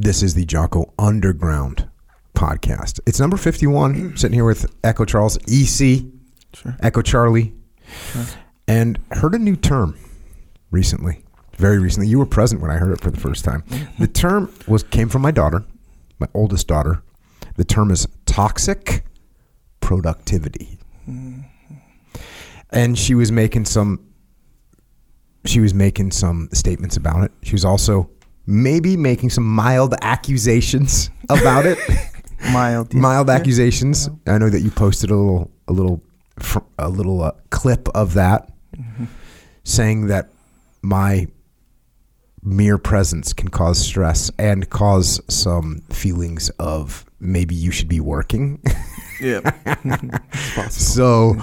This 0.00 0.22
is 0.22 0.34
the 0.34 0.44
Jocko 0.44 0.92
Underground 0.96 1.88
podcast. 2.32 3.00
It's 3.04 3.18
number 3.18 3.36
51. 3.36 4.16
sitting 4.16 4.32
here 4.32 4.44
with 4.44 4.72
Echo 4.84 5.04
Charles, 5.04 5.36
EC, 5.48 6.04
Sure. 6.54 6.76
Echo 6.80 7.02
Charlie, 7.02 7.52
and 8.68 8.96
heard 9.10 9.34
a 9.34 9.38
new 9.40 9.56
term 9.56 9.98
recently. 10.70 11.24
Very 11.56 11.80
recently. 11.80 12.06
You 12.06 12.20
were 12.20 12.26
present 12.26 12.60
when 12.62 12.70
I 12.70 12.76
heard 12.76 12.92
it 12.92 13.00
for 13.00 13.10
the 13.10 13.18
first 13.18 13.44
time. 13.44 13.62
Mm-hmm. 13.62 14.02
The 14.02 14.08
term 14.08 14.54
was 14.68 14.84
came 14.84 15.08
from 15.08 15.22
my 15.22 15.32
daughter, 15.32 15.64
my 16.20 16.28
oldest 16.32 16.68
daughter. 16.68 17.02
The 17.56 17.64
term 17.64 17.90
is 17.90 18.06
toxic 18.24 19.04
productivity. 19.80 20.78
Mm-hmm. 21.10 21.40
And 22.70 22.96
she 22.96 23.16
was 23.16 23.32
making 23.32 23.64
some 23.64 24.04
she 25.44 25.58
was 25.58 25.74
making 25.74 26.12
some 26.12 26.50
statements 26.52 26.96
about 26.96 27.24
it. 27.24 27.32
She 27.42 27.52
was 27.52 27.64
also 27.64 28.08
maybe 28.50 28.96
making 28.96 29.28
some 29.28 29.44
mild 29.44 29.94
accusations 30.00 31.10
about 31.28 31.66
it. 31.66 31.78
Mild. 32.52 32.94
yeah. 32.94 33.00
mild 33.00 33.28
Yeah. 33.28 33.34
accusations. 33.34 34.08
I 34.26 34.38
know 34.38 34.48
that 34.48 34.60
you 34.60 34.70
posted 34.70 35.10
a 35.10 35.14
little 35.14 35.50
a 35.68 35.72
little 35.72 36.02
a 36.78 36.88
little 36.88 37.22
uh, 37.22 37.32
clip 37.50 37.88
of 37.94 38.14
that 38.14 38.50
saying 39.64 40.06
that 40.06 40.30
my 40.82 41.26
mere 42.42 42.78
presence 42.78 43.32
can 43.32 43.48
cause 43.48 43.78
stress 43.78 44.30
and 44.38 44.70
cause 44.70 45.20
some 45.28 45.80
feelings 45.90 46.48
of 46.58 47.04
maybe 47.20 47.54
you 47.54 47.70
should 47.70 47.88
be 47.88 48.00
working. 48.00 48.60
Yeah. 49.20 49.40
so 50.70 51.36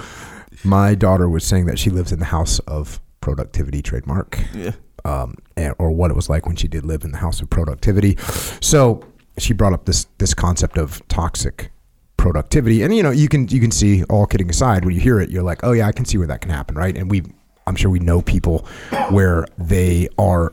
my 0.64 0.94
daughter 0.94 1.28
was 1.28 1.44
saying 1.44 1.66
that 1.66 1.78
she 1.78 1.90
lives 1.90 2.10
in 2.10 2.18
the 2.18 2.24
house 2.24 2.58
of 2.60 3.00
productivity 3.20 3.82
trademark 3.82 4.38
Yeah. 4.54 4.70
Um, 5.06 5.36
and, 5.56 5.74
or 5.78 5.90
what 5.90 6.10
it 6.10 6.14
was 6.14 6.28
like 6.28 6.46
when 6.46 6.56
she 6.56 6.66
did 6.66 6.84
live 6.84 7.04
in 7.04 7.12
the 7.12 7.18
house 7.18 7.40
of 7.40 7.48
productivity. 7.48 8.16
So 8.60 9.04
she 9.38 9.52
brought 9.52 9.72
up 9.72 9.84
this 9.84 10.06
this 10.18 10.34
concept 10.34 10.76
of 10.76 11.06
toxic 11.08 11.70
productivity, 12.16 12.82
and 12.82 12.94
you 12.94 13.02
know 13.02 13.12
you 13.12 13.28
can 13.28 13.46
you 13.48 13.60
can 13.60 13.70
see 13.70 14.02
all 14.04 14.26
kidding 14.26 14.50
aside 14.50 14.84
when 14.84 14.94
you 14.94 15.00
hear 15.00 15.20
it, 15.20 15.30
you're 15.30 15.44
like, 15.44 15.60
oh 15.62 15.72
yeah, 15.72 15.86
I 15.86 15.92
can 15.92 16.04
see 16.04 16.18
where 16.18 16.26
that 16.26 16.40
can 16.40 16.50
happen, 16.50 16.74
right? 16.74 16.96
And 16.96 17.10
we, 17.10 17.22
I'm 17.66 17.76
sure 17.76 17.90
we 17.90 18.00
know 18.00 18.20
people 18.20 18.66
where 19.10 19.46
they 19.56 20.08
are. 20.18 20.52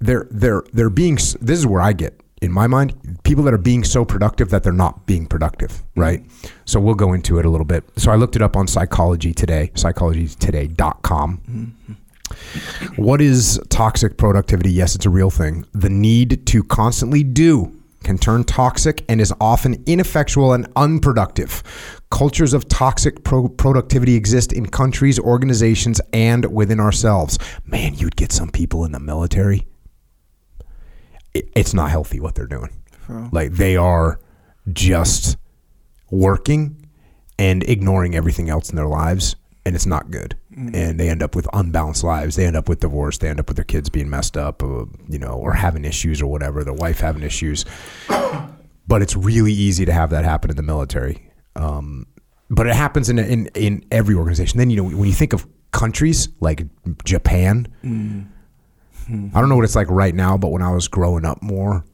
They're 0.00 0.26
they're 0.30 0.64
they're 0.72 0.90
being. 0.90 1.16
This 1.16 1.58
is 1.58 1.66
where 1.66 1.82
I 1.82 1.92
get 1.92 2.20
in 2.40 2.52
my 2.52 2.66
mind 2.66 2.94
people 3.22 3.44
that 3.44 3.54
are 3.54 3.58
being 3.58 3.84
so 3.84 4.04
productive 4.04 4.50
that 4.50 4.62
they're 4.62 4.72
not 4.72 5.06
being 5.06 5.26
productive, 5.26 5.70
mm-hmm. 5.70 6.00
right? 6.00 6.24
So 6.64 6.80
we'll 6.80 6.94
go 6.94 7.12
into 7.12 7.38
it 7.38 7.44
a 7.44 7.50
little 7.50 7.64
bit. 7.64 7.84
So 7.96 8.10
I 8.10 8.16
looked 8.16 8.36
it 8.36 8.42
up 8.42 8.56
on 8.56 8.66
Psychology 8.66 9.32
Today, 9.32 9.70
psychologytoday.com. 9.74 11.38
Mm-hmm. 11.38 11.92
What 13.02 13.20
is 13.20 13.60
toxic 13.68 14.16
productivity? 14.16 14.70
Yes, 14.70 14.94
it's 14.94 15.06
a 15.06 15.10
real 15.10 15.30
thing. 15.30 15.66
The 15.72 15.90
need 15.90 16.46
to 16.46 16.62
constantly 16.62 17.24
do 17.24 17.76
can 18.04 18.18
turn 18.18 18.44
toxic 18.44 19.04
and 19.08 19.20
is 19.20 19.32
often 19.40 19.82
ineffectual 19.86 20.52
and 20.52 20.66
unproductive. 20.76 21.62
Cultures 22.10 22.54
of 22.54 22.66
toxic 22.68 23.24
pro- 23.24 23.48
productivity 23.48 24.14
exist 24.14 24.52
in 24.52 24.66
countries, 24.66 25.18
organizations, 25.18 26.00
and 26.12 26.52
within 26.52 26.80
ourselves. 26.80 27.38
Man, 27.66 27.94
you'd 27.94 28.16
get 28.16 28.32
some 28.32 28.50
people 28.50 28.84
in 28.84 28.92
the 28.92 29.00
military. 29.00 29.66
It- 31.34 31.48
It's 31.54 31.74
not 31.74 31.90
healthy 31.90 32.20
what 32.20 32.34
they're 32.34 32.46
doing. 32.46 32.70
Like 33.32 33.52
they 33.52 33.76
are 33.76 34.20
just 34.72 35.36
working 36.10 36.86
and 37.38 37.62
ignoring 37.64 38.14
everything 38.14 38.48
else 38.50 38.70
in 38.70 38.76
their 38.76 38.86
lives, 38.86 39.34
and 39.64 39.74
it's 39.74 39.86
not 39.86 40.10
good. 40.10 40.36
And 40.56 40.98
they 41.00 41.08
end 41.08 41.22
up 41.22 41.34
with 41.34 41.46
unbalanced 41.52 42.04
lives. 42.04 42.36
They 42.36 42.44
end 42.46 42.56
up 42.56 42.68
with 42.68 42.80
divorce. 42.80 43.18
They 43.18 43.28
end 43.28 43.40
up 43.40 43.48
with 43.48 43.56
their 43.56 43.64
kids 43.64 43.88
being 43.88 44.10
messed 44.10 44.36
up, 44.36 44.62
uh, 44.62 44.84
you 45.08 45.18
know, 45.18 45.30
or 45.32 45.52
having 45.54 45.84
issues 45.84 46.20
or 46.20 46.26
whatever. 46.26 46.62
Their 46.64 46.74
wife 46.74 47.00
having 47.00 47.22
issues. 47.22 47.64
But 48.88 49.02
it's 49.02 49.14
really 49.14 49.52
easy 49.52 49.84
to 49.84 49.92
have 49.92 50.10
that 50.10 50.24
happen 50.24 50.50
in 50.50 50.56
the 50.56 50.64
military. 50.64 51.30
Um, 51.54 52.06
but 52.48 52.66
it 52.66 52.74
happens 52.74 53.08
in, 53.08 53.20
in 53.20 53.46
in 53.54 53.84
every 53.92 54.16
organization. 54.16 54.58
Then 54.58 54.68
you 54.68 54.76
know 54.78 54.82
when 54.82 55.06
you 55.08 55.12
think 55.14 55.32
of 55.32 55.46
countries 55.70 56.28
like 56.40 56.66
Japan, 57.04 57.68
I 59.08 59.40
don't 59.40 59.48
know 59.48 59.56
what 59.56 59.64
it's 59.64 59.76
like 59.76 59.90
right 59.90 60.14
now, 60.14 60.36
but 60.36 60.48
when 60.48 60.62
I 60.62 60.70
was 60.70 60.88
growing 60.88 61.24
up 61.24 61.42
more 61.42 61.84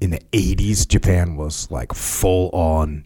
in 0.00 0.10
the 0.10 0.20
80s, 0.32 0.86
Japan 0.86 1.36
was 1.36 1.70
like 1.70 1.92
full 1.92 2.50
on 2.52 3.04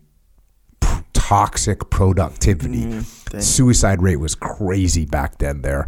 p- 0.81 0.89
toxic 1.13 1.91
productivity. 1.91 2.83
dang. 3.31 3.41
Suicide 3.41 4.03
rate 4.03 4.17
was 4.17 4.35
crazy 4.35 5.07
back 5.07 5.39
then 5.39 5.63
there. 5.63 5.87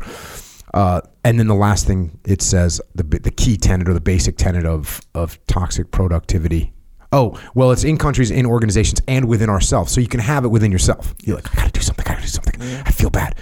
Uh, 0.75 1.01
and 1.25 1.39
then 1.39 1.47
the 1.47 1.55
last 1.55 1.87
thing 1.87 2.19
it 2.25 2.43
says, 2.43 2.81
the, 2.95 3.03
the 3.03 3.31
key 3.31 3.57
tenet 3.57 3.89
or 3.89 3.95
the 3.95 4.01
basic 4.01 4.37
tenet 4.37 4.65
of, 4.67 5.01
of 5.15 5.39
toxic 5.47 5.91
productivity. 5.91 6.73
Oh, 7.13 7.39
well, 7.55 7.71
it's 7.71 7.85
in 7.85 7.99
countries, 7.99 8.31
in 8.31 8.47
organizations, 8.47 9.01
and 9.07 9.27
within 9.27 9.49
ourselves. 9.49 9.93
So 9.93 10.01
you 10.01 10.09
can 10.09 10.21
have 10.21 10.45
it 10.45 10.49
within 10.49 10.73
yourself. 10.73 11.15
You're 11.23 11.37
like, 11.37 11.51
I 11.53 11.57
gotta 11.57 11.73
do 11.73 11.81
something, 11.81 12.05
I 12.07 12.09
gotta 12.11 12.23
do 12.23 12.29
something. 12.29 12.61
I 12.85 12.91
feel 12.91 13.11
bad. 13.11 13.37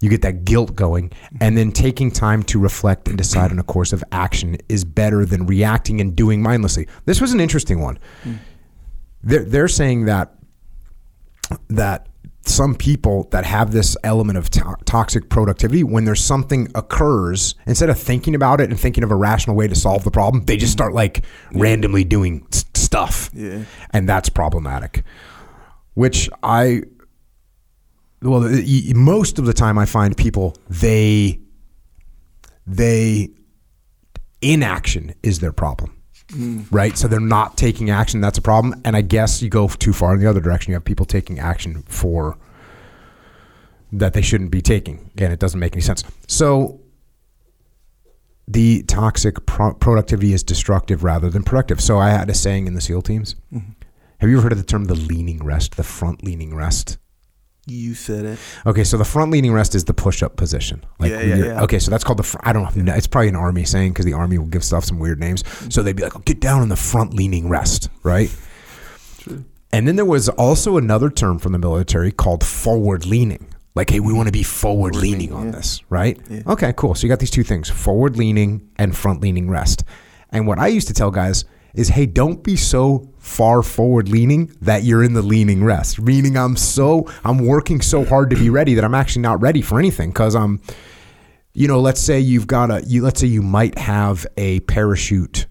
You 0.00 0.08
get 0.08 0.22
that 0.22 0.44
guilt 0.44 0.74
going. 0.74 1.12
And 1.40 1.56
then 1.56 1.72
taking 1.72 2.10
time 2.10 2.42
to 2.44 2.58
reflect 2.58 3.08
and 3.08 3.16
decide 3.18 3.50
on 3.50 3.58
a 3.58 3.64
course 3.64 3.92
of 3.92 4.02
action 4.12 4.56
is 4.68 4.84
better 4.84 5.24
than 5.24 5.46
reacting 5.46 6.00
and 6.00 6.14
doing 6.14 6.42
mindlessly. 6.42 6.86
This 7.04 7.20
was 7.20 7.32
an 7.32 7.40
interesting 7.40 7.80
one. 7.80 7.98
They're, 9.22 9.44
they're 9.44 9.68
saying 9.68 10.04
that 10.04 10.34
that 11.68 12.08
some 12.42 12.74
people 12.74 13.28
that 13.30 13.44
have 13.44 13.72
this 13.72 13.96
element 14.04 14.38
of 14.38 14.50
to- 14.50 14.76
toxic 14.84 15.28
productivity, 15.28 15.84
when 15.84 16.04
there's 16.04 16.22
something 16.22 16.68
occurs, 16.74 17.54
instead 17.66 17.90
of 17.90 17.98
thinking 17.98 18.34
about 18.34 18.60
it 18.60 18.70
and 18.70 18.78
thinking 18.78 19.04
of 19.04 19.10
a 19.10 19.16
rational 19.16 19.56
way 19.56 19.68
to 19.68 19.74
solve 19.74 20.04
the 20.04 20.10
problem, 20.10 20.44
they 20.44 20.56
just 20.56 20.72
start 20.72 20.92
like 20.94 21.24
randomly 21.52 22.04
doing 22.04 22.46
stuff. 22.74 23.30
Yeah. 23.34 23.64
And 23.90 24.08
that's 24.08 24.28
problematic. 24.28 25.04
Which 25.94 26.30
I, 26.42 26.82
well, 28.22 28.48
most 28.94 29.38
of 29.38 29.46
the 29.46 29.52
time 29.52 29.78
I 29.78 29.86
find 29.86 30.16
people, 30.16 30.56
they, 30.68 31.40
they, 32.66 33.30
inaction 34.40 35.14
is 35.22 35.40
their 35.40 35.52
problem 35.52 35.98
mm. 36.28 36.66
right? 36.70 36.96
So 36.96 37.08
they're 37.08 37.20
not 37.20 37.56
taking 37.56 37.90
action. 37.90 38.20
That's 38.20 38.38
a 38.38 38.42
problem. 38.42 38.80
And 38.84 38.96
I 38.96 39.02
guess 39.02 39.42
you 39.42 39.48
go 39.48 39.68
too 39.68 39.92
far 39.92 40.14
in 40.14 40.20
the 40.20 40.26
other 40.26 40.40
direction. 40.40 40.70
You 40.70 40.74
have 40.74 40.84
people 40.84 41.06
taking 41.06 41.38
action 41.38 41.82
for 41.88 42.36
that 43.92 44.12
they 44.12 44.22
shouldn't 44.22 44.50
be 44.50 44.60
taking. 44.60 45.10
Again, 45.14 45.32
it 45.32 45.38
doesn't 45.38 45.60
make 45.60 45.72
any 45.72 45.82
sense. 45.82 46.04
So 46.26 46.80
the 48.46 48.82
toxic 48.82 49.46
pro- 49.46 49.74
productivity 49.74 50.32
is 50.32 50.42
destructive 50.42 51.04
rather 51.04 51.30
than 51.30 51.42
productive. 51.42 51.80
So 51.80 51.98
I 51.98 52.10
had 52.10 52.28
a 52.30 52.34
saying 52.34 52.66
in 52.66 52.74
the 52.74 52.80
SEAL 52.80 53.02
teams. 53.02 53.34
Mm-hmm. 53.52 53.72
Have 54.18 54.28
you 54.28 54.36
ever 54.36 54.44
heard 54.44 54.52
of 54.52 54.58
the 54.58 54.64
term 54.64 54.86
the 54.86 54.94
leaning 54.94 55.44
rest, 55.44 55.76
the 55.76 55.84
front 55.84 56.24
leaning 56.24 56.54
rest? 56.54 56.98
You 57.70 57.94
said 57.94 58.24
it. 58.24 58.38
Okay, 58.66 58.84
so 58.84 58.96
the 58.96 59.04
front 59.04 59.30
leaning 59.30 59.52
rest 59.52 59.74
is 59.74 59.84
the 59.84 59.94
push 59.94 60.22
up 60.22 60.36
position. 60.36 60.84
Like 60.98 61.10
Yeah, 61.10 61.20
yeah, 61.20 61.36
yeah. 61.36 61.62
Okay, 61.62 61.78
so 61.78 61.90
that's 61.90 62.04
called 62.04 62.18
the. 62.18 62.22
Fr- 62.22 62.38
I 62.42 62.52
don't 62.52 62.74
know. 62.76 62.94
It's 62.94 63.06
probably 63.06 63.28
an 63.28 63.36
army 63.36 63.64
saying 63.64 63.92
because 63.92 64.04
the 64.04 64.14
army 64.14 64.38
will 64.38 64.46
give 64.46 64.64
stuff 64.64 64.84
some 64.84 64.98
weird 64.98 65.20
names. 65.20 65.44
So 65.68 65.82
they'd 65.82 65.96
be 65.96 66.02
like, 66.02 66.16
oh, 66.16 66.20
"Get 66.20 66.40
down 66.40 66.62
in 66.62 66.68
the 66.68 66.76
front 66.76 67.14
leaning 67.14 67.48
rest," 67.48 67.88
right? 68.02 68.34
True. 69.18 69.44
And 69.72 69.86
then 69.86 69.96
there 69.96 70.04
was 70.04 70.28
also 70.30 70.76
another 70.76 71.10
term 71.10 71.38
from 71.38 71.52
the 71.52 71.58
military 71.58 72.10
called 72.10 72.44
forward 72.44 73.04
leaning. 73.04 73.54
Like, 73.74 73.90
hey, 73.90 74.00
we 74.00 74.12
want 74.12 74.26
to 74.26 74.32
be 74.32 74.42
forward 74.42 74.96
leaning 74.96 75.32
on 75.32 75.46
yeah. 75.46 75.52
this, 75.52 75.82
right? 75.88 76.18
Yeah. 76.28 76.42
Okay, 76.46 76.72
cool. 76.76 76.94
So 76.94 77.06
you 77.06 77.08
got 77.08 77.20
these 77.20 77.30
two 77.30 77.44
things 77.44 77.68
forward 77.68 78.16
leaning 78.16 78.68
and 78.76 78.96
front 78.96 79.20
leaning 79.20 79.48
rest. 79.48 79.84
And 80.30 80.46
what 80.46 80.58
I 80.58 80.66
used 80.66 80.88
to 80.88 80.94
tell 80.94 81.10
guys 81.10 81.44
is, 81.74 81.88
hey, 81.88 82.06
don't 82.06 82.42
be 82.42 82.56
so 82.56 83.08
far 83.28 83.62
forward 83.62 84.08
leaning 84.08 84.52
that 84.60 84.82
you're 84.82 85.04
in 85.04 85.12
the 85.12 85.22
leaning 85.22 85.62
rest. 85.62 86.00
Meaning, 86.00 86.36
I'm 86.36 86.56
so, 86.56 87.08
I'm 87.24 87.38
working 87.38 87.80
so 87.80 88.04
hard 88.04 88.30
to 88.30 88.36
be 88.36 88.50
ready 88.50 88.74
that 88.74 88.84
I'm 88.84 88.94
actually 88.94 89.22
not 89.22 89.40
ready 89.40 89.62
for 89.62 89.78
anything 89.78 90.10
because 90.10 90.34
I'm, 90.34 90.60
you 91.52 91.68
know, 91.68 91.80
let's 91.80 92.00
say 92.00 92.18
you've 92.18 92.46
got 92.46 92.70
a, 92.70 92.82
you, 92.86 93.02
let's 93.02 93.20
say 93.20 93.26
you 93.26 93.42
might 93.42 93.78
have 93.78 94.26
a 94.36 94.60
parachute 94.60 95.46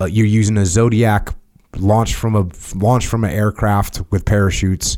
uh, 0.00 0.06
you're 0.06 0.26
using 0.26 0.56
a 0.56 0.66
Zodiac 0.66 1.34
launch 1.76 2.14
from 2.14 2.34
a 2.34 2.46
launch 2.76 3.06
from 3.06 3.24
an 3.24 3.30
aircraft 3.30 4.02
with 4.10 4.24
parachutes, 4.24 4.96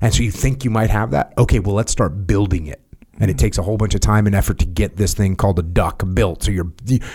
and 0.00 0.14
so 0.14 0.22
you 0.22 0.30
think 0.30 0.64
you 0.64 0.70
might 0.70 0.90
have 0.90 1.10
that. 1.10 1.32
Okay, 1.36 1.58
well 1.58 1.74
let's 1.74 1.92
start 1.92 2.26
building 2.26 2.66
it, 2.66 2.80
and 3.18 3.30
it 3.30 3.38
takes 3.38 3.58
a 3.58 3.62
whole 3.62 3.76
bunch 3.76 3.94
of 3.94 4.00
time 4.00 4.26
and 4.26 4.34
effort 4.34 4.58
to 4.58 4.66
get 4.66 4.96
this 4.96 5.14
thing 5.14 5.36
called 5.36 5.58
a 5.58 5.62
duck 5.62 6.02
built. 6.14 6.42
So 6.44 6.52
you're 6.52 6.72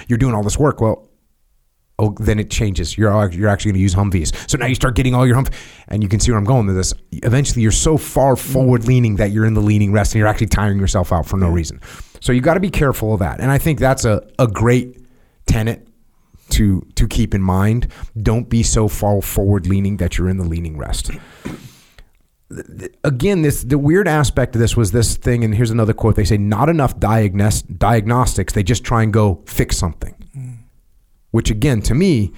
you're 0.07 0.17
doing 0.17 0.35
all 0.35 0.43
this 0.43 0.57
work. 0.57 0.81
Well, 0.81 1.07
oh, 2.01 2.15
then 2.19 2.39
it 2.39 2.49
changes. 2.49 2.97
You're 2.97 3.31
you're 3.31 3.47
actually 3.47 3.71
going 3.71 3.79
to 3.79 3.81
use 3.81 3.95
Humvees. 3.95 4.49
So 4.49 4.57
now 4.57 4.65
you 4.65 4.75
start 4.75 4.95
getting 4.95 5.13
all 5.13 5.25
your 5.25 5.37
Humv, 5.37 5.53
and 5.87 6.01
you 6.01 6.09
can 6.09 6.19
see 6.19 6.31
where 6.31 6.39
I'm 6.39 6.45
going 6.45 6.65
with 6.65 6.75
this. 6.75 6.93
Eventually, 7.11 7.61
you're 7.61 7.71
so 7.71 7.97
far 7.97 8.35
forward 8.35 8.85
leaning 8.85 9.15
that 9.17 9.31
you're 9.31 9.45
in 9.45 9.53
the 9.53 9.61
leaning 9.61 9.93
rest, 9.93 10.13
and 10.13 10.19
you're 10.19 10.27
actually 10.27 10.47
tiring 10.47 10.79
yourself 10.79 11.13
out 11.13 11.25
for 11.27 11.37
no 11.37 11.49
reason. 11.49 11.79
So 12.19 12.31
you 12.31 12.41
got 12.41 12.55
to 12.55 12.59
be 12.59 12.69
careful 12.69 13.13
of 13.13 13.19
that. 13.19 13.39
And 13.39 13.51
I 13.51 13.57
think 13.57 13.79
that's 13.79 14.03
a 14.03 14.27
a 14.39 14.47
great 14.47 14.97
tenet 15.45 15.87
to 16.49 16.81
to 16.95 17.07
keep 17.07 17.33
in 17.33 17.41
mind. 17.41 17.87
Don't 18.21 18.49
be 18.49 18.63
so 18.63 18.87
far 18.87 19.21
forward 19.21 19.67
leaning 19.67 19.97
that 19.97 20.17
you're 20.17 20.29
in 20.29 20.37
the 20.37 20.45
leaning 20.45 20.77
rest. 20.77 21.11
Again, 23.03 23.43
this 23.43 23.63
the 23.63 23.77
weird 23.77 24.07
aspect 24.07 24.55
of 24.55 24.61
this 24.61 24.75
was 24.75 24.91
this 24.91 25.15
thing, 25.15 25.43
and 25.43 25.55
here's 25.55 25.71
another 25.71 25.93
quote. 25.93 26.15
They 26.15 26.25
say, 26.25 26.37
"Not 26.37 26.67
enough 26.67 26.99
diagnos- 26.99 27.63
diagnostics. 27.77 28.53
They 28.53 28.63
just 28.63 28.83
try 28.83 29.03
and 29.03 29.13
go 29.13 29.41
fix 29.45 29.77
something." 29.77 30.15
Which 31.31 31.49
again, 31.49 31.81
to 31.83 31.95
me, 31.95 32.31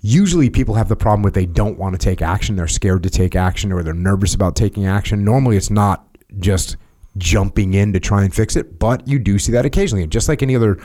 usually 0.00 0.50
people 0.50 0.74
have 0.74 0.88
the 0.88 0.96
problem 0.96 1.22
with 1.22 1.34
they 1.34 1.46
don't 1.46 1.78
want 1.78 1.94
to 1.94 1.98
take 1.98 2.20
action. 2.20 2.56
They're 2.56 2.68
scared 2.68 3.02
to 3.04 3.10
take 3.10 3.34
action 3.34 3.72
or 3.72 3.82
they're 3.82 3.94
nervous 3.94 4.34
about 4.34 4.56
taking 4.56 4.86
action. 4.86 5.24
Normally, 5.24 5.56
it's 5.56 5.70
not 5.70 6.06
just 6.38 6.76
jumping 7.16 7.74
in 7.74 7.92
to 7.92 8.00
try 8.00 8.24
and 8.24 8.34
fix 8.34 8.56
it, 8.56 8.78
but 8.78 9.06
you 9.06 9.18
do 9.18 9.38
see 9.38 9.52
that 9.52 9.64
occasionally. 9.64 10.02
And 10.02 10.12
just 10.12 10.28
like 10.28 10.42
any 10.42 10.56
other, 10.56 10.82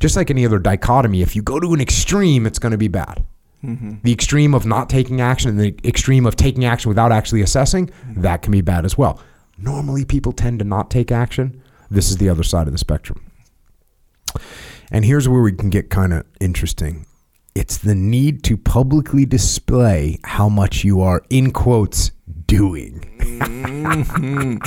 just 0.00 0.16
like 0.16 0.30
any 0.30 0.44
other 0.44 0.58
dichotomy, 0.58 1.22
if 1.22 1.36
you 1.36 1.42
go 1.42 1.60
to 1.60 1.72
an 1.72 1.80
extreme, 1.80 2.46
it's 2.46 2.58
going 2.58 2.72
to 2.72 2.78
be 2.78 2.88
bad. 2.88 3.24
Mm-hmm. 3.64 3.96
The 4.02 4.12
extreme 4.12 4.54
of 4.54 4.66
not 4.66 4.90
taking 4.90 5.20
action 5.20 5.50
and 5.50 5.60
the 5.60 5.88
extreme 5.88 6.26
of 6.26 6.34
taking 6.34 6.64
action 6.64 6.88
without 6.88 7.12
actually 7.12 7.42
assessing, 7.42 7.86
mm-hmm. 7.86 8.22
that 8.22 8.42
can 8.42 8.50
be 8.50 8.60
bad 8.60 8.84
as 8.84 8.98
well. 8.98 9.20
Normally, 9.56 10.04
people 10.04 10.32
tend 10.32 10.58
to 10.58 10.64
not 10.64 10.90
take 10.90 11.12
action. 11.12 11.62
This 11.88 12.10
is 12.10 12.16
the 12.16 12.28
other 12.28 12.42
side 12.42 12.66
of 12.66 12.72
the 12.72 12.78
spectrum. 12.78 13.24
And 14.92 15.06
here's 15.06 15.26
where 15.26 15.40
we 15.40 15.52
can 15.52 15.70
get 15.70 15.88
kind 15.88 16.12
of 16.12 16.26
interesting. 16.38 17.06
It's 17.54 17.78
the 17.78 17.94
need 17.94 18.44
to 18.44 18.58
publicly 18.58 19.24
display 19.24 20.18
how 20.22 20.50
much 20.50 20.84
you 20.84 21.00
are, 21.00 21.22
in 21.30 21.50
quotes, 21.50 22.10
doing. 22.46 23.00
Mm-hmm. 23.18 24.58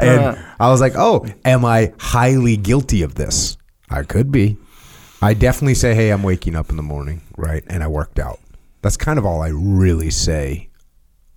and 0.00 0.38
I 0.60 0.68
was 0.68 0.82
like, 0.82 0.92
oh, 0.94 1.26
am 1.46 1.64
I 1.64 1.94
highly 1.98 2.58
guilty 2.58 3.00
of 3.00 3.14
this? 3.14 3.56
I 3.88 4.02
could 4.02 4.30
be. 4.30 4.58
I 5.22 5.32
definitely 5.32 5.74
say, 5.74 5.94
hey, 5.94 6.10
I'm 6.10 6.22
waking 6.22 6.54
up 6.54 6.68
in 6.68 6.76
the 6.76 6.82
morning, 6.82 7.22
right? 7.38 7.64
And 7.66 7.82
I 7.82 7.88
worked 7.88 8.18
out. 8.18 8.38
That's 8.82 8.98
kind 8.98 9.18
of 9.18 9.24
all 9.24 9.40
I 9.40 9.48
really 9.48 10.10
say. 10.10 10.68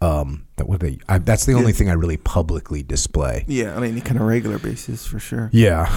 Um, 0.02 0.48
that 0.56 0.70
would 0.70 0.80
be, 0.80 1.02
I, 1.10 1.18
that's 1.18 1.46
the 1.46 1.54
only 1.54 1.74
thing 1.74 1.90
I 1.90 1.94
really 1.94 2.16
publicly 2.18 2.84
display. 2.84 3.44
Yeah, 3.48 3.76
on 3.76 3.84
any 3.84 4.00
kind 4.00 4.18
of 4.18 4.26
regular 4.28 4.58
basis 4.58 5.06
for 5.06 5.20
sure. 5.20 5.50
Yeah. 5.52 5.88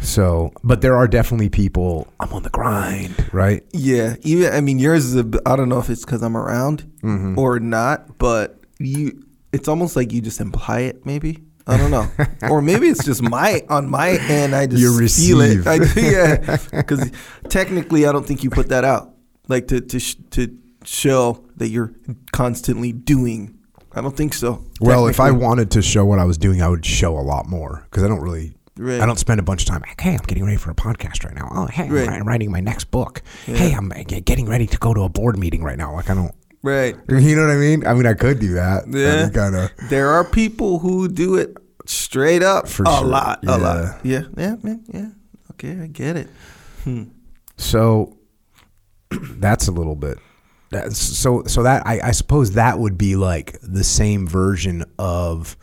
So, 0.00 0.52
but 0.64 0.80
there 0.80 0.96
are 0.96 1.06
definitely 1.06 1.48
people. 1.50 2.08
I'm 2.18 2.32
on 2.32 2.42
the 2.42 2.50
grind, 2.50 3.14
right? 3.32 3.62
Yeah, 3.72 4.16
even 4.22 4.52
I 4.52 4.60
mean 4.60 4.78
yours 4.78 5.04
is 5.04 5.16
a. 5.16 5.30
I 5.46 5.54
don't 5.54 5.68
know 5.68 5.78
if 5.78 5.90
it's 5.90 6.04
because 6.04 6.22
I'm 6.22 6.36
around 6.36 6.90
Mm-hmm. 7.02 7.38
or 7.38 7.60
not, 7.60 8.18
but 8.18 8.58
you. 8.78 9.22
It's 9.52 9.68
almost 9.68 9.96
like 9.96 10.12
you 10.12 10.20
just 10.22 10.40
imply 10.40 10.80
it. 10.80 11.04
Maybe 11.04 11.44
I 11.66 11.76
don't 11.76 11.90
know, 11.92 12.08
or 12.50 12.62
maybe 12.62 12.88
it's 12.88 13.04
just 13.04 13.22
my 13.22 13.62
on 13.68 13.88
my 13.88 14.10
end. 14.28 14.54
I 14.56 14.66
just 14.66 14.80
You 14.82 15.08
feel 15.08 15.40
it. 15.42 15.66
I, 15.66 15.74
yeah, 16.00 16.56
because 16.72 17.10
technically, 17.50 18.06
I 18.06 18.12
don't 18.12 18.26
think 18.26 18.42
you 18.42 18.50
put 18.50 18.70
that 18.70 18.84
out, 18.84 19.14
like 19.48 19.68
to 19.68 19.80
to 19.82 20.00
sh- 20.00 20.16
to 20.30 20.48
show 20.86 21.44
that 21.56 21.68
you're 21.68 21.92
constantly 22.32 22.92
doing. 22.92 23.58
I 23.94 24.00
don't 24.00 24.16
think 24.16 24.32
so. 24.34 24.64
Well, 24.80 25.06
if 25.06 25.20
I 25.20 25.30
wanted 25.30 25.70
to 25.72 25.82
show 25.82 26.04
what 26.04 26.18
I 26.18 26.24
was 26.24 26.38
doing, 26.38 26.62
I 26.62 26.68
would 26.68 26.84
show 26.86 27.18
a 27.18 27.20
lot 27.20 27.46
more 27.48 27.86
because 27.90 28.02
I 28.02 28.08
don't 28.08 28.20
really. 28.20 28.54
Right. 28.78 29.00
I 29.02 29.06
don't 29.06 29.18
spend 29.18 29.38
a 29.38 29.42
bunch 29.42 29.62
of 29.62 29.68
time. 29.68 29.82
Like, 29.86 30.00
hey, 30.00 30.12
I'm 30.14 30.24
getting 30.26 30.44
ready 30.46 30.56
for 30.56 30.70
a 30.70 30.74
podcast 30.74 31.24
right 31.26 31.34
now. 31.34 31.50
Oh, 31.54 31.66
hey, 31.66 31.90
Right. 31.90 32.08
I'm 32.08 32.26
writing 32.26 32.50
my 32.50 32.60
next 32.60 32.90
book. 32.90 33.20
Hey, 33.44 33.72
I'm 33.74 33.90
getting 33.90 34.46
ready 34.48 34.66
to 34.66 34.78
go 34.78 34.94
to 34.94 35.02
a 35.02 35.10
board 35.10 35.38
meeting 35.38 35.62
right 35.62 35.76
now. 35.76 35.94
Like 35.94 36.08
I 36.08 36.14
don't. 36.14 36.32
right, 36.62 36.96
You 37.10 37.36
know 37.36 37.46
what 37.46 37.54
I 37.54 37.58
mean? 37.58 37.86
I 37.86 37.92
mean, 37.92 38.06
I 38.06 38.14
could 38.14 38.38
do 38.40 38.54
that. 38.54 38.84
Yeah. 38.88 39.28
Kind 39.28 39.56
of. 39.56 39.70
there 39.90 40.08
are 40.08 40.24
people 40.24 40.78
who 40.78 41.06
do 41.06 41.36
it 41.36 41.54
straight 41.84 42.42
up 42.42 42.66
For 42.66 42.84
a 42.84 42.96
sure. 42.96 43.06
lot, 43.06 43.40
Yeah. 43.42 43.56
a 43.56 43.58
lot. 43.58 44.06
Yeah, 44.06 44.22
yeah, 44.38 44.56
man, 44.62 44.82
yeah. 44.88 45.08
Okay, 45.50 45.78
I 45.78 45.86
get 45.88 46.16
it. 46.16 46.28
Hmm. 46.84 47.02
So 47.58 48.16
that's 49.10 49.68
a 49.68 49.72
little 49.72 49.96
bit. 49.96 50.18
So 50.92 51.42
so 51.46 51.62
that 51.62 51.86
I, 51.86 52.00
I 52.08 52.10
suppose 52.12 52.52
that 52.52 52.78
would 52.78 52.96
be 52.98 53.16
like 53.16 53.58
the 53.62 53.84
same 53.84 54.26
version 54.26 54.84
of 54.98 55.56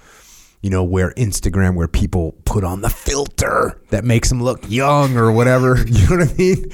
you 0.62 0.70
know 0.70 0.84
where 0.84 1.12
Instagram 1.14 1.76
where 1.76 1.88
people 1.88 2.34
put 2.46 2.64
on 2.64 2.82
the 2.82 2.90
filter 2.90 3.82
that 3.90 4.04
makes 4.04 4.30
them 4.30 4.42
look 4.44 4.70
young 4.70 5.18
or 5.18 5.32
whatever. 5.32 5.78
You 5.88 6.10
know 6.10 6.18
what 6.18 6.30
I 6.30 6.34
mean? 6.34 6.72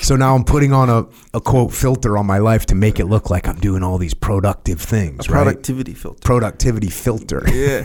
So 0.00 0.16
now 0.16 0.34
I'm 0.34 0.42
putting 0.42 0.72
on 0.72 0.88
a, 0.90 1.06
a 1.32 1.40
quote 1.40 1.72
filter 1.72 2.18
on 2.18 2.26
my 2.26 2.38
life 2.38 2.66
to 2.66 2.74
make 2.74 2.98
it 2.98 3.04
look 3.04 3.30
like 3.30 3.46
I'm 3.46 3.60
doing 3.60 3.82
all 3.84 3.98
these 3.98 4.14
productive 4.14 4.80
things, 4.80 5.28
right? 5.28 5.44
Productivity 5.44 5.94
filter. 5.94 6.18
Productivity 6.24 6.88
filter. 6.88 7.42
Yeah. 7.52 7.84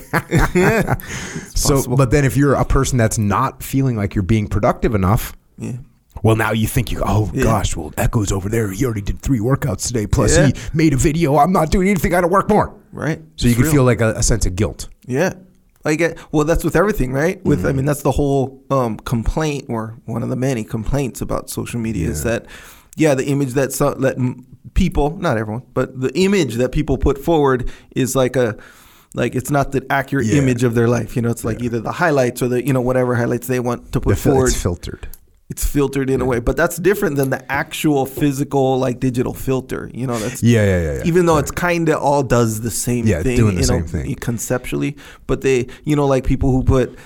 yeah. 0.56 0.96
So, 1.54 1.96
but 1.96 2.10
then 2.10 2.24
if 2.26 2.36
you're 2.38 2.56
a 2.56 2.66
person 2.66 2.98
that's 2.98 3.18
not 3.18 3.62
feeling 3.62 3.98
like 3.98 4.16
you're 4.16 4.24
being 4.24 4.48
productive 4.48 4.96
enough, 4.96 5.34
Yeah. 5.58 5.74
Well, 6.24 6.36
now 6.36 6.52
you 6.52 6.68
think 6.68 6.92
you, 6.92 7.02
oh 7.06 7.30
Yeah. 7.34 7.44
gosh, 7.44 7.76
well, 7.76 7.94
Echo's 7.98 8.32
over 8.32 8.50
there. 8.50 8.72
He 8.72 8.86
already 8.86 9.02
did 9.02 9.20
three 9.22 9.40
workouts 9.40 9.88
today. 9.88 10.08
Plus, 10.08 10.38
Yeah. 10.38 10.48
he 10.48 10.54
made 10.74 10.94
a 10.94 10.98
video. 10.98 11.38
I'm 11.38 11.52
not 11.52 11.72
doing 11.72 11.88
anything. 11.90 12.14
I 12.14 12.18
got 12.18 12.22
to 12.22 12.28
work 12.28 12.50
more. 12.50 12.74
Right. 12.92 13.22
So 13.36 13.48
you 13.48 13.54
can 13.56 13.64
real. 13.64 13.72
feel 13.72 13.84
like 13.84 14.02
a, 14.02 14.14
a 14.14 14.24
sense 14.24 14.46
of 14.46 14.56
guilt. 14.56 14.90
Yeah. 15.06 15.34
Like 15.86 16.02
uh, 16.02 16.14
well, 16.32 16.44
that's 16.46 16.64
with 16.64 16.76
everything, 16.76 17.14
right? 17.14 17.44
With 17.46 17.60
Mm-hmm. 17.60 17.68
I 17.68 17.72
mean, 17.72 17.86
that's 17.86 18.02
the 18.02 18.12
whole 18.12 18.62
um, 18.72 18.98
complaint, 18.98 19.66
or 19.70 19.96
one 20.06 20.24
of 20.24 20.30
the 20.30 20.36
many 20.36 20.64
complaints 20.64 21.22
about 21.22 21.50
social 21.50 21.80
media 21.80 22.10
is 22.10 22.24
that, 22.24 22.46
yeah, 22.98 23.14
the 23.16 23.26
image 23.26 23.54
that 23.54 23.72
so, 23.72 23.94
that 23.94 24.18
people, 24.74 25.16
not 25.18 25.38
everyone, 25.38 25.64
but 25.74 26.00
the 26.00 26.12
image 26.20 26.56
that 26.56 26.72
people 26.72 26.98
put 26.98 27.18
forward 27.18 27.70
is 27.96 28.16
like 28.16 28.36
a, 28.36 28.58
like 29.14 29.34
it's 29.36 29.50
not 29.50 29.72
the 29.72 29.86
accurate 29.90 30.26
Yeah. 30.26 30.40
image 30.42 30.64
of 30.64 30.76
their 30.76 30.88
life. 30.90 31.16
You 31.16 31.22
know, 31.22 31.30
it's 31.30 31.46
like 31.46 31.62
either 31.62 31.80
the 31.80 31.94
highlights 31.94 32.42
or 32.42 32.48
the 32.50 32.66
you 32.66 32.74
know 32.74 32.82
whatever 32.82 33.16
highlights 33.16 33.48
they 33.48 33.60
want 33.62 33.94
to 33.94 34.02
put 34.02 34.10
The 34.10 34.16
fil- 34.16 34.34
forward. 34.34 34.48
it's 34.50 34.62
filtered. 34.62 35.08
It's 35.50 35.66
filtered 35.66 36.10
in 36.10 36.20
a 36.20 36.26
way, 36.26 36.40
but 36.40 36.58
that's 36.58 36.76
different 36.78 37.16
than 37.16 37.30
the 37.30 37.50
actual 37.52 38.06
physical 38.06 38.78
like 38.80 39.00
digital 39.00 39.34
filter. 39.34 39.90
You 39.94 40.06
know, 40.08 40.18
that's 40.20 40.44
Yeah, 40.44 40.66
yeah, 40.66 40.82
yeah. 40.82 40.94
yeah. 40.98 41.04
even 41.06 41.26
though 41.26 41.38
it's 41.38 41.52
kind 41.52 41.88
of 41.90 42.02
all 42.02 42.22
does 42.24 42.62
the 42.62 42.72
same 42.72 43.08
Yeah, 43.08 43.24
thing, 43.24 43.38
doing 43.38 43.56
the 43.56 43.62
you 43.62 43.68
same 43.68 43.82
know, 43.82 43.88
thing. 43.88 44.16
conceptually. 44.16 44.98
But 45.26 45.42
they, 45.42 45.68
you 45.86 45.96
know, 45.96 46.06
like 46.06 46.26
people 46.26 46.52
who 46.52 46.64
put 46.64 46.98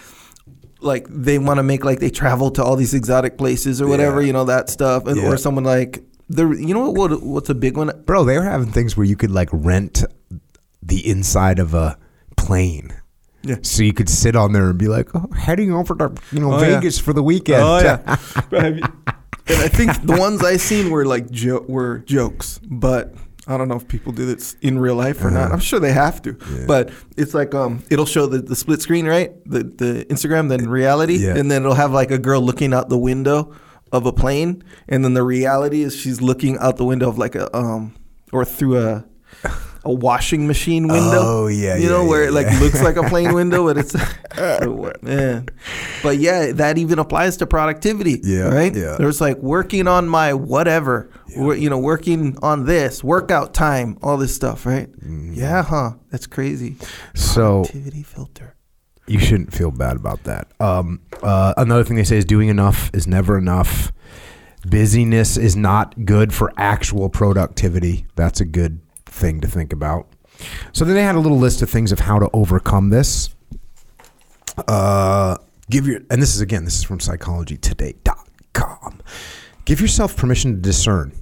like 0.79 1.05
they 1.09 1.37
want 1.37 1.57
to 1.59 1.63
make 1.63 1.85
like 1.85 1.99
they 1.99 2.09
travel 2.09 2.49
to 2.51 2.63
all 2.63 2.75
these 2.75 2.95
exotic 2.95 3.37
places 3.37 3.79
or 3.81 3.87
whatever, 3.87 4.21
Yeah. 4.21 4.27
you 4.27 4.33
know, 4.33 4.45
that 4.45 4.69
stuff, 4.71 5.05
and 5.05 5.19
or 5.19 5.37
someone 5.37 5.63
like 5.63 6.03
the, 6.27 6.49
you 6.49 6.73
know 6.73 6.89
what, 6.89 7.11
what 7.11 7.21
what's 7.23 7.49
a 7.49 7.53
big 7.55 7.77
one? 7.77 7.91
Bro, 8.05 8.23
they 8.23 8.37
were 8.37 8.43
having 8.43 8.71
things 8.71 8.97
where 8.97 9.05
you 9.05 9.15
could 9.15 9.31
like 9.31 9.49
rent 9.51 10.03
the 10.81 11.07
inside 11.07 11.59
of 11.59 11.75
a 11.75 11.97
plane. 12.37 12.91
Yeah. 13.43 13.55
So 13.63 13.83
you 13.83 13.93
could 13.93 14.09
sit 14.09 14.35
on 14.35 14.53
there 14.53 14.69
and 14.69 14.77
be 14.77 14.87
like, 14.87 15.09
oh, 15.15 15.27
heading 15.35 15.73
over 15.73 15.95
to 15.95 16.13
you 16.31 16.39
know 16.39 16.53
Oh, 16.53 16.61
yeah. 16.61 16.75
Vegas 16.79 16.99
for 16.99 17.13
the 17.13 17.23
weekend. 17.23 17.63
Oh 17.63 17.79
yeah, 17.79 18.17
and 18.51 18.83
I 19.47 19.67
think 19.67 20.01
the 20.05 20.15
ones 20.17 20.43
I 20.43 20.57
seen 20.57 20.91
were 20.91 21.05
like 21.05 21.29
jo- 21.31 21.65
were 21.67 21.99
jokes, 21.99 22.59
but 22.63 23.13
I 23.47 23.57
don't 23.57 23.67
know 23.67 23.75
if 23.75 23.87
people 23.87 24.11
do 24.13 24.25
this 24.25 24.55
in 24.61 24.77
real 24.79 24.95
life 24.95 25.23
or 25.23 25.31
not. 25.31 25.51
I'm 25.51 25.59
sure 25.59 25.79
they 25.79 25.91
have 25.91 26.21
to, 26.21 26.31
Uh-huh. 26.31 26.55
Yeah. 26.59 26.65
but 26.67 26.91
it's 27.17 27.33
like 27.33 27.55
um, 27.55 27.83
it'll 27.89 28.05
show 28.05 28.27
the, 28.27 28.37
the 28.41 28.55
split 28.55 28.81
screen, 28.81 29.07
right? 29.07 29.31
The 29.49 29.63
the 29.63 30.05
Instagram, 30.09 30.47
then 30.49 30.69
reality, 30.69 31.15
Yeah. 31.17 31.35
and 31.35 31.49
then 31.49 31.63
it'll 31.63 31.73
have 31.75 31.91
like 31.91 32.11
a 32.11 32.19
girl 32.19 32.41
looking 32.41 32.73
out 32.73 32.89
the 32.89 32.97
window 32.99 33.53
of 33.91 34.05
a 34.05 34.13
plane, 34.13 34.63
and 34.87 35.03
then 35.03 35.15
the 35.15 35.23
reality 35.23 35.81
is 35.81 35.95
she's 35.95 36.21
looking 36.21 36.57
out 36.59 36.77
the 36.77 36.85
window 36.85 37.09
of 37.09 37.17
like 37.17 37.35
a 37.35 37.53
um 37.57 37.93
or 38.31 38.45
through 38.45 38.77
a 38.77 39.05
a 39.83 39.91
washing 39.91 40.45
machine 40.47 40.87
window. 40.87 41.19
Oh, 41.21 41.47
yeah, 41.47 41.75
you 41.75 41.89
know 41.89 42.03
yeah, 42.03 42.09
where 42.09 42.21
yeah, 42.23 42.29
it 42.29 42.33
like 42.33 42.59
looks 42.59 42.81
like 42.83 42.97
a 42.97 43.03
plane 43.03 43.33
window, 43.41 43.65
but 43.65 43.77
it's 43.77 43.95
man. 45.01 45.47
But 46.03 46.17
yeah, 46.17 46.51
that 46.53 46.77
even 46.77 46.99
applies 46.99 47.37
to 47.37 47.47
productivity. 47.47 48.19
Yeah, 48.23 48.49
right. 48.49 48.75
yeah. 48.75 48.95
There's 48.97 49.19
like 49.21 49.37
working 49.37 49.87
on 49.87 50.07
my 50.07 50.33
whatever, 50.33 51.09
you 51.27 51.69
know, 51.69 51.79
working 51.79 52.37
on 52.41 52.65
this 52.65 53.03
workout 53.03 53.53
time, 53.53 53.97
all 54.03 54.17
this 54.17 54.35
stuff, 54.35 54.65
right? 54.65 54.89
Yeah, 55.01 55.63
huh? 55.63 55.91
That's 56.11 56.27
crazy. 56.27 56.75
So 57.15 57.63
Productivity 57.63 58.03
filter. 58.03 58.55
you 59.07 59.19
shouldn't 59.19 59.53
feel 59.53 59.71
bad 59.71 59.95
about 59.95 60.23
that. 60.25 60.47
Um, 60.59 61.01
uh, 61.23 61.53
another 61.57 61.83
thing 61.83 61.95
they 61.95 62.03
say 62.03 62.17
is 62.17 62.25
doing 62.25 62.49
enough 62.49 62.91
is 62.93 63.07
never 63.07 63.37
enough. 63.37 63.91
Busyness 64.67 65.37
is 65.37 65.55
not 65.55 66.05
good 66.05 66.33
for 66.33 66.53
actual 66.55 67.09
productivity. 67.09 68.05
That's 68.15 68.39
a 68.41 68.45
good 68.45 68.79
thing 69.11 69.41
to 69.41 69.47
think 69.47 69.73
about. 69.73 70.07
So 70.73 70.85
then 70.85 70.95
they 70.95 71.03
had 71.03 71.15
a 71.15 71.19
little 71.19 71.37
list 71.37 71.61
of 71.61 71.69
things 71.69 71.91
of 71.91 71.99
how 71.99 72.17
to 72.19 72.29
overcome 72.33 72.89
this. 72.89 73.29
Uh, 74.67 75.37
give 75.69 75.87
your 75.87 76.01
and 76.09 76.21
this 76.21 76.35
is 76.35 76.41
again 76.41 76.65
this 76.65 76.77
is 76.77 76.83
from 76.83 76.99
psychologytoday.com. 76.99 79.01
Give 79.65 79.79
yourself 79.79 80.17
permission 80.17 80.55
to 80.55 80.61
discern. 80.61 81.13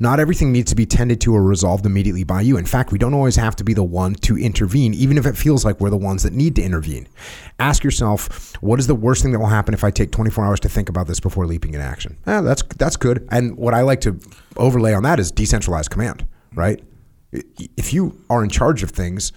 Not 0.00 0.18
everything 0.18 0.50
needs 0.50 0.70
to 0.70 0.76
be 0.76 0.86
tended 0.86 1.20
to 1.20 1.34
or 1.34 1.42
resolved 1.42 1.86
immediately 1.86 2.24
by 2.24 2.40
you. 2.40 2.56
In 2.56 2.66
fact, 2.66 2.90
we 2.90 2.98
don't 2.98 3.14
always 3.14 3.36
have 3.36 3.54
to 3.56 3.64
be 3.64 3.74
the 3.74 3.84
one 3.84 4.14
to 4.16 4.36
intervene, 4.36 4.92
even 4.92 5.16
if 5.16 5.24
it 5.24 5.36
feels 5.36 5.64
like 5.64 5.80
we're 5.80 5.90
the 5.90 5.96
ones 5.96 6.24
that 6.24 6.32
need 6.32 6.56
to 6.56 6.62
intervene. 6.62 7.06
Ask 7.60 7.84
yourself, 7.84 8.60
what 8.60 8.80
is 8.80 8.88
the 8.88 8.94
worst 8.94 9.22
thing 9.22 9.30
that 9.32 9.38
will 9.38 9.46
happen 9.46 9.72
if 9.72 9.84
I 9.84 9.92
take 9.92 10.10
24 10.10 10.44
hours 10.44 10.60
to 10.60 10.68
think 10.68 10.88
about 10.88 11.06
this 11.06 11.20
before 11.20 11.46
leaping 11.46 11.74
in 11.74 11.80
action? 11.80 12.16
Eh, 12.26 12.40
that's 12.40 12.62
that's 12.76 12.96
good. 12.96 13.26
And 13.30 13.56
what 13.56 13.72
I 13.72 13.82
like 13.82 14.00
to 14.02 14.18
overlay 14.56 14.94
on 14.94 15.04
that 15.04 15.20
is 15.20 15.30
decentralized 15.30 15.90
command, 15.90 16.26
right? 16.54 16.82
If 17.76 17.92
you 17.92 18.20
are 18.30 18.42
in 18.42 18.50
charge 18.50 18.82
of 18.82 18.90
things, 18.90 19.32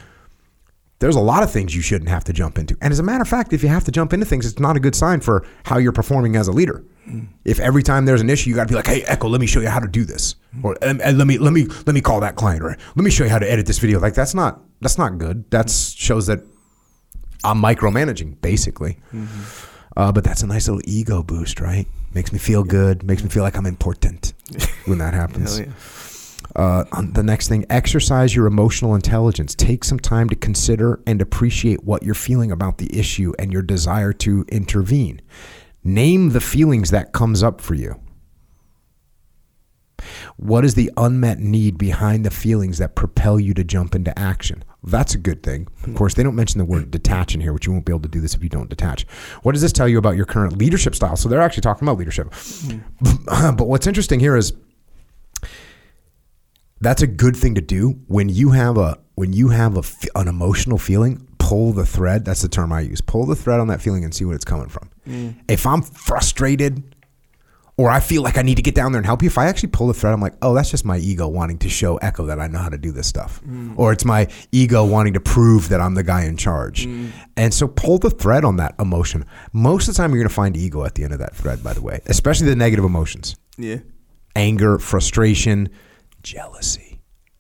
there's 1.00 1.16
a 1.16 1.22
lot 1.22 1.44
of 1.44 1.52
things 1.52 1.76
you 1.76 1.82
shouldn't 1.82 2.10
have 2.10 2.24
to 2.26 2.34
jump 2.34 2.58
into. 2.58 2.76
And 2.82 2.92
as 2.92 3.00
a 3.00 3.04
matter 3.04 3.22
of 3.22 3.28
fact, 3.28 3.54
if 3.54 3.62
you 3.62 3.70
have 3.70 3.84
to 3.86 3.92
jump 3.92 4.14
into 4.14 4.26
things, 4.26 4.46
it's 4.46 4.60
not 4.60 4.76
a 4.76 4.80
good 4.80 4.96
sign 4.96 5.22
for 5.22 5.46
how 5.64 5.78
you're 5.78 5.92
performing 5.92 6.36
as 6.36 6.48
a 6.48 6.52
leader. 6.52 6.84
Mm. 7.08 7.28
If 7.46 7.60
every 7.60 7.84
time 7.84 8.06
there's 8.06 8.22
an 8.22 8.30
issue, 8.30 8.50
you 8.50 8.56
got 8.56 8.64
to 8.64 8.70
be 8.70 8.76
like, 8.76 8.88
"Hey, 8.88 9.04
Echo, 9.04 9.30
let 9.30 9.40
me 9.40 9.48
show 9.48 9.62
you 9.62 9.70
how 9.70 9.80
to 9.80 9.88
do 9.88 10.04
this," 10.04 10.36
mm. 10.56 10.64
or 10.64 10.76
and, 10.82 11.02
and 11.02 11.16
eh, 11.16 11.18
let 11.18 11.28
me 11.28 11.38
let 11.38 11.54
me 11.54 11.66
let 11.86 11.94
me 11.94 12.02
call 12.02 12.20
that 12.20 12.36
client, 12.36 12.64
or 12.64 12.70
let 12.70 13.04
me 13.04 13.12
show 13.12 13.24
you 13.24 13.30
how 13.30 13.40
to 13.40 13.50
edit 13.50 13.66
this 13.66 13.80
video. 13.80 14.00
Like 14.00 14.14
that's 14.14 14.34
not 14.34 14.60
that's 14.82 14.98
not 14.98 15.18
good. 15.18 15.50
That 15.52 15.68
mm. 15.68 15.98
shows 15.98 16.28
that 16.28 16.42
I'm 17.44 17.62
micromanaging, 17.62 18.42
basically. 18.42 18.98
Mm-hmm. 19.14 19.74
Uh, 19.96 20.12
but 20.12 20.24
that's 20.24 20.44
a 20.44 20.48
nice 20.48 20.68
little 20.68 20.82
ego 20.86 21.24
boost, 21.24 21.60
right? 21.60 21.88
Makes 22.14 22.32
me 22.32 22.40
feel 22.40 22.64
good. 22.64 23.04
Makes 23.04 23.24
me 23.24 23.30
feel 23.30 23.44
like 23.44 23.58
I'm 23.58 23.66
important 23.66 24.34
when 24.86 25.00
that 25.00 25.14
happens. 25.14 25.60
Uh, 26.58 26.84
the 27.14 27.22
next 27.22 27.48
thing, 27.48 27.66
exercise 27.70 28.36
your 28.36 28.48
emotional 28.48 28.96
intelligence. 28.96 29.54
Take 29.54 29.84
some 29.84 30.00
time 30.00 30.28
to 30.30 30.36
consider 30.36 31.00
and 31.06 31.22
appreciate 31.22 31.84
what 31.84 32.02
you're 32.02 32.16
feeling 32.16 32.52
about 32.52 32.80
the 32.80 32.98
issue 32.98 33.32
and 33.38 33.54
your 33.54 33.62
desire 33.62 34.12
to 34.14 34.44
intervene. 34.50 35.22
Name 35.84 36.32
the 36.32 36.42
feelings 36.42 36.90
that 36.90 37.14
comes 37.14 37.44
up 37.44 37.62
for 37.62 37.76
you. 37.76 38.02
What 40.38 40.66
is 40.66 40.76
the 40.76 40.92
unmet 40.98 41.40
need 41.40 41.78
behind 41.78 42.26
the 42.26 42.32
feelings 42.32 42.78
that 42.78 42.96
propel 42.96 43.40
you 43.40 43.54
to 43.54 43.64
jump 43.64 43.96
into 43.96 44.18
action? 44.18 44.64
That's 44.84 45.16
a 45.16 45.18
good 45.18 45.44
thing. 45.44 45.68
Of 45.86 45.96
course, 45.96 46.14
they 46.14 46.24
don't 46.24 46.36
mention 46.36 46.60
the 46.60 46.66
word 46.66 46.92
detach 46.92 47.36
in 47.36 47.42
here, 47.42 47.54
which 47.54 47.66
you 47.66 47.74
won't 47.74 47.86
be 47.86 47.92
able 47.92 48.02
to 48.02 48.08
do 48.08 48.22
this 48.22 48.36
if 48.36 48.44
you 48.44 48.50
don't 48.50 48.70
detach. 48.70 49.08
What 49.44 49.54
does 49.54 49.62
this 49.62 49.74
tell 49.74 49.88
you 49.88 49.98
about 49.98 50.16
your 50.16 50.26
current 50.26 50.58
leadership 50.58 50.96
style? 50.96 51.16
So 51.16 51.30
they're 51.30 51.42
actually 51.42 51.62
talking 51.62 51.88
about 51.88 51.98
leadership. 51.98 52.34
but 53.26 53.68
what's 53.68 53.88
interesting 53.88 54.20
here 54.20 54.36
is 54.36 54.54
that's 56.82 57.02
a 57.02 57.08
good 57.08 57.36
thing 57.36 57.56
to 57.56 57.62
do 57.62 58.00
when 58.08 58.30
you 58.30 58.52
have 58.52 58.78
a 58.78 58.98
when 59.16 59.34
you 59.34 59.50
have 59.50 59.78
a, 59.78 59.84
an 60.20 60.28
emotional 60.28 60.78
feeling 60.78 61.28
pull 61.40 61.72
the 61.74 61.86
thread 61.86 62.26
that's 62.26 62.42
the 62.42 62.50
term 62.50 62.72
i 62.74 62.82
use 62.82 63.02
pull 63.02 63.26
the 63.26 63.36
thread 63.36 63.60
on 63.60 63.68
that 63.68 63.82
feeling 63.82 64.04
and 64.04 64.14
see 64.14 64.26
what 64.26 64.36
it's 64.36 64.46
coming 64.46 64.68
from. 64.70 64.90
Mm. 65.08 65.36
If 65.48 65.66
i'm 65.66 65.82
frustrated 65.82 66.96
or 67.78 67.90
i 67.90 68.00
feel 68.00 68.22
like 68.22 68.38
i 68.38 68.42
need 68.42 68.56
to 68.56 68.62
get 68.62 68.76
down 68.76 68.92
there 68.92 69.00
and 69.00 69.06
help 69.06 69.22
you 69.22 69.28
if 69.28 69.38
i 69.38 69.46
actually 69.46 69.70
pull 69.70 69.88
the 69.88 69.94
thread 69.94 70.12
i'm 70.14 70.20
like 70.20 70.34
oh 70.42 70.54
that's 70.54 70.70
just 70.70 70.84
my 70.84 70.98
ego 70.98 71.28
wanting 71.28 71.58
to 71.60 71.70
show 71.70 71.98
echo 71.98 72.26
that 72.26 72.40
i 72.40 72.48
know 72.48 72.60
how 72.60 72.70
to 72.70 72.78
do 72.78 72.92
this 72.92 73.08
stuff. 73.08 73.42
Mm. 73.48 73.74
Or 73.78 73.92
it's 73.94 74.04
my 74.04 74.28
ego 74.52 74.84
wanting 74.86 75.14
to 75.14 75.20
prove 75.20 75.70
that 75.70 75.80
i'm 75.80 75.96
the 75.96 76.04
guy 76.04 76.26
in 76.26 76.36
charge. 76.38 76.86
Mm. 76.86 77.12
And 77.38 77.54
so 77.54 77.68
pull 77.68 78.00
the 78.00 78.10
thread 78.10 78.44
on 78.44 78.58
that 78.58 78.76
emotion. 78.80 79.26
Most 79.54 79.88
of 79.88 79.94
the 79.94 79.98
time 80.00 80.12
you're 80.12 80.20
going 80.20 80.30
to 80.30 80.34
find 80.34 80.58
ego 80.58 80.84
at 80.84 80.96
the 80.96 81.04
end 81.04 81.14
of 81.14 81.20
that 81.20 81.36
thread 81.36 81.64
by 81.64 81.74
the 81.74 81.82
way 81.82 82.02
especially 82.08 82.48
the 82.48 82.56
negative 82.56 82.84
emotions. 82.86 83.36
Yeah. 83.58 83.78
anger, 84.36 84.78
frustration, 84.80 85.70
jealousy. 86.24 87.00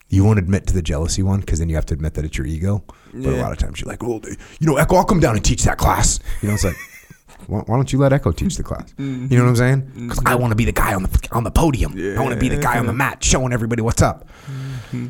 You 0.10 0.24
won't 0.24 0.39
admit 0.39 0.65
to 0.67 0.74
the 0.74 0.81
jealousy 0.81 1.22
one 1.22 1.41
because 1.41 1.60
then 1.60 1.67
you 1.69 1.75
have 1.75 1.86
to 1.88 1.93
admit 1.93 2.13
that 2.13 2.24
it's 2.24 2.38
your 2.38 2.48
ego. 2.48 2.84
But 3.13 3.29
a 3.29 3.36
Yeah. 3.36 3.41
lot 3.41 3.51
of 3.51 3.57
times 3.57 3.81
you're 3.81 3.89
like, 3.89 4.01
well, 4.03 4.22
you 4.60 4.67
know, 4.67 4.77
Echo, 4.77 4.96
I'll 4.96 5.03
come 5.05 5.19
down 5.19 5.36
and 5.36 5.43
teach 5.43 5.63
that 5.63 5.77
class. 5.77 6.19
You 6.41 6.48
know, 6.48 6.53
it's 6.53 6.63
like, 6.63 6.77
why, 7.48 7.60
why 7.60 7.75
don't 7.75 7.91
you 7.91 8.00
let 8.00 8.13
Echo 8.13 8.31
teach 8.31 8.55
the 8.55 8.63
class? 8.63 8.93
You 8.98 9.05
know 9.05 9.43
what 9.43 9.50
I'm 9.50 9.55
saying? 9.57 9.81
Mm-hmm. 9.81 10.07
Because 10.07 10.24
I 10.25 10.36
want 10.36 10.51
to 10.51 10.55
be 10.55 10.63
the 10.65 10.72
guy 10.72 10.93
on 10.93 11.03
the 11.03 11.27
on 11.34 11.43
the 11.43 11.51
podium. 11.51 11.93
I 12.17 12.22
want 12.22 12.34
to 12.34 12.39
be 12.39 12.48
the 12.50 12.57
guy 12.62 12.79
on 12.79 12.86
the 12.86 12.93
mat 12.93 13.22
showing 13.24 13.51
everybody 13.51 13.81
what's 13.81 14.01
up. 14.01 14.27
Mm-hmm. 14.46 15.07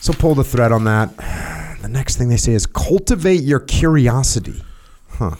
So 0.00 0.12
pull 0.12 0.34
the 0.36 0.44
thread 0.44 0.72
on 0.72 0.84
that. 0.84 1.14
The 1.80 1.88
next 1.88 2.16
thing 2.16 2.28
they 2.28 2.36
say 2.36 2.54
is 2.54 2.66
cultivate 2.66 3.42
your 3.44 3.60
curiosity. 3.60 4.64
Huh. 5.10 5.36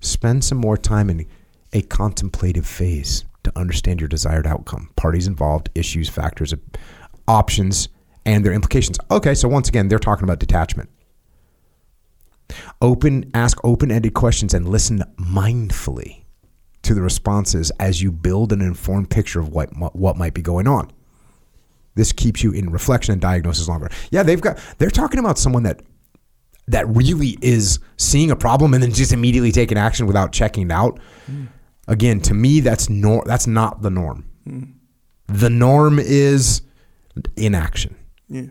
Spend 0.00 0.44
some 0.44 0.58
more 0.58 0.76
time 0.76 1.08
in 1.08 1.26
a 1.72 1.80
contemplative 1.80 2.66
phase 2.66 3.24
to 3.50 3.58
understand 3.58 4.00
your 4.00 4.08
desired 4.08 4.46
outcome, 4.46 4.90
parties 4.96 5.26
involved, 5.26 5.70
issues, 5.74 6.08
factors, 6.08 6.54
options, 7.26 7.88
and 8.24 8.44
their 8.44 8.52
implications. 8.52 8.98
Okay, 9.10 9.34
so 9.34 9.48
once 9.48 9.68
again, 9.68 9.88
they're 9.88 9.98
talking 9.98 10.24
about 10.24 10.38
detachment. 10.38 10.90
Open, 12.80 13.30
ask 13.34 13.58
open-ended 13.64 14.14
questions 14.14 14.54
and 14.54 14.68
listen 14.68 15.02
mindfully 15.18 16.24
to 16.82 16.94
the 16.94 17.02
responses 17.02 17.70
as 17.78 18.00
you 18.00 18.10
build 18.10 18.52
an 18.52 18.60
informed 18.62 19.10
picture 19.10 19.40
of 19.40 19.50
what 19.50 19.70
what 19.94 20.16
might 20.16 20.32
be 20.32 20.42
going 20.42 20.66
on. 20.66 20.90
This 21.94 22.12
keeps 22.12 22.42
you 22.42 22.52
in 22.52 22.70
reflection 22.70 23.12
and 23.12 23.20
diagnosis 23.20 23.68
longer. 23.68 23.90
Yeah, 24.10 24.22
they've 24.22 24.40
got 24.40 24.58
they're 24.78 24.90
talking 24.90 25.20
about 25.20 25.38
someone 25.38 25.64
that 25.64 25.82
that 26.68 26.88
really 26.88 27.36
is 27.42 27.78
seeing 27.96 28.30
a 28.30 28.36
problem 28.36 28.74
and 28.74 28.82
then 28.82 28.92
just 28.92 29.12
immediately 29.12 29.52
taking 29.52 29.76
action 29.76 30.06
without 30.06 30.32
checking 30.32 30.66
it 30.66 30.72
out. 30.72 30.98
Hmm. 31.26 31.46
Again, 31.88 32.20
to 32.20 32.34
me, 32.34 32.60
that's 32.60 32.88
nor 32.88 33.24
that's 33.26 33.46
not 33.46 33.82
the 33.82 33.90
norm. 33.90 34.24
The 35.26 35.50
norm 35.50 35.98
is 35.98 36.62
inaction. 37.36 37.96
Yeah. 38.28 38.46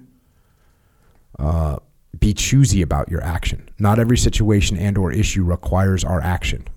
Uh, 1.40 1.78
be 2.20 2.34
choosy 2.34 2.82
about 2.82 3.10
your 3.10 3.24
action. 3.24 3.70
Not 3.80 4.00
every 4.00 4.18
situation 4.18 4.76
and 4.78 4.98
or 4.98 5.12
issue 5.12 5.44
requires 5.44 6.04
our 6.04 6.20
action. 6.20 6.68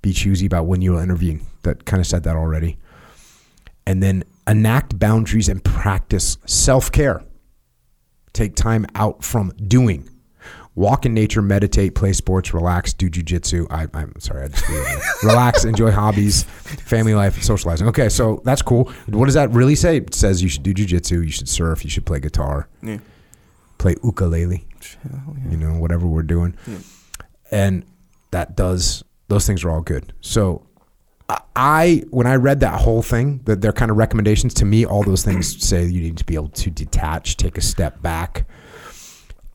Be 0.00 0.12
choosy 0.12 0.46
about 0.46 0.66
when 0.66 0.80
you 0.80 0.92
will 0.92 1.00
intervene. 1.00 1.42
That 1.62 1.84
kind 1.84 2.00
of 2.00 2.06
said 2.06 2.22
that 2.22 2.36
already. 2.36 2.78
And 3.84 4.02
then 4.02 4.24
enact 4.46 4.98
boundaries 4.98 5.48
and 5.48 5.62
practice 5.62 6.38
self-care. 6.46 7.24
Take 8.32 8.54
time 8.54 8.86
out 8.94 9.24
from 9.24 9.52
doing. 9.66 10.08
Walk 10.76 11.06
in 11.06 11.14
nature, 11.14 11.40
meditate, 11.42 11.94
play 11.94 12.12
sports, 12.12 12.52
relax, 12.52 12.92
do 12.92 13.08
jujitsu. 13.10 13.66
I, 13.70 13.86
I'm 13.94 14.12
sorry, 14.20 14.44
I 14.44 14.48
just 14.48 14.64
threw 14.66 14.80
it 14.80 14.92
in. 14.92 15.28
relax, 15.28 15.64
enjoy 15.64 15.90
hobbies, 15.90 16.42
family 16.44 17.14
life, 17.14 17.42
socializing. 17.42 17.88
Okay, 17.88 18.08
so 18.10 18.42
that's 18.44 18.60
cool. 18.62 18.92
What 19.06 19.24
does 19.24 19.34
that 19.34 19.50
really 19.52 19.74
say? 19.74 19.96
It 19.96 20.14
says 20.14 20.42
you 20.42 20.50
should 20.50 20.62
do 20.62 20.74
jujitsu, 20.74 21.24
you 21.24 21.30
should 21.30 21.48
surf, 21.48 21.82
you 21.82 21.88
should 21.90 22.04
play 22.04 22.20
guitar, 22.20 22.68
Yeah. 22.82 22.98
play 23.78 23.96
ukulele, 24.04 24.66
yeah. 25.04 25.50
you 25.50 25.56
know, 25.56 25.78
whatever 25.78 26.06
we're 26.06 26.22
doing. 26.22 26.54
Yeah. 26.66 26.76
And 27.50 27.84
that 28.32 28.54
does, 28.54 29.02
those 29.28 29.46
things 29.46 29.64
are 29.64 29.70
all 29.70 29.80
good. 29.80 30.12
So 30.20 30.66
I- 31.30 31.40
I, 31.56 32.04
when 32.10 32.26
I 32.26 32.34
read 32.34 32.60
that 32.60 32.82
whole 32.82 33.00
thing, 33.00 33.40
that 33.46 33.62
their 33.62 33.72
kind 33.72 33.90
of 33.90 33.96
recommendations 33.96 34.52
to 34.54 34.66
me, 34.66 34.84
all 34.84 35.02
those 35.02 35.24
things 35.24 35.66
say 35.66 35.86
you 35.86 36.02
need 36.02 36.18
to 36.18 36.24
be 36.24 36.34
able 36.34 36.50
to 36.50 36.70
detach, 36.70 37.38
take 37.38 37.56
a 37.56 37.62
step 37.62 38.02
back. 38.02 38.46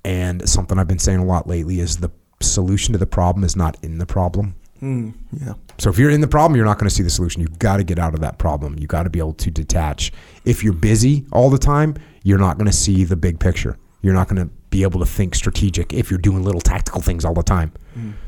And 0.04 0.48
something 0.50 0.80
I've 0.80 0.88
been 0.88 1.00
saying 1.00 1.20
a 1.20 1.26
lot 1.26 1.48
lately 1.48 1.80
is 1.80 1.98
the 1.98 2.10
solution 2.40 2.94
to 2.94 2.98
the 2.98 3.06
problem 3.06 3.44
is 3.44 3.56
not 3.56 3.78
in 3.84 3.98
the 4.00 4.06
problem. 4.06 4.56
Mm, 4.82 5.14
yeah. 5.40 5.54
So 5.78 5.90
if 5.92 6.00
you're 6.00 6.10
in 6.10 6.22
the 6.22 6.28
problem, 6.28 6.56
you're 6.56 6.66
not 6.66 6.80
going 6.80 6.90
to 6.90 6.96
see 6.96 7.04
the 7.04 7.10
solution. 7.10 7.42
You've 7.42 7.60
got 7.60 7.78
to 7.78 7.84
get 7.84 8.00
out 8.00 8.16
of 8.16 8.22
that 8.22 8.40
problem. 8.40 8.78
You've 8.80 8.90
got 8.90 9.04
to 9.04 9.12
be 9.12 9.20
able 9.20 9.34
to 9.34 9.52
detach. 9.52 10.12
If 10.44 10.64
you're 10.64 10.74
busy 10.74 11.26
all 11.32 11.52
the 11.52 11.60
time, 11.60 11.96
you're 12.24 12.40
not 12.40 12.58
going 12.58 12.66
to 12.66 12.76
see 12.76 13.04
the 13.04 13.16
big 13.16 13.40
picture. 13.40 13.78
You're 14.02 14.16
not 14.16 14.28
going 14.28 14.48
to 14.48 14.52
be 14.72 14.82
able 14.82 15.00
to 15.02 15.06
think 15.06 15.36
strategic 15.36 15.94
if 15.94 16.10
you're 16.10 16.18
doing 16.18 16.44
little 16.44 16.62
tactical 16.62 17.02
things 17.02 17.26
all 17.26 17.36
the 17.36 17.44
time. 17.44 17.72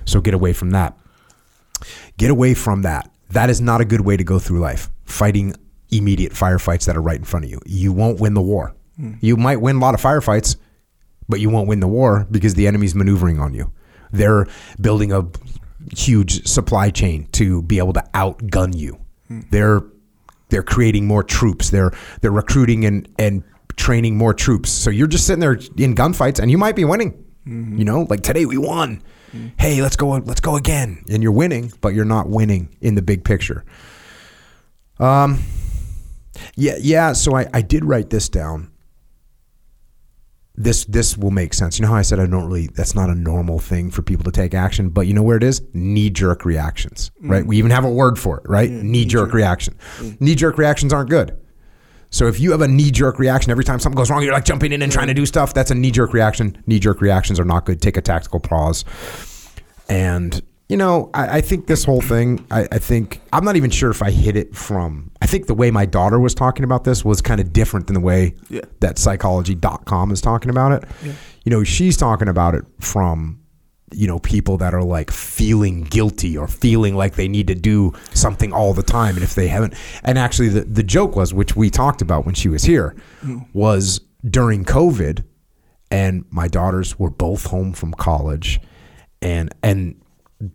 So 0.05 0.21
get 0.21 0.35
away 0.35 0.53
from 0.53 0.71
that. 0.71 0.95
Get 2.17 2.29
away 2.29 2.53
from 2.53 2.83
that. 2.83 3.09
That 3.31 3.49
is 3.49 3.59
not 3.59 3.81
a 3.81 3.85
good 3.85 4.01
way 4.01 4.15
to 4.15 4.23
go 4.23 4.37
through 4.37 4.59
life. 4.59 4.89
Fighting 5.05 5.55
immediate 5.89 6.33
firefights 6.33 6.85
that 6.85 6.95
are 6.95 7.01
right 7.01 7.17
in 7.17 7.23
front 7.23 7.45
of 7.45 7.51
you. 7.51 7.59
You 7.65 7.91
won't 7.93 8.19
win 8.19 8.35
the 8.35 8.41
war. 8.41 8.75
You 9.21 9.37
might 9.37 9.59
win 9.59 9.77
a 9.77 9.79
lot 9.79 9.95
of 9.95 10.01
firefights, 10.01 10.55
but 11.27 11.39
you 11.39 11.49
won't 11.49 11.67
win 11.67 11.79
the 11.79 11.87
war 11.87 12.27
because 12.31 12.55
the 12.55 12.67
enemy's 12.67 12.95
maneuvering 12.95 13.39
on 13.39 13.53
you. 13.53 13.71
They're 14.11 14.47
building 14.79 15.11
a 15.11 15.27
huge 15.95 16.45
supply 16.47 16.89
chain 16.89 17.27
to 17.33 17.61
be 17.61 17.77
able 17.77 17.93
to 17.93 18.03
outgun 18.13 18.75
you. 18.77 18.99
Hmm. 19.27 19.41
They're 19.49 19.81
they're 20.49 20.63
creating 20.63 21.07
more 21.07 21.23
troops. 21.23 21.69
They're 21.69 21.91
they're 22.21 22.31
recruiting 22.31 22.85
and 22.85 23.07
and 23.17 23.43
training 23.75 24.17
more 24.17 24.33
troops. 24.33 24.69
So 24.69 24.89
you're 24.89 25.07
just 25.07 25.25
sitting 25.25 25.39
there 25.39 25.53
in 25.53 25.95
gunfights 25.95 26.39
and 26.39 26.51
you 26.51 26.57
might 26.57 26.75
be 26.75 26.85
winning. 26.85 27.11
Mm-hmm. 27.47 27.77
You 27.77 27.85
know, 27.85 28.07
like 28.09 28.21
today 28.21 28.45
we 28.45 28.57
won. 28.57 29.01
Hmm. 29.31 29.47
Hey, 29.57 29.81
let's 29.81 29.95
go 29.95 30.09
let's 30.09 30.41
go 30.41 30.55
again. 30.55 31.03
And 31.09 31.23
you're 31.23 31.31
winning, 31.31 31.73
but 31.81 31.93
you're 31.93 32.05
not 32.05 32.29
winning 32.29 32.75
in 32.81 32.95
the 32.95 33.01
big 33.01 33.23
picture. 33.23 33.65
Um 34.99 35.39
yeah, 36.55 36.75
yeah, 36.79 37.13
so 37.13 37.35
I, 37.35 37.47
I 37.53 37.61
did 37.61 37.85
write 37.85 38.09
this 38.09 38.27
down 38.27 38.72
this 40.55 40.85
this 40.85 41.17
will 41.17 41.31
make 41.31 41.53
sense. 41.53 41.79
You 41.79 41.85
know 41.85 41.91
how 41.91 41.97
I 41.97 42.03
said 42.03 42.19
I 42.19 42.27
don't 42.27 42.45
really 42.45 42.67
that's 42.67 42.93
not 42.93 43.09
a 43.09 43.15
normal 43.15 43.59
thing 43.59 43.89
for 43.89 44.01
people 44.01 44.23
to 44.25 44.31
take 44.31 44.53
action, 44.53 44.89
but 44.89 45.07
you 45.07 45.13
know 45.13 45.23
where 45.23 45.37
it 45.37 45.43
is? 45.43 45.61
Knee 45.73 46.09
jerk 46.09 46.45
reactions, 46.45 47.11
mm. 47.21 47.29
right? 47.29 47.45
We 47.45 47.57
even 47.57 47.71
have 47.71 47.85
a 47.85 47.89
word 47.89 48.19
for 48.19 48.37
it, 48.37 48.43
right? 48.47 48.69
Mm. 48.69 48.83
knee 48.83 49.05
jerk 49.05 49.33
reaction. 49.33 49.75
Mm. 49.97 50.21
Knee 50.21 50.35
jerk 50.35 50.57
reactions 50.57 50.93
aren't 50.93 51.09
good. 51.09 51.37
So 52.11 52.27
if 52.27 52.39
you 52.39 52.51
have 52.51 52.61
a 52.61 52.67
knee 52.67 52.91
jerk 52.91 53.17
reaction 53.17 53.49
every 53.49 53.63
time 53.63 53.79
something 53.79 53.97
goes 53.97 54.11
wrong, 54.11 54.21
you're 54.21 54.33
like 54.33 54.45
jumping 54.45 54.71
in 54.71 54.83
and 54.83 54.91
trying 54.91 55.07
to 55.07 55.15
do 55.15 55.25
stuff. 55.25 55.55
That's 55.55 55.71
a 55.71 55.75
knee 55.75 55.89
jerk 55.89 56.13
reaction. 56.13 56.61
Knee 56.67 56.77
jerk 56.77 57.01
reactions 57.01 57.39
are 57.39 57.45
not 57.45 57.65
good. 57.65 57.81
Take 57.81 57.97
a 57.97 58.01
tactical 58.01 58.39
pause. 58.39 58.85
And 59.89 60.39
you 60.69 60.77
know, 60.77 61.09
I, 61.13 61.37
I 61.37 61.41
think 61.41 61.67
this 61.67 61.83
whole 61.83 62.01
thing, 62.01 62.45
I, 62.51 62.67
I 62.71 62.77
think 62.77 63.21
I'm 63.33 63.43
not 63.43 63.55
even 63.55 63.69
sure 63.69 63.89
if 63.89 64.01
I 64.01 64.11
hit 64.11 64.35
it 64.35 64.55
from. 64.55 65.11
I 65.23 65.25
think 65.25 65.47
the 65.47 65.53
way 65.53 65.71
my 65.71 65.85
daughter 65.85 66.19
was 66.19 66.35
talking 66.35 66.65
about 66.65 66.83
this 66.83 67.05
was 67.05 67.21
kind 67.21 67.39
of 67.39 67.53
different 67.53 67.87
than 67.87 67.93
the 67.93 68.01
way 68.01 68.35
Yeah. 68.49 68.59
that 68.81 68.99
psychology.com 68.99 70.11
is 70.11 70.19
talking 70.19 70.49
about 70.49 70.73
it. 70.73 70.83
You 71.45 71.49
know, 71.49 71.63
she's 71.63 71.95
talking 71.95 72.27
about 72.27 72.55
it 72.55 72.65
from, 72.81 73.39
you 73.93 74.05
know, 74.05 74.19
people 74.19 74.57
that 74.57 74.73
are 74.73 74.83
like 74.83 75.11
feeling 75.11 75.83
guilty 75.83 76.37
or 76.37 76.49
feeling 76.49 76.97
like 76.97 77.15
they 77.15 77.29
need 77.29 77.47
to 77.47 77.55
do 77.55 77.93
something 78.13 78.51
all 78.51 78.73
the 78.73 78.83
time. 78.83 79.15
And 79.15 79.23
if 79.23 79.33
they 79.33 79.47
haven't, 79.47 79.75
and 80.03 80.19
actually 80.19 80.49
the, 80.49 80.65
the 80.65 80.83
joke 80.83 81.15
was, 81.15 81.33
which 81.33 81.55
we 81.55 81.69
talked 81.69 82.01
about 82.01 82.25
when 82.25 82.35
she 82.35 82.49
was 82.49 82.65
here, 82.65 82.93
hmm. 83.21 83.39
was 83.53 84.01
during 84.29 84.65
COVID 84.65 85.23
and 85.89 86.25
my 86.31 86.49
daughters 86.49 86.99
were 86.99 87.09
both 87.09 87.45
home 87.45 87.71
from 87.71 87.93
college 87.93 88.59
and, 89.21 89.55
and, 89.63 89.95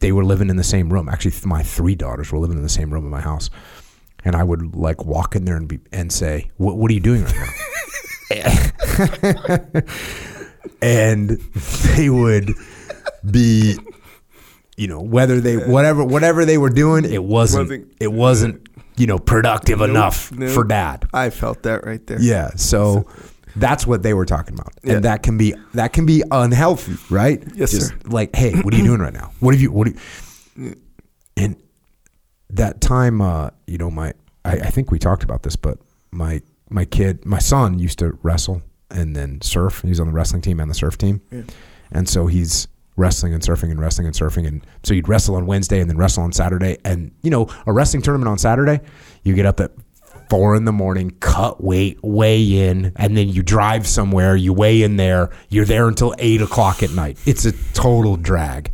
they 0.00 0.12
were 0.12 0.24
living 0.24 0.50
in 0.50 0.56
the 0.56 0.64
same 0.64 0.92
room. 0.92 1.08
Actually, 1.08 1.32
my 1.46 1.62
three 1.62 1.94
daughters 1.94 2.30
were 2.30 2.38
living 2.38 2.58
in 2.58 2.62
the 2.62 2.68
same 2.68 2.92
room 2.92 3.04
in 3.04 3.10
my 3.10 3.22
house, 3.22 3.48
and 4.24 4.34
I 4.36 4.42
would 4.42 4.74
like 4.76 5.04
walk 5.04 5.34
in 5.36 5.44
there 5.44 5.56
and 5.56 5.68
be 5.68 5.78
and 5.92 6.12
say, 6.12 6.50
"What, 6.56 6.76
what 6.76 6.90
are 6.90 6.94
you 6.94 7.00
doing 7.00 7.24
right 7.24 7.34
now?" 7.34 7.48
and 10.82 11.30
they 11.96 12.10
would 12.10 12.50
be 13.28 13.76
you 14.76 14.86
know 14.86 15.00
whether 15.00 15.40
they 15.40 15.56
whatever 15.56 16.04
whatever 16.04 16.44
they 16.44 16.58
were 16.58 16.70
doing, 16.70 17.04
it 17.04 17.22
wasn't 17.24 17.68
Wasn't- 17.70 17.92
it 18.00 18.12
wasn't 18.12 18.68
you 18.96 19.06
know 19.06 19.18
productive 19.18 19.80
enough 19.80 20.30
nope. 20.32 20.50
for 20.50 20.64
dad. 20.64 21.06
I 21.12 21.30
felt 21.30 21.62
that 21.64 21.84
right 21.86 22.04
there. 22.06 22.20
Yeah, 22.20 22.50
so 22.56 23.06
that's 23.56 23.86
what 23.86 24.02
they 24.02 24.14
were 24.14 24.26
talking 24.26 24.54
about, 24.54 24.72
Yeah. 24.84 24.94
and 24.94 25.04
that 25.04 25.22
can 25.22 25.38
be 25.38 25.54
that 25.74 25.92
can 25.92 26.06
be 26.06 26.22
unhealthy, 26.30 26.96
right? 27.10 27.42
Yes, 27.54 27.70
Just 27.72 27.88
sir. 27.88 27.98
Like, 28.06 28.34
hey, 28.36 28.52
what 28.60 28.72
are 28.74 28.76
you 28.76 28.84
doing 28.84 29.00
right 29.00 29.12
now? 29.12 29.32
What 29.40 29.54
have 29.54 29.60
you? 29.60 29.72
What? 29.72 29.88
Are 29.88 29.92
you, 30.56 30.74
and 31.36 31.56
that 32.50 32.80
time, 32.80 33.20
uh, 33.20 33.50
you 33.66 33.78
know, 33.78 33.90
my 33.90 34.12
I, 34.44 34.52
I 34.52 34.70
think 34.70 34.90
we 34.90 34.98
talked 34.98 35.22
about 35.24 35.42
this, 35.42 35.56
but 35.56 35.78
my 36.10 36.40
my 36.70 36.84
kid, 36.84 37.24
my 37.24 37.38
son, 37.38 37.78
used 37.78 37.98
to 38.00 38.18
wrestle 38.22 38.62
and 38.90 39.14
then 39.14 39.40
surf. 39.40 39.82
He 39.82 39.88
was 39.88 40.00
on 40.00 40.06
the 40.06 40.12
wrestling 40.12 40.42
team 40.42 40.60
and 40.60 40.70
the 40.70 40.74
surf 40.74 40.96
team, 40.98 41.20
Yeah. 41.30 41.42
and 41.92 42.08
so 42.08 42.26
he's 42.26 42.68
wrestling 42.96 43.32
and 43.32 43.42
surfing 43.42 43.70
and 43.70 43.78
wrestling 43.80 44.06
and 44.06 44.16
surfing. 44.16 44.46
And 44.46 44.66
so 44.82 44.92
you'd 44.94 45.08
wrestle 45.08 45.36
on 45.36 45.46
Wednesday 45.46 45.80
and 45.80 45.88
then 45.88 45.96
wrestle 45.96 46.24
on 46.24 46.32
Saturday. 46.32 46.78
And 46.84 47.12
you 47.22 47.30
know 47.30 47.48
a 47.66 47.72
wrestling 47.72 48.02
tournament 48.02 48.28
on 48.28 48.38
Saturday 48.38 48.80
you 49.22 49.34
get 49.34 49.46
up 49.46 49.60
at 49.60 49.70
four 50.30 50.54
in 50.56 50.64
the 50.66 50.72
morning 50.72 51.10
cut 51.20 51.62
weight 51.64 51.98
weigh 52.02 52.68
in 52.68 52.92
and 52.96 53.16
then 53.16 53.28
you 53.30 53.42
drive 53.42 53.86
somewhere 53.86 54.36
you 54.36 54.52
weigh 54.52 54.82
in 54.82 54.96
there 54.98 55.30
you're 55.48 55.64
there 55.64 55.88
until 55.88 56.14
eight 56.18 56.42
o'clock 56.42 56.82
at 56.82 56.90
night. 56.90 57.18
It's 57.26 57.44
a 57.46 57.52
total 57.72 58.16
drag. 58.16 58.72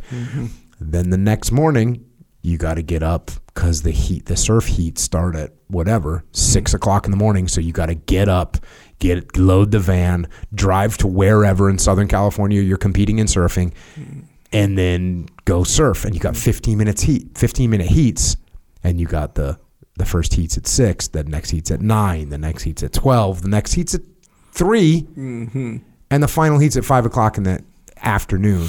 Then 0.79 1.09
the 1.11 1.17
next 1.17 1.51
morning 1.51 2.03
you 2.41 2.57
got 2.57 2.73
to 2.75 2.81
get 2.81 3.03
up 3.03 3.31
because 3.55 3.81
the 3.81 3.91
heat 3.91 4.25
the 4.25 4.37
surf 4.37 4.67
heat 4.67 4.99
start 4.99 5.35
at 5.35 5.53
whatever 5.67 6.23
six 6.31 6.69
mm-hmm. 6.69 6.75
o'clock 6.75 7.05
in 7.05 7.11
the 7.11 7.17
morning 7.17 7.47
so 7.47 7.59
you 7.59 7.71
got 7.71 7.87
to 7.87 7.95
get 7.95 8.29
up 8.29 8.57
get 8.99 9.37
load 9.37 9.71
the 9.71 9.79
van 9.79 10.27
drive 10.53 10.97
to 10.97 11.07
wherever 11.07 11.69
in 11.69 11.79
southern 11.79 12.07
california 12.07 12.61
you're 12.61 12.77
competing 12.77 13.17
in 13.17 13.25
surfing 13.25 13.73
mm-hmm. 13.97 14.19
and 14.51 14.77
then 14.77 15.27
go 15.45 15.63
surf 15.63 16.05
and 16.05 16.13
you 16.13 16.21
got 16.21 16.33
mm-hmm. 16.33 16.51
15 16.51 16.77
minutes 16.77 17.01
heat 17.01 17.37
15 17.37 17.69
minute 17.69 17.87
heats 17.87 18.37
and 18.83 18.99
you 18.99 19.07
got 19.07 19.35
the 19.35 19.57
the 19.97 20.05
first 20.05 20.33
heats 20.33 20.57
at 20.57 20.67
6 20.67 21.07
the 21.09 21.23
next 21.23 21.49
heats 21.49 21.71
at 21.71 21.81
9 21.81 22.29
the 22.29 22.37
next 22.37 22.63
heats 22.63 22.83
at 22.83 22.93
12 22.93 23.41
the 23.41 23.49
next 23.49 23.73
heats 23.73 23.95
at 23.95 24.01
3 24.51 25.07
and 26.11 26.21
the 26.21 26.27
final 26.27 26.59
heats 26.59 26.75
at 26.77 26.85
5 26.85 27.05
o'clock 27.05 27.37
in 27.37 27.43
the 27.43 27.63
afternoon 28.03 28.67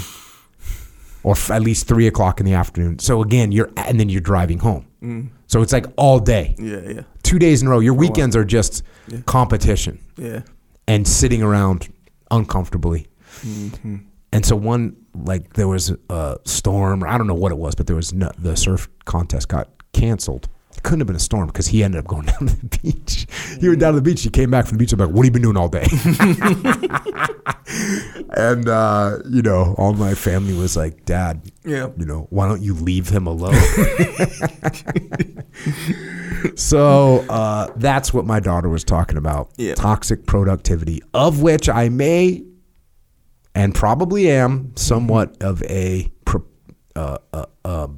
or 1.27 1.33
f- 1.33 1.51
at 1.51 1.61
least 1.61 1.89
3 1.89 2.07
o'clock 2.07 2.39
in 2.39 2.47
the 2.47 2.55
afternoon. 2.55 3.01
So 3.01 3.21
again 3.21 3.51
you're 3.51 3.69
and 3.77 3.99
then 3.99 4.09
you're 4.09 4.21
driving 4.21 4.61
home. 4.61 4.87
Mm. 5.03 5.31
So 5.49 5.61
it's 5.61 5.73
like 5.73 5.87
all 5.97 6.21
day. 6.21 6.55
Yeah, 6.57 6.81
yeah, 6.89 7.03
two 7.25 7.41
days 7.41 7.63
in 7.63 7.69
a 7.69 7.71
row. 7.73 7.81
Your 7.81 7.95
oh, 7.95 7.99
weekends 7.99 8.37
are 8.37 8.45
just 8.45 8.85
competition 9.27 9.99
yeah. 10.17 10.43
and 10.87 11.07
sitting 11.07 11.43
around 11.43 11.93
uncomfortably. 12.31 13.09
Mm-hmm. 13.41 13.97
And 14.33 14.47
so 14.47 14.55
one 14.55 14.97
like 15.15 15.55
there 15.55 15.67
was 15.67 15.93
a 16.11 16.39
storm, 16.45 17.03
or 17.03 17.09
I 17.09 17.19
don't 17.19 17.27
know 17.27 17.35
what 17.35 17.51
it 17.51 17.59
was, 17.59 17.75
but 17.75 17.89
there 17.89 17.97
was 17.97 18.13
no, 18.13 18.31
the 18.39 18.57
surf 18.57 18.89
contest 19.05 19.49
got 19.49 19.69
canceled. 19.93 20.49
It 20.77 20.83
couldn't 20.83 21.01
have 21.01 21.07
been 21.07 21.17
a 21.17 21.21
storm 21.21 21.47
because 21.47 21.69
he 21.69 21.83
ended 21.83 22.01
up 22.01 22.07
going 22.07 22.27
down 22.27 22.47
to 22.49 22.57
the 22.57 22.79
beach. 22.83 23.27
He 23.61 23.69
went 23.69 23.81
down 23.81 23.95
to 23.95 24.01
the 24.01 24.03
beach. 24.03 24.23
He 24.23 24.31
came 24.31 24.51
back 24.51 24.67
from 24.67 24.77
the 24.79 24.83
beach. 24.85 24.93
I'm 24.93 24.99
like, 24.99 25.09
"What 25.11 25.25
have 25.25 25.27
you 25.27 25.31
been 25.33 25.43
doing 25.43 25.57
all 25.57 25.69
day?" 25.69 25.87
and 28.37 28.69
uh, 28.69 29.19
you 29.29 29.43
know, 29.43 29.75
all 29.79 29.95
my 29.95 30.15
family 30.15 30.55
was 30.55 30.77
like, 30.77 31.05
"Dad, 31.05 31.43
Yeah. 31.65 31.89
you 31.97 32.05
know, 32.05 32.27
why 32.31 32.49
don't 32.49 32.63
you 32.63 32.75
leave 32.75 33.09
him 33.09 33.27
alone?" 33.27 33.55
so 36.57 37.25
uh, 37.29 37.73
that's 37.77 38.13
what 38.13 38.27
my 38.27 38.41
daughter 38.41 38.69
was 38.69 38.85
talking 38.85 39.17
about. 39.19 39.51
Yeah. 39.57 39.75
Toxic 39.75 40.27
productivity, 40.27 41.03
of 41.15 41.43
which 41.43 41.69
I 41.69 41.89
may 41.89 42.45
and 43.55 43.75
probably 43.75 44.31
am 44.31 44.73
somewhat 44.77 45.37
of 45.43 45.63
a 45.65 46.11
uh, 46.95 47.19
uh, 47.33 47.47
uh, 47.65 47.89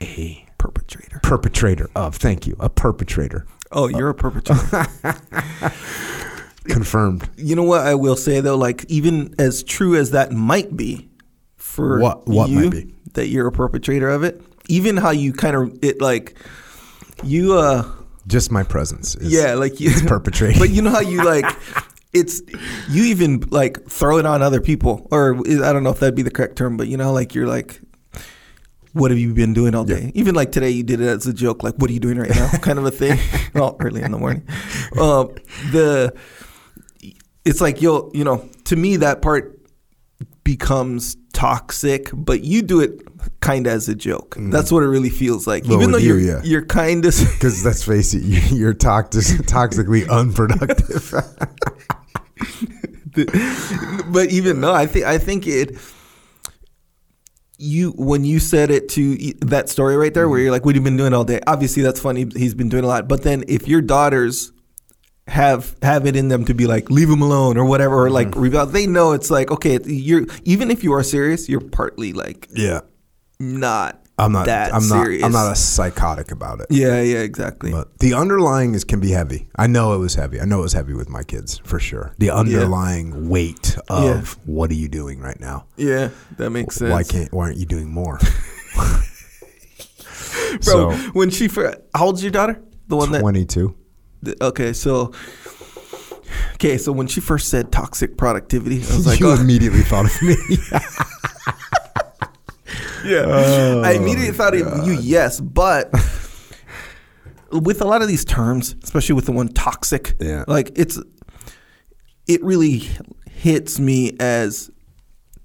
a 0.00 0.46
Perpetrator. 0.58 1.11
Perpetrator 1.22 1.88
of. 1.96 2.16
Thank 2.16 2.46
you, 2.46 2.56
a 2.60 2.68
perpetrator. 2.68 3.46
Oh, 3.70 3.88
you're 3.88 4.10
a 4.10 4.14
perpetrator. 4.14 4.86
Confirmed. 6.68 7.28
you 7.36 7.56
know 7.56 7.64
what 7.64 7.80
I 7.84 7.96
will 7.96 8.14
say 8.14 8.40
though, 8.40 8.56
like 8.56 8.84
even 8.88 9.34
as 9.38 9.64
true 9.64 9.96
as 9.96 10.12
that 10.12 10.30
might 10.30 10.76
be 10.76 11.08
for 11.56 11.98
What- 11.98 12.28
what 12.28 12.48
you, 12.50 12.60
might 12.60 12.70
be? 12.70 12.94
that 13.14 13.26
you're 13.28 13.48
a 13.48 13.52
perpetrator 13.52 14.08
of 14.08 14.22
it, 14.22 14.40
even 14.68 14.96
how 14.96 15.10
you 15.10 15.32
kind 15.32 15.56
of 15.56 15.76
it 15.82 16.00
like 16.00 16.36
you 17.24 17.54
uh 17.58 17.84
Just 18.28 18.52
my 18.52 18.62
presence. 18.62 19.16
Is, 19.16 19.32
yeah 19.32 19.54
like 19.54 19.80
you 19.80 19.90
is 19.90 20.02
perpetrating. 20.06 20.60
but 20.60 20.70
you 20.70 20.82
know 20.82 20.90
how 20.90 21.00
you 21.00 21.24
like 21.24 21.46
it's 22.12 22.40
you 22.88 23.04
even 23.04 23.40
like 23.50 23.84
throw 23.88 24.18
it 24.18 24.26
on 24.26 24.40
other 24.40 24.60
people 24.60 25.08
or 25.10 25.34
I 25.38 25.72
don't 25.72 25.82
know 25.82 25.90
if 25.90 25.98
that'd 25.98 26.14
be 26.14 26.22
the 26.22 26.30
correct 26.30 26.54
term, 26.56 26.76
but 26.76 26.86
you 26.86 26.96
know 26.96 27.12
like 27.12 27.34
you're 27.34 27.48
like. 27.48 27.80
What 28.92 29.10
have 29.10 29.18
you 29.18 29.32
been 29.32 29.54
doing 29.54 29.74
all 29.74 29.84
day? 29.84 30.12
Even 30.14 30.34
like 30.34 30.52
today, 30.52 30.70
you 30.70 30.82
did 30.82 31.00
it 31.00 31.06
as 31.08 31.26
a 31.26 31.32
joke, 31.32 31.62
like 31.62 31.74
"What 31.76 31.88
are 31.90 31.92
you 31.94 32.00
doing 32.00 32.18
right 32.18 32.28
now?" 32.30 32.50
kind 32.60 32.78
of 32.78 32.84
a 32.84 32.90
thing. 32.90 33.18
well, 33.54 33.76
early 33.80 34.02
in 34.02 34.12
the 34.12 34.18
morning. 34.18 34.42
Um, 35.00 35.30
the 35.72 36.14
it's 37.44 37.60
like 37.60 37.80
you'll 37.82 38.10
you 38.14 38.22
know 38.24 38.48
to 38.64 38.76
me 38.76 38.96
that 38.96 39.22
part 39.22 39.58
becomes 40.44 41.16
toxic 41.32 42.10
but 42.12 42.42
you 42.42 42.62
do 42.62 42.80
it 42.80 43.00
kind 43.40 43.66
of 43.66 43.72
as 43.72 43.88
a 43.88 43.94
joke 43.94 44.36
that's 44.38 44.70
what 44.70 44.82
it 44.82 44.86
really 44.88 45.08
feels 45.10 45.46
like 45.46 45.64
Well, 45.64 45.78
even 45.78 45.90
though 45.92 45.98
you, 45.98 46.16
you're 46.16 46.20
yeah. 46.20 46.40
you're 46.44 46.64
kind 46.66 47.04
of 47.06 47.14
Because 47.32 47.64
let's 47.68 47.82
face 47.84 48.12
it, 48.14 48.22
you- 48.22 48.56
you're 48.56 48.74
toxic, 48.74 49.40
toxically 49.46 50.08
unproductive. 50.20 51.14
but 54.12 54.30
even 54.30 54.60
no 54.60 54.72
i 54.72 54.86
think 54.86 55.04
i 55.04 55.18
think 55.18 55.46
it 55.46 55.76
you 57.62 57.92
when 57.92 58.24
you 58.24 58.40
said 58.40 58.70
it 58.70 58.88
to 58.90 59.16
that 59.40 59.68
story 59.68 59.96
right 59.96 60.12
there 60.12 60.28
where 60.28 60.38
mm-hmm. 60.38 60.44
you're 60.44 60.52
like 60.52 60.64
what 60.64 60.74
have 60.74 60.82
you 60.82 60.84
been 60.84 60.96
doing 60.96 61.14
all 61.14 61.24
day? 61.24 61.40
Obviously 61.46 61.82
that's 61.82 62.00
funny. 62.00 62.26
He's 62.34 62.54
been 62.54 62.68
doing 62.68 62.84
a 62.84 62.88
lot. 62.88 63.08
But 63.08 63.22
then 63.22 63.44
if 63.48 63.68
your 63.68 63.80
daughters 63.80 64.52
have 65.28 65.76
have 65.82 66.04
it 66.06 66.16
in 66.16 66.28
them 66.28 66.44
to 66.44 66.54
be 66.54 66.66
like 66.66 66.90
leave 66.90 67.08
him 67.08 67.22
alone 67.22 67.56
or 67.56 67.64
whatever 67.64 67.94
or 67.94 68.10
like 68.10 68.28
mm-hmm. 68.28 68.40
rebel 68.40 68.66
they 68.66 68.88
know 68.88 69.12
it's 69.12 69.30
like 69.30 69.52
okay 69.52 69.78
you're 69.84 70.26
even 70.42 70.68
if 70.68 70.82
you 70.82 70.92
are 70.92 71.02
serious 71.04 71.48
you're 71.48 71.60
partly 71.60 72.12
like 72.12 72.48
yeah, 72.52 72.80
not 73.38 74.01
I'm 74.24 74.32
not. 74.32 74.46
that 74.46 74.72
I'm 74.74 74.88
not. 74.88 75.06
I'm 75.06 75.32
not 75.32 75.52
a 75.52 75.56
psychotic 75.56 76.30
about 76.30 76.60
it. 76.60 76.66
yeah 76.70 77.00
yeah 77.00 77.18
exactly 77.18 77.70
But 77.72 77.98
the 77.98 78.14
underlying 78.14 78.74
is 78.74 78.84
can 78.84 79.00
be 79.00 79.10
heavy. 79.10 79.48
I 79.56 79.66
know 79.66 79.94
it 79.94 79.98
was 79.98 80.14
heavy. 80.14 80.40
I 80.40 80.44
know 80.44 80.60
it 80.60 80.62
was 80.62 80.72
heavy 80.72 80.94
with 80.94 81.08
my 81.08 81.22
kids 81.22 81.58
for 81.64 81.78
sure. 81.78 82.14
The 82.18 82.30
underlying 82.30 83.28
weight 83.28 83.76
of 83.88 84.04
Yeah. 84.04 84.52
what 84.54 84.70
are 84.70 84.74
you 84.74 84.88
doing 84.88 85.20
right 85.20 85.38
now? 85.40 85.66
yeah 85.76 86.10
that 86.36 86.50
makes 86.50 86.76
sense 86.76 86.92
Why 86.92 87.02
can't? 87.02 87.32
Why 87.32 87.44
aren't 87.46 87.58
you 87.58 87.66
doing 87.66 87.90
more? 87.92 88.18
bro 90.64 90.92
so 90.92 90.92
when 91.12 91.30
she 91.30 91.48
how 91.94 92.06
old's 92.06 92.22
your 92.22 92.30
daughter 92.32 92.62
the 92.88 92.96
one 92.96 93.10
that 93.12 93.20
22. 93.20 93.74
Okay, 94.40 94.72
so 94.72 95.12
okay, 96.54 96.78
so 96.78 96.92
when 96.92 97.06
she 97.08 97.20
first 97.20 97.48
said 97.48 97.72
toxic 97.72 98.16
productivity, 98.16 98.76
I 98.76 98.96
was 98.96 99.06
like, 99.10 99.18
you 99.18 99.30
oh, 99.30 99.34
immediately 99.34 99.80
thought 99.82 100.04
of 100.06 100.22
me. 100.22 100.36
yeah. 103.04 103.24
Oh, 103.26 103.82
I 103.82 103.92
immediately 103.92 104.32
thought 104.32 104.54
of 104.54 104.86
you, 104.86 104.94
yes, 104.94 105.40
but 105.40 105.92
with 107.52 107.80
a 107.80 107.84
lot 107.84 108.02
of 108.02 108.08
these 108.08 108.24
terms, 108.24 108.74
especially 108.82 109.14
with 109.14 109.26
the 109.26 109.32
one 109.32 109.48
toxic, 109.48 110.14
Yeah. 110.20 110.44
like 110.46 110.72
it's 110.74 111.00
it 112.26 112.42
really 112.42 112.88
hits 113.30 113.80
me 113.80 114.16
as 114.20 114.70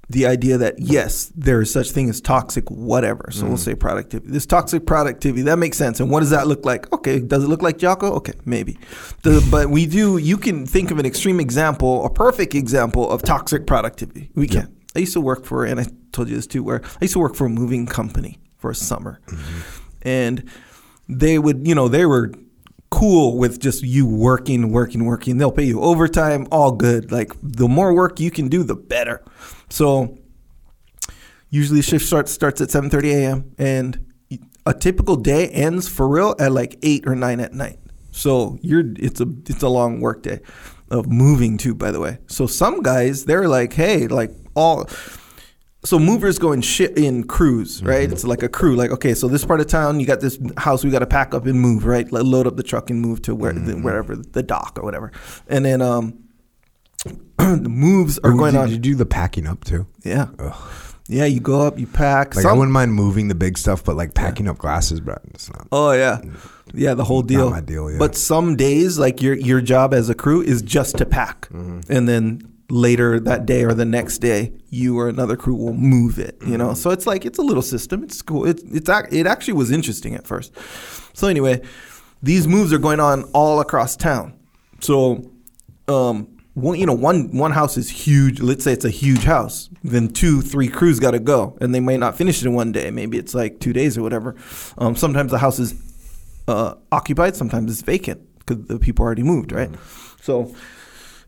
the 0.10 0.26
idea 0.26 0.58
that 0.58 0.80
yes, 0.80 1.32
there 1.36 1.60
is 1.60 1.72
such 1.72 1.92
thing 1.92 2.10
as 2.10 2.22
toxic 2.22 2.70
whatever. 2.72 3.30
So 3.32 3.46
we'll 3.46 3.56
mm. 3.56 3.60
say 3.60 3.76
productivity. 3.76 4.32
This 4.32 4.46
toxic 4.46 4.86
productivity 4.86 5.42
that 5.44 5.58
makes 5.58 5.78
sense. 5.78 6.00
And 6.00 6.10
what 6.10 6.22
does 6.22 6.30
that 6.30 6.48
look 6.48 6.64
like? 6.66 6.92
Okay, 6.94 7.20
does 7.20 7.44
it 7.44 7.48
look 7.48 7.62
like 7.62 7.78
Jocko? 7.78 8.14
Okay, 8.14 8.34
maybe. 8.46 8.78
The, 9.24 9.46
but 9.52 9.70
we 9.70 9.86
do. 9.86 10.18
You 10.18 10.38
can 10.38 10.66
think 10.66 10.92
of 10.92 11.00
an 11.00 11.06
extreme 11.06 11.40
example, 11.40 12.06
a 12.06 12.10
perfect 12.10 12.56
example 12.56 13.10
of 13.10 13.22
toxic 13.22 13.68
productivity. 13.68 14.32
We 14.34 14.48
can. 14.48 14.77
I 14.96 15.00
used 15.00 15.14
to 15.14 15.22
work 15.22 15.46
for, 15.46 15.66
and 15.66 15.80
I 15.80 15.86
told 16.12 16.30
you 16.30 16.36
this 16.36 16.48
too, 16.48 16.64
where 16.64 16.82
I 16.84 16.98
used 17.02 17.14
to 17.14 17.20
work 17.20 17.36
for 17.36 17.46
a 17.46 17.50
moving 17.50 17.86
company 17.86 18.40
for 18.58 18.72
a 18.72 18.76
summer, 18.76 19.22
mm-hmm. 19.28 19.82
and 20.02 20.50
they 21.08 21.40
would, 21.40 21.68
you 21.68 21.76
know, 21.76 21.88
they 21.88 22.06
were 22.06 22.32
cool 22.90 23.38
with 23.38 23.60
just 23.60 23.84
you 23.84 24.08
working, 24.08 24.72
working, 24.72 25.06
working. 25.06 25.38
They'll 25.38 25.52
pay 25.52 25.66
you 25.66 25.82
overtime, 25.82 26.48
all 26.52 26.72
good. 26.72 27.12
Like 27.12 27.34
the 27.42 27.68
more 27.68 27.94
work 27.94 28.20
you 28.20 28.32
can 28.32 28.48
do, 28.48 28.64
the 28.64 28.76
better. 28.76 29.24
So 29.70 30.18
usually 31.50 31.82
shift 31.82 32.06
starts 32.06 32.32
starts 32.32 32.62
at 32.62 32.70
7:30 32.70 33.14
a.m. 33.14 33.56
and 33.58 34.06
a 34.66 34.74
typical 34.74 35.16
day 35.16 35.48
ends 35.50 35.88
for 35.88 36.08
real 36.08 36.36
at 36.40 36.52
like 36.52 36.78
8 36.82 37.08
or 37.08 37.16
9 37.16 37.40
at 37.40 37.54
night. 37.54 37.80
So 38.12 38.58
you're 38.62 38.84
it's 38.98 39.22
a 39.22 39.28
it's 39.48 39.64
a 39.64 39.70
long 39.70 40.02
work 40.02 40.24
day 40.24 40.40
of 40.90 41.08
moving 41.08 41.58
too 41.58 41.76
by 41.76 41.92
the 41.92 42.00
way. 42.00 42.20
So 42.28 42.48
some 42.48 42.82
guys 42.82 43.26
they're 43.26 43.48
like, 43.48 43.74
"Hey, 43.74 44.08
like 44.08 44.32
all 44.58 44.90
so 45.86 46.00
movers 46.00 46.38
go 46.40 46.52
in 46.52 46.62
shit 46.62 46.98
in 46.98 47.24
crews, 47.24 47.82
right? 47.84 48.12
It's 48.12 48.24
like 48.26 48.44
a 48.44 48.50
crew. 48.50 48.76
Like, 48.76 48.92
okay, 48.92 49.14
so 49.14 49.28
this 49.30 49.46
part 49.46 49.62
of 49.62 49.68
town, 49.68 50.00
you 50.02 50.06
got 50.06 50.20
this 50.20 50.38
house 50.58 50.84
we 50.84 50.90
got 50.92 51.00
to 51.00 51.06
pack 51.06 51.34
up 51.34 51.46
and 51.46 51.58
move, 51.62 51.86
right? 51.86 52.12
Like, 52.12 52.24
load 52.24 52.46
up 52.48 52.58
the 52.58 52.64
truck 52.64 52.90
and 52.90 53.00
move 53.00 53.22
to 53.22 53.36
where 53.36 53.54
the, 53.54 53.74
wherever 53.76 54.16
the 54.16 54.44
dock 54.44 54.78
or 54.80 54.84
whatever. 54.84 55.12
And 55.48 55.64
then 55.64 55.82
um, 55.82 56.24
the 57.38 57.70
moves 57.70 58.18
are 58.20 58.32
going 58.34 58.54
did 58.54 58.60
on. 58.62 58.70
you 58.72 58.78
do 58.80 58.96
the 58.96 59.06
packing 59.06 59.48
up 59.48 59.64
too? 59.64 59.88
Yeah. 60.04 60.28
Yeah, 61.10 61.24
you 61.26 61.40
go 61.40 61.62
up, 61.62 61.80
you 61.80 61.88
pack. 61.88 62.36
Like 62.36 62.46
I 62.46 62.52
wouldn't 62.52 62.74
mind 62.74 62.94
moving 62.94 63.30
the 63.30 63.36
big 63.36 63.58
stuff, 63.58 63.82
but 63.86 63.96
like 63.96 64.14
packing 64.14 64.50
up 64.50 64.58
glasses, 64.58 65.00
bro, 65.00 65.16
it's 65.34 65.50
not. 65.54 65.68
Oh 65.72 65.94
yeah, 65.94 66.20
yeah, 66.74 66.96
the 66.96 67.06
whole 67.06 67.22
deal. 67.22 67.50
my 67.50 67.62
deal, 67.62 67.90
yeah. 67.90 67.98
But 67.98 68.14
some 68.18 68.58
days, 68.58 69.00
like 69.00 69.22
your 69.22 69.36
your 69.36 69.62
job 69.62 69.94
as 69.94 70.10
a 70.10 70.14
crew 70.16 70.42
is 70.42 70.62
just 70.62 70.98
to 70.98 71.06
pack, 71.06 71.48
Mm-hmm. 71.48 71.90
and 71.94 72.10
then 72.10 72.42
later 72.70 73.20
that 73.20 73.46
day 73.46 73.64
or 73.64 73.74
the 73.74 73.86
next 73.86 74.18
day, 74.20 74.52
you 74.70 74.98
or 75.00 75.08
another 75.08 75.38
crew 75.38 75.56
will 75.56 75.74
move 75.74 76.20
it. 76.20 76.38
You 76.42 76.48
Mm-hmm. 76.48 76.58
know, 76.58 76.74
so 76.74 76.90
it's 76.92 77.08
like 77.08 77.26
it's 77.26 77.40
a 77.40 77.44
little 77.44 77.62
system. 77.64 78.04
It's 78.04 78.22
cool. 78.22 78.46
It's 78.46 78.64
it's 78.64 78.90
it 79.12 79.28
actually 79.28 79.54
was 79.54 79.72
interesting 79.72 80.16
at 80.16 80.28
first. 80.28 80.54
So 81.14 81.28
anyway, 81.28 81.62
these 82.22 82.48
moves 82.48 82.74
are 82.74 82.78
going 82.80 83.00
on 83.00 83.24
all 83.34 83.60
across 83.60 83.96
town. 83.96 84.38
So, 84.82 85.32
um. 85.88 86.28
One, 86.54 86.80
you 86.80 86.88
know, 86.88 86.94
one 86.96 87.38
one 87.38 87.52
house 87.52 87.78
is 87.78 87.88
huge. 87.88 88.40
Let's 88.42 88.64
say 88.64 88.74
it's 88.74 88.84
a 88.84 88.90
huge 88.90 89.26
house. 89.26 89.70
Then 89.84 90.08
two, 90.10 90.42
three 90.42 90.68
crews 90.68 91.00
got 91.00 91.12
to 91.12 91.20
go, 91.20 91.56
and 91.62 91.72
they 91.74 91.80
might 91.80 92.00
not 92.00 92.18
finish 92.18 92.42
it 92.42 92.48
in 92.48 92.56
one 92.56 92.72
day. 92.72 92.90
Maybe 92.90 93.20
it's 93.20 93.36
like 93.36 93.60
two 93.60 93.74
days 93.74 93.96
or 93.96 94.02
whatever. 94.02 94.36
Um, 94.80 94.96
sometimes 94.96 95.30
the 95.30 95.38
house 95.38 95.60
is 95.60 95.76
uh, 96.48 96.74
occupied. 96.92 97.36
Sometimes 97.36 97.72
it's 97.72 97.84
vacant 97.84 98.22
because 98.40 98.66
the 98.66 98.80
people 98.80 99.06
already 99.06 99.22
moved, 99.22 99.52
right? 99.52 99.70
So, 100.20 100.56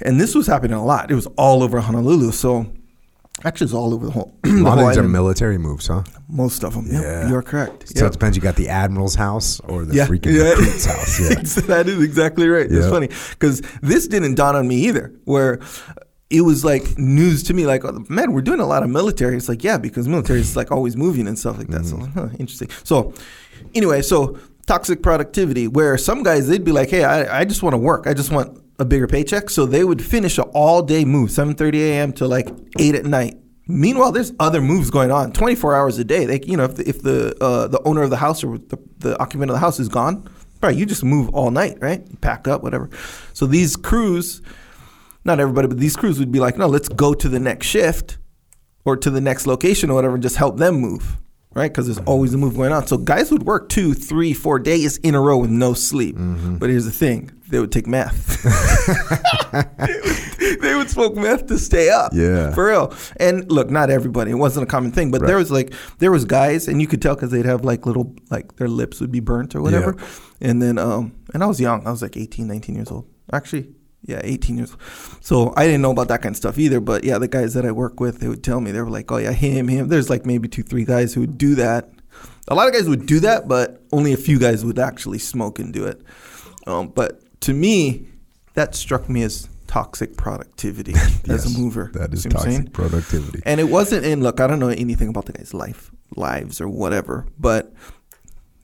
and 0.02 0.20
this 0.20 0.36
was 0.36 0.48
happening 0.48 0.78
a 0.78 0.84
lot. 0.86 1.12
It 1.12 1.16
was 1.16 1.28
all 1.38 1.64
over 1.64 1.80
Honolulu. 1.80 2.32
So, 2.32 2.72
actually, 3.44 3.66
it's 3.66 3.74
all 3.74 3.94
over 3.94 4.06
the 4.06 4.12
whole. 4.12 4.34
A 4.46 4.50
lot 4.50 4.78
whole 4.78 4.88
of 4.90 4.94
these 4.96 4.98
are 4.98 5.08
military 5.08 5.58
moves, 5.58 5.88
huh? 5.88 6.04
Most 6.28 6.64
of 6.64 6.74
them. 6.74 6.86
Yep, 6.92 7.02
Yeah. 7.04 7.30
you're 7.30 7.42
correct. 7.42 7.88
So 7.90 8.04
Yep. 8.06 8.08
it 8.08 8.14
depends. 8.14 8.38
You 8.38 8.44
got 8.44 8.56
the 8.56 8.70
admiral's 8.70 9.16
house 9.16 9.60
or 9.62 9.86
the 9.86 9.96
Yeah, 9.96 10.08
freaking 10.08 10.34
yeah. 10.38 10.50
recruit's 10.50 10.86
house. 10.86 11.20
Yeah. 11.58 11.62
that 11.68 11.88
is 11.88 12.02
exactly 12.04 12.48
right. 12.48 12.68
It's 12.70 12.88
funny 12.88 13.10
because 13.32 13.62
this 13.82 14.08
didn't 14.08 14.36
dawn 14.36 14.56
on 14.56 14.68
me 14.68 14.76
either. 14.88 15.14
Where 15.26 15.60
it 16.30 16.42
was 16.42 16.64
like 16.64 16.98
news 17.00 17.42
to 17.44 17.54
me, 17.56 17.66
like, 17.66 17.84
oh, 17.86 18.06
man, 18.10 18.34
we're 18.34 18.42
doing 18.42 18.60
a 18.60 18.66
lot 18.68 18.84
of 18.84 18.90
military. 18.90 19.36
It's 19.36 19.50
like, 19.50 19.64
yeah, 19.64 19.78
because 19.80 20.08
military 20.08 20.40
is 20.42 20.56
like 20.56 20.72
always 20.72 20.96
moving 20.96 21.28
and 21.28 21.38
stuff 21.40 21.58
like 21.58 21.68
that. 21.70 21.86
So, 21.86 21.96
Mm-hmm. 21.98 22.20
huh, 22.20 22.30
interesting. 22.38 22.70
So, 22.84 23.14
anyway, 23.74 24.02
so 24.04 24.38
toxic 24.68 25.02
productivity, 25.02 25.68
where 25.68 25.98
some 25.98 26.22
guys 26.22 26.48
they'd 26.48 26.64
be 26.64 26.72
like, 26.72 26.90
hey, 26.92 27.04
I, 27.04 27.40
I 27.40 27.46
just 27.46 27.64
want 27.64 27.74
to 27.74 27.78
work. 27.80 28.06
I 28.06 28.14
just 28.14 28.32
want 28.32 28.62
a 28.80 28.86
bigger 28.86 29.08
paycheck. 29.08 29.50
So 29.50 29.66
they 29.66 29.84
would 29.84 30.04
finish 30.04 30.38
an 30.38 30.46
all 30.54 30.82
day 30.82 31.06
move, 31.06 31.30
7:30 31.30 31.76
a.m. 31.76 32.14
to 32.14 32.28
like 32.28 32.50
eight 32.80 32.96
at 32.96 33.06
night. 33.06 33.38
Meanwhile, 33.68 34.14
there's 34.14 34.34
other 34.40 34.62
moves 34.62 34.90
going 34.90 35.12
on, 35.12 35.32
24 35.32 35.76
hours 35.76 36.00
a 36.00 36.04
day. 36.04 36.26
They, 36.26 36.42
you 36.42 36.58
know, 36.58 36.64
if 36.64 36.76
the, 36.76 36.90
if 36.90 37.04
the 37.04 37.36
uh, 37.40 37.68
the 37.68 37.82
owner 37.84 38.02
of 38.02 38.10
the 38.10 38.18
house 38.18 38.44
or 38.44 38.58
the, 38.58 38.80
the 38.98 39.20
occupant 39.20 39.52
of 39.52 39.56
the 39.56 39.60
house 39.60 39.80
is 39.80 39.90
gone, 39.90 40.28
right, 40.64 40.76
you 40.76 40.86
just 40.86 41.04
move 41.04 41.30
all 41.30 41.52
night, 41.52 41.78
right? 41.80 42.04
You 42.10 42.18
pack 42.18 42.48
up, 42.48 42.64
whatever. 42.64 42.90
So 43.34 43.46
these 43.46 43.76
crews, 43.76 44.42
not 45.24 45.40
everybody, 45.40 45.68
but 45.68 45.78
these 45.78 45.96
crews 45.96 46.18
would 46.18 46.32
be 46.32 46.40
like, 46.40 46.58
no, 46.58 46.68
let's 46.68 46.90
go 46.90 47.14
to 47.14 47.30
the 47.30 47.40
next 47.40 47.68
shift 47.68 48.18
or 48.86 48.98
to 48.98 49.10
the 49.10 49.22
next 49.22 49.46
location 49.46 49.90
or 49.90 49.96
whatever 49.96 50.16
and 50.16 50.24
just 50.24 50.38
help 50.38 50.58
them 50.58 50.76
move, 50.76 51.18
right? 51.54 51.72
Because 51.72 51.88
there's 51.88 52.06
always 52.06 52.34
a 52.34 52.38
move 52.38 52.56
going 52.56 52.72
on. 52.72 52.88
So 52.88 52.98
guys 52.98 53.32
would 53.32 53.44
work 53.44 53.70
two, 53.70 53.94
three, 53.94 54.34
four 54.34 54.60
days 54.60 54.98
in 54.98 55.16
a 55.16 55.22
row 55.22 55.38
with 55.38 55.50
no 55.50 55.74
sleep. 55.74 56.16
But 56.18 56.70
here's 56.70 56.86
the 56.86 56.92
thing 56.92 57.32
they 57.50 57.60
would 57.60 57.72
take 57.72 57.88
meth. 57.88 58.44
they, 59.52 60.00
would, 60.04 60.62
they 60.62 60.76
would 60.76 60.90
smoke 60.90 61.16
meth 61.16 61.48
to 61.48 61.58
stay 61.58 61.90
up. 61.90 62.12
Yeah. 62.14 62.54
For 62.54 62.68
real. 62.68 62.94
And 63.18 63.52
look, 63.52 63.70
not 63.72 63.90
everybody. 63.90 64.32
It 64.32 64.36
wasn't 64.36 64.64
a 64.64 64.68
common 64.68 64.92
thing, 64.92 65.10
but 65.10 65.26
there 65.26 65.38
was 65.38 65.50
like, 65.52 65.74
there 65.98 66.12
was 66.12 66.26
guys, 66.26 66.68
and 66.68 66.80
you 66.80 66.88
could 66.88 67.02
tell 67.02 67.16
because 67.16 67.32
they'd 67.32 67.46
have 67.46 67.66
like 67.66 67.86
little, 67.88 68.16
like 68.30 68.56
their 68.58 68.68
lips 68.68 69.02
would 69.02 69.12
be 69.12 69.20
burnt 69.20 69.56
or 69.56 69.62
whatever. 69.62 69.96
And 70.42 70.62
then, 70.62 70.78
um, 70.78 71.14
and 71.34 71.44
I 71.44 71.48
was 71.48 71.60
young. 71.60 71.86
I 71.88 71.92
was 71.92 72.02
like 72.04 72.16
18, 72.18 72.48
19 72.48 72.76
years 72.76 72.92
old. 72.92 73.08
Actually, 73.34 73.74
yeah, 74.06 74.22
18 74.24 74.58
years 74.58 74.72
old. 74.72 74.82
So 75.22 75.54
I 75.56 75.66
didn't 75.66 75.82
know 75.82 75.92
about 75.92 76.08
that 76.08 76.22
kind 76.22 76.34
of 76.34 76.38
stuff 76.38 76.58
either. 76.58 76.80
But 76.80 77.04
yeah, 77.04 77.18
the 77.18 77.28
guys 77.28 77.54
that 77.54 77.66
I 77.66 77.72
work 77.72 78.00
with, 78.00 78.20
they 78.20 78.28
would 78.28 78.44
tell 78.44 78.62
me, 78.62 78.72
they 78.72 78.82
were 78.82 78.90
like, 78.90 79.12
oh 79.12 79.18
yeah, 79.18 79.32
him, 79.32 79.68
him. 79.68 79.88
There's 79.88 80.10
like 80.10 80.26
maybe 80.26 80.48
two, 80.48 80.64
three 80.64 80.86
guys 80.86 81.14
who 81.14 81.22
would 81.22 81.38
do 81.38 81.56
that. 81.56 81.90
A 82.48 82.56
lot 82.56 82.68
of 82.68 82.74
guys 82.74 82.90
would 82.90 83.06
do 83.06 83.20
that, 83.22 83.48
but 83.48 83.84
only 83.92 84.14
a 84.14 84.18
few 84.18 84.40
guys 84.40 84.66
would 84.66 84.80
actually 84.80 85.20
smoke 85.20 85.60
and 85.60 85.72
do 85.72 85.86
it. 85.86 86.02
Um, 86.66 86.88
but 86.88 87.22
to 87.42 87.54
me, 87.54 88.08
that 88.56 88.76
struck 88.76 89.08
me 89.08 89.22
as 89.24 89.48
toxic 89.68 90.18
productivity 90.18 90.94
as 91.30 91.56
a 91.56 91.60
mover. 91.60 91.92
That 91.94 92.12
is 92.14 92.24
toxic 92.24 92.74
productivity. 92.74 93.42
And 93.46 93.60
it 93.60 93.66
wasn't 93.66 94.06
in 94.06 94.22
look, 94.22 94.40
I 94.40 94.48
don't 94.48 94.60
know 94.60 94.70
anything 94.70 95.10
about 95.10 95.26
the 95.26 95.34
guy's 95.34 95.54
life, 95.54 95.92
lives 96.16 96.60
or 96.60 96.68
whatever, 96.68 97.28
but 97.38 97.72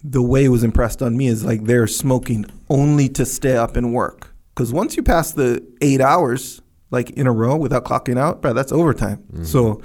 the 0.03 0.21
way 0.21 0.45
it 0.45 0.49
was 0.49 0.63
impressed 0.63 1.01
on 1.01 1.15
me 1.15 1.27
is 1.27 1.43
like 1.45 1.63
they're 1.63 1.87
smoking 1.87 2.45
only 2.69 3.09
to 3.09 3.25
stay 3.25 3.55
up 3.55 3.75
and 3.75 3.93
work. 3.93 4.34
Because 4.55 4.71
once 4.71 4.95
you 4.95 5.03
pass 5.03 5.33
the 5.33 5.65
eight 5.81 5.99
hours, 5.99 6.61
like 6.89 7.09
in 7.11 7.27
a 7.27 7.31
row 7.31 7.57
without 7.57 7.83
clocking 7.83 8.17
out, 8.17 8.41
bro, 8.41 8.53
that's 8.53 8.71
overtime. 8.71 9.17
Mm-hmm. 9.33 9.43
So 9.43 9.81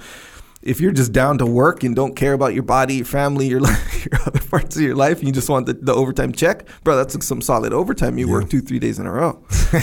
if 0.61 0.79
you're 0.79 0.93
just 0.93 1.11
down 1.11 1.37
to 1.39 1.45
work 1.45 1.83
and 1.83 1.93
don't 1.93 2.15
care 2.15 2.31
about 2.33 2.53
your 2.53 2.63
body, 2.63 2.95
your 2.95 3.05
family, 3.05 3.47
your 3.47 3.59
life, 3.69 4.05
your 4.05 4.21
other 4.25 4.39
parts 4.39 4.77
of 4.77 4.81
your 4.81 4.95
life, 4.95 5.19
and 5.19 5.27
you 5.27 5.33
just 5.33 5.49
want 5.49 5.65
the, 5.65 5.73
the 5.73 5.93
overtime 5.93 6.31
check, 6.31 6.67
bro, 6.83 6.95
that's 6.95 7.25
some 7.25 7.41
solid 7.41 7.73
overtime. 7.73 8.17
You 8.17 8.29
work 8.29 8.49
two, 8.49 8.61
three 8.61 8.79
days 8.79 8.97
in 8.97 9.05
a 9.05 9.11
row. 9.11 9.43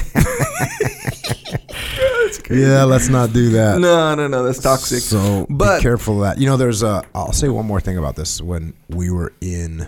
Yeah, 2.51 2.85
let's 2.85 3.09
not 3.09 3.33
do 3.35 3.51
that. 3.51 3.79
No, 3.79 4.15
no, 4.15 4.27
no, 4.27 4.43
that's 4.43 4.59
toxic. 4.59 5.01
So 5.01 5.47
But- 5.51 5.79
be 5.79 5.83
careful 5.83 6.23
of 6.23 6.31
that. 6.31 6.41
You 6.41 6.47
know, 6.47 6.57
there's 6.57 6.83
a. 6.83 7.03
I'll 7.15 7.33
say 7.33 7.49
one 7.49 7.67
more 7.67 7.81
thing 7.81 7.99
about 7.99 8.17
this. 8.17 8.41
When 8.41 8.73
we 8.89 9.11
were 9.11 9.35
in 9.41 9.87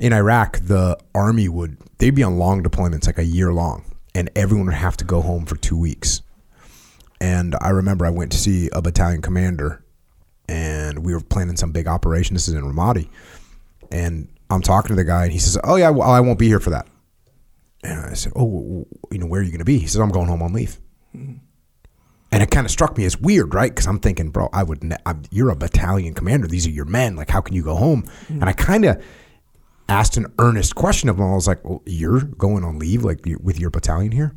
in 0.00 0.12
Iraq, 0.12 0.60
the 0.60 0.96
army 1.14 1.48
would 1.48 1.78
they'd 1.98 2.14
be 2.14 2.22
on 2.22 2.38
long 2.38 2.62
deployments, 2.62 3.06
like 3.06 3.18
a 3.18 3.24
year 3.24 3.52
long, 3.52 3.84
and 4.14 4.30
everyone 4.34 4.66
would 4.66 4.74
have 4.74 4.96
to 4.98 5.04
go 5.04 5.20
home 5.20 5.46
for 5.46 5.56
two 5.56 5.76
weeks. 5.76 6.22
And 7.20 7.56
I 7.60 7.70
remember 7.70 8.06
I 8.06 8.10
went 8.10 8.32
to 8.32 8.38
see 8.38 8.70
a 8.72 8.80
battalion 8.80 9.22
commander, 9.22 9.84
and 10.48 11.04
we 11.04 11.12
were 11.12 11.20
planning 11.20 11.56
some 11.56 11.72
big 11.72 11.86
operation. 11.86 12.34
This 12.34 12.48
is 12.48 12.54
in 12.54 12.62
Ramadi, 12.62 13.08
and 13.90 14.28
I'm 14.50 14.62
talking 14.62 14.90
to 14.90 14.94
the 14.94 15.04
guy, 15.04 15.24
and 15.24 15.32
he 15.32 15.38
says, 15.38 15.58
"Oh 15.64 15.76
yeah, 15.76 15.90
well, 15.90 16.08
I 16.08 16.20
won't 16.20 16.38
be 16.38 16.46
here 16.46 16.60
for 16.60 16.70
that." 16.70 16.86
And 17.82 18.00
I 18.00 18.14
said, 18.14 18.32
"Oh, 18.36 18.86
you 19.10 19.18
know, 19.18 19.26
where 19.26 19.40
are 19.40 19.44
you 19.44 19.50
going 19.50 19.58
to 19.58 19.64
be?" 19.64 19.78
He 19.78 19.86
says, 19.86 20.00
"I'm 20.00 20.10
going 20.10 20.28
home 20.28 20.42
on 20.42 20.52
leave." 20.52 20.80
Hmm. 21.12 21.34
And 22.30 22.42
it 22.42 22.50
kind 22.50 22.66
of 22.66 22.70
struck 22.70 22.98
me 22.98 23.06
as 23.06 23.18
weird, 23.18 23.54
right? 23.54 23.70
Because 23.70 23.86
I'm 23.86 24.00
thinking, 24.00 24.28
bro, 24.28 24.50
I 24.52 24.62
would. 24.62 24.84
Ne- 24.84 24.98
I'm, 25.06 25.22
you're 25.30 25.50
a 25.50 25.56
battalion 25.56 26.12
commander. 26.12 26.46
These 26.46 26.66
are 26.66 26.70
your 26.70 26.84
men. 26.84 27.16
Like, 27.16 27.30
how 27.30 27.40
can 27.40 27.54
you 27.54 27.62
go 27.62 27.74
home? 27.74 28.04
Hmm. 28.28 28.34
And 28.34 28.44
I 28.44 28.52
kind 28.52 28.84
of 28.84 29.02
asked 29.88 30.16
an 30.16 30.26
earnest 30.38 30.74
question 30.74 31.08
of 31.08 31.16
him. 31.16 31.24
I 31.24 31.34
was 31.34 31.46
like, 31.46 31.64
well, 31.64 31.82
"You're 31.86 32.20
going 32.22 32.64
on 32.64 32.78
leave, 32.78 33.04
like 33.04 33.20
with 33.42 33.58
your 33.58 33.70
battalion 33.70 34.12
here?" 34.12 34.32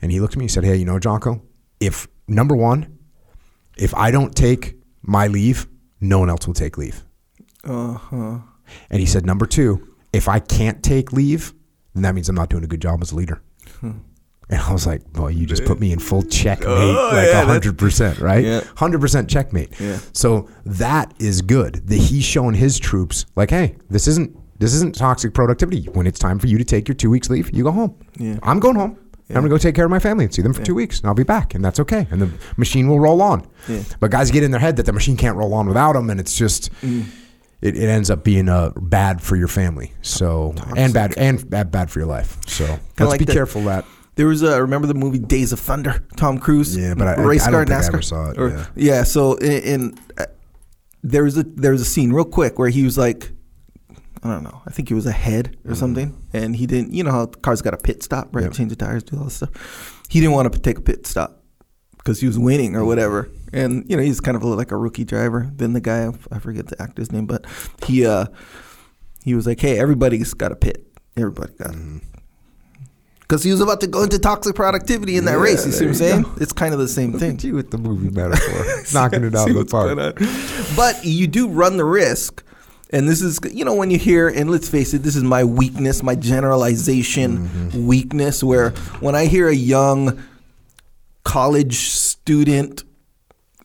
And 0.00 0.10
he 0.10 0.20
looked 0.20 0.34
at 0.34 0.38
me 0.38 0.44
and 0.44 0.50
said, 0.50 0.64
"Hey, 0.64 0.76
you 0.76 0.84
know, 0.84 0.98
Jocko, 0.98 1.42
if 1.80 2.08
number 2.28 2.56
one, 2.56 2.98
if 3.76 3.94
I 3.94 4.10
don't 4.10 4.34
take 4.34 4.76
my 5.02 5.26
leave, 5.28 5.66
no 6.00 6.18
one 6.18 6.30
else 6.30 6.46
will 6.46 6.54
take 6.54 6.76
leave." 6.78 7.04
Uh 7.64 7.94
huh. 7.94 8.38
And 8.90 9.00
he 9.00 9.06
said, 9.06 9.26
number 9.26 9.44
two, 9.46 9.94
if 10.12 10.28
I 10.28 10.38
can't 10.38 10.82
take 10.82 11.12
leave, 11.12 11.52
then 11.94 12.02
that 12.04 12.14
means 12.14 12.28
I'm 12.28 12.34
not 12.34 12.48
doing 12.48 12.64
a 12.64 12.66
good 12.66 12.80
job 12.80 13.00
as 13.02 13.12
a 13.12 13.16
leader. 13.16 13.42
And 13.82 14.60
I 14.60 14.72
was 14.72 14.86
like, 14.86 15.10
boy, 15.12 15.28
you 15.28 15.46
just 15.46 15.64
put 15.64 15.78
me 15.80 15.92
in 15.92 15.98
full 15.98 16.22
checkmate, 16.22 16.68
Oh, 16.68 17.10
like 17.12 17.28
yeah, 17.28 17.44
hundred 17.44 17.78
percent, 17.78 18.18
right? 18.18 18.44
Yeah. 18.44 18.62
Hundred 18.76 19.00
percent 19.00 19.28
checkmate. 19.30 19.78
Yeah. 19.80 19.98
So 20.12 20.48
that 20.66 21.14
is 21.18 21.40
good. 21.42 21.86
That 21.86 21.96
he's 21.96 22.24
shown 22.24 22.54
his 22.54 22.78
troops, 22.78 23.24
like, 23.36 23.50
hey, 23.50 23.76
this 23.88 24.06
isn't 24.08 24.36
this 24.58 24.74
isn't 24.74 24.94
toxic 24.94 25.34
productivity. 25.34 25.84
When 25.92 26.06
it's 26.06 26.18
time 26.18 26.38
for 26.38 26.46
you 26.46 26.58
to 26.58 26.64
take 26.64 26.88
your 26.88 26.94
two 26.94 27.10
weeks 27.10 27.28
leave, 27.30 27.54
you 27.54 27.64
go 27.64 27.72
home. 27.72 27.94
Yeah. 28.18 28.38
I'm 28.42 28.60
going 28.60 28.76
home. 28.76 28.96
I'm 29.30 29.36
gonna 29.36 29.48
go 29.48 29.56
take 29.56 29.74
care 29.74 29.86
of 29.86 29.90
my 29.90 29.98
family 29.98 30.24
and 30.26 30.34
see 30.34 30.42
them 30.42 30.52
for 30.52 30.62
two 30.62 30.74
weeks, 30.74 30.98
and 31.00 31.06
I'll 31.06 31.14
be 31.14 31.22
back, 31.22 31.54
and 31.54 31.64
that's 31.64 31.80
okay. 31.80 32.06
And 32.10 32.20
the 32.20 32.30
machine 32.58 32.86
will 32.86 33.00
roll 33.00 33.22
on. 33.22 33.46
Yeah. 33.66 33.82
But 33.98 34.10
guys 34.10 34.30
get 34.30 34.42
in 34.42 34.50
their 34.50 34.60
head 34.60 34.76
that 34.76 34.84
the 34.84 34.92
machine 34.92 35.16
can't 35.16 35.36
roll 35.38 35.54
on 35.54 35.66
without 35.66 35.94
them, 35.94 36.10
and 36.10 36.20
it's 36.20 36.36
just 36.36 36.70
it, 36.82 37.74
it 37.76 37.88
ends 37.88 38.10
up 38.10 38.24
being 38.24 38.50
uh, 38.50 38.72
bad 38.76 39.22
for 39.22 39.36
your 39.36 39.48
family. 39.48 39.94
So 40.02 40.54
and 40.76 40.92
bad 40.92 41.14
and 41.16 41.48
bad, 41.48 41.70
bad 41.70 41.90
for 41.90 42.00
your 42.00 42.08
life. 42.08 42.36
So 42.46 42.64
let's 42.98 43.10
like 43.10 43.20
be 43.20 43.24
the- 43.24 43.32
careful 43.32 43.60
of 43.62 43.66
that. 43.68 43.84
There 44.16 44.26
was 44.26 44.42
a 44.42 44.60
remember 44.60 44.86
the 44.86 44.92
movie 44.92 45.18
Days 45.18 45.52
of 45.52 45.60
Thunder, 45.60 46.04
Tom 46.18 46.36
Cruise. 46.38 46.76
Yeah, 46.76 46.92
but 46.92 47.08
I- 47.08 47.14
I- 47.14 47.24
race 47.24 47.46
I 47.46 47.52
car 47.52 47.62
I 47.62 47.64
NASCAR. 47.64 47.88
ever 47.88 48.02
saw 48.02 48.30
it, 48.32 48.38
Or- 48.38 48.66
yeah. 48.76 49.04
So 49.04 49.34
in, 49.36 49.62
in 49.62 49.98
uh, 50.18 50.26
there 51.02 51.24
was 51.24 51.38
a 51.38 51.44
there 51.44 51.72
was 51.72 51.80
a 51.80 51.86
scene 51.86 52.12
real 52.12 52.26
quick 52.26 52.58
where 52.58 52.68
he 52.68 52.82
was 52.84 52.98
like, 52.98 53.32
I 54.24 54.28
don't 54.28 54.44
know, 54.44 54.62
I 54.66 54.70
think 54.70 54.88
he 54.88 54.94
was 54.94 55.06
ahead 55.06 55.56
or 55.66 55.74
something, 55.74 56.16
and 56.32 56.54
he 56.54 56.66
didn't. 56.66 56.92
You 56.94 57.02
know 57.04 57.10
how 57.10 57.26
cars 57.26 57.60
got 57.60 57.74
a 57.74 57.76
pit 57.76 58.02
stop, 58.04 58.28
right? 58.34 58.44
Yep. 58.44 58.52
Change 58.52 58.70
the 58.70 58.76
tires, 58.76 59.02
do 59.02 59.16
all 59.18 59.24
this 59.24 59.34
stuff. 59.34 60.00
He 60.08 60.20
didn't 60.20 60.32
want 60.34 60.52
to 60.52 60.58
take 60.60 60.78
a 60.78 60.82
pit 60.82 61.06
stop 61.06 61.42
because 61.98 62.20
he 62.20 62.26
was 62.26 62.38
winning 62.38 62.76
or 62.76 62.84
whatever. 62.84 63.28
And 63.52 63.84
you 63.90 63.96
know 63.96 64.02
he's 64.02 64.20
kind 64.20 64.36
of 64.36 64.42
a, 64.42 64.46
like 64.46 64.70
a 64.70 64.76
rookie 64.76 65.04
driver. 65.04 65.50
Then 65.54 65.72
the 65.72 65.80
guy, 65.80 66.10
I 66.30 66.38
forget 66.38 66.68
the 66.68 66.80
actor's 66.80 67.10
name, 67.10 67.26
but 67.26 67.44
he 67.86 68.06
uh 68.06 68.26
he 69.24 69.34
was 69.34 69.46
like, 69.46 69.60
hey, 69.60 69.78
everybody's 69.78 70.34
got 70.34 70.52
a 70.52 70.56
pit. 70.56 70.86
Everybody 71.16 71.52
got. 71.54 71.74
Because 73.20 73.42
he 73.44 73.50
was 73.50 73.60
about 73.60 73.80
to 73.80 73.86
go 73.86 74.02
into 74.02 74.18
toxic 74.18 74.54
productivity 74.54 75.16
in 75.16 75.24
that 75.24 75.32
Yeah, 75.32 75.42
race. 75.42 75.64
You 75.64 75.72
see 75.72 75.84
what 75.86 75.90
I'm 75.90 75.94
saying? 75.94 76.24
It's 76.40 76.52
kind 76.52 76.74
of 76.74 76.80
the 76.80 76.88
same 76.88 77.18
thing. 77.18 77.38
you 77.40 77.54
with 77.54 77.70
the 77.70 77.78
movie 77.78 78.10
metaphor, 78.10 78.64
knocking 78.92 79.24
it 79.24 79.34
out 79.34 79.48
of 79.50 79.56
the 79.56 79.64
park. 79.70 79.96
But 80.76 81.04
you 81.04 81.26
do 81.26 81.48
run 81.48 81.76
the 81.76 81.84
risk, 81.84 82.44
and 82.92 83.08
this 83.08 83.22
is 83.22 83.40
you 83.52 83.64
know 83.64 83.74
when 83.74 83.90
you 83.90 83.98
hear 83.98 84.28
and 84.28 84.50
let's 84.50 84.68
face 84.68 84.92
it, 84.94 85.02
this 85.02 85.16
is 85.16 85.24
my 85.24 85.44
weakness, 85.44 86.02
my 86.02 86.14
generalization 86.14 87.48
Mm-hmm. 87.48 87.86
weakness. 87.86 88.42
Where 88.44 88.70
when 89.00 89.14
I 89.14 89.26
hear 89.26 89.48
a 89.48 89.54
young 89.54 90.22
college 91.24 91.76
student 91.90 92.84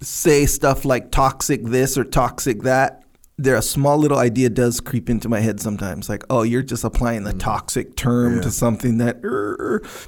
say 0.01 0.45
stuff 0.45 0.85
like 0.85 1.11
toxic 1.11 1.63
this 1.63 1.97
or 1.97 2.03
toxic 2.03 2.61
that, 2.63 3.03
there 3.39 3.56
a 3.56 3.62
small 3.62 3.97
little 3.97 4.17
idea 4.17 4.50
does 4.50 4.80
creep 4.80 5.10
into 5.10 5.30
my 5.30 5.39
head 5.39 5.60
sometimes 5.60 6.10
like 6.10 6.23
oh 6.30 6.41
you're 6.41 6.63
just 6.63 6.84
applying 6.84 7.23
the 7.23 7.34
toxic 7.34 7.95
term 7.95 8.41
to 8.41 8.50
something 8.50 8.97
that 8.97 9.17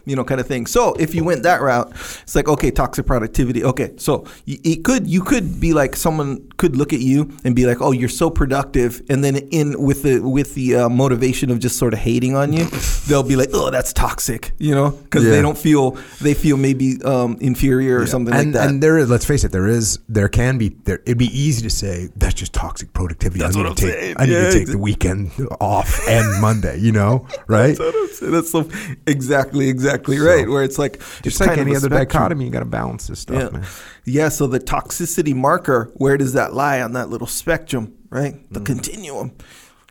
you 0.06 0.16
know 0.16 0.24
kind 0.24 0.42
of 0.42 0.48
thing 0.48 0.66
so 0.66 0.94
if 0.96 1.14
you 1.14 1.24
went 1.24 1.44
that 1.44 1.62
route 1.62 1.92
it's 2.24 2.36
like 2.36 2.48
okay 2.48 2.72
toxic 2.72 3.06
productivity 3.06 3.64
okay 3.64 3.92
so 3.98 4.26
it 4.48 4.84
could 4.84 5.06
you 5.08 5.22
could 5.22 5.60
be 5.60 5.74
like 5.74 5.96
someone 5.96 6.48
could 6.58 6.76
look 6.76 6.92
at 6.92 7.00
you 7.02 7.32
and 7.44 7.56
be 7.56 7.66
like 7.68 7.78
oh 7.82 7.92
you're 7.92 8.10
so 8.10 8.30
productive 8.32 9.02
and 9.10 9.24
then 9.24 9.36
in 9.52 9.80
with 9.80 10.02
the 10.04 10.20
with 10.20 10.56
the 10.56 10.76
uh, 10.76 10.90
motivation 10.90 11.52
of 11.52 11.60
just 11.60 11.78
sort 11.78 11.94
of 11.94 12.00
hating 12.00 12.36
on 12.36 12.52
you 12.52 12.66
they'll 13.08 13.22
be 13.24 13.36
like 13.36 13.50
oh 13.54 13.70
that's 13.70 13.94
toxic 13.94 14.52
you 14.58 14.74
know 14.74 14.90
because 14.92 15.24
Yeah. 15.24 15.32
they 15.32 15.42
don't 15.42 15.58
feel 15.58 15.92
they 16.22 16.34
feel 16.34 16.58
maybe 16.58 17.02
um, 17.04 17.38
inferior 17.42 18.00
or 18.00 18.08
something 18.08 18.34
and, 18.34 18.54
like 18.54 18.54
that 18.54 18.70
And 18.70 18.82
there 18.82 18.98
is, 18.98 19.10
let's 19.10 19.26
face 19.26 19.44
it, 19.44 19.52
there 19.52 19.68
is, 19.68 20.00
there 20.08 20.30
can 20.30 20.58
be, 20.58 20.70
there. 20.86 21.00
It'd 21.06 21.18
be 21.18 21.26
easy 21.38 21.62
to 21.64 21.70
say 21.70 22.10
that's 22.16 22.34
just 22.34 22.54
toxic 22.54 22.94
productivity. 22.94 23.19
That's 23.20 23.42
I 23.44 23.48
need 23.50 23.58
what 23.58 23.64
to 23.64 23.70
I'm 23.70 23.76
take, 23.76 24.00
saying. 24.00 24.16
I 24.18 24.26
need 24.26 24.32
Yeah, 24.34 24.42
to 24.44 24.52
take 24.52 24.68
exa- 24.68 24.72
the 24.72 24.78
weekend 24.78 25.32
off 25.62 26.00
and 26.08 26.42
Monday. 26.42 26.78
You 26.80 26.92
know, 26.92 27.28
right? 27.48 27.78
That's 27.78 27.80
what 27.80 27.96
I'm 27.96 28.08
saying. 28.10 28.32
That's 28.32 28.52
so 28.52 28.70
exactly, 29.08 29.70
exactly 29.70 30.20
right. 30.20 30.48
Where 30.48 30.64
it's 30.64 30.80
like 30.80 31.00
Just 31.00 31.26
it's 31.26 31.40
like 31.42 31.58
any 31.58 31.76
other 31.76 31.90
dichotomy, 31.90 32.46
you 32.46 32.52
got 32.52 32.60
to 32.60 32.66
balance 32.66 33.08
this 33.08 33.20
stuff, 33.20 33.52
Yeah. 33.52 33.60
man. 33.60 33.68
yeah. 34.06 34.30
So 34.30 34.48
the 34.48 34.60
toxicity 34.60 35.36
marker, 35.36 35.92
where 35.96 36.18
does 36.18 36.34
that 36.34 36.54
lie 36.54 36.82
on 36.82 36.94
that 36.94 37.10
little 37.10 37.28
spectrum, 37.28 37.94
right? 38.10 38.36
Mm. 38.36 38.54
The 38.54 38.60
continuum. 38.62 39.32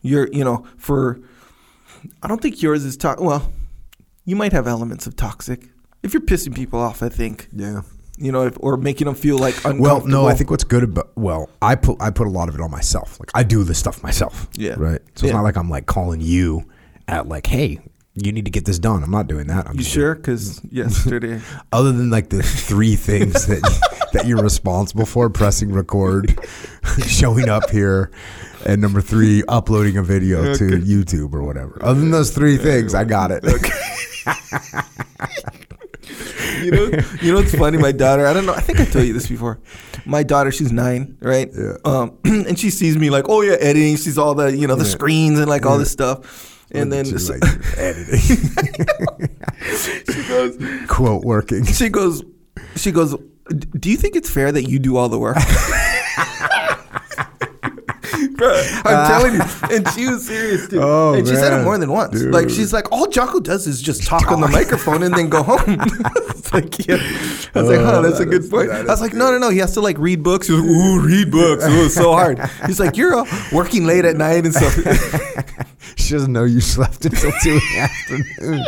You're, 0.03 0.29
you 0.33 0.45
know, 0.45 0.65
for 0.77 1.21
I 2.23 2.29
don't 2.29 2.41
think 2.41 2.63
yours 2.63 2.85
is 2.85 2.97
toxic. 2.97 3.25
Well, 3.27 3.53
you 4.25 4.37
might 4.37 4.53
have 4.53 4.67
elements 4.67 5.07
of 5.07 5.17
toxic 5.17 5.69
if 6.03 6.13
you're 6.15 6.21
pissing 6.23 6.55
people 6.55 6.79
off. 6.79 7.03
I 7.03 7.09
think 7.09 7.49
Yeah. 7.53 7.81
You 8.19 8.33
know, 8.33 8.47
if, 8.47 8.57
or 8.61 8.77
making 8.77 9.07
them 9.07 9.15
feel 9.15 9.39
like 9.39 9.55
uncomfortable. 9.57 9.83
Well, 9.83 10.07
no, 10.07 10.27
I 10.27 10.35
think 10.35 10.51
what's 10.51 10.65
good 10.65 10.85
about 10.85 11.11
well, 11.17 11.49
I 11.63 11.75
put 11.75 12.01
I 12.03 12.11
put 12.11 12.27
a 12.27 12.31
lot 12.31 12.49
of 12.49 12.55
it 12.55 12.61
on 12.61 12.71
myself. 12.71 13.19
Like 13.21 13.31
I 13.35 13.43
do 13.43 13.65
this 13.65 13.79
stuff 13.79 14.03
myself. 14.03 14.49
Yeah. 14.55 14.75
Right. 14.77 15.01
So 15.15 15.25
it's 15.27 15.31
Yeah. 15.31 15.33
not 15.33 15.43
like 15.43 15.57
I'm 15.57 15.71
like 15.71 15.87
calling 15.87 16.21
you 16.21 16.65
at 17.07 17.29
like, 17.29 17.47
hey, 17.47 17.81
you 18.15 18.33
need 18.33 18.45
to 18.47 18.51
get 18.51 18.65
this 18.65 18.79
done. 18.79 19.03
I'm 19.05 19.11
not 19.11 19.29
doing 19.29 19.47
that. 19.47 19.69
I'm 19.69 19.77
you 19.77 19.85
sure? 19.85 20.15
Because 20.15 20.61
yesterday, 20.71 21.41
other 21.73 21.93
than 21.93 22.11
like 22.11 22.31
the 22.31 22.43
three 22.43 22.97
things 22.97 23.47
that 23.47 23.63
that 24.13 24.27
you're 24.27 24.43
responsible 24.43 25.07
for 25.07 25.31
pressing 25.31 25.71
record 25.73 26.39
showing 27.07 27.49
up 27.49 27.71
here 27.71 28.11
and 28.67 28.81
number 28.83 29.01
three 29.01 29.45
uploading 29.49 29.97
a 29.99 30.03
video 30.03 30.55
to 30.55 30.65
YouTube 30.65 31.33
or 31.35 31.43
whatever 31.43 31.79
other 31.83 32.01
than 32.01 32.11
those 32.11 32.31
three 32.31 32.57
things 32.57 32.95
I 32.95 33.05
got 33.05 33.31
it 33.31 33.45
you 36.63 36.71
know, 36.71 36.85
you 37.23 37.33
know 37.33 37.39
what's 37.41 37.55
funny? 37.55 37.79
My 37.79 37.93
daughter, 37.93 38.27
I 38.27 38.33
don't 38.33 38.47
know. 38.47 38.55
I 38.55 38.61
think 38.61 38.81
I 38.81 38.85
told 38.85 39.07
you 39.07 39.13
this 39.13 39.27
before. 39.29 39.61
My 40.07 40.23
daughter, 40.23 40.51
she's 40.51 40.73
nine, 40.73 41.17
right? 41.21 41.49
Yeah. 41.57 41.75
Um, 41.85 42.19
and 42.25 42.59
she 42.59 42.71
sees 42.71 42.97
me 42.97 43.11
like, 43.11 43.27
oh 43.29 43.43
yeah, 43.43 43.55
editing. 43.61 43.97
She 43.97 44.03
sees 44.05 44.19
all 44.19 44.35
the, 44.35 44.57
you 44.57 44.67
know, 44.67 44.75
the 44.77 44.85
Yeah. 44.85 44.91
screens 44.91 45.39
and 45.39 45.49
like 45.49 45.67
all 45.67 45.79
this 45.79 45.91
stuff. 45.91 46.67
And 46.71 46.93
then 46.93 47.05
so- 47.05 47.33
like, 47.41 47.43
editing 47.79 48.19
she 50.13 50.29
goes, 50.29 50.59
quote 50.87 51.25
working 51.25 51.65
she 51.65 51.89
goes, 51.89 52.23
she 52.77 52.91
goes. 52.93 53.15
Do 53.49 53.89
you 53.91 53.97
think 53.97 54.15
it's 54.17 54.29
fair 54.29 54.53
that 54.53 54.65
you 54.69 54.79
do 54.79 54.97
all 54.99 55.09
the 55.09 55.19
work? 55.19 55.37
Bro, 58.39 58.55
I'm 58.85 59.09
telling 59.09 59.35
you, 59.35 59.77
and 59.77 59.89
she 59.91 60.07
was 60.09 60.27
serious 60.27 60.69
too. 60.69 60.79
Oh, 60.89 61.15
and 61.15 61.27
she 61.27 61.35
said 61.35 61.59
it 61.59 61.65
more 61.65 61.77
than 61.77 61.91
once. 61.91 62.21
Dude. 62.21 62.33
Like 62.33 62.49
she's 62.49 62.73
like, 62.73 62.91
all 62.93 63.09
Jocko 63.09 63.41
does 63.41 63.67
is 63.67 63.83
just 63.83 64.05
talk, 64.07 64.31
on 64.31 64.41
the 64.41 64.49
microphone 64.49 65.03
and 65.03 65.13
then 65.15 65.29
go 65.29 65.43
home. 65.43 65.59
it's 65.67 66.53
like, 66.55 66.87
yeah. 66.87 66.95
I 67.55 67.61
was 67.63 67.69
like, 67.69 67.81
Oh, 67.81 67.85
huh, 67.85 68.01
that's 68.03 68.21
a 68.21 68.25
good 68.27 68.45
is- 68.45 68.49
point. 68.49 68.71
I 68.71 68.85
was 68.85 69.01
like, 69.01 69.13
no, 69.13 69.31
no, 69.33 69.39
no. 69.39 69.51
He 69.51 69.59
has 69.59 69.75
to 69.75 69.81
like 69.81 69.99
read 69.99 70.23
books. 70.23 70.47
He's 70.47 70.57
like, 70.59 70.69
ooh, 70.71 71.01
read 71.01 71.31
books. 71.33 71.65
It 71.65 71.77
was 71.79 71.95
so 71.95 72.13
hard. 72.13 72.39
He's 72.67 72.79
like, 72.79 72.97
you're 72.97 73.17
uh, 73.17 73.27
working 73.53 73.85
late 73.87 74.05
at 74.05 74.17
night 74.17 74.45
and 74.47 74.55
stuff. 74.55 74.75
she 75.97 76.13
doesn't 76.15 76.33
know 76.33 76.45
you 76.45 76.61
slept 76.61 77.05
until 77.05 77.33
two 77.43 77.51
in 77.51 77.59
the 77.59 77.79
afternoon 77.81 78.65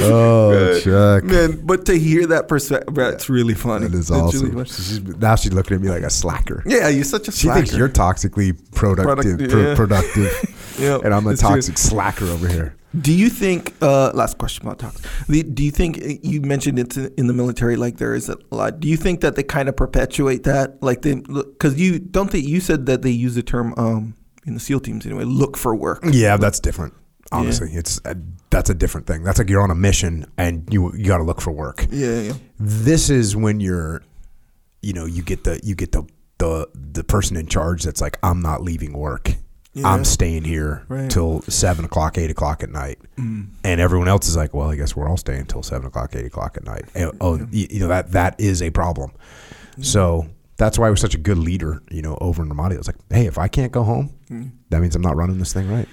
oh 0.00 0.80
Chuck 0.82 1.24
Man, 1.24 1.60
but 1.64 1.86
to 1.86 1.98
hear 1.98 2.26
that 2.28 2.48
perspective, 2.48 2.96
it's 2.98 3.28
really 3.28 3.54
funny. 3.54 3.86
that 3.86 3.94
is 3.96 4.10
It's 4.10 4.34
really 4.34 4.64
awesome 4.64 5.04
funny. 5.06 5.18
now 5.18 5.36
she's 5.36 5.52
looking 5.52 5.76
at 5.76 5.80
me 5.80 5.88
like 5.90 6.02
a 6.02 6.10
slacker 6.10 6.62
yeah, 6.66 6.88
you're 6.88 7.04
such 7.04 7.28
a 7.28 7.32
She 7.32 7.46
slacker. 7.46 7.60
thinks 7.60 7.76
you're 7.76 7.88
toxically 7.88 8.56
productive, 8.74 9.38
Product- 9.38 9.50
pro- 9.50 9.60
yeah. 9.62 9.74
productive, 9.82 10.76
Yeah, 10.78 10.98
and 11.04 11.12
I'm 11.14 11.26
a 11.26 11.30
it's 11.30 11.40
true. 11.40 11.50
toxic 11.50 11.78
slacker 11.78 12.24
over 12.26 12.48
here. 12.48 12.74
Do 13.00 13.10
you 13.10 13.30
think? 13.30 13.72
Uh, 13.80 14.10
last 14.12 14.36
question 14.36 14.66
about 14.66 14.78
tox. 14.78 15.00
The, 15.26 15.42
do 15.42 15.64
you 15.64 15.70
think 15.70 15.98
you 16.22 16.42
mentioned 16.42 16.78
it 16.78 16.94
in 17.16 17.26
the 17.26 17.32
military? 17.32 17.76
Like 17.76 17.96
there 17.96 18.14
is 18.14 18.28
a 18.28 18.36
lot. 18.50 18.80
Do 18.80 18.88
you 18.88 18.98
think 18.98 19.22
that 19.22 19.34
they 19.34 19.42
kind 19.42 19.70
of 19.70 19.76
perpetuate 19.76 20.42
that? 20.44 20.82
Like 20.82 21.00
they, 21.00 21.14
because 21.14 21.80
you 21.80 21.98
don't 21.98 22.30
think 22.30 22.46
you 22.46 22.60
said 22.60 22.84
that 22.86 23.00
they 23.00 23.10
use 23.10 23.34
the 23.34 23.42
term 23.42 23.72
um, 23.78 24.14
in 24.44 24.52
the 24.52 24.60
SEAL 24.60 24.80
teams 24.80 25.06
anyway. 25.06 25.24
Look 25.24 25.56
for 25.56 25.74
work. 25.74 26.00
Yeah, 26.06 26.36
that's 26.36 26.60
different. 26.60 26.92
Honestly, 27.32 27.70
it's 27.72 28.00
uh, 28.04 28.14
that's 28.50 28.70
a 28.70 28.74
different 28.74 29.06
thing. 29.06 29.22
That's 29.24 29.38
like 29.38 29.48
you're 29.48 29.62
on 29.62 29.70
a 29.70 29.74
mission 29.74 30.26
and 30.36 30.66
you 30.72 30.94
you 30.94 31.06
got 31.06 31.18
to 31.18 31.24
look 31.24 31.40
for 31.40 31.50
work. 31.52 31.86
Yeah, 31.90 32.20
yeah. 32.20 32.32
This 32.60 33.10
is 33.10 33.34
when 33.34 33.60
you're, 33.60 34.02
you 34.82 34.92
know, 34.92 35.06
you 35.06 35.22
get 35.22 35.44
the 35.44 35.60
you 35.62 35.74
get 35.74 35.92
the 35.92 36.04
the 36.38 36.68
the 36.74 37.04
person 37.04 37.36
in 37.36 37.46
charge 37.46 37.82
that's 37.84 38.00
like, 38.00 38.18
I'm 38.22 38.40
not 38.40 38.62
leaving 38.62 38.92
work. 38.92 39.34
Yeah. 39.74 39.88
I'm 39.88 40.04
staying 40.04 40.44
here 40.44 40.84
Right. 40.88 41.10
till 41.10 41.40
seven 41.48 41.86
o'clock, 41.86 42.18
eight 42.18 42.30
o'clock 42.30 42.62
at 42.62 42.68
night, 42.68 42.98
Mm. 43.16 43.46
and 43.64 43.80
everyone 43.80 44.06
else 44.06 44.28
is 44.28 44.36
like, 44.36 44.52
"Well, 44.52 44.68
I 44.70 44.76
guess 44.76 44.94
we're 44.94 45.08
all 45.08 45.16
staying 45.16 45.46
till 45.46 45.62
seven 45.62 45.86
o'clock, 45.86 46.14
eight 46.14 46.26
o'clock 46.26 46.58
at 46.58 46.64
night." 46.64 46.84
And, 46.94 47.10
oh, 47.22 47.36
you, 47.50 47.68
you 47.70 47.80
know 47.80 47.88
that 47.88 48.12
that 48.12 48.38
is 48.38 48.60
a 48.60 48.68
problem. 48.68 49.12
So 49.80 50.26
that's 50.58 50.78
why 50.78 50.88
I 50.88 50.90
was 50.90 51.00
such 51.00 51.14
a 51.14 51.18
good 51.18 51.38
leader, 51.38 51.82
you 51.90 52.02
know, 52.02 52.18
over 52.20 52.42
in 52.42 52.50
Ramadi. 52.50 52.72
It's 52.72 52.86
like, 52.86 52.96
hey, 53.10 53.24
if 53.26 53.38
I 53.38 53.48
can't 53.48 53.72
go 53.72 53.82
home, 53.82 54.10
Mm. 54.30 54.50
that 54.68 54.82
means 54.82 54.94
I'm 54.94 55.00
not 55.02 55.16
running 55.16 55.38
this 55.38 55.54
thing 55.54 55.70
right. 55.70 55.88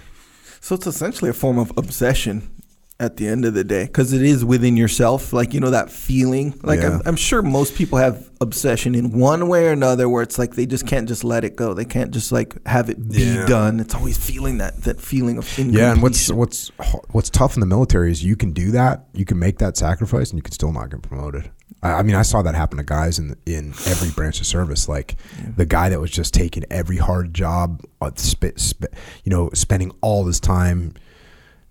So 0.62 0.76
it's 0.76 0.88
essentially 0.88 1.30
a 1.30 1.34
form 1.34 1.58
of 1.58 1.72
obsession 1.78 2.50
at 3.02 3.15
the 3.15 3.26
end 3.30 3.45
of 3.45 3.54
the 3.54 3.63
day 3.63 3.86
because 3.86 4.12
it 4.12 4.22
is 4.22 4.43
within 4.43 4.76
yourself 4.76 5.32
like 5.32 5.54
you 5.54 5.60
know 5.62 5.69
that 5.69 5.89
feeling 5.89 6.54
like 6.63 6.82
Yeah. 6.82 6.95
I'm, 6.98 7.02
I'm 7.06 7.15
sure 7.15 7.41
most 7.41 7.76
people 7.76 7.98
have 7.98 8.30
obsession 8.41 8.93
in 8.93 9.17
one 9.17 9.48
way 9.48 9.67
or 9.67 9.72
another 9.72 10.10
where 10.10 10.22
it's 10.22 10.38
like 10.38 10.56
they 10.56 10.65
just 10.65 10.86
can't 10.86 11.08
just 11.08 11.24
let 11.24 11.45
it 11.45 11.56
go 11.56 11.74
they 11.74 11.86
can't 11.86 12.12
just 12.12 12.34
like 12.34 12.58
have 12.67 12.89
it 12.89 13.08
be 13.10 13.24
Yeah. 13.24 13.45
done 13.45 13.80
it's 13.80 13.95
always 13.95 14.17
feeling 14.17 14.58
that 14.58 14.84
that 14.84 15.00
feeling 15.00 15.38
of 15.38 15.58
Yeah, 15.58 15.93
and 15.93 16.02
what's 16.02 16.30
what's 16.30 16.74
what's 17.12 17.30
tough 17.30 17.54
in 17.56 17.62
the 17.62 17.65
military 17.65 18.12
is 18.12 18.22
you 18.22 18.36
can 18.36 18.52
do 18.52 18.72
that, 18.72 19.06
you 19.13 19.24
can 19.24 19.39
make 19.39 19.60
that 19.60 19.78
sacrifice, 19.78 20.32
and 20.32 20.38
you 20.38 20.43
can 20.43 20.52
still 20.52 20.74
not 20.74 20.89
get 20.89 21.02
promoted. 21.02 21.50
I, 21.82 22.03
mean, 22.03 22.15
I 22.15 22.23
saw 22.23 22.41
that 22.41 22.55
happen 22.55 22.77
to 22.77 22.84
guys 22.84 23.19
in 23.19 23.36
in 23.45 23.69
every 23.88 24.10
branch 24.12 24.39
of 24.39 24.45
service. 24.45 24.89
Like 24.89 25.15
the 25.55 25.65
guy 25.65 25.89
that 25.89 25.99
was 25.99 26.12
just 26.12 26.34
taking 26.34 26.63
every 26.69 26.97
hard 26.97 27.34
job, 27.34 27.84
uh, 28.01 28.12
sp- 28.15 28.58
sp- 28.60 28.91
you 29.23 29.29
know, 29.29 29.49
spending 29.53 29.91
all 30.01 30.25
his 30.25 30.39
time 30.39 30.93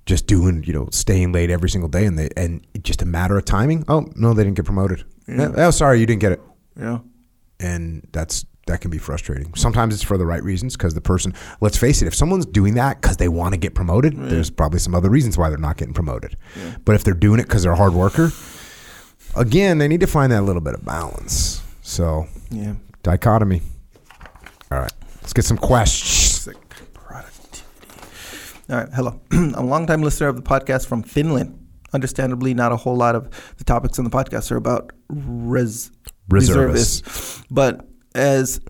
just 0.06 0.26
doing, 0.26 0.64
you 0.64 0.72
know, 0.72 0.88
staying 0.90 1.32
late 1.32 1.50
every 1.50 1.68
single 1.68 1.88
day, 1.88 2.06
and 2.06 2.18
they 2.18 2.30
and 2.37 2.66
just 2.82 3.02
a 3.02 3.06
matter 3.06 3.37
of 3.37 3.44
timing. 3.44 3.84
Oh 3.88 4.06
no, 4.16 4.32
they 4.32 4.44
didn't 4.44 4.56
get 4.56 4.64
promoted. 4.64 5.04
Yeah. 5.26 5.52
Oh, 5.56 5.70
sorry, 5.70 6.00
you 6.00 6.06
didn't 6.06 6.20
get 6.20 6.32
it 6.32 6.40
yeah 6.78 6.98
and 7.61 8.06
that's 8.12 8.44
that 8.66 8.82
can 8.82 8.90
be 8.90 8.98
frustrating. 8.98 9.54
Sometimes 9.54 9.94
it's 9.94 10.02
for 10.02 10.18
the 10.18 10.26
right 10.26 10.42
reasons 10.42 10.76
because 10.76 10.92
the 10.92 11.00
person. 11.00 11.32
Let's 11.62 11.78
face 11.78 12.02
it, 12.02 12.06
if 12.06 12.14
someone's 12.14 12.44
doing 12.44 12.74
that 12.74 13.00
because 13.00 13.16
they 13.16 13.28
want 13.28 13.54
to 13.54 13.58
get 13.58 13.74
promoted, 13.74 14.14
there's 14.14 14.50
probably 14.50 14.78
some 14.78 14.94
other 14.94 15.08
reasons 15.08 15.38
why 15.38 15.48
they're 15.48 15.56
not 15.56 15.78
getting 15.78 15.94
promoted. 15.94 16.37
But 16.84 16.94
if 16.94 17.02
they're 17.02 17.14
doing 17.14 17.40
it 17.40 17.44
because 17.44 17.62
they're 17.62 17.72
a 17.72 17.76
hard 17.76 17.94
worker, 17.94 18.30
again, 19.37 19.79
they 19.79 19.88
need 19.88 20.01
to 20.01 20.07
find 20.07 20.33
that 20.33 20.43
little 20.43 20.62
bit 20.62 20.75
of 20.75 20.85
balance. 20.85 21.62
So 21.83 22.27
yeah 22.51 22.75
dichotomy. 23.03 23.62
All 24.71 24.81
right, 24.81 24.93
let's 25.23 25.33
get 25.33 25.45
some 25.45 25.57
questions. 25.57 26.49
productivity 26.93 27.62
all 28.71 28.77
right 28.77 28.88
hello 28.95 29.19
i'm 29.31 29.55
a 29.55 29.62
longtime 29.64 30.03
listener 30.03 30.29
of 30.29 30.37
the 30.37 30.43
podcast 30.43 30.87
from 30.87 31.03
finland 31.03 31.59
understandably 31.95 32.53
not 32.53 32.71
a 32.71 32.77
whole 32.77 32.97
lot 32.97 33.14
of 33.14 33.55
the 33.57 33.64
topics 33.64 33.99
on 33.99 34.05
the 34.05 34.11
podcast 34.11 34.51
are 34.53 34.57
about 34.57 34.93
res 35.09 35.91
Reservists. 36.29 37.01
reservists 37.01 37.45
but 37.51 37.87
as 38.14 38.61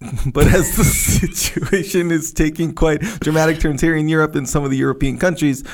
but 0.32 0.46
as 0.46 0.76
the 0.76 0.84
situation 0.84 2.10
is 2.10 2.32
taking 2.32 2.74
quite 2.74 3.00
dramatic 3.20 3.60
turns 3.60 3.80
here 3.80 3.96
in 3.96 4.08
Europe 4.08 4.34
and 4.34 4.48
some 4.48 4.64
of 4.64 4.70
the 4.70 4.76
European 4.76 5.18
countries 5.18 5.64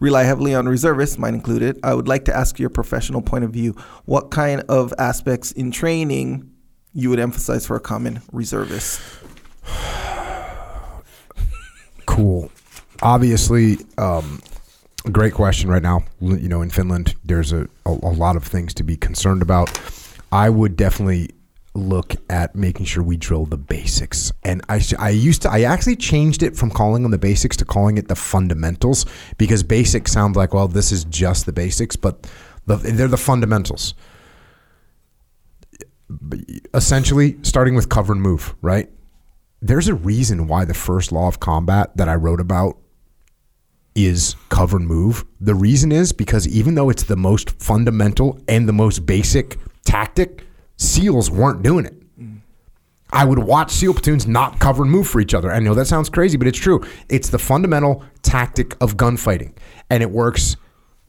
rely 0.00 0.24
heavily 0.24 0.54
on 0.54 0.68
reservists, 0.68 1.16
mine 1.16 1.34
included, 1.34 1.78
I 1.82 1.94
would 1.94 2.08
like 2.08 2.26
to 2.26 2.36
ask 2.36 2.58
your 2.58 2.70
professional 2.70 3.22
point 3.22 3.44
of 3.44 3.50
view 3.50 3.74
what 4.04 4.30
kind 4.30 4.62
of 4.68 4.92
aspects 4.98 5.52
in 5.52 5.70
training 5.70 6.50
you 6.92 7.08
would 7.10 7.20
emphasize 7.20 7.66
for 7.66 7.76
a 7.76 7.80
common 7.80 8.20
reservist. 8.32 9.00
Cool. 12.06 12.50
Obviously, 13.02 13.78
um, 13.96 14.42
great 15.10 15.32
question 15.32 15.70
right 15.70 15.82
now. 15.82 16.04
You 16.20 16.48
know, 16.48 16.60
in 16.60 16.68
Finland, 16.68 17.14
there's 17.24 17.52
a, 17.52 17.68
a, 17.86 17.90
a 17.90 18.12
lot 18.12 18.36
of 18.36 18.44
things 18.44 18.74
to 18.74 18.82
be 18.82 18.96
concerned 18.96 19.40
about. 19.40 19.80
I 20.32 20.50
would 20.50 20.76
definitely 20.76 21.30
look 21.74 22.14
at 22.28 22.54
making 22.56 22.86
sure 22.86 23.02
we 23.02 23.16
drill 23.16 23.46
the 23.46 23.56
basics. 23.56 24.32
And 24.42 24.62
I, 24.68 24.80
I 24.98 25.10
used 25.10 25.42
to, 25.42 25.50
I 25.50 25.62
actually 25.62 25.96
changed 25.96 26.42
it 26.42 26.56
from 26.56 26.70
calling 26.70 27.02
them 27.02 27.12
the 27.12 27.18
basics 27.18 27.56
to 27.58 27.64
calling 27.64 27.96
it 27.96 28.08
the 28.08 28.16
fundamentals 28.16 29.06
because 29.38 29.62
basic 29.62 30.08
sounds 30.08 30.36
like, 30.36 30.52
well, 30.52 30.68
this 30.68 30.90
is 30.90 31.04
just 31.04 31.46
the 31.46 31.52
basics, 31.52 31.96
but 31.96 32.28
the, 32.66 32.76
they're 32.76 33.08
the 33.08 33.16
fundamentals 33.16 33.94
essentially 36.74 37.36
starting 37.42 37.74
with 37.74 37.88
cover 37.88 38.12
and 38.12 38.22
move, 38.22 38.54
right? 38.62 38.90
There's 39.62 39.88
a 39.88 39.94
reason 39.94 40.48
why 40.48 40.64
the 40.64 40.74
first 40.74 41.12
law 41.12 41.28
of 41.28 41.40
combat 41.40 41.96
that 41.96 42.08
I 42.08 42.14
wrote 42.14 42.40
about 42.40 42.78
is 43.94 44.34
cover 44.48 44.76
and 44.76 44.86
move. 44.86 45.24
The 45.40 45.54
reason 45.54 45.92
is 45.92 46.12
because 46.12 46.48
even 46.48 46.74
though 46.74 46.90
it's 46.90 47.04
the 47.04 47.16
most 47.16 47.50
fundamental 47.62 48.40
and 48.48 48.68
the 48.68 48.72
most 48.72 49.04
basic 49.04 49.58
tactic, 49.84 50.46
SEALs 50.80 51.30
weren't 51.30 51.62
doing 51.62 51.84
it. 51.84 51.94
I 53.12 53.24
would 53.24 53.40
watch 53.40 53.70
SEAL 53.72 53.94
platoons 53.94 54.26
not 54.26 54.60
cover 54.60 54.84
and 54.84 54.90
move 54.90 55.08
for 55.08 55.20
each 55.20 55.34
other. 55.34 55.52
I 55.52 55.58
know 55.58 55.74
that 55.74 55.86
sounds 55.86 56.08
crazy, 56.08 56.38
but 56.38 56.46
it's 56.46 56.58
true. 56.58 56.80
It's 57.08 57.28
the 57.28 57.38
fundamental 57.38 58.04
tactic 58.22 58.76
of 58.80 58.96
gunfighting, 58.96 59.54
and 59.90 60.02
it 60.02 60.10
works 60.10 60.56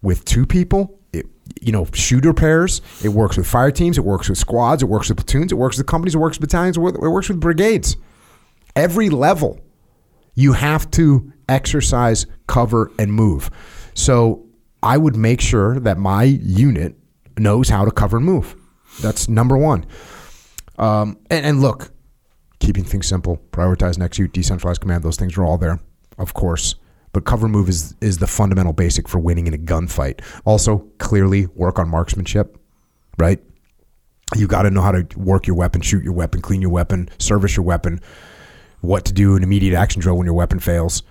with 0.01 0.25
two 0.25 0.45
people. 0.45 0.99
It, 1.13 1.27
you 1.61 1.71
know, 1.71 1.85
shooter 1.93 2.33
pairs. 2.33 2.81
It 3.03 3.09
works 3.09 3.37
with 3.37 3.47
fire 3.47 3.71
teams. 3.71 3.97
It 3.97 4.03
works 4.03 4.27
with 4.27 4.39
squads. 4.39 4.81
It 4.81 4.87
works 4.87 5.09
with 5.09 5.19
platoons. 5.19 5.51
It 5.51 5.55
works 5.55 5.77
with 5.77 5.85
companies. 5.87 6.15
It 6.15 6.17
works 6.17 6.39
with 6.39 6.49
battalions. 6.49 6.77
It 6.77 6.81
works 6.81 7.29
with 7.29 7.39
brigades. 7.39 7.97
Every 8.75 9.09
level, 9.09 9.59
you 10.33 10.53
have 10.53 10.89
to 10.91 11.31
exercise, 11.47 12.25
cover, 12.47 12.91
and 12.97 13.13
move. 13.13 13.51
So 13.93 14.45
I 14.81 14.97
would 14.97 15.15
make 15.15 15.39
sure 15.39 15.79
that 15.79 15.97
my 15.97 16.23
unit 16.23 16.95
knows 17.37 17.69
how 17.69 17.85
to 17.85 17.91
cover 17.91 18.17
and 18.17 18.25
move. 18.25 18.55
That's 18.99 19.29
number 19.29 19.57
one. 19.57 19.85
Um, 20.77 21.17
and, 21.29 21.45
and 21.45 21.61
look, 21.61 21.91
keeping 22.59 22.83
things 22.83 23.07
simple, 23.07 23.41
prioritize 23.51 23.95
and 23.95 24.03
execute, 24.03 24.33
decentralized 24.33 24.81
command, 24.81 25.03
those 25.03 25.17
things 25.17 25.37
are 25.37 25.43
all 25.43 25.57
there, 25.57 25.79
of 26.17 26.33
course. 26.33 26.75
But 27.13 27.25
cover 27.25 27.49
move 27.49 27.67
is 27.67 27.93
is 27.99 28.19
the 28.19 28.27
fundamental 28.27 28.71
basic 28.71 29.09
for 29.09 29.19
winning 29.19 29.47
in 29.47 29.53
a 29.53 29.57
gunfight. 29.57 30.21
Also, 30.45 30.87
clearly 30.97 31.47
work 31.47 31.77
on 31.77 31.89
marksmanship, 31.89 32.57
right? 33.17 33.39
You 34.35 34.47
got 34.47 34.61
to 34.61 34.71
know 34.71 34.81
how 34.81 34.93
to 34.93 35.05
work 35.19 35.45
your 35.45 35.57
weapon, 35.57 35.81
shoot 35.81 36.05
your 36.05 36.13
weapon, 36.13 36.41
clean 36.41 36.61
your 36.61 36.71
weapon, 36.71 37.09
service 37.19 37.57
your 37.57 37.65
weapon, 37.65 37.99
what 38.79 39.03
to 39.05 39.13
do 39.13 39.35
in 39.35 39.43
immediate 39.43 39.77
action 39.77 40.01
drill 40.01 40.17
when 40.17 40.25
your 40.25 40.33
weapon 40.33 40.59
fails. 40.59 41.03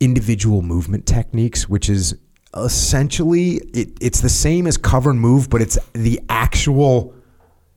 Individual 0.00 0.62
movement 0.62 1.04
techniques, 1.04 1.68
which 1.68 1.90
is 1.90 2.16
essentially 2.56 3.54
it, 3.72 3.90
it's 4.00 4.20
the 4.20 4.28
same 4.28 4.66
as 4.66 4.76
cover 4.76 5.10
and 5.10 5.20
move, 5.20 5.48
but 5.50 5.62
it's 5.62 5.78
the 5.92 6.20
actual 6.28 7.14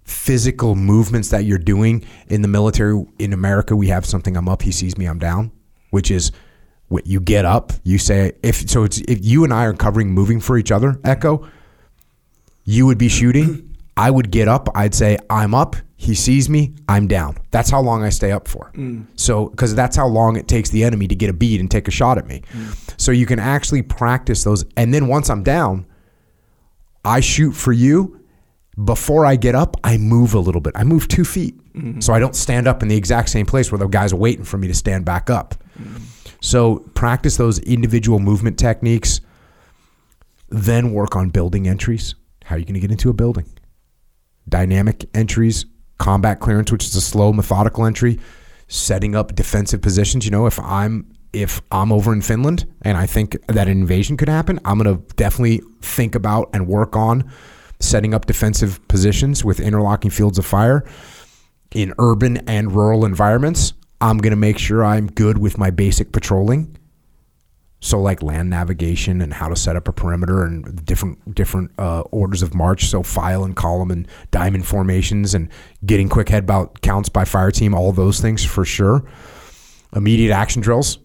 physical 0.04 0.76
movements 0.76 1.30
that 1.30 1.46
you're 1.46 1.58
doing. 1.58 2.06
In 2.28 2.42
the 2.42 2.48
military 2.48 3.06
in 3.20 3.34
America 3.34 3.76
we 3.76 3.88
have 3.88 4.06
something 4.06 4.38
I'm 4.38 4.50
up 4.50 4.62
he 4.62 4.72
sees 4.72 4.98
me 4.98 5.06
I'm 5.06 5.20
down 5.20 5.52
which 5.90 6.12
is 6.12 6.32
what 6.88 7.08
you 7.08 7.20
get 7.20 7.46
up 7.46 7.74
you 7.84 7.98
say 7.98 8.34
if 8.44 8.70
so 8.70 8.84
it's 8.84 9.00
if 9.00 9.24
you 9.24 9.44
and 9.44 9.54
I 9.54 9.66
are 9.66 9.74
covering 9.74 10.12
moving 10.12 10.40
for 10.40 10.58
each 10.58 10.72
other 10.72 11.00
echo 11.04 11.48
you 12.64 12.86
would 12.86 12.98
be 12.98 13.10
shooting 13.10 13.75
I 13.98 14.12
would 14.12 14.32
get 14.32 14.48
up 14.48 14.70
I'd 14.76 14.94
say 14.94 15.18
I'm 15.30 15.54
up 15.54 15.76
he 15.98 16.14
sees 16.14 16.50
me 16.50 16.74
I'm 16.90 17.08
down 17.08 17.38
that's 17.52 17.70
how 17.70 17.82
long 17.82 18.04
I 18.04 18.10
stay 18.10 18.32
up 18.32 18.48
for 18.48 18.72
mm. 18.76 19.06
so 19.16 19.48
because 19.48 19.74
that's 19.74 19.96
how 19.96 20.08
long 20.08 20.36
it 20.36 20.48
takes 20.48 20.70
the 20.70 20.84
enemy 20.84 21.08
to 21.08 21.16
get 21.16 21.30
a 21.30 21.34
bead 21.34 21.60
and 21.60 21.70
take 21.70 21.88
a 21.88 21.92
shot 21.92 22.18
at 22.18 22.28
me 22.28 22.42
mm. 22.52 22.94
so 23.00 23.12
you 23.12 23.26
can 23.26 23.40
actually 23.40 23.82
practice 23.82 24.44
those 24.44 24.66
and 24.76 24.94
then 24.94 25.08
once 25.08 25.30
I'm 25.30 25.44
down 25.44 25.86
I 27.04 27.20
shoot 27.20 27.52
for 27.52 27.72
you 27.72 28.20
before 28.84 29.26
I 29.26 29.36
get 29.38 29.56
up, 29.56 29.78
I 29.84 29.98
move 29.98 30.34
a 30.34 30.40
little 30.40 30.60
bit. 30.60 30.74
I 30.76 30.84
move 30.84 31.08
two 31.08 31.24
feet. 31.24 31.58
Mm-hmm. 31.74 32.02
So 32.02 32.14
I 32.14 32.20
don't 32.20 32.36
stand 32.36 32.68
up 32.68 32.82
in 32.82 32.90
the 32.90 32.96
exact 32.96 33.30
same 33.30 33.46
place 33.46 33.72
where 33.72 33.80
the 33.80 33.88
guys 33.88 34.12
are 34.12 34.18
waiting 34.18 34.44
for 34.44 34.58
me 34.58 34.68
to 34.68 34.74
stand 34.74 35.06
back 35.06 35.30
up. 35.30 35.56
Mm-hmm. 35.80 36.04
So 36.42 36.80
practice 36.94 37.38
those 37.38 37.60
individual 37.60 38.20
movement 38.20 38.60
techniques, 38.60 39.22
then 40.50 40.92
work 40.92 41.16
on 41.16 41.30
building 41.30 41.68
entries. 41.68 42.16
How 42.44 42.56
are 42.56 42.60
you 42.60 42.66
going 42.66 42.76
to 42.76 42.80
get 42.80 42.92
into 42.92 43.10
a 43.10 43.14
building? 43.14 43.46
Dynamic 44.48 45.06
entries, 45.14 45.66
combat 45.98 46.40
clearance, 46.40 46.72
which 46.72 46.86
is 46.86 46.96
a 46.96 47.02
slow, 47.02 47.34
methodical 47.34 47.86
entry, 47.86 48.20
setting 48.68 49.16
up 49.16 49.36
defensive 49.36 49.82
positions. 49.82 50.26
You 50.26 50.32
know, 50.32 50.46
if 50.46 50.60
I'm 50.60 51.12
if 51.34 51.62
I'm 51.72 51.92
over 51.92 52.14
in 52.14 52.22
Finland 52.22 52.66
and 52.82 52.98
I 52.98 53.06
think 53.06 53.38
that 53.48 53.68
an 53.68 53.78
invasion 53.78 54.16
could 54.16 54.30
happen, 54.30 54.60
I'm 54.64 54.78
going 54.80 54.98
to 54.98 55.16
definitely 55.16 55.62
think 55.82 56.16
about 56.16 56.50
and 56.54 56.68
work 56.68 56.96
on 56.96 57.30
setting 57.80 58.14
up 58.14 58.26
defensive 58.26 58.86
positions 58.88 59.44
with 59.44 59.60
interlocking 59.60 60.12
fields 60.12 60.38
of 60.38 60.46
fire 60.46 60.86
in 61.72 61.94
urban 62.00 62.38
and 62.48 62.72
rural 62.72 63.04
environments. 63.06 63.74
I'm 64.00 64.18
going 64.18 64.32
to 64.32 64.38
make 64.38 64.58
sure 64.58 64.84
I'm 64.84 65.08
good 65.08 65.38
with 65.38 65.58
my 65.58 65.72
basic 65.72 66.14
patrolling. 66.14 66.78
So 67.82 68.00
like 68.00 68.24
land 68.24 68.50
navigation 68.50 69.22
and 69.22 69.34
how 69.34 69.48
to 69.48 69.56
set 69.56 69.76
up 69.76 69.88
a 69.88 69.94
perimeter 69.94 70.44
and 70.44 70.84
different 70.86 71.36
different 71.36 71.72
uh, 71.78 72.02
orders 72.12 72.42
of 72.42 72.56
march. 72.56 72.86
So 72.86 73.04
file 73.04 73.44
and 73.44 73.56
column 73.56 73.92
and 73.92 74.08
diamond 74.32 74.66
formations 74.66 75.36
and 75.36 75.50
getting 75.86 76.10
quick 76.10 76.30
head 76.30 76.46
bout 76.46 76.82
counts 76.82 77.10
by 77.10 77.26
fire 77.26 77.52
team. 77.52 77.76
All 77.76 77.92
those 77.92 78.20
things 78.20 78.44
for 78.44 78.66
sure. 78.66 79.04
Immediate 79.96 80.34
action 80.34 80.62
drills. 80.62 81.00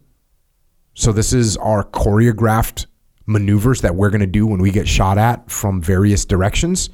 So 0.95 1.13
this 1.13 1.33
is 1.33 1.57
our 1.59 1.85
choreographed 1.85 2.87
maneuvers 3.27 3.83
that 3.83 3.95
we're 3.95 4.11
going 4.11 4.21
to 4.21 4.27
do 4.27 4.47
when 4.47 4.61
we 4.61 4.71
get 4.71 4.89
shot 4.89 5.19
at 5.19 5.51
from 5.51 5.81
various 5.81 6.25
directions. 6.25 6.91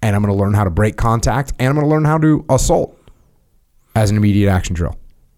And 0.00 0.16
I'm 0.16 0.22
going 0.22 0.34
to 0.34 0.40
learn 0.40 0.54
how 0.54 0.64
to 0.64 0.70
break 0.70 0.96
contact 0.96 1.52
and 1.58 1.68
I'm 1.68 1.74
going 1.74 1.86
to 1.86 1.90
learn 1.90 2.04
how 2.04 2.18
to 2.18 2.44
assault 2.48 2.98
as 3.94 4.10
an 4.10 4.16
immediate 4.16 4.50
action 4.50 4.74
drill. 4.74 4.96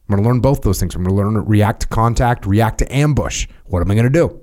I'm 0.09 0.15
going 0.15 0.23
to 0.23 0.29
learn 0.29 0.41
both 0.41 0.63
those 0.63 0.79
things. 0.79 0.95
I'm 0.95 1.03
going 1.03 1.17
to 1.17 1.23
learn 1.23 1.45
react 1.47 1.81
to 1.81 1.87
contact, 1.89 2.45
react 2.45 2.79
to 2.79 2.95
ambush. 2.95 3.49
What 3.65 3.81
am 3.81 3.91
I 3.91 3.95
going 3.95 4.05
to 4.05 4.11
do? 4.11 4.41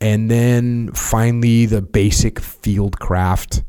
And 0.00 0.30
then 0.30 0.92
finally, 0.92 1.66
the 1.66 1.82
basic 1.82 2.38
field 2.38 3.00
craft 3.00 3.64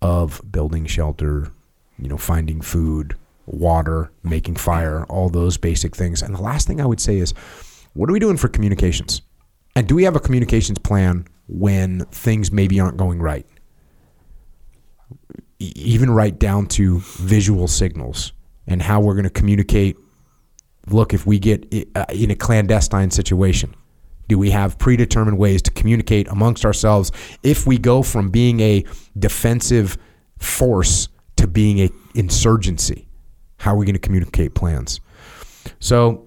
of 0.00 0.40
building 0.50 0.86
shelter, 0.86 1.52
you 1.98 2.08
know, 2.08 2.16
finding 2.16 2.62
food, 2.62 3.14
water, 3.44 4.10
making 4.22 4.56
fire, 4.56 5.04
all 5.04 5.28
those 5.28 5.58
basic 5.58 5.94
things. 5.94 6.22
And 6.22 6.34
the 6.34 6.40
last 6.40 6.66
thing 6.66 6.80
I 6.80 6.86
would 6.86 7.00
say 7.00 7.18
is, 7.18 7.32
what 7.92 8.08
are 8.08 8.12
we 8.14 8.18
doing 8.18 8.38
for 8.38 8.48
communications? 8.48 9.20
And 9.76 9.86
do 9.86 9.94
we 9.94 10.04
have 10.04 10.16
a 10.16 10.20
communications 10.20 10.78
plan 10.78 11.26
when 11.46 12.06
things 12.06 12.50
maybe 12.50 12.80
aren't 12.80 12.96
going 12.96 13.20
right? 13.20 13.46
Even 15.58 16.10
right 16.10 16.38
down 16.38 16.66
to 16.68 17.00
visual 17.00 17.68
signals 17.68 18.32
and 18.66 18.82
how 18.82 19.00
we're 19.00 19.14
going 19.14 19.24
to 19.24 19.30
communicate. 19.30 19.96
Look, 20.88 21.14
if 21.14 21.26
we 21.26 21.38
get 21.38 21.72
uh, 21.94 22.04
in 22.12 22.30
a 22.30 22.34
clandestine 22.34 23.10
situation, 23.10 23.74
do 24.28 24.38
we 24.38 24.50
have 24.50 24.78
predetermined 24.78 25.38
ways 25.38 25.62
to 25.62 25.70
communicate 25.70 26.28
amongst 26.28 26.64
ourselves 26.64 27.12
if 27.42 27.66
we 27.66 27.78
go 27.78 28.02
from 28.02 28.30
being 28.30 28.60
a 28.60 28.84
defensive 29.18 29.98
force 30.38 31.08
to 31.36 31.46
being 31.46 31.78
a 31.80 31.90
insurgency? 32.14 33.08
How 33.58 33.74
are 33.74 33.76
we 33.76 33.86
going 33.86 33.94
to 33.94 34.00
communicate 34.00 34.54
plans? 34.54 35.00
So 35.78 36.26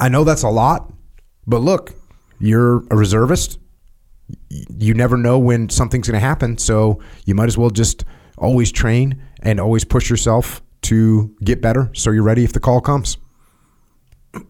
I 0.00 0.08
know 0.08 0.24
that's 0.24 0.42
a 0.42 0.48
lot, 0.48 0.92
but 1.46 1.58
look, 1.58 1.94
you're 2.38 2.78
a 2.90 2.96
reservist. 2.96 3.58
You 4.48 4.94
never 4.94 5.16
know 5.16 5.38
when 5.38 5.68
something's 5.68 6.08
going 6.08 6.20
to 6.20 6.26
happen, 6.26 6.56
so 6.56 7.00
you 7.26 7.34
might 7.34 7.48
as 7.48 7.58
well 7.58 7.70
just 7.70 8.04
always 8.38 8.72
train 8.72 9.22
and 9.42 9.60
always 9.60 9.84
push 9.84 10.08
yourself 10.08 10.62
to 10.82 11.34
get 11.44 11.60
better 11.62 11.90
so 11.94 12.10
you're 12.10 12.22
ready 12.22 12.44
if 12.44 12.52
the 12.52 12.60
call 12.60 12.80
comes. 12.80 13.16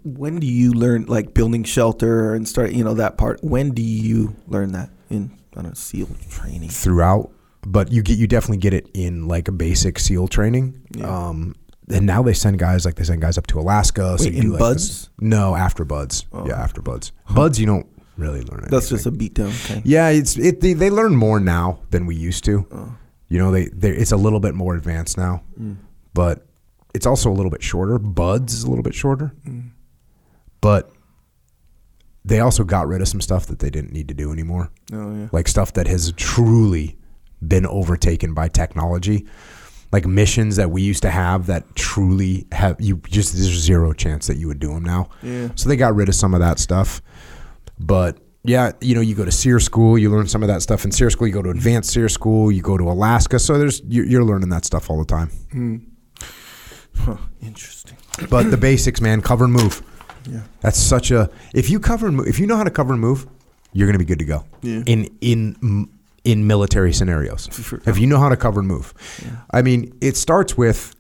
When 0.05 0.39
do 0.39 0.47
you 0.47 0.73
learn 0.73 1.07
like 1.07 1.35
building 1.35 1.65
shelter 1.65 2.35
and 2.35 2.47
start, 2.47 2.73
you 2.73 2.85
know, 2.85 2.95
that 2.95 3.19
part? 3.19 3.43
When 3.43 3.71
do 3.71 3.83
you 3.83 4.37
learn 4.47 4.73
that 4.73 4.91
in 5.11 5.37
I 5.57 5.63
don't 5.63 5.77
SEAL 5.77 6.09
training? 6.31 6.69
throughout, 6.71 7.33
but 7.67 7.91
you 7.91 8.03
get 8.03 8.17
you 8.17 8.29
definitely 8.29 8.59
get 8.59 8.75
it 8.75 8.89
in 8.95 9.27
like 9.27 9.49
a 9.49 9.53
basic 9.53 9.99
SEAL 9.99 10.29
training. 10.29 10.81
Yeah. 10.95 11.07
Um, 11.29 11.57
and 11.91 12.07
now 12.07 12.23
they 12.23 12.33
send 12.33 12.61
guys 12.61 12.85
like 12.85 12.95
they 12.95 13.03
send 13.03 13.21
guys 13.23 13.37
up 13.37 13.49
to 13.49 13.59
Alaska. 13.59 14.17
Wait, 14.21 14.33
you 14.35 14.41
in 14.41 14.51
like, 14.51 14.61
BUD/S? 14.61 14.75
this- 14.87 15.11
no, 15.19 15.57
after 15.57 15.85
BUD/S. 15.85 16.27
Oh. 16.33 16.47
Yeah, 16.47 16.63
after 16.63 16.81
BUD/S. 16.81 17.11
BUD/S, 17.35 17.59
you 17.59 17.67
don't 17.67 17.87
really 18.17 18.43
learn 18.43 18.63
it. 18.65 18.71
That's 18.71 18.89
just 18.89 19.07
a 19.07 19.11
beatdown. 19.11 19.49
Okay. 19.69 19.83
Yeah, 19.85 20.11
it's 20.11 20.39
it. 20.39 20.61
They, 20.61 20.75
they 20.75 20.91
learn 20.91 21.17
more 21.17 21.41
now 21.41 21.81
than 21.91 22.07
we 22.07 22.15
used 22.15 22.45
to. 22.45 22.65
Oh. 22.71 22.95
You 23.29 23.39
know, 23.39 23.51
they 23.51 23.67
they 23.67 23.91
it's 23.91 24.13
a 24.13 24.17
little 24.17 24.39
bit 24.41 24.55
more 24.55 24.77
advanced 24.77 25.19
now, 25.19 25.43
Mm. 25.61 25.77
But 26.15 26.47
it's 26.95 27.07
also 27.07 27.31
a 27.31 27.35
little 27.35 27.51
bit 27.51 27.63
shorter. 27.63 27.99
BUD/S 27.99 28.53
is 28.55 28.65
a 28.65 28.69
little 28.69 28.83
bit 28.83 28.95
shorter, 28.95 29.33
Mm. 29.47 29.71
but 30.61 30.91
they 32.25 32.41
also 32.41 32.63
got 32.65 32.87
rid 32.87 33.01
of 33.01 33.09
some 33.09 33.21
stuff 33.21 33.47
that 33.47 33.59
they 33.59 33.71
didn't 33.71 33.93
need 33.93 34.09
to 34.09 34.15
do 34.15 34.31
anymore 34.33 34.71
Oh 34.93 35.15
yeah. 35.15 35.29
like 35.33 35.49
stuff 35.49 35.73
that 35.73 35.89
has 35.89 36.13
truly 36.13 36.97
been 37.47 37.67
overtaken 37.67 38.33
by 38.33 38.47
technology 38.49 39.27
like 39.93 40.07
missions 40.07 40.55
that 40.57 40.71
we 40.71 40.83
used 40.83 41.03
to 41.03 41.11
have 41.11 41.47
that 41.47 41.75
truly 41.75 42.47
have 42.53 42.81
you 42.81 42.99
just 43.09 43.33
there's 43.35 43.49
zero 43.61 43.93
chance 43.93 44.29
that 44.29 44.37
you 44.37 44.47
would 44.47 44.61
do 44.61 44.69
them 44.73 44.85
now 44.85 45.09
Yeah. 45.23 45.49
so 45.57 45.69
they 45.69 45.77
got 45.77 45.97
rid 45.97 46.09
of 46.09 46.15
some 46.15 46.33
of 46.33 46.39
that 46.41 46.61
stuff 46.61 47.03
but 47.81 48.19
yeah 48.45 48.71
you 48.81 48.95
know 48.95 49.01
you 49.01 49.17
go 49.17 49.25
to 49.25 49.33
SERE 49.33 49.59
school 49.59 49.99
you 49.99 50.09
learn 50.09 50.29
some 50.29 50.43
of 50.45 50.49
that 50.49 50.63
stuff 50.63 50.85
in 50.85 50.93
SERE 50.93 51.11
school 51.11 51.27
you 51.27 51.33
go 51.33 51.43
to 51.43 51.51
advanced 51.51 51.91
SERE 51.91 52.09
school 52.09 52.53
you 52.53 52.63
go 52.63 52.79
to 52.79 52.85
alaska 52.89 53.41
so 53.41 53.59
there's 53.59 53.83
you're, 53.89 54.05
you're 54.07 54.25
learning 54.25 54.51
that 54.51 54.65
stuff 54.65 54.89
all 54.89 54.99
the 54.99 55.05
time 55.05 55.31
Huh, 56.97 57.17
interesting. 57.41 57.97
but 58.31 58.51
the 58.51 58.57
basics 58.57 59.01
man 59.01 59.21
cover 59.23 59.45
and 59.45 59.53
move 59.53 59.83
Yeah. 60.31 60.43
That's 60.61 60.79
such 60.79 61.11
a 61.11 61.29
if 61.55 61.69
you 61.71 61.81
cover 61.81 62.07
and 62.07 62.17
move, 62.17 62.29
if 62.29 62.39
you 62.39 62.47
know 62.47 62.57
how 62.57 62.65
to 62.65 62.71
cover 62.71 62.93
and 62.93 63.01
move, 63.01 63.27
you're 63.73 63.87
going 63.89 63.99
to 63.99 63.99
be 63.99 64.05
good 64.05 64.19
to 64.21 64.25
go. 64.25 64.45
Yeah. 64.63 64.83
In 64.87 65.09
in 65.21 65.89
in 66.25 66.47
military 66.47 66.93
scenarios. 66.93 67.49
sure. 67.53 67.81
If 67.87 67.99
you 67.99 68.07
know 68.07 68.19
how 68.19 68.29
to 68.29 68.37
cover 68.37 68.61
and 68.61 68.69
move, 68.69 68.95
I 69.51 69.63
mean, 69.63 69.93
it 70.01 70.17
starts 70.17 70.57
with, 70.57 70.95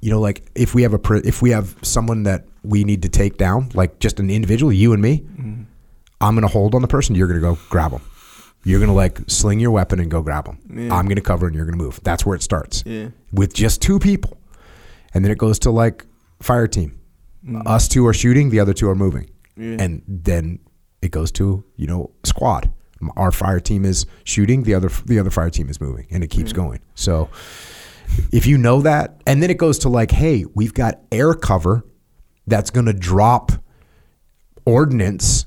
you 0.00 0.10
know, 0.10 0.20
like 0.20 0.46
if 0.54 0.74
we 0.74 0.82
have 0.82 0.94
a 0.94 1.00
if 1.26 1.42
we 1.42 1.50
have 1.50 1.74
someone 1.82 2.22
that 2.22 2.44
we 2.62 2.84
need 2.84 3.02
to 3.02 3.08
take 3.10 3.36
down, 3.36 3.68
like 3.74 3.98
just 3.98 4.18
an 4.20 4.30
individual, 4.30 4.72
you 4.72 4.92
and 4.94 5.02
me, 5.02 5.18
mm-hmm. 5.18 5.62
I'm 6.20 6.34
gonna 6.34 6.48
hold 6.48 6.74
on 6.74 6.80
the 6.80 6.88
person. 6.88 7.14
You're 7.14 7.28
gonna 7.28 7.40
go 7.40 7.58
grab 7.68 7.90
them. 7.90 8.00
You're 8.64 8.80
gonna 8.80 8.94
like 8.94 9.18
sling 9.26 9.60
your 9.60 9.72
weapon 9.72 10.00
and 10.00 10.10
go 10.10 10.22
grab 10.22 10.46
them. 10.46 10.58
Yeah. 10.74 10.94
I'm 10.94 11.06
gonna 11.08 11.20
cover 11.20 11.46
and 11.46 11.54
you're 11.54 11.66
gonna 11.66 11.76
move. 11.76 12.00
That's 12.02 12.24
where 12.24 12.34
it 12.36 12.42
starts 12.42 12.82
Yeah. 12.86 13.08
with 13.32 13.52
just 13.52 13.82
two 13.82 13.98
people, 13.98 14.38
and 15.14 15.24
then 15.24 15.30
it 15.32 15.38
goes 15.38 15.58
to 15.60 15.70
like 15.70 16.04
fire 16.40 16.66
team. 16.66 16.98
Mm. 17.46 17.66
Us 17.66 17.88
two 17.88 18.06
are 18.06 18.12
shooting, 18.14 18.50
the 18.50 18.60
other 18.60 18.72
two 18.74 18.88
are 18.88 18.94
moving, 18.94 19.30
Yeah. 19.56 19.76
and 19.78 20.02
then 20.08 20.58
it 21.02 21.10
goes 21.10 21.30
to 21.32 21.64
you 21.76 21.86
know 21.86 22.10
squad. 22.24 22.70
Our 23.16 23.30
fire 23.32 23.60
team 23.60 23.84
is 23.84 24.06
shooting, 24.24 24.62
the 24.62 24.74
other 24.74 24.88
the 25.04 25.18
other 25.18 25.30
fire 25.30 25.50
team 25.50 25.68
is 25.68 25.80
moving, 25.80 26.06
and 26.10 26.24
it 26.24 26.28
keeps 26.28 26.52
going. 26.52 26.80
So 26.94 27.28
if 28.32 28.46
you 28.46 28.56
know 28.58 28.80
that, 28.82 29.20
and 29.26 29.42
then 29.42 29.50
it 29.50 29.58
goes 29.58 29.78
to 29.80 29.88
like, 29.88 30.10
hey, 30.10 30.44
we've 30.54 30.72
got 30.74 31.00
air 31.12 31.34
cover 31.34 31.84
that's 32.46 32.70
going 32.70 32.86
to 32.86 32.92
drop 32.92 33.52
ordnance 34.66 35.46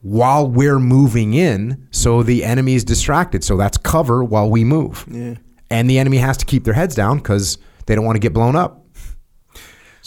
while 0.00 0.48
we're 0.48 0.78
moving 0.78 1.34
in, 1.34 1.86
so 1.90 2.22
the 2.22 2.44
enemy 2.44 2.74
is 2.74 2.84
distracted. 2.84 3.42
So 3.44 3.56
that's 3.56 3.76
cover 3.76 4.22
while 4.24 4.48
we 4.48 4.64
move 4.64 5.04
Yeah. 5.10 5.34
and 5.70 5.90
the 5.90 5.98
enemy 5.98 6.18
has 6.18 6.36
to 6.38 6.44
keep 6.46 6.64
their 6.64 6.74
heads 6.74 6.94
down 6.94 7.18
because 7.18 7.58
they 7.86 7.94
don't 7.94 8.04
want 8.04 8.16
to 8.16 8.20
get 8.20 8.32
blown 8.32 8.54
up. 8.56 8.77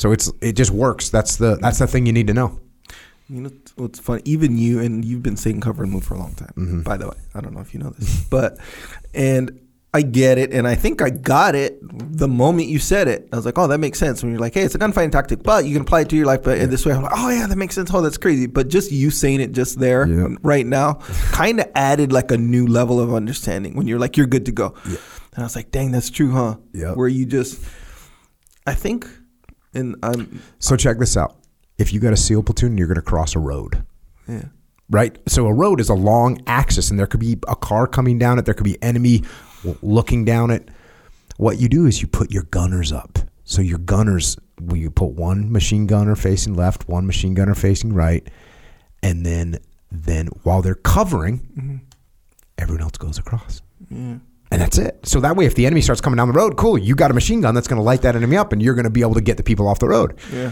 So 0.02 0.12
it's 0.12 0.32
it 0.42 0.54
just 0.54 0.72
works. 0.72 1.10
That's 1.10 1.36
the 1.36 1.58
that's 1.58 1.78
the 1.78 1.86
thing 1.86 2.08
you 2.08 2.12
need 2.12 2.26
to 2.26 2.34
know. 2.34 2.60
You 3.30 3.42
know 3.42 3.52
what's 3.76 4.00
funny? 4.00 4.24
Even 4.26 4.58
you 4.58 4.80
and 4.80 5.06
you've 5.06 5.22
been 5.22 5.38
saying 5.38 5.62
cover 5.62 5.84
and 5.84 5.92
move 5.92 6.04
for 6.04 6.16
a 6.16 6.18
long 6.18 6.34
time. 6.34 6.54
Mm-hmm. 6.58 6.82
By 6.82 6.98
the 6.98 7.08
way, 7.08 7.18
I 7.36 7.40
don't 7.40 7.54
know 7.54 7.60
if 7.60 7.72
you 7.76 7.80
know 7.80 7.92
this, 7.92 8.24
but 8.32 8.58
and 9.14 9.60
I 9.94 10.02
get 10.02 10.40
it, 10.40 10.54
and 10.54 10.68
I 10.68 10.74
think 10.74 11.04
I 11.04 11.12
got 11.12 11.54
it 11.54 11.78
the 11.84 12.28
moment 12.28 12.68
you 12.70 12.80
said 12.80 13.08
it. 13.08 13.30
I 13.32 13.36
was 13.36 13.46
like, 13.46 13.60
oh, 13.60 13.68
that 13.68 13.78
makes 13.78 14.00
sense. 14.00 14.24
When 14.24 14.32
you're 14.32 14.42
like, 14.42 14.56
hey, 14.56 14.64
it's 14.64 14.74
a 14.74 14.80
gunfighting 14.80 15.12
tactic, 15.12 15.44
but 15.44 15.66
you 15.66 15.74
can 15.74 15.84
apply 15.84 16.02
it 16.02 16.10
to 16.10 16.16
your 16.16 16.26
life, 16.26 16.42
but 16.42 16.58
in 16.58 16.72
this 16.72 16.84
way, 16.84 16.94
I'm 16.94 17.04
like, 17.04 17.14
oh 17.16 17.30
yeah, 17.30 17.46
that 17.46 17.58
makes 17.58 17.76
sense. 17.76 17.92
Oh, 17.94 18.02
that's 18.02 18.18
crazy. 18.18 18.48
But 18.48 18.70
just 18.70 18.92
you 18.92 19.12
saying 19.12 19.40
it 19.40 19.52
just 19.52 19.80
there 19.80 20.08
Yep. 20.08 20.40
right 20.42 20.66
now, 20.66 20.94
kind 21.32 21.60
of 21.60 21.70
added 21.76 22.12
like 22.12 22.32
a 22.32 22.38
new 22.38 22.66
level 22.66 23.00
of 23.00 23.14
understanding. 23.14 23.76
When 23.76 23.86
you're 23.86 24.00
like, 24.00 24.18
you're 24.18 24.26
good 24.26 24.48
to 24.48 24.52
go, 24.52 24.74
and 24.84 24.98
I 25.38 25.44
was 25.44 25.56
like, 25.56 25.70
dang, 25.70 25.92
that's 25.92 26.10
true, 26.10 26.32
huh? 26.32 26.56
Yep. 26.74 26.96
Where 26.96 27.08
you 27.08 27.28
just, 27.28 27.64
I 28.66 28.74
think, 28.74 29.08
and 29.74 29.96
I'm, 30.04 30.42
So 30.60 30.76
check 30.76 31.00
this 31.00 31.18
out. 31.18 31.38
If 31.78 31.94
you 31.94 32.00
got 32.00 32.14
a 32.14 32.18
SEAL 32.18 32.44
platoon, 32.44 32.78
you're 32.78 32.88
going 32.88 32.96
to 32.96 33.02
cross 33.02 33.36
a 33.36 33.40
road, 33.40 33.84
yeah, 34.28 34.46
right? 34.90 35.18
So 35.28 35.48
a 35.48 35.54
road 35.54 35.80
is 35.80 35.90
a 35.90 35.94
long 35.94 36.42
axis, 36.46 36.92
and 36.92 37.00
there 37.00 37.08
could 37.08 37.20
be 37.20 37.38
a 37.48 37.56
car 37.56 37.88
coming 37.88 38.20
down 38.20 38.38
it. 38.38 38.46
There 38.46 38.54
could 38.54 38.66
be 38.66 38.82
enemy 38.84 39.24
looking 39.82 40.26
down 40.26 40.52
it. 40.52 40.70
What 41.38 41.60
you 41.60 41.68
do 41.70 41.88
is 41.88 42.02
you 42.02 42.08
put 42.08 42.32
your 42.32 42.44
gunners 42.44 42.92
up. 42.92 43.18
So 43.46 43.62
your 43.62 43.80
gunners, 43.80 44.38
you 44.74 44.92
put 44.92 45.12
one 45.12 45.52
machine 45.52 45.88
gunner 45.88 46.16
facing 46.16 46.54
left, 46.54 46.88
one 46.88 47.08
machine 47.08 47.34
gunner 47.34 47.56
facing 47.56 47.94
right, 47.94 48.28
and 49.02 49.26
then 49.26 49.58
then 49.92 50.28
while 50.44 50.62
they're 50.62 50.76
covering, 50.76 51.40
mm-hmm. 51.40 51.78
everyone 52.58 52.84
else 52.84 52.98
goes 52.98 53.18
across. 53.18 53.62
yeah. 53.90 54.18
And 54.52 54.62
that's 54.62 54.78
it. 54.78 55.00
So 55.06 55.22
that 55.22 55.38
way, 55.38 55.46
if 55.46 55.56
the 55.56 55.66
enemy 55.66 55.80
starts 55.82 56.02
coming 56.02 56.18
down 56.18 56.28
the 56.28 56.34
road, 56.34 56.58
cool, 56.58 56.78
you 56.78 56.94
got 56.94 57.10
a 57.10 57.14
machine 57.14 57.40
gun 57.40 57.56
that's 57.56 57.70
going 57.70 57.78
to 57.78 57.84
light 57.84 58.02
that 58.02 58.18
enemy 58.18 58.36
up, 58.36 58.52
and 58.52 58.62
you're 58.62 58.76
going 58.76 58.84
to 58.84 58.90
be 58.90 59.02
able 59.02 59.14
to 59.14 59.22
get 59.22 59.38
the 59.38 59.44
people 59.44 59.68
off 59.68 59.80
the 59.80 59.88
road. 59.88 60.18
Yeah. 60.32 60.52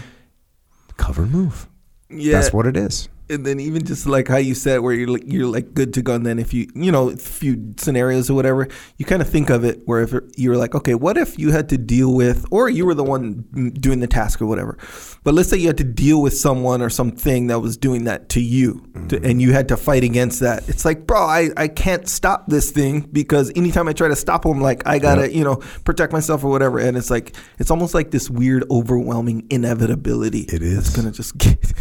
Cover 0.96 1.22
and 1.22 1.32
move. 1.32 1.68
Yeah. 2.08 2.32
That's 2.32 2.52
what 2.52 2.66
it 2.66 2.76
is. 2.76 3.08
And 3.30 3.46
then 3.46 3.60
even 3.60 3.84
just 3.84 4.06
like 4.06 4.28
how 4.28 4.36
you 4.36 4.54
said 4.54 4.80
where 4.80 4.92
you're 4.92 5.08
like 5.08 5.22
you're 5.26 5.46
like 5.46 5.72
good 5.72 5.94
to 5.94 6.02
go 6.02 6.14
and 6.14 6.26
then 6.26 6.38
if 6.38 6.52
you 6.52 6.68
you 6.74 6.90
know 6.90 7.10
a 7.10 7.16
few 7.16 7.74
scenarios 7.76 8.28
or 8.28 8.34
whatever 8.34 8.68
you 8.98 9.04
kind 9.04 9.22
of 9.22 9.28
think 9.28 9.48
of 9.50 9.64
it 9.64 9.80
where 9.86 10.02
if 10.02 10.14
you 10.36 10.50
were 10.50 10.56
like 10.56 10.74
okay 10.74 10.94
what 10.94 11.16
if 11.16 11.38
you 11.38 11.50
had 11.50 11.68
to 11.68 11.78
deal 11.78 12.14
with 12.14 12.44
or 12.50 12.68
you 12.68 12.84
were 12.84 12.94
the 12.94 13.04
one 13.04 13.42
doing 13.80 14.00
the 14.00 14.06
task 14.06 14.42
or 14.42 14.46
whatever 14.46 14.76
but 15.22 15.34
let's 15.34 15.48
say 15.48 15.56
you 15.56 15.66
had 15.66 15.78
to 15.78 15.84
deal 15.84 16.20
with 16.20 16.34
someone 16.34 16.82
or 16.82 16.90
something 16.90 17.46
that 17.46 17.60
was 17.60 17.76
doing 17.76 18.04
that 18.04 18.28
to 18.28 18.40
you 18.40 18.74
to, 19.08 19.16
mm-hmm. 19.16 19.24
and 19.24 19.40
you 19.40 19.52
had 19.52 19.68
to 19.68 19.76
fight 19.76 20.04
against 20.04 20.40
that 20.40 20.68
it's 20.68 20.84
like 20.84 21.06
bro 21.06 21.20
I, 21.20 21.50
I 21.56 21.68
can't 21.68 22.08
stop 22.08 22.46
this 22.48 22.70
thing 22.70 23.00
because 23.12 23.52
anytime 23.56 23.88
I 23.88 23.92
try 23.92 24.08
to 24.08 24.16
stop 24.16 24.42
them 24.42 24.60
like 24.60 24.86
I 24.86 24.98
gotta 24.98 25.32
you 25.32 25.44
know 25.44 25.56
protect 25.84 26.12
myself 26.12 26.44
or 26.44 26.50
whatever 26.50 26.78
and 26.78 26.96
it's 26.96 27.10
like 27.10 27.36
it's 27.58 27.70
almost 27.70 27.94
like 27.94 28.10
this 28.10 28.28
weird 28.28 28.64
overwhelming 28.70 29.46
inevitability 29.50 30.40
It 30.42 30.62
is. 30.62 30.78
it's 30.78 30.96
gonna 30.96 31.12
just 31.12 31.38
get 31.38 31.72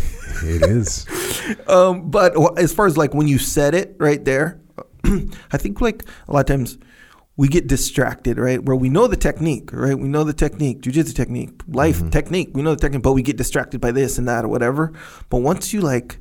It 0.43 0.63
is. 0.63 1.05
um, 1.67 2.09
but 2.09 2.33
as 2.57 2.73
far 2.73 2.85
as 2.85 2.97
like 2.97 3.13
when 3.13 3.27
you 3.27 3.37
said 3.37 3.73
it 3.75 3.95
right 3.99 4.23
there, 4.23 4.61
I 5.03 5.57
think 5.57 5.81
like 5.81 6.03
a 6.27 6.33
lot 6.33 6.41
of 6.41 6.45
times 6.45 6.77
we 7.39 7.47
get 7.47 7.67
distracted, 7.67 8.37
right? 8.37 8.61
Where 8.61 8.75
we 8.75 8.89
know 8.89 9.07
the 9.07 9.15
technique, 9.15 9.71
right? 9.71 9.97
We 9.97 10.09
know 10.09 10.25
the 10.25 10.33
technique, 10.33 10.81
jujitsu 10.81 11.15
technique, 11.15 11.61
life 11.69 12.09
technique. 12.11 12.49
We 12.53 12.61
know 12.61 12.75
the 12.75 12.81
technique, 12.81 13.01
but 13.01 13.13
we 13.13 13.21
get 13.21 13.37
distracted 13.37 13.79
by 13.79 13.91
this 13.91 14.17
and 14.17 14.27
that 14.27 14.43
or 14.43 14.49
whatever. 14.49 14.91
But 15.29 15.37
once 15.37 15.71
you 15.71 15.79
like, 15.79 16.19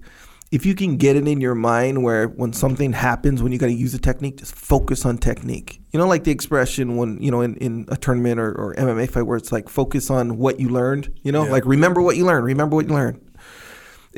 if 0.52 0.64
you 0.64 0.76
can 0.76 0.96
get 0.96 1.16
it 1.16 1.26
in 1.26 1.40
your 1.40 1.56
mind 1.56 2.04
where 2.04 2.28
when 2.28 2.52
something 2.52 2.92
happens, 2.92 3.42
when 3.42 3.50
you 3.50 3.58
got 3.58 3.66
to 3.66 3.72
use 3.72 3.94
a 3.94 3.98
technique, 3.98 4.36
just 4.36 4.54
focus 4.54 5.04
on 5.04 5.18
technique. 5.18 5.82
You 5.90 5.98
know, 5.98 6.06
like 6.06 6.22
the 6.22 6.30
expression 6.30 6.96
when, 6.96 7.20
you 7.20 7.32
know, 7.32 7.40
in, 7.40 7.56
in 7.56 7.86
a 7.88 7.96
tournament 7.96 8.38
or, 8.38 8.52
or 8.52 8.74
MMA 8.76 9.10
fight 9.10 9.22
where 9.22 9.36
it's 9.36 9.50
like 9.50 9.68
focus 9.68 10.10
on 10.10 10.38
what 10.38 10.60
you 10.60 10.68
learned, 10.68 11.12
you 11.24 11.32
know, 11.32 11.42
like 11.42 11.66
remember 11.66 12.00
what 12.00 12.16
you 12.16 12.26
learned, 12.26 12.44
remember 12.46 12.76
what 12.76 12.86
you 12.86 12.94
learned 12.94 13.20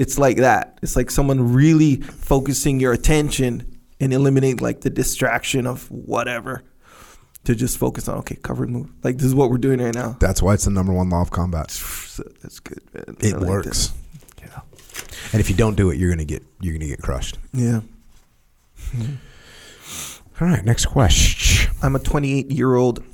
it's 0.01 0.19
like 0.19 0.39
that. 0.39 0.79
It's 0.81 0.97
like 0.97 1.11
someone 1.11 1.53
really 1.53 1.97
focusing 1.97 2.81
your 2.81 2.95
attention 2.95 3.81
and 4.01 4.15
eliminate 4.15 4.63
like 4.63 4.81
the 4.81 4.89
distraction 4.89 5.67
of 5.67 5.91
whatever 5.91 6.65
to 7.45 7.55
just 7.55 7.77
focus 7.77 8.09
on 8.09 8.17
okay, 8.21 8.37
cover 8.37 8.65
and 8.65 8.73
move. 8.73 8.91
Like 9.05 9.19
this 9.19 9.27
is 9.27 9.35
what 9.35 9.51
we're 9.51 9.59
doing 9.59 9.79
right 9.79 9.95
now. 9.95 10.17
That's 10.19 10.43
why 10.43 10.55
it's 10.55 10.65
the 10.65 10.71
number 10.71 10.95
one 10.95 11.11
law 11.11 11.21
of 11.21 11.31
combat. 11.31 11.67
That's 12.43 12.61
good, 12.61 12.83
man. 12.95 13.17
It 13.21 13.37
like 13.37 13.51
works. 13.51 13.89
that. 14.41 14.41
Yeah. 14.41 14.61
And 15.35 15.41
if 15.41 15.51
you 15.51 15.57
don't 15.57 15.77
do 15.77 15.91
it, 15.91 15.99
you're 15.99 16.11
gonna 16.11 16.25
get 16.25 16.45
you're 16.63 16.73
gonna 16.73 16.87
get 16.87 17.03
crushed. 17.03 17.37
Yeah. 17.53 17.83
Mm-hmm. 18.93 20.43
All 20.43 20.49
right, 20.49 20.65
next 20.65 20.87
question. 20.87 21.71
I'm 21.83 21.95
a 21.95 21.99
28 21.99 22.51
year 22.51 22.75
old 22.75 23.05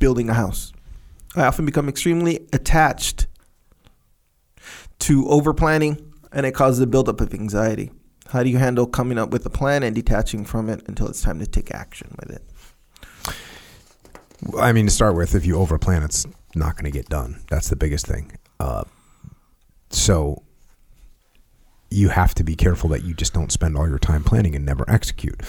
building 0.00 0.28
a 0.28 0.34
house. 0.34 0.72
I 1.36 1.42
often 1.42 1.66
become 1.66 1.88
extremely 1.88 2.48
attached 2.52 3.28
to 5.00 5.28
over 5.28 5.52
planning, 5.52 6.12
and 6.32 6.46
it 6.46 6.52
causes 6.52 6.80
a 6.80 6.86
buildup 6.86 7.20
of 7.20 7.34
anxiety. 7.34 7.90
How 8.28 8.42
do 8.42 8.48
you 8.48 8.58
handle 8.58 8.86
coming 8.86 9.18
up 9.18 9.30
with 9.30 9.44
a 9.44 9.50
plan 9.50 9.82
and 9.82 9.94
detaching 9.94 10.44
from 10.44 10.68
it 10.68 10.82
until 10.86 11.08
it's 11.08 11.20
time 11.20 11.40
to 11.40 11.46
take 11.46 11.72
action 11.72 12.14
with 12.20 12.30
it? 12.30 12.42
I 14.58 14.72
mean, 14.72 14.86
to 14.86 14.92
start 14.92 15.16
with, 15.16 15.34
if 15.34 15.44
you 15.44 15.56
over 15.56 15.78
plan, 15.78 16.02
it's 16.02 16.26
not 16.54 16.76
going 16.76 16.84
to 16.84 16.90
get 16.90 17.08
done. 17.08 17.42
That's 17.50 17.68
the 17.68 17.76
biggest 17.76 18.06
thing. 18.06 18.32
Uh, 18.58 18.84
so 19.90 20.42
you 21.90 22.08
have 22.08 22.34
to 22.36 22.44
be 22.44 22.54
careful 22.54 22.88
that 22.90 23.02
you 23.02 23.14
just 23.14 23.34
don't 23.34 23.50
spend 23.50 23.76
all 23.76 23.88
your 23.88 23.98
time 23.98 24.22
planning 24.22 24.54
and 24.54 24.64
never 24.64 24.88
execute. 24.88 25.40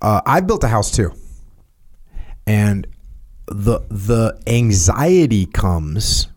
Uh, 0.00 0.20
I 0.24 0.40
built 0.40 0.62
a 0.64 0.68
house 0.68 0.90
too, 0.90 1.12
and 2.46 2.86
the 3.46 3.80
the 3.88 4.40
anxiety 4.46 5.46
comes 5.46 6.28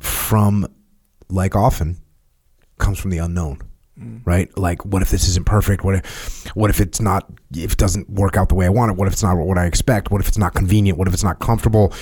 from, 0.00 0.66
like 1.28 1.56
often, 1.56 1.98
comes 2.78 2.98
from 2.98 3.10
the 3.10 3.18
unknown 3.18 3.60
mm. 3.98 4.20
right? 4.24 4.56
Like, 4.56 4.84
what 4.84 5.02
if 5.02 5.10
this 5.10 5.28
isn't 5.28 5.46
perfect? 5.46 5.84
What 5.84 5.96
if, 5.96 6.46
what 6.54 6.70
if 6.70 6.80
it's 6.80 7.00
not? 7.00 7.30
If 7.54 7.72
it 7.72 7.78
doesn't 7.78 8.08
work 8.10 8.36
out 8.36 8.48
the 8.48 8.54
way 8.54 8.66
I 8.66 8.68
want 8.68 8.92
it? 8.92 8.96
What 8.96 9.06
if 9.06 9.14
it's 9.14 9.22
not 9.22 9.36
what 9.36 9.58
I 9.58 9.66
expect? 9.66 10.10
What 10.10 10.20
if 10.20 10.28
it's 10.28 10.38
not 10.38 10.54
convenient? 10.54 10.98
What 10.98 11.08
if 11.08 11.14
it's 11.14 11.24
not 11.24 11.38
comfortable? 11.38 11.92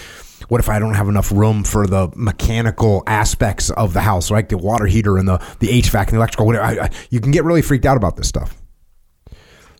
What 0.49 0.61
if 0.61 0.69
I 0.69 0.79
don't 0.79 0.95
have 0.95 1.09
enough 1.09 1.33
room 1.33 1.65
for 1.65 1.87
the 1.87 2.13
mechanical 2.15 3.03
aspects 3.07 3.71
of 3.71 3.95
the 3.95 4.01
house, 4.01 4.31
like 4.31 4.49
the 4.49 4.59
water 4.59 4.87
heater 4.87 5.17
and 5.17 5.27
the 5.27 5.39
the 5.61 5.69
HVAC 5.69 6.01
and 6.01 6.09
the 6.13 6.17
electrical? 6.17 6.47
Whatever. 6.47 6.65
I, 6.65 6.85
I, 6.85 6.91
you 7.11 7.21
can 7.21 7.31
get 7.31 7.45
really 7.45 7.63
freaked 7.63 7.87
out 7.87 7.97
about 7.97 8.17
this 8.17 8.29
stuff. 8.29 8.61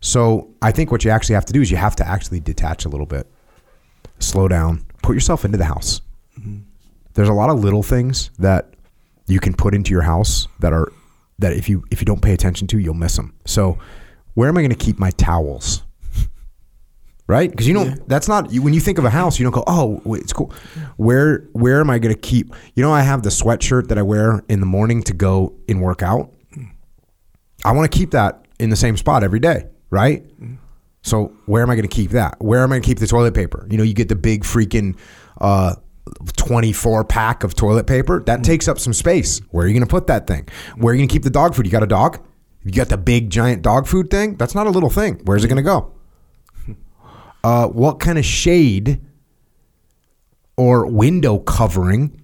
So 0.01 0.55
I 0.61 0.71
think 0.71 0.91
what 0.91 1.05
you 1.05 1.11
actually 1.11 1.35
have 1.35 1.47
to 1.47 1.53
do 1.53 1.63
is 1.63 1.71
you 1.71 1.79
have 1.79 1.97
to 1.97 2.07
actually 2.07 2.41
detach 2.41 2.85
a 2.85 2.91
little 2.91 3.07
bit, 3.07 3.27
slow 4.19 4.49
down, 4.49 4.85
put 5.03 5.15
yourself 5.15 5.47
into 5.47 5.57
the 5.57 5.65
house. 5.65 6.03
Mm-hmm. 6.39 6.59
There's 7.15 7.29
a 7.29 7.33
lot 7.33 7.49
of 7.49 7.61
little 7.61 7.83
things 7.83 8.31
that 8.39 8.75
you 9.27 9.41
can 9.41 9.55
put 9.55 9.75
into 9.75 9.91
your 9.91 10.03
house 10.03 10.49
that 10.61 10.73
are 10.73 10.93
that 11.39 11.53
if 11.53 11.69
you 11.69 11.85
if 11.91 12.01
you 12.01 12.05
don't 12.05 12.23
pay 12.23 12.33
attention 12.33 12.67
to, 12.69 12.79
you'll 12.79 12.95
miss 12.95 13.17
them. 13.17 13.35
So, 13.47 13.79
where 14.35 14.49
am 14.49 14.57
I 14.57 14.61
going 14.61 14.71
to 14.71 14.77
keep 14.77 14.99
my 14.99 15.11
towels? 15.11 15.83
Right? 17.27 17.51
Because 17.51 17.67
you 17.67 17.73
know 17.73 17.85
that's 18.07 18.29
not 18.29 18.53
you, 18.53 18.61
when 18.61 18.75
you 18.75 18.81
think 18.81 18.99
of 18.99 19.07
a 19.07 19.11
house, 19.11 19.39
you 19.39 19.45
don't 19.45 19.55
go, 19.55 19.65
"Oh, 19.67 20.03
wait, 20.05 20.21
it's 20.21 20.33
cool." 20.35 20.53
Where 20.99 21.49
where 21.53 21.81
am 21.81 21.89
I 21.89 21.99
going 21.99 22.15
to 22.15 22.21
keep? 22.21 22.55
You 22.75 22.83
know, 22.83 22.93
I 22.93 23.01
have 23.01 23.23
the 23.23 23.31
sweatshirt 23.31 23.89
that 23.89 23.97
I 23.97 24.03
wear 24.03 24.45
in 24.51 24.61
the 24.61 24.67
morning 24.67 25.03
to 25.05 25.15
go 25.15 25.55
and 25.67 25.81
work 25.81 26.03
out. 26.03 26.35
I 27.65 27.73
want 27.73 27.91
to 27.91 27.99
keep 27.99 28.11
that 28.11 28.45
in 28.59 28.69
the 28.69 28.77
same 28.77 28.99
spot 28.99 29.25
every 29.25 29.41
day, 29.41 29.69
right? 29.89 30.23
So 31.01 31.35
where 31.47 31.63
am 31.63 31.71
I 31.71 31.77
going 31.77 31.89
to 31.89 31.95
keep 31.95 32.11
that? 32.11 32.37
Where 32.43 32.63
am 32.63 32.73
I 32.73 32.75
going 32.75 32.83
to 32.83 32.87
keep 32.87 32.99
the 32.99 33.07
toilet 33.07 33.33
paper? 33.33 33.67
You 33.71 33.79
know, 33.79 33.85
you 33.85 33.95
get 33.95 34.11
the 34.11 34.17
big 34.17 34.45
freaking 34.45 34.99
uh, 35.41 35.77
24 36.37 37.05
pack 37.05 37.45
of 37.45 37.55
toilet 37.55 37.87
paper. 37.87 38.23
That 38.25 38.45
takes 38.45 38.69
up 38.69 38.79
some 38.79 38.93
space. 38.93 39.39
Where 39.51 39.65
are 39.65 39.69
you 39.69 39.75
going 39.75 39.87
to 39.87 39.91
put 39.91 40.07
that 40.09 40.27
thing? 40.27 40.49
Where 40.77 40.93
are 40.93 40.95
you 40.95 41.01
going 41.01 41.09
to 41.09 41.13
keep 41.13 41.23
the 41.23 41.31
dog 41.31 41.55
food? 41.55 41.67
You 41.67 41.73
got 41.73 41.83
a 41.83 41.87
dog? 41.87 42.25
You 42.65 42.73
got 42.73 42.89
the 42.89 42.99
big 42.99 43.31
giant 43.31 43.63
dog 43.63 43.87
food 43.87 44.11
thing? 44.11 44.37
That's 44.37 44.55
not 44.55 44.67
a 44.67 44.71
little 44.71 44.91
thing. 44.91 45.21
Where's 45.25 45.45
it 45.45 45.49
going 45.49 45.57
to 45.57 45.63
go? 45.63 45.93
uh, 47.45 47.69
what 47.69 48.01
kind 48.01 48.19
of 48.19 48.25
shade 48.25 49.01
or 50.57 50.87
window 50.87 51.39
covering 51.39 52.21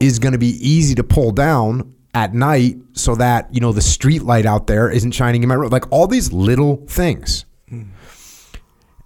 is 0.00 0.18
going 0.18 0.32
to 0.32 0.38
be 0.38 0.56
easy 0.66 0.94
to 0.94 1.04
pull 1.04 1.30
down 1.30 1.94
at 2.14 2.34
night 2.34 2.76
so 2.92 3.14
that 3.14 3.52
you 3.54 3.60
know 3.60 3.72
the 3.72 3.80
street 3.80 4.22
light 4.22 4.44
out 4.44 4.66
there 4.66 4.90
isn't 4.90 5.12
shining 5.12 5.44
in 5.44 5.48
my 5.48 5.54
room 5.54 5.70
like 5.70 5.84
all 5.92 6.08
these 6.08 6.32
little 6.32 6.84
things 6.88 7.44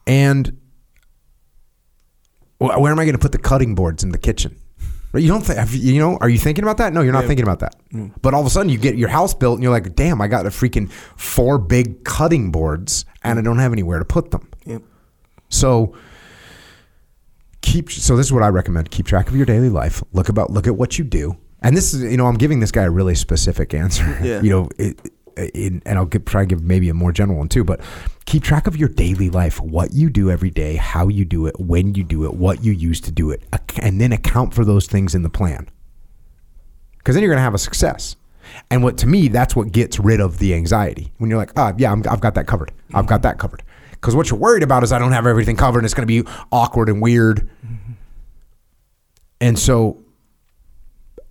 and 0.07 0.59
wh- 2.65 2.81
where 2.81 2.93
am 2.93 2.99
i 2.99 3.05
going 3.05 3.15
to 3.15 3.19
put 3.19 3.33
the 3.33 3.39
cutting 3.39 3.75
boards 3.75 4.03
in 4.03 4.11
the 4.11 4.19
kitchen 4.19 4.57
Right, 5.13 5.23
you 5.23 5.29
don't 5.29 5.43
think 5.43 5.61
you 5.73 6.01
know 6.01 6.19
are 6.21 6.29
you 6.29 6.39
thinking 6.39 6.65
about 6.65 6.79
that 6.79 6.93
no 6.93 7.01
you're 7.01 7.13
not 7.13 7.27
thinking 7.27 7.45
about 7.45 7.61
that 7.61 7.77
mm. 7.93 8.13
but 8.21 8.35
all 8.35 8.41
of 8.41 8.47
a 8.47 8.51
sudden 8.51 8.69
you 8.69 8.79
get 8.79 8.97
your 8.97 9.11
house 9.11 9.33
built 9.33 9.55
and 9.55 9.63
you're 9.63 9.71
like 9.73 9.95
damn 9.95 10.21
i 10.21 10.27
got 10.27 10.45
a 10.45 10.49
freaking 10.49 10.91
four 11.17 11.57
big 11.57 12.05
cutting 12.05 12.51
boards 12.51 13.05
and 13.23 13.39
i 13.39 13.43
don't 13.43 13.59
have 13.59 13.73
anywhere 13.73 14.01
to 14.01 14.05
put 14.05 14.33
them 14.33 14.49
Yep. 14.67 14.83
so 15.51 15.95
keep 17.65 17.91
so 17.91 18.17
this 18.17 18.27
is 18.27 18.33
what 18.33 18.43
I 18.43 18.49
recommend. 18.49 18.91
Keep 18.91 19.07
track 19.07 19.29
of 19.29 19.37
your 19.37 19.47
daily 19.47 19.71
life. 19.71 20.03
Look 20.13 20.29
about 20.29 20.51
look 20.51 20.67
at 20.67 20.77
what 20.77 20.99
you 20.99 21.05
do. 21.05 21.37
And 21.63 21.77
this 21.77 21.95
is 21.95 22.03
you 22.03 22.17
know 22.17 22.27
I'm 22.27 22.37
giving 22.37 22.61
this 22.61 22.71
guy 22.71 22.83
a 22.83 22.91
really 22.91 23.15
specific 23.15 23.73
answer. 23.75 24.05
Yeah. 24.23 24.41
You 24.45 24.51
know, 24.51 24.69
it, 24.79 25.01
it, 25.37 25.83
and 25.85 25.99
I'll 25.99 26.07
give, 26.07 26.25
try 26.25 26.43
to 26.43 26.47
give 26.47 26.63
maybe 26.63 26.89
a 26.89 26.95
more 26.95 27.13
general 27.13 27.39
one 27.39 27.49
too. 27.49 27.65
But 27.65 27.81
keep 28.25 28.43
track 28.43 28.67
of 28.67 28.77
your 28.77 28.89
daily 28.89 29.31
life, 29.31 29.61
what 29.61 29.93
you 29.93 30.11
do 30.11 30.31
every 30.31 30.51
day, 30.51 30.77
how 30.77 31.09
you 31.09 31.25
do 31.25 31.47
it, 31.47 31.59
when 31.59 31.95
you 31.95 32.05
do 32.05 32.25
it, 32.25 32.35
what 32.35 32.65
you 32.65 32.73
use 32.73 33.01
to 33.03 33.11
do 33.11 33.31
it, 33.31 33.43
and 33.81 34.01
then 34.01 34.13
account 34.13 34.55
for 34.55 34.65
those 34.65 34.87
things 34.87 35.15
in 35.15 35.23
the 35.23 35.31
plan. 35.31 35.69
Because 36.99 37.15
then 37.15 37.23
you're 37.23 37.31
going 37.31 37.39
to 37.39 37.43
have 37.43 37.55
a 37.55 37.59
success. 37.59 38.17
And 38.71 38.83
what 38.83 38.99
to 38.99 39.07
me, 39.07 39.29
that's 39.29 39.57
what 39.57 39.73
gets 39.73 39.99
rid 39.99 40.21
of 40.21 40.39
the 40.39 40.55
anxiety. 40.55 41.13
When 41.19 41.31
you're 41.31 41.39
like, 41.39 41.53
ah, 41.57 41.73
yeah, 41.77 41.93
I'm, 41.93 42.03
I've 42.09 42.21
got 42.21 42.35
that 42.35 42.47
covered. 42.47 42.73
I've 42.93 43.07
got 43.07 43.23
that 43.23 43.39
covered. 43.39 43.63
Because 43.93 44.15
what 44.15 44.31
you're 44.31 44.39
worried 44.39 44.63
about 44.63 44.83
is 44.83 44.93
I 44.93 44.99
don't 44.99 45.13
have 45.13 45.27
everything 45.27 45.57
covered 45.57 45.79
and 45.79 45.87
it's 45.87 45.95
going 45.95 46.07
to 46.07 46.23
be 46.23 46.29
awkward 46.53 46.89
and 46.89 47.01
weird. 47.01 47.49
And 49.41 49.59
so 49.59 50.04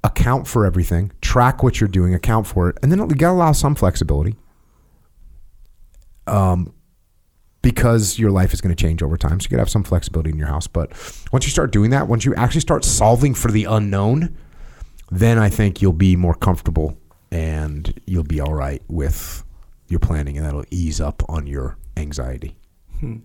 account 0.04 0.48
for 0.48 0.66
everything, 0.66 1.12
track 1.22 1.64
what 1.64 1.80
you're 1.80 1.88
doing, 1.88 2.14
account 2.14 2.48
for 2.48 2.70
it, 2.70 2.78
and 2.82 2.92
then 2.92 3.00
you 3.00 3.08
got 3.16 3.30
to 3.30 3.34
allow 3.34 3.52
some 3.52 3.76
flexibility. 3.76 4.36
Um, 6.28 6.74
because 7.62 8.20
your 8.20 8.32
life 8.32 8.54
is 8.54 8.60
going 8.62 8.76
to 8.76 8.82
change 8.82 9.02
over 9.02 9.16
time, 9.18 9.40
so 9.40 9.46
you 9.46 9.50
got 9.52 9.58
to 9.58 9.62
have 9.62 9.70
some 9.70 9.84
flexibility 9.84 10.30
in 10.32 10.38
your 10.38 10.48
house. 10.48 10.68
But 10.68 10.92
once 11.32 11.46
you 11.46 11.52
start 11.52 11.72
doing 11.72 11.92
that, 11.92 12.08
once 12.08 12.26
you 12.26 12.36
actually 12.36 12.60
start 12.62 12.84
solving 12.84 13.34
for 13.34 13.52
the 13.52 13.64
unknown, 13.66 14.36
then 15.12 15.38
I 15.38 15.50
think 15.50 15.82
you'll 15.82 15.94
be 15.94 16.16
more 16.18 16.34
comfortable 16.34 16.98
and 17.32 18.00
you'll 18.06 18.24
be 18.24 18.40
all 18.42 18.54
right 18.54 18.82
with 18.90 19.44
your 19.88 20.00
planning, 20.00 20.38
and 20.38 20.46
that'll 20.46 20.66
ease 20.72 21.00
up 21.00 21.24
on 21.30 21.48
your 21.48 21.78
anxiety. 21.98 22.58
you 23.02 23.22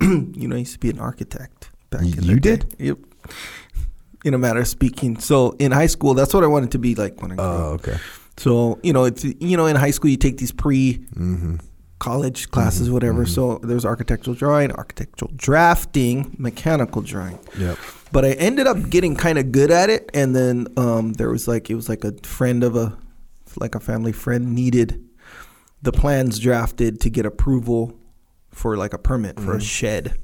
know, 0.00 0.56
I 0.56 0.60
used 0.60 0.72
to 0.74 0.78
be 0.78 0.90
an 0.90 0.98
architect 0.98 1.70
back 1.90 2.02
Y- 2.02 2.08
in 2.08 2.16
the 2.16 2.24
you 2.24 2.40
day. 2.40 2.56
did? 2.56 2.74
Yep. 2.78 2.98
In 4.24 4.34
a 4.34 4.38
matter 4.38 4.60
of 4.60 4.68
speaking. 4.68 5.18
So 5.18 5.54
in 5.58 5.70
high 5.70 5.86
school, 5.86 6.14
that's 6.14 6.32
what 6.34 6.42
I 6.42 6.46
wanted 6.48 6.72
to 6.72 6.78
be 6.78 6.94
like 6.94 7.20
when 7.22 7.32
I 7.32 7.34
grew 7.36 7.44
up. 7.44 7.60
Oh, 7.60 7.64
okay. 7.74 7.96
So, 8.38 8.80
you 8.82 8.92
know, 8.92 9.04
it's 9.04 9.22
you 9.24 9.56
know, 9.56 9.66
in 9.66 9.76
high 9.76 9.90
school 9.92 10.10
you 10.10 10.16
take 10.16 10.38
these 10.38 10.50
pre 10.50 10.94
Mm-hmm. 11.14 11.56
college 11.98 12.50
classes, 12.50 12.90
whatever. 12.90 13.26
So 13.26 13.58
there's 13.62 13.84
architectural 13.84 14.34
drawing, 14.34 14.72
architectural 14.72 15.30
drafting, 15.36 16.34
mechanical 16.38 17.02
drawing. 17.02 17.38
Yep. 17.58 17.78
But 18.12 18.24
I 18.24 18.32
ended 18.32 18.66
up 18.66 18.90
getting 18.90 19.14
kind 19.14 19.38
of 19.38 19.52
good 19.52 19.70
at 19.70 19.90
it, 19.90 20.10
and 20.14 20.34
then 20.34 20.68
um, 20.76 21.12
there 21.14 21.30
was 21.30 21.46
like 21.46 21.70
it 21.70 21.74
was 21.74 21.88
like 21.88 22.02
a 22.04 22.12
friend 22.22 22.64
of 22.64 22.76
a 22.76 22.96
like 23.60 23.74
a 23.74 23.80
family 23.80 24.12
friend 24.12 24.54
needed 24.54 25.00
the 25.82 25.92
plans 25.92 26.38
drafted 26.38 27.00
to 27.02 27.10
get 27.10 27.26
approval 27.26 27.92
for 28.50 28.76
like 28.76 28.94
a 28.94 28.98
permit 28.98 29.38
for 29.38 29.54
a 29.54 29.60
shed. 29.60 30.18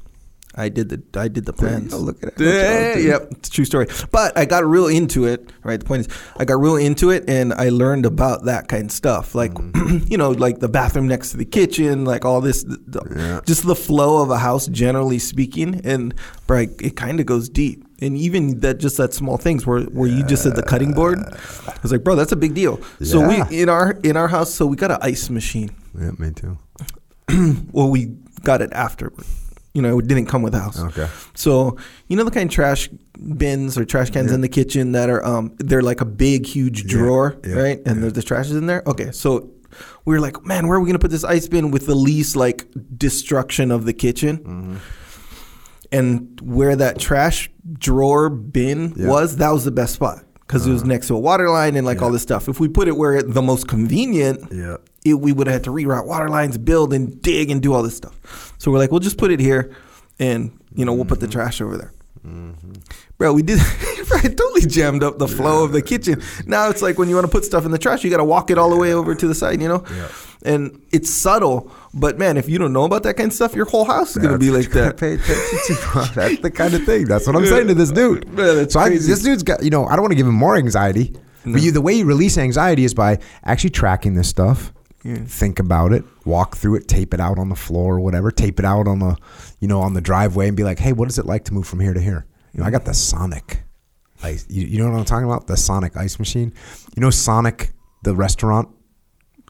I 0.57 0.69
did 0.69 0.89
the 0.89 1.01
I 1.21 1.29
did 1.29 1.45
the 1.47 1.53
plans. 1.53 1.93
go, 1.93 1.99
look 2.01 2.23
at 2.25 2.31
it. 2.31 2.41
Yeah, 2.41 2.97
yep, 2.97 3.29
it's 3.31 3.49
a 3.49 3.53
true 3.53 3.65
story. 3.65 3.87
But 4.11 4.37
I 4.37 4.45
got 4.47 4.65
real 4.67 4.89
into 4.89 5.25
it. 5.25 5.49
Right, 5.63 5.79
the 5.79 5.87
point 5.87 6.07
is, 6.07 6.09
I 6.39 6.45
got 6.45 6.61
real 6.61 6.75
into 6.77 7.11
it, 7.11 7.25
and 7.29 7.55
I 7.55 7.69
learned 7.69 8.05
about 8.05 8.47
that 8.47 8.67
kind 8.69 8.87
of 8.87 8.93
stuff, 8.93 9.35
like 9.35 9.53
Mm-hmm. 9.55 9.99
you 10.11 10.19
know, 10.19 10.31
like 10.31 10.59
the 10.59 10.69
bathroom 10.69 11.07
next 11.07 11.31
to 11.31 11.37
the 11.37 11.45
kitchen, 11.45 12.05
like 12.05 12.25
all 12.25 12.41
this, 12.41 12.65
the, 12.65 13.01
Yeah. 13.17 13.41
just 13.47 13.65
the 13.65 13.77
flow 13.77 14.23
of 14.23 14.31
a 14.31 14.39
house, 14.39 14.67
generally 14.67 15.19
speaking. 15.21 15.81
And 15.85 16.15
bro, 16.47 16.67
it 16.81 16.97
kind 16.97 17.21
of 17.21 17.27
goes 17.27 17.49
deep, 17.49 17.85
and 18.01 18.17
even 18.17 18.59
that, 18.61 18.79
just 18.79 18.97
that 18.97 19.15
small 19.15 19.37
things 19.37 19.65
where 19.67 19.83
where 19.83 20.09
you 20.09 20.25
just 20.25 20.43
said 20.43 20.57
the 20.57 20.63
cutting 20.65 20.93
board, 20.95 21.19
I 21.21 21.79
was 21.83 21.93
like, 21.93 22.03
bro, 22.03 22.17
that's 22.17 22.33
a 22.33 22.37
big 22.37 22.55
deal. 22.55 22.81
So 23.03 23.27
we 23.27 23.41
in 23.63 23.69
our 23.69 23.93
in 24.03 24.17
our 24.17 24.27
house, 24.29 24.53
so 24.53 24.67
we 24.67 24.77
got 24.77 24.91
an 24.91 24.99
ice 25.01 25.31
machine. 25.31 25.71
Yeah, 25.97 26.11
me 26.19 26.33
too. 26.33 26.59
Well, 27.73 27.89
we 27.91 28.17
got 28.43 28.61
it 28.63 28.73
after. 28.73 29.13
You 29.73 29.83
know, 29.83 30.01
it 30.01 30.09
didn't 30.09 30.27
come 30.27 30.43
with 30.43 30.53
the 30.53 30.59
house. 30.59 30.81
Okay. 30.81 31.07
So 31.35 31.77
you 32.09 32.17
know 32.17 32.25
the 32.25 32.31
kind 32.33 32.51
of 32.51 32.55
trash 32.55 32.89
bins 33.37 33.79
or 33.79 33.85
trash 33.85 34.11
cans 34.11 34.33
in 34.33 34.41
the 34.41 34.49
kitchen 34.49 34.93
that 34.93 35.09
are 35.11 35.25
um 35.25 35.55
they're 35.59 35.83
like 35.83 36.01
a 36.01 36.05
big 36.07 36.45
huge 36.47 36.87
drawer, 36.87 37.37
yeah, 37.47 37.55
right? 37.55 37.79
And 37.87 38.03
there's 38.03 38.15
the 38.15 38.23
trash 38.23 38.47
is 38.47 38.57
in 38.57 38.67
there. 38.67 38.83
Okay, 38.87 39.13
so 39.13 39.51
we 40.05 40.15
were 40.15 40.21
like, 40.21 40.45
man, 40.45 40.67
where 40.67 40.77
are 40.77 40.81
we 40.81 40.87
gonna 40.89 40.99
put 40.99 41.13
this 41.13 41.23
ice 41.23 41.47
bin 41.47 41.71
with 41.71 41.87
the 41.87 41.95
least 41.95 42.35
like 42.35 42.67
destruction 42.97 43.71
of 43.71 43.85
the 43.85 43.93
kitchen? 43.93 44.39
Mm-hmm. 44.39 44.77
And 45.93 46.41
where 46.41 46.77
that 46.77 46.99
trash 46.99 47.51
drawer 47.73 48.29
bin 48.31 48.95
Yeah. 48.97 49.09
was, 49.09 49.37
that 49.37 49.51
was 49.51 49.65
the 49.65 49.71
best 49.73 49.95
spot 49.95 50.25
because 50.41 50.67
it 50.67 50.71
was 50.73 50.85
next 50.85 51.09
to 51.09 51.15
a 51.15 51.19
water 51.19 51.49
line 51.51 51.77
and 51.77 51.85
like 51.87 52.01
all 52.03 52.11
this 52.11 52.23
stuff. 52.23 52.49
If 52.49 52.61
we 52.61 52.69
put 52.69 52.87
it 52.89 52.97
where 52.97 53.15
it, 53.17 53.33
the 53.35 53.43
most 53.43 53.67
convenient, 53.69 54.53
Yeah. 54.53 54.77
It, 55.05 55.15
we 55.15 55.33
would 55.33 55.47
have 55.47 55.55
had 55.55 55.65
to 55.65 55.71
reroute 55.71 56.07
water 56.07 56.29
lines, 56.29 56.59
build 56.59 56.93
and 56.93 57.21
dig 57.23 57.51
and 57.51 57.63
do 57.63 57.73
all 57.73 57.83
this 57.83 57.97
stuff. 57.97 58.55
So 58.59 58.71
we're 58.71 58.79
like, 58.79 58.91
we'll 58.91 59.01
just 59.01 59.19
put 59.19 59.31
it 59.31 59.41
here, 59.41 59.75
and 60.19 60.59
you 60.75 60.85
know, 60.85 60.95
we'll 60.95 61.05
put 61.05 61.21
the 61.21 61.27
mm-hmm. 61.27 61.33
trash 61.33 61.61
over 61.61 61.77
there. 61.77 61.93
Mm-hmm. 62.27 62.73
Bro, 63.17 63.33
we 63.33 63.43
did. 63.43 63.61
it 64.25 64.37
totally 64.37 64.67
jammed 64.67 65.03
up 65.03 65.19
the 65.19 65.29
flow 65.29 65.65
of 65.65 65.73
the 65.73 65.83
kitchen. 65.83 66.23
Now 66.47 66.69
it's 66.69 66.83
like 66.83 66.99
when 66.99 67.09
you 67.09 67.15
want 67.15 67.27
to 67.27 67.31
put 67.31 67.45
stuff 67.45 67.65
in 67.65 67.71
the 67.71 67.79
trash, 67.79 68.05
you 68.05 68.11
got 68.11 68.19
to 68.19 68.25
walk 68.25 68.51
it 68.51 68.59
all 68.59 68.71
the 68.71 68.77
way 68.77 68.93
over 68.93 69.15
to 69.15 69.29
the 69.29 69.35
side, 69.35 69.61
you 69.63 69.69
know. 69.69 69.85
And 70.43 70.83
it's 70.91 71.11
subtle, 71.11 71.71
but 71.93 72.19
man, 72.19 72.37
if 72.39 72.49
you 72.49 72.59
don't 72.59 72.73
know 72.73 72.85
about 72.85 73.03
that 73.03 73.17
kind 73.17 73.29
of 73.29 73.35
stuff, 73.35 73.55
your 73.55 73.67
whole 73.67 73.85
house 73.85 74.17
is 74.17 74.23
gonna 74.23 74.39
be 74.39 74.51
like 74.51 74.71
that. 74.73 74.97
Pay 74.97 75.15
attention 75.15 75.77
to. 75.77 76.13
That's 76.15 76.41
the 76.41 76.51
kind 76.51 76.73
of 76.73 76.85
thing. 76.85 77.05
That's 77.05 77.27
what 77.27 77.37
I'm 77.37 77.45
saying 77.45 77.67
to 77.67 77.75
this 77.75 77.91
dude. 77.91 78.27
Man, 78.31 78.69
so 78.71 78.81
I, 78.81 78.89
this 78.89 79.23
dude's 79.23 79.43
got, 79.43 79.63
you 79.63 79.69
know, 79.69 79.85
I 79.85 79.97
don't 79.97 80.03
want 80.03 80.13
to 80.13 80.17
give 80.17 80.27
him 80.27 80.35
more 80.35 80.57
anxiety, 80.57 81.15
but 81.45 81.61
you, 81.61 81.73
the 81.73 81.83
way 81.83 81.93
you 81.93 82.07
release 82.07 82.39
anxiety 82.39 82.85
is 82.85 82.95
by 82.95 83.19
actually 83.45 83.71
tracking 83.71 84.15
this 84.15 84.29
stuff. 84.29 84.73
Think 85.03 85.59
about 85.59 85.93
it, 85.93 86.05
walk 86.25 86.57
through 86.57 86.77
it, 86.77 86.89
tape 86.89 87.15
it 87.15 87.21
out 87.21 87.39
on 87.39 87.49
the 87.49 87.57
floor 87.57 87.97
or 87.97 88.01
whatever, 88.01 88.31
tape 88.31 88.59
it 88.59 88.65
out 88.67 88.87
on 88.87 88.99
the, 88.99 89.17
you 89.59 89.67
know, 89.69 89.81
on 89.81 89.95
the 89.95 90.01
driveway, 90.01 90.49
and 90.49 90.57
be 90.57 90.63
like, 90.63 90.79
hey, 90.79 90.93
what 90.93 91.09
is 91.09 91.19
it 91.19 91.25
like 91.27 91.45
to 91.47 91.55
move 91.55 91.67
from 91.67 91.81
here 91.81 91.95
to 91.95 92.01
here? 92.01 92.27
You 92.53 92.61
know, 92.61 92.67
I 92.67 92.71
got 92.71 92.85
the 92.85 92.93
Sonic 92.95 93.63
ice. 94.23 94.47
You, 94.49 94.67
you 94.67 94.79
know 94.79 94.91
what 94.91 94.99
I'm 94.99 95.05
talking 95.05 95.25
about? 95.25 95.47
The 95.47 95.57
Sonic 95.57 95.97
ice 95.97 96.19
machine. 96.19 96.53
You 96.97 97.01
know, 97.01 97.11
Sonic, 97.11 97.71
the 98.03 98.15
restaurant. 98.15 98.69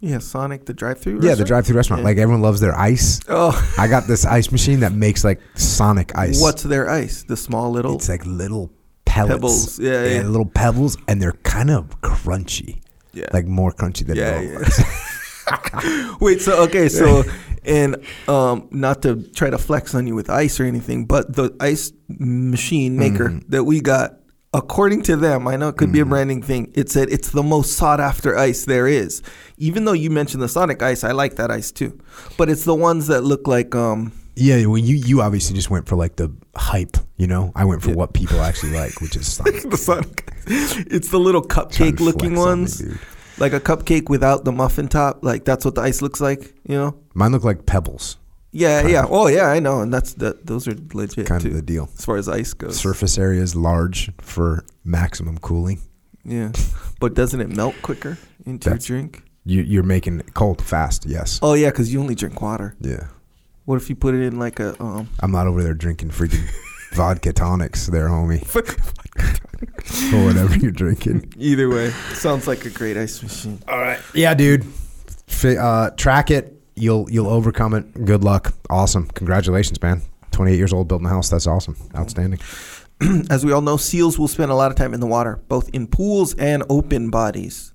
Yeah, 0.00 0.18
Sonic 0.18 0.64
the 0.64 0.72
drive-through. 0.72 1.20
Yeah, 1.22 1.34
the 1.34 1.44
drive-through 1.44 1.76
restaurant. 1.76 2.00
Yeah. 2.00 2.08
Like 2.08 2.18
everyone 2.18 2.42
loves 2.42 2.60
their 2.60 2.74
ice. 2.78 3.20
Oh, 3.28 3.52
I 3.76 3.86
got 3.86 4.06
this 4.06 4.24
ice 4.24 4.50
machine 4.50 4.80
that 4.80 4.92
makes 4.92 5.24
like 5.24 5.40
Sonic 5.56 6.16
ice. 6.16 6.40
what's 6.40 6.62
their 6.62 6.88
ice? 6.88 7.22
The 7.24 7.36
small 7.36 7.70
little. 7.70 7.96
It's 7.96 8.08
like 8.08 8.24
little 8.24 8.72
pellets. 9.04 9.34
Pebbles. 9.34 9.78
Yeah, 9.78 10.04
yeah. 10.06 10.22
little 10.22 10.46
pebbles, 10.46 10.96
and 11.06 11.20
they're 11.20 11.32
kind 11.32 11.70
of 11.70 12.00
crunchy. 12.00 12.80
Yeah. 13.12 13.26
Like 13.32 13.46
more 13.46 13.72
crunchy 13.72 14.06
than 14.06 14.16
Yeah, 14.16 14.40
normal. 14.40 14.68
Wait, 16.20 16.40
so 16.40 16.62
okay, 16.64 16.88
so 16.88 17.24
and 17.64 17.96
um, 18.28 18.68
not 18.70 19.02
to 19.02 19.22
try 19.34 19.50
to 19.50 19.58
flex 19.58 19.94
on 19.94 20.06
you 20.06 20.14
with 20.14 20.30
ice 20.30 20.58
or 20.60 20.64
anything, 20.64 21.04
but 21.04 21.34
the 21.34 21.54
ice 21.60 21.92
machine 22.08 22.96
maker 22.96 23.28
Mm-hmm. 23.30 23.50
that 23.50 23.64
we 23.64 23.80
got, 23.80 24.16
according 24.54 25.02
to 25.02 25.16
them, 25.16 25.46
I 25.46 25.56
know 25.56 25.68
it 25.68 25.76
could 25.76 25.92
be 25.92 26.00
a 26.00 26.06
branding 26.06 26.42
thing. 26.42 26.72
It 26.74 26.88
said 26.90 27.10
it's 27.10 27.30
the 27.30 27.42
most 27.42 27.72
sought 27.76 28.00
after 28.00 28.36
ice 28.36 28.64
there 28.64 28.86
is. 28.88 29.22
Even 29.58 29.84
though 29.84 29.92
you 29.92 30.10
mentioned 30.10 30.42
the 30.42 30.48
Sonic 30.48 30.82
ice, 30.82 31.04
I 31.04 31.12
like 31.12 31.36
that 31.36 31.50
ice 31.50 31.70
too, 31.70 31.98
but 32.38 32.48
it's 32.48 32.64
the 32.64 32.74
ones 32.74 33.06
that 33.08 33.22
look 33.22 33.46
like 33.46 33.74
um. 33.74 34.12
yeah, 34.36 34.64
well, 34.66 34.78
you 34.78 34.96
you 34.96 35.20
obviously 35.20 35.54
just 35.54 35.70
went 35.70 35.86
for 35.86 35.96
like 35.96 36.16
the 36.16 36.32
hype. 36.56 36.96
You 37.18 37.26
know, 37.26 37.52
I 37.54 37.66
went 37.66 37.82
for 37.82 37.92
what 37.92 38.14
people 38.14 38.40
actually 38.40 38.72
like, 38.72 39.00
which 39.02 39.14
is 39.16 39.30
Sonic. 39.34 39.68
the 39.68 39.76
Sonic. 39.76 40.32
It's 40.46 41.10
the 41.10 41.18
little 41.20 41.42
cupcake 41.42 42.00
looking 42.00 42.34
flex 42.34 42.40
on 42.46 42.58
me, 42.58 42.62
ones. 42.62 42.82
Like 43.40 43.52
a 43.52 43.60
cupcake 43.60 44.08
without 44.08 44.44
the 44.44 44.52
muffin 44.52 44.88
top. 44.88 45.24
Like 45.24 45.44
that's 45.44 45.64
what 45.64 45.74
the 45.74 45.80
ice 45.80 46.02
looks 46.02 46.20
like, 46.20 46.54
you 46.68 46.76
know. 46.76 46.96
Mine 47.14 47.32
look 47.32 47.44
like 47.44 47.66
pebbles. 47.66 48.16
Yeah, 48.52 48.86
yeah. 48.86 49.06
Oh, 49.08 49.28
yeah. 49.28 49.46
I 49.46 49.60
know, 49.60 49.80
and 49.80 49.94
that's 49.94 50.14
that. 50.14 50.44
Those 50.46 50.66
are 50.66 50.74
legit 50.92 51.26
Kind 51.26 51.42
too, 51.42 51.48
of 51.48 51.54
the 51.54 51.62
deal. 51.62 51.88
as 51.96 52.04
far 52.04 52.16
as 52.16 52.28
ice 52.28 52.52
goes. 52.52 52.76
Surface 52.78 53.16
area 53.16 53.40
is 53.42 53.54
large 53.54 54.10
for 54.20 54.64
maximum 54.84 55.38
cooling. 55.38 55.80
Yeah, 56.24 56.52
but 57.00 57.14
doesn't 57.14 57.40
it 57.40 57.48
melt 57.48 57.74
quicker 57.82 58.18
into 58.44 58.68
That's- 58.70 58.88
your 58.88 58.98
drink? 58.98 59.22
You, 59.46 59.62
you're 59.62 59.82
making 59.82 60.20
it 60.20 60.34
cold 60.34 60.60
fast. 60.62 61.06
Yes. 61.06 61.38
Oh 61.42 61.54
yeah, 61.54 61.70
because 61.70 61.90
you 61.92 61.98
only 62.00 62.14
drink 62.14 62.42
water. 62.42 62.74
Yeah. 62.80 63.06
What 63.64 63.76
if 63.76 63.88
you 63.88 63.96
put 63.96 64.14
it 64.14 64.20
in 64.22 64.38
like 64.38 64.60
a 64.60 64.80
um? 64.82 65.08
I'm 65.20 65.30
not 65.32 65.46
over 65.46 65.62
there 65.62 65.72
drinking 65.74 66.10
freaking 66.10 66.46
vodka 66.92 67.32
tonics, 67.32 67.86
there, 67.86 68.08
homie, 68.08 68.42
or 70.12 70.24
whatever 70.26 70.56
you're 70.56 70.70
drinking. 70.70 71.32
Either 71.36 71.68
way, 71.68 71.90
sounds 72.14 72.46
like 72.46 72.64
a 72.64 72.70
great 72.70 72.96
ice 72.96 73.22
machine. 73.22 73.60
All 73.68 73.78
right. 73.78 74.00
Yeah, 74.14 74.34
dude. 74.34 74.64
Fi- 75.26 75.56
uh, 75.56 75.90
track 75.90 76.30
it. 76.30 76.56
You'll 76.74 77.10
you'll 77.10 77.28
overcome 77.28 77.74
it. 77.74 78.04
Good 78.04 78.24
luck. 78.24 78.54
Awesome. 78.68 79.06
Congratulations, 79.08 79.80
man. 79.82 80.02
28 80.30 80.56
years 80.56 80.72
old, 80.72 80.88
building 80.88 81.06
a 81.06 81.10
house. 81.10 81.28
That's 81.28 81.46
awesome. 81.46 81.76
Outstanding. 81.94 82.40
As 83.30 83.44
we 83.44 83.52
all 83.52 83.60
know, 83.60 83.76
seals 83.76 84.18
will 84.18 84.28
spend 84.28 84.50
a 84.50 84.54
lot 84.54 84.70
of 84.70 84.76
time 84.76 84.94
in 84.94 85.00
the 85.00 85.06
water, 85.06 85.42
both 85.48 85.68
in 85.70 85.86
pools 85.86 86.34
and 86.34 86.62
open 86.68 87.10
bodies. 87.10 87.72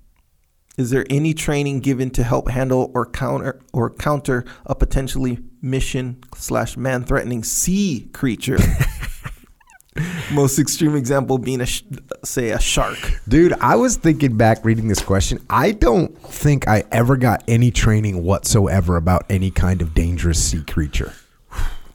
Is 0.77 0.89
there 0.89 1.05
any 1.09 1.33
training 1.33 1.79
given 1.79 2.09
to 2.11 2.23
help 2.23 2.49
handle 2.49 2.91
or 2.93 3.05
counter 3.05 3.61
or 3.71 3.89
counter 3.91 4.45
a 4.65 4.75
potentially 4.75 5.39
mission 5.61 6.21
slash 6.35 6.75
man 6.75 7.03
threatening 7.05 7.43
sea 7.43 8.09
creature? 8.13 8.57
Most 10.31 10.59
extreme 10.59 10.95
example 10.95 11.37
being 11.37 11.61
a 11.61 11.65
sh- 11.65 11.83
say 12.23 12.49
a 12.49 12.59
shark. 12.59 12.97
Dude, 13.27 13.53
I 13.53 13.75
was 13.75 13.95
thinking 13.95 14.35
back 14.35 14.65
reading 14.65 14.87
this 14.87 15.01
question. 15.01 15.39
I 15.49 15.71
don't 15.71 16.17
think 16.21 16.67
I 16.67 16.83
ever 16.91 17.15
got 17.15 17.43
any 17.47 17.71
training 17.71 18.23
whatsoever 18.23 18.97
about 18.97 19.25
any 19.29 19.51
kind 19.51 19.81
of 19.81 19.93
dangerous 19.93 20.43
sea 20.43 20.63
creature. 20.63 21.13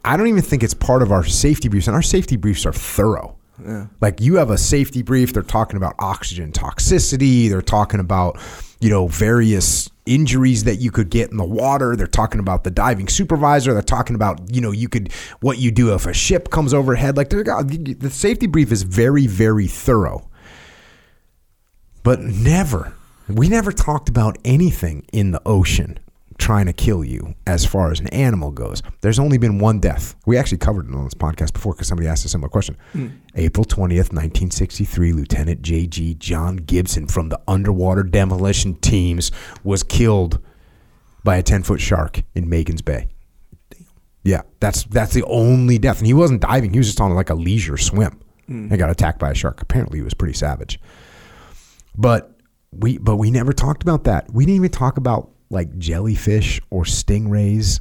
I 0.05 0.16
don't 0.16 0.28
even 0.28 0.42
think 0.42 0.62
it's 0.62 0.72
part 0.72 1.03
of 1.03 1.12
our 1.12 1.24
safety 1.24 1.68
briefs, 1.68 1.86
and 1.86 1.94
our 1.94 2.03
safety 2.03 2.36
briefs 2.36 2.64
are 2.64 2.72
thorough. 2.72 3.36
Yeah. 3.64 3.86
Like 4.00 4.20
you 4.20 4.36
have 4.36 4.50
a 4.50 4.58
safety 4.58 5.02
brief, 5.02 5.32
they're 5.32 5.42
talking 5.42 5.76
about 5.76 5.94
oxygen 5.98 6.52
toxicity, 6.52 7.48
they're 7.48 7.62
talking 7.62 8.00
about, 8.00 8.38
you 8.80 8.90
know, 8.90 9.06
various 9.06 9.90
injuries 10.06 10.64
that 10.64 10.76
you 10.76 10.90
could 10.90 11.11
get 11.11 11.30
in 11.30 11.36
the 11.36 11.44
water, 11.44 11.94
they're 11.96 12.06
talking 12.06 12.40
about 12.40 12.64
the 12.64 12.70
diving 12.70 13.08
supervisor, 13.08 13.72
they're 13.72 13.82
talking 13.82 14.16
about, 14.16 14.52
you 14.52 14.61
know, 14.61 14.70
you 14.70 14.88
could 14.88 15.12
what 15.40 15.58
you 15.58 15.70
do 15.70 15.94
if 15.94 16.06
a 16.06 16.12
ship 16.12 16.50
comes 16.50 16.74
overhead. 16.74 17.16
Like 17.16 17.30
the 17.30 18.11
safety 18.11 18.46
brief 18.46 18.72
is 18.72 18.82
very 18.82 19.26
very 19.26 19.66
thorough. 19.66 20.28
But 22.02 22.20
never, 22.20 22.94
we 23.28 23.48
never 23.48 23.72
talked 23.72 24.08
about 24.08 24.38
anything 24.44 25.06
in 25.12 25.32
the 25.32 25.42
ocean 25.44 25.98
trying 26.41 26.66
to 26.66 26.72
kill 26.72 27.05
you 27.05 27.34
as 27.47 27.64
far 27.64 27.93
as 27.93 28.01
an 28.01 28.09
animal 28.09 28.51
goes. 28.51 28.82
There's 29.03 29.18
only 29.18 29.38
been 29.38 29.59
one 29.59 29.78
death. 29.78 30.16
We 30.26 30.36
actually 30.36 30.59
covered 30.59 30.88
it 30.88 30.95
on 30.95 31.05
this 31.05 31.14
podcast 31.14 31.53
before 31.53 31.74
because 31.74 31.86
somebody 31.86 32.09
asked 32.09 32.24
a 32.24 32.28
similar 32.28 32.49
question. 32.49 32.76
Hmm. 32.93 33.09
April 33.36 33.64
20th, 33.64 34.12
1963, 34.12 35.12
Lieutenant 35.12 35.62
J.G. 35.62 36.14
John 36.14 36.57
Gibson 36.57 37.07
from 37.07 37.28
the 37.28 37.41
underwater 37.47 38.03
demolition 38.03 38.74
teams 38.76 39.30
was 39.62 39.82
killed 39.82 40.41
by 41.22 41.36
a 41.36 41.43
10 41.43 41.62
foot 41.62 41.80
shark 41.80 42.22
in 42.34 42.47
Magens 42.47 42.84
Bay. 42.84 43.09
Yeah, 44.22 44.43
that's 44.59 44.84
that's 44.84 45.14
the 45.14 45.24
only 45.24 45.78
death. 45.78 45.99
And 45.99 46.07
he 46.07 46.14
wasn't 46.14 46.43
diving, 46.43 46.72
he 46.72 46.78
was 46.78 46.88
just 46.88 47.01
on 47.01 47.14
like 47.14 47.30
a 47.30 47.34
leisure 47.34 47.76
swim 47.76 48.20
hmm. 48.47 48.68
and 48.70 48.78
got 48.78 48.91
attacked 48.91 49.18
by 49.18 49.30
a 49.30 49.34
shark. 49.34 49.62
Apparently, 49.62 49.99
he 49.99 50.03
was 50.03 50.14
pretty 50.14 50.34
savage. 50.34 50.80
But 51.97 52.38
we 52.72 52.99
but 52.99 53.16
we 53.16 53.30
never 53.30 53.53
talked 53.53 53.82
about 53.82 54.05
that. 54.05 54.32
We 54.32 54.45
didn't 54.45 54.57
even 54.57 54.70
talk 54.70 54.97
about 54.97 55.30
like 55.51 55.76
jellyfish 55.78 56.61
or 56.70 56.84
stingrays. 56.84 57.80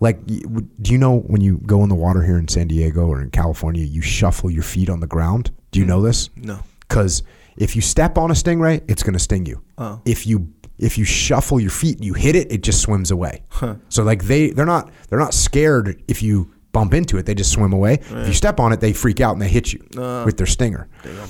Like, 0.00 0.24
do 0.26 0.92
you 0.92 0.98
know 0.98 1.20
when 1.20 1.40
you 1.40 1.58
go 1.58 1.82
in 1.82 1.88
the 1.88 1.94
water 1.94 2.22
here 2.22 2.38
in 2.38 2.48
San 2.48 2.68
Diego 2.68 3.06
or 3.06 3.20
in 3.20 3.30
California, 3.30 3.84
you 3.84 4.00
shuffle 4.00 4.50
your 4.50 4.62
feet 4.62 4.88
on 4.88 5.00
the 5.00 5.06
ground? 5.06 5.50
Do 5.70 5.78
you 5.78 5.84
mm. 5.84 5.88
know 5.88 6.02
this? 6.02 6.30
No. 6.36 6.60
Because 6.80 7.22
if 7.56 7.76
you 7.76 7.82
step 7.82 8.18
on 8.18 8.30
a 8.30 8.34
stingray, 8.34 8.82
it's 8.88 9.02
going 9.02 9.12
to 9.12 9.18
sting 9.18 9.46
you. 9.46 9.62
Oh. 9.78 10.00
If 10.04 10.26
you 10.26 10.52
if 10.78 10.96
you 10.96 11.04
shuffle 11.04 11.60
your 11.60 11.70
feet 11.70 11.96
and 11.96 12.04
you 12.04 12.14
hit 12.14 12.34
it, 12.34 12.50
it 12.50 12.62
just 12.62 12.80
swims 12.80 13.10
away. 13.10 13.42
Huh. 13.50 13.76
So 13.90 14.02
like 14.02 14.24
they 14.24 14.50
they're 14.50 14.66
not 14.66 14.90
they're 15.08 15.18
not 15.18 15.34
scared 15.34 16.02
if 16.08 16.22
you 16.22 16.50
bump 16.72 16.94
into 16.94 17.18
it, 17.18 17.26
they 17.26 17.34
just 17.34 17.52
swim 17.52 17.72
away. 17.72 17.94
If 17.94 18.28
you 18.28 18.32
step 18.32 18.58
on 18.58 18.72
it, 18.72 18.80
they 18.80 18.92
freak 18.92 19.20
out 19.20 19.32
and 19.32 19.42
they 19.42 19.48
hit 19.48 19.72
you 19.72 19.86
oh. 19.98 20.24
with 20.24 20.38
their 20.38 20.46
stinger. 20.46 20.88
Damn. 21.02 21.28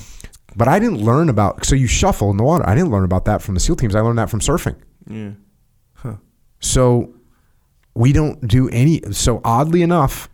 But 0.56 0.68
I 0.68 0.78
didn't 0.78 0.98
learn 0.98 1.28
about 1.28 1.64
so 1.64 1.74
you 1.74 1.86
shuffle 1.86 2.30
in 2.30 2.36
the 2.36 2.44
water. 2.44 2.68
I 2.68 2.74
didn't 2.74 2.90
learn 2.90 3.04
about 3.04 3.24
that 3.24 3.42
from 3.42 3.54
the 3.54 3.60
SEAL 3.60 3.76
teams. 3.76 3.94
I 3.94 4.00
learned 4.00 4.18
that 4.18 4.30
from 4.30 4.40
surfing. 4.40 4.76
Yeah. 5.10 5.32
Huh. 5.94 6.16
So 6.60 7.14
we 7.94 8.12
don't 8.12 8.46
do 8.46 8.68
any. 8.70 9.02
So 9.12 9.40
oddly 9.44 9.82
enough, 9.82 10.30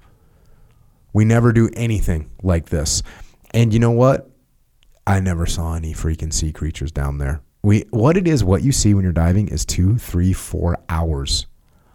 we 1.12 1.24
never 1.24 1.52
do 1.52 1.70
anything 1.74 2.30
like 2.42 2.68
this. 2.68 3.02
And 3.52 3.72
you 3.72 3.80
know 3.80 3.90
what? 3.90 4.30
I 5.06 5.20
never 5.20 5.46
saw 5.46 5.74
any 5.74 5.94
freaking 5.94 6.32
sea 6.32 6.52
creatures 6.52 6.92
down 6.92 7.18
there. 7.18 7.40
We 7.62 7.84
what 7.90 8.16
it 8.16 8.28
is, 8.28 8.44
what 8.44 8.62
you 8.62 8.72
see 8.72 8.92
when 8.92 9.02
you're 9.02 9.12
diving 9.12 9.48
is 9.48 9.64
two, 9.64 9.98
three, 9.98 10.32
four 10.32 10.78
hours 10.88 11.46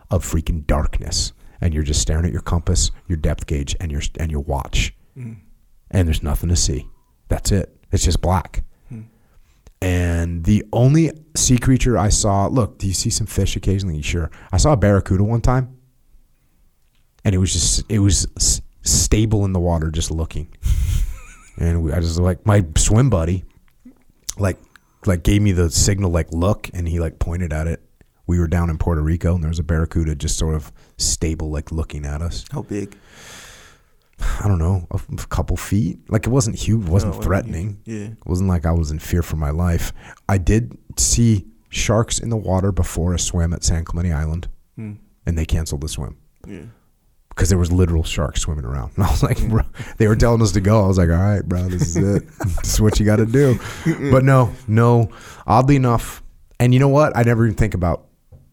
of 0.10 0.26
freaking 0.26 0.66
darkness, 0.66 1.34
and 1.62 1.74
you're 1.74 1.84
just 1.84 2.02
staring 2.02 2.26
at 2.26 2.32
your 2.32 2.42
compass, 2.42 2.92
your 3.08 3.18
depth 3.18 3.46
gauge, 3.46 3.76
and 3.80 3.92
your 3.92 4.02
and 4.20 4.32
your 4.32 4.42
watch, 4.42 4.94
mm. 5.18 5.38
and 5.92 6.08
there's 6.08 6.24
nothing 6.24 6.50
to 6.50 6.56
see. 6.56 6.88
That's 7.28 7.52
it. 7.52 7.78
It's 7.92 8.04
just 8.04 8.22
black. 8.22 8.64
And 9.82 10.44
the 10.44 10.64
only 10.72 11.12
sea 11.36 11.58
creature 11.58 11.98
I 11.98 12.10
saw, 12.10 12.48
look, 12.48 12.78
do 12.78 12.88
you 12.88 12.94
see 12.94 13.10
some 13.10 13.26
fish 13.28 13.56
occasionally? 13.56 14.02
Sure. 14.02 14.30
I 14.52 14.58
saw 14.58 14.74
a 14.74 14.78
barracuda 14.78 15.24
one 15.24 15.42
time. 15.42 15.78
And 17.26 17.34
it 17.34 17.40
was 17.40 17.52
just, 17.54 17.84
it 17.90 18.00
was 18.00 18.28
s- 18.38 18.62
stable 18.84 19.44
in 19.46 19.54
the 19.54 19.60
water, 19.60 19.90
just 19.92 20.12
looking. 20.12 20.48
and 21.58 21.84
we, 21.84 21.92
I 21.94 22.00
just 22.00 22.20
like, 22.20 22.46
my 22.46 22.66
swim 22.78 23.10
buddy, 23.10 23.44
like, 24.38 24.58
like 25.06 25.24
gave 25.24 25.42
me 25.42 25.52
the 25.52 25.72
signal, 25.72 26.12
like, 26.12 26.32
look, 26.32 26.70
and 26.74 26.88
he 26.88 27.00
like 27.00 27.18
pointed 27.20 27.52
at 27.54 27.68
it. 27.68 27.82
We 28.28 28.40
were 28.40 28.48
down 28.48 28.70
in 28.70 28.78
Puerto 28.78 29.02
Rico 29.02 29.34
and 29.34 29.44
there 29.44 29.50
was 29.50 29.60
a 29.60 29.64
barracuda 29.64 30.16
just 30.16 30.38
sort 30.38 30.56
of 30.56 30.72
stable, 30.98 31.50
like 31.50 31.72
looking 31.72 32.06
at 32.06 32.22
us. 32.22 32.46
How 32.52 32.62
big? 32.62 32.96
I 34.44 34.48
don't 34.48 34.60
know, 34.60 34.88
a, 34.92 35.00
a 35.14 35.26
couple 35.28 35.58
feet. 35.58 36.00
Like 36.10 36.26
it 36.26 36.30
wasn't 36.30 36.56
huge, 36.58 36.86
it 36.86 36.90
wasn't 36.90 37.16
No, 37.16 37.22
threatening. 37.22 37.80
Yeah. 37.86 38.06
It 38.08 38.26
wasn't 38.26 38.50
like 38.50 38.66
I 38.66 38.72
was 38.72 38.92
in 38.92 39.00
fear 39.00 39.22
for 39.22 39.36
my 39.36 39.50
life. 39.52 39.92
I 40.30 40.38
did 40.38 40.78
see 40.98 41.46
sharks 41.70 42.20
in 42.20 42.30
the 42.30 42.38
water 42.38 42.72
before 42.72 43.14
a 43.14 43.20
swim 43.20 43.54
at 43.54 43.64
San 43.64 43.84
Clemente 43.86 44.12
Island, 44.14 44.48
Hmm. 44.76 44.94
and 45.26 45.38
they 45.38 45.46
canceled 45.46 45.82
the 45.82 45.88
swim 45.90 46.18
Yeah. 46.48 46.64
because 47.30 47.50
there 47.50 47.58
was 47.58 47.72
literal 47.72 48.04
sharks 48.04 48.42
swimming 48.42 48.66
around. 48.66 48.92
And 48.96 49.06
I 49.08 49.10
was 49.12 49.24
like, 49.24 49.42
bro, 49.48 49.64
they 49.98 50.08
were 50.08 50.16
telling 50.16 50.42
us 50.42 50.52
to 50.54 50.62
go. 50.62 50.84
I 50.84 50.88
was 50.88 50.98
like, 50.98 51.10
all 51.10 51.16
right, 51.16 51.44
bro, 51.48 51.68
this 51.70 51.96
is 51.96 51.98
it. 51.98 52.28
this 52.62 52.74
is 52.76 52.82
what 52.82 53.00
you 53.00 53.06
got 53.06 53.18
to 53.18 53.26
do. 53.26 53.58
But 54.12 54.24
no, 54.24 54.52
no. 54.68 55.10
Oddly 55.48 55.76
enough, 55.78 56.22
and 56.60 56.74
you 56.74 56.80
know 56.80 56.90
what? 56.90 57.16
I 57.18 57.24
never 57.24 57.46
even 57.46 57.56
think 57.58 57.74
about 57.74 58.06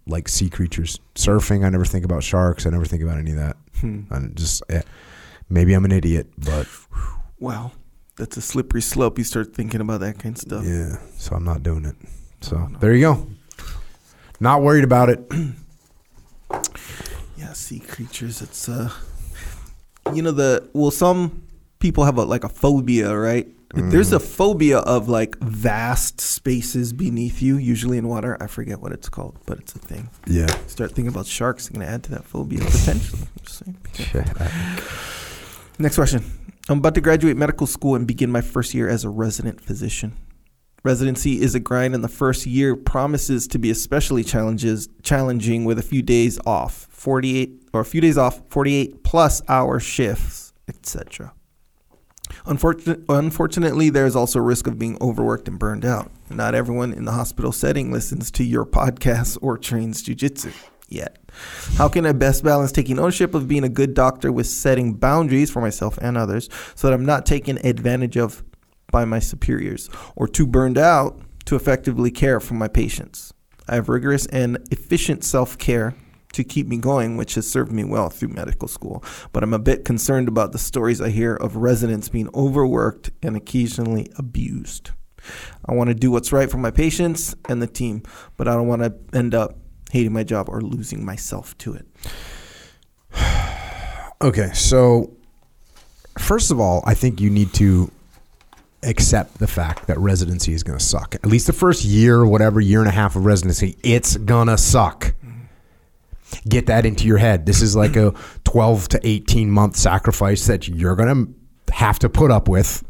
like 0.06 0.26
sea 0.28 0.48
creatures 0.48 0.98
surfing. 1.14 1.64
I 1.66 1.68
never 1.68 1.84
think 1.84 2.04
about 2.04 2.22
sharks. 2.22 2.64
I 2.66 2.70
never 2.70 2.86
think 2.86 3.02
about 3.02 3.18
any 3.18 3.32
of 3.32 3.36
that. 3.36 3.56
Hmm. 3.80 4.00
I 4.10 4.20
just 4.34 4.62
eh, 4.70 4.80
maybe 5.48 5.74
I'm 5.74 5.84
an 5.84 5.92
idiot, 5.92 6.28
but 6.38 6.66
Wow. 7.38 7.72
That's 8.16 8.36
a 8.36 8.40
slippery 8.40 8.82
slope. 8.82 9.16
You 9.18 9.24
start 9.24 9.54
thinking 9.54 9.80
about 9.80 10.00
that 10.00 10.18
kind 10.18 10.34
of 10.34 10.40
stuff. 10.40 10.64
yeah. 10.64 10.96
So 11.16 11.36
I'm 11.36 11.44
not 11.44 11.62
doing 11.62 11.84
it. 11.84 11.94
So 12.40 12.68
there 12.80 12.92
you 12.94 13.00
go. 13.02 13.26
Not 14.40 14.62
worried 14.62 14.84
about 14.84 15.08
it. 15.08 15.20
Yeah, 17.36 17.52
sea 17.52 17.78
creatures. 17.78 18.42
It's 18.42 18.68
uh, 18.68 18.90
you 20.12 20.22
know 20.22 20.32
the 20.32 20.68
well, 20.72 20.90
some 20.90 21.42
people 21.78 22.04
have 22.04 22.16
a 22.18 22.24
like 22.24 22.42
a 22.44 22.48
phobia, 22.48 23.16
right? 23.16 23.46
There's 23.74 24.12
a 24.12 24.18
phobia 24.20 24.78
of 24.78 25.08
like 25.08 25.38
vast 25.38 26.20
spaces 26.20 26.92
beneath 26.94 27.42
you, 27.42 27.56
usually 27.58 27.98
in 27.98 28.08
water. 28.08 28.36
I 28.40 28.46
forget 28.46 28.80
what 28.80 28.92
it's 28.92 29.08
called, 29.10 29.38
but 29.46 29.58
it's 29.58 29.74
a 29.74 29.78
thing. 29.78 30.08
Yeah. 30.26 30.46
Start 30.66 30.92
thinking 30.92 31.12
about 31.12 31.26
sharks. 31.26 31.68
You're 31.70 31.78
gonna 31.80 31.92
add 31.92 32.02
to 32.04 32.10
that 32.12 32.24
phobia 32.24 32.60
potentially. 32.64 33.28
Next 35.80 35.94
question. 35.94 36.24
I'm 36.68 36.78
about 36.78 36.96
to 36.96 37.00
graduate 37.00 37.36
medical 37.36 37.66
school 37.66 37.94
and 37.94 38.04
begin 38.04 38.32
my 38.32 38.40
first 38.40 38.74
year 38.74 38.88
as 38.88 39.04
a 39.04 39.08
resident 39.08 39.60
physician. 39.60 40.16
Residency 40.82 41.40
is 41.40 41.54
a 41.54 41.60
grind, 41.60 41.94
and 41.94 42.02
the 42.02 42.08
first 42.08 42.46
year 42.46 42.74
promises 42.74 43.46
to 43.48 43.60
be 43.60 43.70
especially 43.70 44.24
challenges 44.24 44.88
challenging 45.02 45.64
with 45.64 45.78
a 45.78 45.82
few 45.82 46.02
days 46.02 46.40
off, 46.44 46.88
48 46.90 47.68
or 47.72 47.80
a 47.80 47.84
few 47.84 48.00
days 48.00 48.18
off, 48.18 48.42
48 48.50 49.04
plus 49.04 49.40
hour 49.48 49.78
shifts, 49.78 50.52
etc. 50.66 51.32
Unfortunate, 52.44 53.00
unfortunately, 53.08 53.88
there 53.88 54.06
is 54.06 54.16
also 54.16 54.40
a 54.40 54.42
risk 54.42 54.66
of 54.66 54.80
being 54.80 54.98
overworked 55.00 55.46
and 55.46 55.60
burned 55.60 55.84
out. 55.84 56.10
Not 56.28 56.56
everyone 56.56 56.92
in 56.92 57.04
the 57.04 57.12
hospital 57.12 57.52
setting 57.52 57.92
listens 57.92 58.32
to 58.32 58.42
your 58.42 58.66
podcast 58.66 59.38
or 59.40 59.56
trains 59.56 60.02
jujitsu 60.02 60.52
yet. 60.88 61.18
How 61.76 61.88
can 61.88 62.06
I 62.06 62.12
best 62.12 62.42
balance 62.42 62.72
taking 62.72 62.98
ownership 62.98 63.34
of 63.34 63.48
being 63.48 63.64
a 63.64 63.68
good 63.68 63.94
doctor 63.94 64.32
with 64.32 64.46
setting 64.46 64.94
boundaries 64.94 65.50
for 65.50 65.60
myself 65.60 65.98
and 65.98 66.16
others 66.16 66.48
so 66.74 66.88
that 66.88 66.94
I'm 66.94 67.04
not 67.04 67.26
taken 67.26 67.58
advantage 67.64 68.16
of 68.16 68.42
by 68.90 69.04
my 69.04 69.18
superiors 69.18 69.90
or 70.16 70.26
too 70.26 70.46
burned 70.46 70.78
out 70.78 71.20
to 71.44 71.56
effectively 71.56 72.10
care 72.10 72.40
for 72.40 72.54
my 72.54 72.68
patients? 72.68 73.32
I 73.68 73.74
have 73.74 73.88
rigorous 73.88 74.26
and 74.26 74.58
efficient 74.70 75.24
self 75.24 75.58
care 75.58 75.94
to 76.32 76.44
keep 76.44 76.66
me 76.66 76.76
going, 76.76 77.16
which 77.16 77.34
has 77.34 77.50
served 77.50 77.72
me 77.72 77.84
well 77.84 78.10
through 78.10 78.28
medical 78.28 78.68
school. 78.68 79.02
But 79.32 79.42
I'm 79.42 79.54
a 79.54 79.58
bit 79.58 79.84
concerned 79.84 80.28
about 80.28 80.52
the 80.52 80.58
stories 80.58 81.00
I 81.00 81.08
hear 81.10 81.34
of 81.34 81.56
residents 81.56 82.08
being 82.08 82.28
overworked 82.34 83.10
and 83.22 83.36
occasionally 83.36 84.10
abused. 84.16 84.90
I 85.64 85.72
want 85.72 85.88
to 85.88 85.94
do 85.94 86.10
what's 86.10 86.32
right 86.32 86.50
for 86.50 86.58
my 86.58 86.70
patients 86.70 87.34
and 87.48 87.60
the 87.60 87.66
team, 87.66 88.02
but 88.36 88.48
I 88.48 88.54
don't 88.54 88.68
want 88.68 88.82
to 88.82 88.94
end 89.16 89.34
up 89.34 89.58
hating 89.90 90.12
my 90.12 90.24
job 90.24 90.48
or 90.48 90.60
losing 90.60 91.04
myself 91.04 91.56
to 91.58 91.74
it. 91.74 91.86
Okay, 94.20 94.50
so 94.52 95.12
first 96.18 96.50
of 96.50 96.58
all, 96.58 96.82
I 96.84 96.94
think 96.94 97.20
you 97.20 97.30
need 97.30 97.54
to 97.54 97.88
accept 98.82 99.38
the 99.38 99.46
fact 99.46 99.86
that 99.86 99.98
residency 99.98 100.52
is 100.52 100.62
going 100.62 100.78
to 100.78 100.84
suck. 100.84 101.14
At 101.14 101.26
least 101.26 101.46
the 101.46 101.52
first 101.52 101.84
year, 101.84 102.26
whatever 102.26 102.60
year 102.60 102.80
and 102.80 102.88
a 102.88 102.92
half 102.92 103.16
of 103.16 103.24
residency, 103.24 103.76
it's 103.82 104.16
going 104.16 104.48
to 104.48 104.58
suck. 104.58 105.14
Mm-hmm. 105.24 106.48
Get 106.48 106.66
that 106.66 106.86
into 106.86 107.06
your 107.06 107.18
head. 107.18 107.46
This 107.46 107.62
is 107.62 107.76
like 107.76 107.96
a 107.96 108.14
12 108.44 108.88
to 108.88 109.00
18 109.02 109.50
month 109.50 109.76
sacrifice 109.76 110.46
that 110.46 110.68
you're 110.68 110.96
going 110.96 111.26
to 111.26 111.72
have 111.74 111.98
to 112.00 112.08
put 112.08 112.30
up 112.30 112.48
with. 112.48 112.82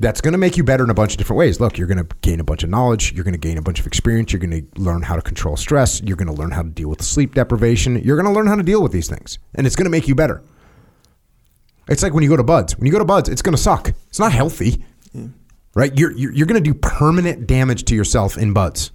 That's 0.00 0.22
going 0.22 0.32
to 0.32 0.38
make 0.38 0.56
you 0.56 0.64
better 0.64 0.82
in 0.82 0.88
a 0.88 0.94
bunch 0.94 1.12
of 1.12 1.18
different 1.18 1.38
ways. 1.38 1.60
Look, 1.60 1.76
you're 1.76 1.86
going 1.86 2.04
to 2.04 2.16
gain 2.22 2.40
a 2.40 2.44
bunch 2.44 2.64
of 2.64 2.70
knowledge. 2.70 3.12
You're 3.12 3.22
going 3.22 3.34
to 3.34 3.38
gain 3.38 3.58
a 3.58 3.62
bunch 3.62 3.78
of 3.78 3.86
experience. 3.86 4.32
You're 4.32 4.40
going 4.40 4.50
to 4.50 4.80
learn 4.80 5.02
how 5.02 5.14
to 5.14 5.20
control 5.20 5.58
stress. 5.58 6.00
You're 6.00 6.16
going 6.16 6.26
to 6.26 6.32
learn 6.32 6.50
how 6.50 6.62
to 6.62 6.70
deal 6.70 6.88
with 6.88 7.02
sleep 7.02 7.34
deprivation. 7.34 8.02
You're 8.02 8.16
going 8.16 8.32
to 8.32 8.32
learn 8.32 8.46
how 8.46 8.56
to 8.56 8.62
deal 8.62 8.82
with 8.82 8.92
these 8.92 9.08
things. 9.08 9.38
And 9.54 9.66
it's 9.66 9.76
going 9.76 9.84
to 9.84 9.90
make 9.90 10.08
you 10.08 10.14
better. 10.14 10.42
It's 11.88 12.02
like 12.02 12.14
when 12.14 12.22
you 12.22 12.30
go 12.30 12.36
to 12.36 12.42
BUD/S. 12.42 12.78
When 12.78 12.86
you 12.86 12.92
go 12.92 12.98
to 12.98 13.04
BUD/S, 13.04 13.28
it's 13.28 13.42
going 13.42 13.54
to 13.54 13.60
suck. 13.60 13.90
It's 14.08 14.18
not 14.18 14.32
healthy, 14.32 14.84
right? 15.74 15.92
You're, 15.98 16.12
you're, 16.12 16.32
you're 16.32 16.46
going 16.46 16.62
to 16.62 16.72
do 16.72 16.78
permanent 16.78 17.46
damage 17.46 17.84
to 17.86 17.94
yourself 17.94 18.38
in 18.38 18.54
BUD/S. 18.54 18.92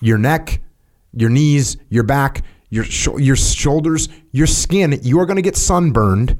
Your 0.00 0.18
neck, 0.18 0.60
your 1.14 1.30
knees, 1.30 1.78
your 1.88 2.02
back, 2.02 2.42
your, 2.68 2.84
sho- 2.84 3.16
your 3.16 3.36
shoulders, 3.36 4.08
your 4.32 4.46
skin, 4.46 4.98
you 5.02 5.18
are 5.20 5.24
going 5.24 5.36
to 5.36 5.42
get 5.42 5.56
sunburned 5.56 6.38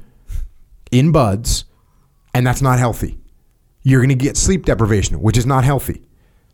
in 0.91 1.11
BUD/S, 1.11 1.63
and 2.35 2.45
that's 2.45 2.61
not 2.61 2.77
healthy. 2.77 3.17
You're 3.83 4.01
going 4.01 4.09
to 4.09 4.15
get 4.15 4.37
sleep 4.37 4.65
deprivation, 4.65 5.19
which 5.21 5.37
is 5.37 5.45
not 5.45 5.63
healthy. 5.63 6.03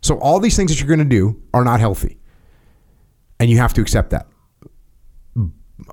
So 0.02 0.18
all 0.18 0.38
these 0.38 0.56
things 0.56 0.70
that 0.70 0.78
you're 0.78 0.88
going 0.88 0.98
to 0.98 1.04
do 1.04 1.42
are 1.52 1.64
not 1.64 1.80
healthy. 1.80 2.18
And 3.40 3.50
you 3.50 3.58
have 3.58 3.74
to 3.74 3.80
accept 3.80 4.10
that. 4.10 4.28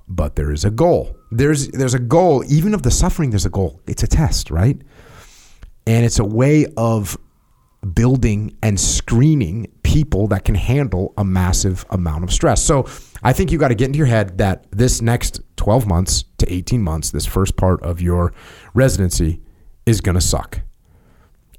But 0.07 0.35
there 0.35 0.51
is 0.51 0.63
a 0.63 0.71
goal. 0.71 1.15
There's 1.31 1.67
there's 1.69 1.93
a 1.93 1.99
goal 1.99 2.43
even 2.47 2.73
of 2.73 2.83
the 2.83 2.91
suffering 2.91 3.31
there's 3.31 3.45
a 3.45 3.49
goal. 3.49 3.81
It's 3.87 4.03
a 4.03 4.07
test, 4.07 4.49
right? 4.49 4.79
And 5.85 6.05
it's 6.05 6.19
a 6.19 6.25
way 6.25 6.67
of 6.77 7.17
building 7.93 8.55
and 8.63 8.79
screening 8.79 9.69
people 9.83 10.27
that 10.27 10.45
can 10.45 10.55
handle 10.55 11.13
a 11.17 11.25
massive 11.25 11.85
amount 11.89 12.23
of 12.23 12.31
stress. 12.31 12.63
So 12.63 12.87
I 13.23 13.33
think 13.33 13.51
you 13.51 13.57
got 13.57 13.69
to 13.69 13.75
get 13.75 13.87
into 13.87 13.97
your 13.97 14.07
head 14.07 14.37
that 14.37 14.67
this 14.71 15.01
next 15.01 15.41
12 15.57 15.85
months 15.85 16.23
to 16.37 16.51
18 16.51 16.81
months, 16.81 17.11
this 17.11 17.25
first 17.25 17.57
part 17.57 17.81
of 17.83 18.01
your 18.01 18.33
residency 18.73 19.41
is 19.85 19.99
going 19.99 20.15
to 20.15 20.21
suck 20.21 20.61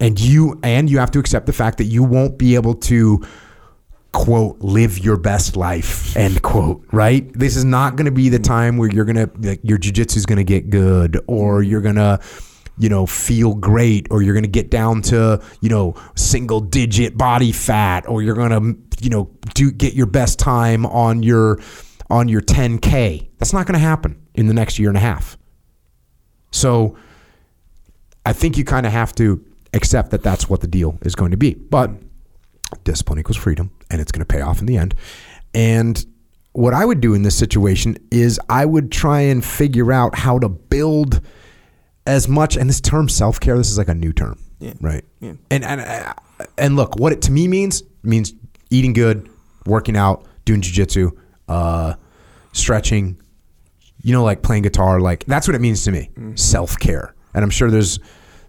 and 0.01 0.20
you 0.20 0.59
and 0.62 0.90
you 0.90 0.99
have 0.99 1.11
to 1.12 1.18
accept 1.18 1.47
the 1.47 1.53
fact 1.53 1.78
that 1.78 1.84
you 1.84 2.03
won't 2.03 2.38
be 2.38 2.55
able 2.55 2.74
to 2.74 3.24
quote 4.12 4.61
live 4.61 4.99
your 4.99 5.16
best 5.16 5.57
life 5.57 6.16
end 6.16 6.40
quote 6.42 6.84
right? 6.92 7.32
This 7.32 7.57
is 7.57 7.64
not 7.64 7.97
going 7.97 8.07
to 8.07 8.12
be 8.12 8.28
the 8.28 8.38
time 8.38 8.76
where 8.76 8.88
you're 8.88 9.05
going 9.05 9.16
to 9.16 9.30
like, 9.40 9.61
your 9.64 9.78
jiu-jitsu 9.78 10.18
is 10.18 10.26
going 10.26 10.38
to 10.38 10.45
get 10.45 10.70
good 10.70 11.20
or 11.26 11.62
you're 11.62 11.80
going 11.80 11.97
to 11.97 12.20
you 12.78 12.88
know 12.88 13.07
feel 13.07 13.55
great 13.55 14.07
or 14.11 14.22
you're 14.22 14.34
going 14.34 14.45
to 14.45 14.51
get 14.51 14.70
down 14.70 15.03
to 15.03 15.42
you 15.61 15.68
know 15.68 15.95
single 16.16 16.61
digit 16.61 17.16
body 17.16 17.53
fat 17.53 18.07
or 18.09 18.22
you're 18.22 18.34
going 18.34 18.51
to 18.51 19.03
you 19.03 19.11
know 19.11 19.30
do 19.55 19.70
get 19.70 19.95
your 19.95 20.07
best 20.07 20.38
time 20.38 20.86
on 20.86 21.22
your 21.22 21.61
on 22.11 22.28
your 22.28 22.40
10k 22.40 23.28
that's 23.38 23.53
not 23.53 23.66
going 23.66 23.74
to 23.74 23.84
happen 23.84 24.20
in 24.34 24.47
the 24.47 24.55
next 24.55 24.78
year 24.78 24.88
and 24.88 24.97
a 24.97 25.01
half. 25.01 25.36
So 26.51 26.97
i 28.26 28.32
think 28.32 28.57
you 28.57 28.64
kind 28.64 28.86
of 28.86 28.92
have 28.92 29.14
to 29.14 29.45
accept 29.75 30.11
that 30.12 30.22
that's 30.22 30.49
what 30.49 30.61
the 30.61 30.66
deal 30.68 30.99
is 31.03 31.14
going 31.14 31.31
to 31.33 31.37
be. 31.37 31.55
But 31.55 31.91
discipline 32.85 33.18
equals 33.18 33.37
freedom, 33.37 33.70
and 33.91 34.01
it's 34.01 34.11
going 34.12 34.25
to 34.27 34.33
pay 34.33 34.41
off 34.41 34.61
in 34.61 34.66
the 34.66 34.77
end. 34.77 34.95
And 35.55 36.05
what 36.53 36.72
I 36.75 36.85
would 36.85 37.01
do 37.01 37.14
in 37.14 37.22
this 37.22 37.37
situation 37.37 37.97
is 38.11 38.41
I 38.49 38.64
would 38.64 38.91
try 38.93 39.20
and 39.20 39.45
figure 39.45 39.93
out 39.93 40.16
how 40.16 40.39
to 40.39 40.49
build 40.49 41.20
as 42.07 42.29
much. 42.29 42.57
And 42.57 42.68
this 42.68 42.81
term 42.81 43.09
self 43.09 43.41
care, 43.41 43.57
this 43.59 43.70
is 43.70 43.79
like 43.79 43.89
a 43.89 43.95
new 43.95 44.12
term, 44.12 44.39
Yeah. 44.61 44.75
right? 44.81 45.05
Yeah. 45.20 45.35
And 45.51 45.64
and 45.64 46.14
and 46.59 46.77
look, 46.77 46.97
what 46.99 47.12
it 47.12 47.22
to 47.22 47.33
me 47.33 47.49
means 47.49 47.83
means 48.03 48.33
eating 48.70 48.93
good, 48.93 49.29
working 49.66 49.97
out, 49.97 50.27
doing 50.45 50.61
jujitsu, 50.61 51.11
uh, 51.49 51.95
stretching, 52.53 53.20
you 54.03 54.12
know, 54.12 54.22
like 54.25 54.43
playing 54.43 54.62
guitar. 54.62 55.01
Like 55.01 55.25
that's 55.27 55.47
what 55.49 55.55
it 55.55 55.61
means 55.61 55.85
to 55.85 55.91
me. 55.93 56.11
Self 56.35 56.79
care, 56.79 57.14
and 57.35 57.43
I'm 57.45 57.51
sure 57.51 57.70
there's 57.70 57.99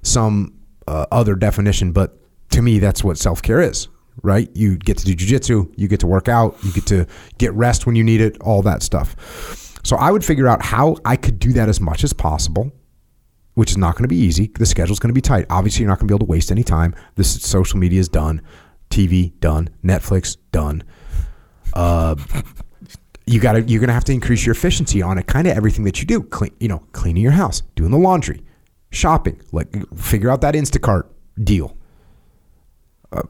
some 0.01 0.53
uh, 0.87 1.05
other 1.11 1.35
definition, 1.35 1.91
but 1.91 2.17
to 2.51 2.61
me, 2.61 2.79
that's 2.79 3.03
what 3.03 3.17
self 3.17 3.41
care 3.41 3.61
is. 3.61 3.87
Right? 4.23 4.49
You 4.55 4.77
get 4.77 4.97
to 4.99 5.05
do 5.05 5.13
jujitsu, 5.13 5.73
you 5.75 5.87
get 5.89 5.99
to 5.99 6.07
work 6.07 6.29
out, 6.29 6.55
you 6.63 6.71
get 6.71 6.85
to 6.87 7.05
get 7.37 7.53
rest 7.53 7.85
when 7.85 7.95
you 7.95 8.03
need 8.03 8.21
it, 8.21 8.37
all 8.41 8.61
that 8.61 8.81
stuff. 8.81 9.15
So 9.83 9.97
I 9.97 10.09
would 10.09 10.23
figure 10.23 10.47
out 10.47 10.63
how 10.63 10.95
I 11.03 11.17
could 11.17 11.37
do 11.37 11.51
that 11.53 11.67
as 11.67 11.81
much 11.81 12.03
as 12.03 12.13
possible 12.13 12.71
which 13.55 13.71
is 13.71 13.77
not 13.77 13.95
going 13.95 14.03
to 14.03 14.09
be 14.09 14.17
easy. 14.17 14.51
The 14.53 14.65
schedule's 14.65 14.99
going 14.99 15.09
to 15.09 15.13
be 15.13 15.21
tight. 15.21 15.45
Obviously, 15.49 15.81
you're 15.81 15.89
not 15.89 15.99
going 15.99 16.07
to 16.07 16.11
be 16.11 16.15
able 16.15 16.27
to 16.27 16.31
waste 16.31 16.51
any 16.51 16.63
time. 16.63 16.93
This 17.15 17.41
social 17.41 17.79
media 17.79 17.99
is 17.99 18.09
done, 18.09 18.41
TV 18.89 19.37
done, 19.39 19.69
Netflix 19.83 20.37
done. 20.51 20.83
Uh, 21.73 22.15
you 23.25 23.39
got 23.39 23.53
to 23.53 23.61
you're 23.61 23.79
going 23.79 23.87
to 23.87 23.93
have 23.93 24.03
to 24.05 24.13
increase 24.13 24.45
your 24.45 24.53
efficiency 24.53 25.01
on 25.01 25.17
it. 25.17 25.25
Kind 25.25 25.47
of 25.47 25.57
everything 25.57 25.85
that 25.85 25.99
you 25.99 26.05
do. 26.05 26.21
Clean, 26.21 26.53
you 26.59 26.67
know, 26.67 26.79
cleaning 26.91 27.23
your 27.23 27.31
house, 27.31 27.63
doing 27.75 27.91
the 27.91 27.97
laundry, 27.97 28.43
shopping. 28.91 29.41
Like 29.51 29.75
figure 29.95 30.29
out 30.29 30.41
that 30.41 30.55
Instacart 30.55 31.07
deal. 31.43 31.77
Uh, 33.11 33.23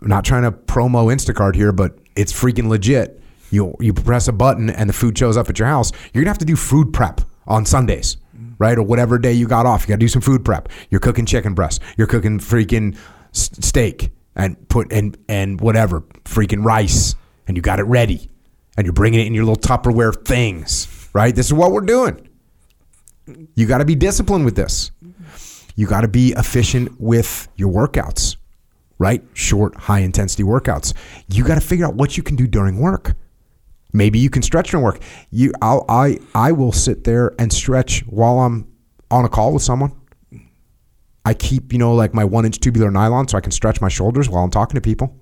not 0.00 0.24
trying 0.24 0.42
to 0.42 0.52
promo 0.52 1.12
Instacart 1.12 1.54
here, 1.54 1.72
but 1.72 1.98
it's 2.16 2.32
freaking 2.32 2.68
legit. 2.68 3.20
You 3.50 3.74
you 3.80 3.92
press 3.92 4.28
a 4.28 4.32
button 4.32 4.70
and 4.70 4.88
the 4.88 4.94
food 4.94 5.16
shows 5.16 5.36
up 5.36 5.48
at 5.48 5.58
your 5.58 5.68
house. 5.68 5.92
You're 6.12 6.24
gonna 6.24 6.30
have 6.30 6.38
to 6.38 6.44
do 6.44 6.56
food 6.56 6.92
prep 6.92 7.20
on 7.46 7.66
Sundays, 7.66 8.16
right? 8.58 8.78
Or 8.78 8.82
whatever 8.82 9.18
day 9.18 9.32
you 9.32 9.46
got 9.46 9.66
off. 9.66 9.82
You 9.82 9.88
got 9.88 9.94
to 9.94 9.98
do 9.98 10.08
some 10.08 10.22
food 10.22 10.44
prep. 10.44 10.68
You're 10.90 11.00
cooking 11.00 11.26
chicken 11.26 11.54
breast. 11.54 11.82
You're 11.96 12.06
cooking 12.06 12.38
freaking 12.38 12.96
steak 13.32 14.10
and 14.34 14.68
put 14.68 14.92
and 14.92 15.16
and 15.28 15.60
whatever 15.60 16.02
freaking 16.24 16.64
rice, 16.64 17.14
and 17.46 17.56
you 17.56 17.62
got 17.62 17.78
it 17.78 17.84
ready, 17.84 18.28
and 18.76 18.86
you're 18.86 18.92
bringing 18.92 19.20
it 19.20 19.26
in 19.26 19.34
your 19.34 19.44
little 19.44 19.60
Tupperware 19.60 20.24
things, 20.24 21.08
right? 21.12 21.34
This 21.34 21.46
is 21.46 21.52
what 21.52 21.72
we're 21.72 21.80
doing. 21.82 22.28
You 23.54 23.66
got 23.66 23.78
to 23.78 23.84
be 23.84 23.94
disciplined 23.94 24.44
with 24.44 24.56
this. 24.56 24.90
You 25.74 25.86
got 25.86 26.02
to 26.02 26.08
be 26.08 26.32
efficient 26.36 27.00
with 27.00 27.48
your 27.56 27.72
workouts, 27.72 28.36
right? 28.98 29.22
Short, 29.34 29.74
high 29.76 30.00
intensity 30.00 30.42
workouts. 30.42 30.92
You 31.28 31.44
got 31.44 31.54
to 31.56 31.60
figure 31.60 31.86
out 31.86 31.94
what 31.94 32.16
you 32.16 32.22
can 32.22 32.36
do 32.36 32.46
during 32.46 32.78
work. 32.78 33.14
Maybe 33.92 34.18
you 34.18 34.30
can 34.30 34.42
stretch 34.42 34.70
during 34.70 34.84
work. 34.84 35.00
You, 35.30 35.52
I'll, 35.60 35.84
I, 35.88 36.18
I 36.34 36.52
will 36.52 36.72
sit 36.72 37.04
there 37.04 37.32
and 37.38 37.52
stretch 37.52 38.00
while 38.06 38.38
I'm 38.40 38.66
on 39.10 39.24
a 39.24 39.28
call 39.28 39.52
with 39.52 39.62
someone. 39.62 39.92
I 41.24 41.34
keep, 41.34 41.72
you 41.72 41.78
know, 41.78 41.94
like 41.94 42.14
my 42.14 42.24
one 42.24 42.44
inch 42.44 42.58
tubular 42.58 42.90
nylon 42.90 43.28
so 43.28 43.38
I 43.38 43.40
can 43.40 43.52
stretch 43.52 43.80
my 43.80 43.88
shoulders 43.88 44.28
while 44.28 44.42
I'm 44.42 44.50
talking 44.50 44.74
to 44.74 44.80
people. 44.80 45.14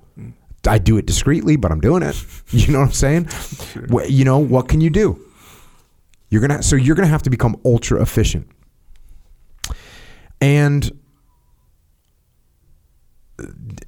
I 0.66 0.78
do 0.78 0.96
it 0.98 1.06
discreetly, 1.06 1.56
but 1.56 1.70
I'm 1.72 1.80
doing 1.80 2.02
it. 2.02 2.22
You 2.52 2.72
know 2.72 2.80
what 2.80 2.86
I'm 2.86 2.92
saying? 2.92 3.24
Wh- 3.92 4.08
You 4.10 4.24
know, 4.24 4.38
what 4.38 4.68
can 4.68 4.80
you 4.80 4.90
do? 4.90 5.24
You're 6.30 6.40
gonna 6.40 6.62
so 6.62 6.74
you're 6.76 6.94
gonna 6.96 7.08
have 7.08 7.22
to 7.24 7.30
become 7.30 7.56
ultra 7.64 8.00
efficient. 8.02 8.48
And 10.40 10.90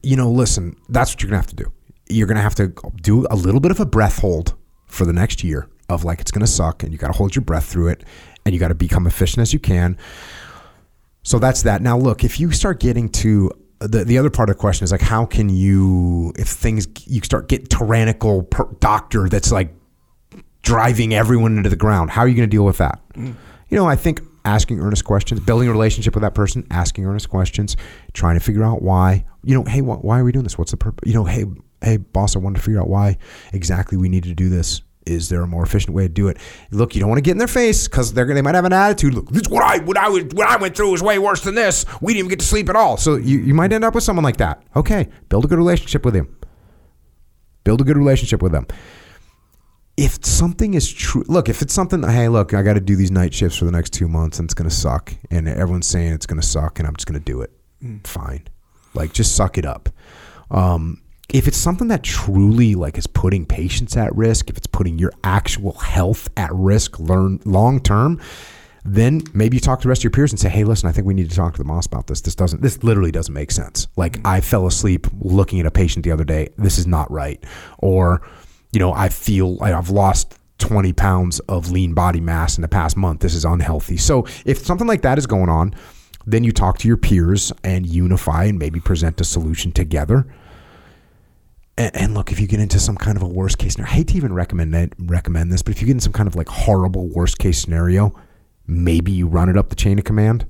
you 0.02 0.16
know, 0.16 0.30
listen, 0.30 0.76
that's 0.88 1.12
what 1.12 1.22
you're 1.22 1.30
gonna 1.30 1.40
have 1.40 1.48
to 1.48 1.56
do. 1.56 1.72
You're 2.08 2.26
gonna 2.26 2.42
have 2.42 2.54
to 2.56 2.72
do 3.00 3.26
a 3.30 3.36
little 3.36 3.60
bit 3.60 3.70
of 3.70 3.80
a 3.80 3.86
breath 3.86 4.18
hold 4.18 4.54
for 4.86 5.04
the 5.04 5.12
next 5.12 5.42
year 5.42 5.68
of 5.88 6.04
like 6.04 6.20
it's 6.20 6.30
gonna 6.30 6.46
suck, 6.46 6.82
and 6.82 6.92
you 6.92 6.98
gotta 6.98 7.12
hold 7.12 7.34
your 7.34 7.44
breath 7.44 7.66
through 7.66 7.88
it, 7.88 8.04
and 8.44 8.54
you 8.54 8.60
gotta 8.60 8.74
become 8.74 9.06
efficient 9.06 9.42
as 9.42 9.52
you 9.52 9.58
can. 9.58 9.96
So 11.22 11.38
that's 11.38 11.62
that. 11.62 11.82
Now, 11.82 11.96
look, 11.96 12.24
if 12.24 12.40
you 12.40 12.50
start 12.50 12.80
getting 12.80 13.08
to 13.10 13.50
uh, 13.80 13.86
the 13.86 14.04
the 14.04 14.18
other 14.18 14.30
part 14.30 14.50
of 14.50 14.56
the 14.56 14.60
question 14.60 14.84
is 14.84 14.92
like, 14.92 15.00
how 15.00 15.24
can 15.24 15.48
you, 15.48 16.32
if 16.36 16.48
things 16.48 16.88
you 17.06 17.20
start 17.22 17.48
get 17.48 17.70
tyrannical 17.70 18.42
per 18.42 18.64
doctor 18.80 19.28
that's 19.28 19.52
like 19.52 19.72
driving 20.62 21.14
everyone 21.14 21.56
into 21.56 21.70
the 21.70 21.76
ground, 21.76 22.10
how 22.10 22.22
are 22.22 22.28
you 22.28 22.34
going 22.34 22.48
to 22.48 22.54
deal 22.54 22.64
with 22.64 22.78
that? 22.78 23.00
Mm. 23.14 23.34
You 23.68 23.76
know, 23.76 23.86
I 23.86 23.96
think 23.96 24.20
asking 24.44 24.80
earnest 24.80 25.04
questions, 25.04 25.40
building 25.40 25.68
a 25.68 25.72
relationship 25.72 26.14
with 26.14 26.22
that 26.22 26.34
person, 26.34 26.66
asking 26.70 27.06
earnest 27.06 27.28
questions, 27.28 27.76
trying 28.12 28.34
to 28.34 28.40
figure 28.40 28.64
out 28.64 28.82
why. 28.82 29.24
You 29.44 29.54
know, 29.54 29.64
hey, 29.64 29.80
wh- 29.80 30.04
why 30.04 30.18
are 30.18 30.24
we 30.24 30.32
doing 30.32 30.44
this? 30.44 30.58
What's 30.58 30.70
the 30.70 30.76
purpose? 30.76 31.08
You 31.08 31.14
know, 31.14 31.24
hey, 31.24 31.44
hey, 31.80 31.96
boss, 31.96 32.36
I 32.36 32.38
wanted 32.38 32.56
to 32.56 32.62
figure 32.62 32.80
out 32.80 32.88
why 32.88 33.18
exactly 33.52 33.98
we 33.98 34.08
need 34.08 34.24
to 34.24 34.34
do 34.34 34.48
this. 34.48 34.82
Is 35.04 35.28
there 35.28 35.42
a 35.42 35.48
more 35.48 35.64
efficient 35.64 35.94
way 35.96 36.04
to 36.04 36.08
do 36.08 36.28
it? 36.28 36.36
Look, 36.70 36.94
you 36.94 37.00
don't 37.00 37.08
want 37.08 37.18
to 37.18 37.22
get 37.22 37.32
in 37.32 37.38
their 37.38 37.48
face 37.48 37.88
because 37.88 38.12
they're 38.12 38.32
they 38.32 38.40
might 38.40 38.54
have 38.54 38.64
an 38.64 38.72
attitude. 38.72 39.14
Look, 39.14 39.30
this 39.30 39.48
what 39.48 39.64
I 39.64 39.78
what 39.78 39.96
I 39.96 40.08
was 40.08 40.24
what 40.26 40.46
I 40.46 40.56
went 40.58 40.76
through 40.76 40.92
was 40.92 41.02
way 41.02 41.18
worse 41.18 41.40
than 41.40 41.56
this. 41.56 41.84
We 42.00 42.12
didn't 42.12 42.18
even 42.26 42.30
get 42.30 42.38
to 42.38 42.46
sleep 42.46 42.68
at 42.68 42.76
all. 42.76 42.96
So 42.96 43.16
you, 43.16 43.40
you 43.40 43.52
might 43.52 43.72
end 43.72 43.84
up 43.84 43.96
with 43.96 44.04
someone 44.04 44.22
like 44.22 44.36
that. 44.36 44.62
Okay, 44.76 45.08
build 45.28 45.44
a 45.44 45.48
good 45.48 45.58
relationship 45.58 46.04
with 46.04 46.14
him. 46.14 46.36
Build 47.64 47.80
a 47.80 47.84
good 47.84 47.96
relationship 47.96 48.42
with 48.42 48.52
them. 48.52 48.66
If 49.96 50.24
something 50.24 50.74
is 50.74 50.90
true, 50.90 51.24
look, 51.28 51.48
if 51.48 51.60
it's 51.60 51.74
something, 51.74 52.02
hey, 52.02 52.28
look, 52.28 52.54
I 52.54 52.62
got 52.62 52.74
to 52.74 52.80
do 52.80 52.96
these 52.96 53.10
night 53.10 53.34
shifts 53.34 53.58
for 53.58 53.66
the 53.66 53.70
next 53.72 53.90
two 53.90 54.08
months 54.08 54.38
and 54.38 54.46
it's 54.46 54.54
gonna 54.54 54.70
suck, 54.70 55.12
and 55.30 55.46
everyone's 55.46 55.86
saying 55.86 56.12
it's 56.12 56.26
gonna 56.26 56.42
suck, 56.42 56.78
and 56.78 56.88
I'm 56.88 56.96
just 56.96 57.06
gonna 57.06 57.20
do 57.20 57.42
it. 57.42 57.50
Fine, 58.04 58.48
like 58.94 59.12
just 59.12 59.36
suck 59.36 59.58
it 59.58 59.66
up. 59.66 59.90
Um, 60.50 61.02
if 61.28 61.48
it's 61.48 61.56
something 61.56 61.88
that 61.88 62.02
truly 62.02 62.74
like 62.74 62.96
is 62.96 63.06
putting 63.06 63.44
patients 63.44 63.96
at 63.96 64.14
risk, 64.14 64.50
if 64.50 64.56
it's 64.56 64.66
putting 64.66 64.98
your 64.98 65.12
actual 65.24 65.72
health 65.72 66.28
at 66.36 66.50
risk, 66.52 66.98
learn 66.98 67.40
long 67.44 67.80
term, 67.80 68.20
then 68.84 69.22
maybe 69.32 69.56
you 69.56 69.60
talk 69.60 69.80
to 69.80 69.84
the 69.84 69.88
rest 69.88 70.00
of 70.00 70.04
your 70.04 70.10
peers 70.10 70.32
and 70.32 70.40
say, 70.40 70.48
"Hey, 70.48 70.64
listen, 70.64 70.88
I 70.88 70.92
think 70.92 71.06
we 71.06 71.14
need 71.14 71.30
to 71.30 71.36
talk 71.36 71.52
to 71.54 71.58
the 71.58 71.64
boss 71.64 71.86
about 71.86 72.06
this. 72.06 72.20
This 72.20 72.34
doesn't. 72.34 72.62
This 72.62 72.82
literally 72.82 73.12
doesn't 73.12 73.34
make 73.34 73.50
sense. 73.50 73.88
Like 73.96 74.18
I 74.26 74.40
fell 74.40 74.66
asleep 74.66 75.06
looking 75.20 75.60
at 75.60 75.66
a 75.66 75.70
patient 75.70 76.04
the 76.04 76.12
other 76.12 76.24
day. 76.24 76.48
This 76.56 76.78
is 76.78 76.86
not 76.86 77.10
right." 77.10 77.42
Or 77.78 78.22
you 78.72 78.78
know, 78.78 78.92
I 78.92 79.08
feel 79.08 79.58
I've 79.62 79.90
lost 79.90 80.38
20 80.58 80.92
pounds 80.92 81.40
of 81.40 81.70
lean 81.70 81.92
body 81.92 82.20
mass 82.20 82.56
in 82.56 82.62
the 82.62 82.68
past 82.68 82.96
month. 82.96 83.20
This 83.20 83.34
is 83.34 83.44
unhealthy. 83.44 83.96
So 83.96 84.26
if 84.44 84.58
something 84.58 84.86
like 84.86 85.02
that 85.02 85.18
is 85.18 85.26
going 85.26 85.48
on, 85.48 85.74
then 86.26 86.44
you 86.44 86.52
talk 86.52 86.78
to 86.78 86.88
your 86.88 86.96
peers 86.96 87.52
and 87.64 87.84
unify 87.84 88.44
and 88.44 88.58
maybe 88.58 88.80
present 88.80 89.20
a 89.20 89.24
solution 89.24 89.72
together. 89.72 90.26
And, 91.76 91.96
and 91.96 92.14
look, 92.14 92.30
if 92.30 92.38
you 92.38 92.46
get 92.46 92.60
into 92.60 92.78
some 92.78 92.96
kind 92.96 93.16
of 93.16 93.22
a 93.22 93.28
worst 93.28 93.58
case 93.58 93.74
scenario, 93.74 93.92
I 93.92 93.96
hate 93.96 94.08
to 94.08 94.16
even 94.16 94.32
recommend 94.32 94.94
recommend 94.98 95.52
this, 95.52 95.62
but 95.62 95.74
if 95.74 95.80
you 95.80 95.86
get 95.86 95.94
in 95.94 96.00
some 96.00 96.12
kind 96.12 96.28
of 96.28 96.36
like 96.36 96.48
horrible 96.48 97.08
worst 97.08 97.38
case 97.38 97.60
scenario, 97.60 98.14
maybe 98.66 99.10
you 99.10 99.26
run 99.26 99.48
it 99.48 99.56
up 99.56 99.68
the 99.68 99.76
chain 99.76 99.98
of 99.98 100.04
command. 100.04 100.46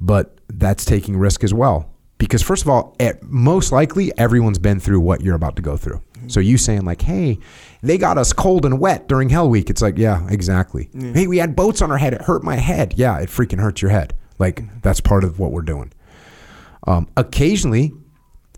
But 0.00 0.38
that's 0.48 0.84
taking 0.84 1.16
risk 1.16 1.44
as 1.44 1.52
well. 1.52 1.90
Because 2.18 2.42
first 2.42 2.62
of 2.62 2.70
all, 2.70 2.96
most 3.22 3.72
likely 3.72 4.16
everyone's 4.18 4.58
been 4.58 4.80
through 4.80 5.00
what 5.00 5.20
you're 5.20 5.34
about 5.34 5.56
to 5.56 5.62
go 5.62 5.76
through. 5.76 6.00
So 6.28 6.40
you 6.40 6.58
saying 6.58 6.84
like, 6.84 7.02
"Hey, 7.02 7.38
they 7.82 7.98
got 7.98 8.18
us 8.18 8.32
cold 8.32 8.64
and 8.64 8.78
wet 8.80 9.08
during 9.08 9.28
Hell 9.28 9.48
Week." 9.48 9.70
It's 9.70 9.82
like, 9.82 9.98
yeah, 9.98 10.26
exactly. 10.30 10.88
Hey, 11.14 11.26
we 11.26 11.38
had 11.38 11.54
boats 11.56 11.82
on 11.82 11.90
our 11.90 11.98
head. 11.98 12.14
It 12.14 12.22
hurt 12.22 12.42
my 12.42 12.56
head. 12.56 12.94
Yeah, 12.96 13.18
it 13.18 13.28
freaking 13.28 13.60
hurts 13.60 13.80
your 13.82 13.90
head. 13.90 14.14
Like 14.38 14.62
that's 14.82 15.00
part 15.00 15.24
of 15.24 15.38
what 15.38 15.52
we're 15.52 15.62
doing. 15.62 15.92
Um, 16.86 17.08
occasionally, 17.16 17.92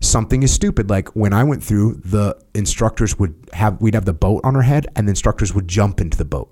something 0.01 0.43
is 0.43 0.51
stupid. 0.53 0.89
Like 0.89 1.09
when 1.15 1.33
I 1.33 1.43
went 1.43 1.63
through, 1.63 2.01
the 2.05 2.37
instructors 2.53 3.17
would 3.19 3.35
have 3.53 3.81
we'd 3.81 3.93
have 3.93 4.05
the 4.05 4.13
boat 4.13 4.41
on 4.43 4.55
our 4.55 4.61
head, 4.61 4.87
and 4.95 5.07
the 5.07 5.11
instructors 5.11 5.53
would 5.53 5.67
jump 5.67 6.01
into 6.01 6.17
the 6.17 6.25
boat, 6.25 6.51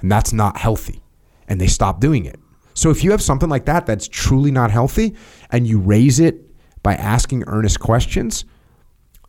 and 0.00 0.10
that's 0.12 0.32
not 0.32 0.56
healthy. 0.56 1.02
And 1.48 1.60
they 1.60 1.66
stopped 1.66 2.00
doing 2.00 2.26
it. 2.26 2.38
So 2.74 2.90
if 2.90 3.02
you 3.02 3.10
have 3.10 3.22
something 3.22 3.48
like 3.48 3.64
that 3.64 3.86
that's 3.86 4.06
truly 4.06 4.50
not 4.50 4.70
healthy, 4.70 5.16
and 5.50 5.66
you 5.66 5.80
raise 5.80 6.20
it 6.20 6.44
by 6.82 6.94
asking 6.94 7.44
earnest 7.48 7.80
questions, 7.80 8.44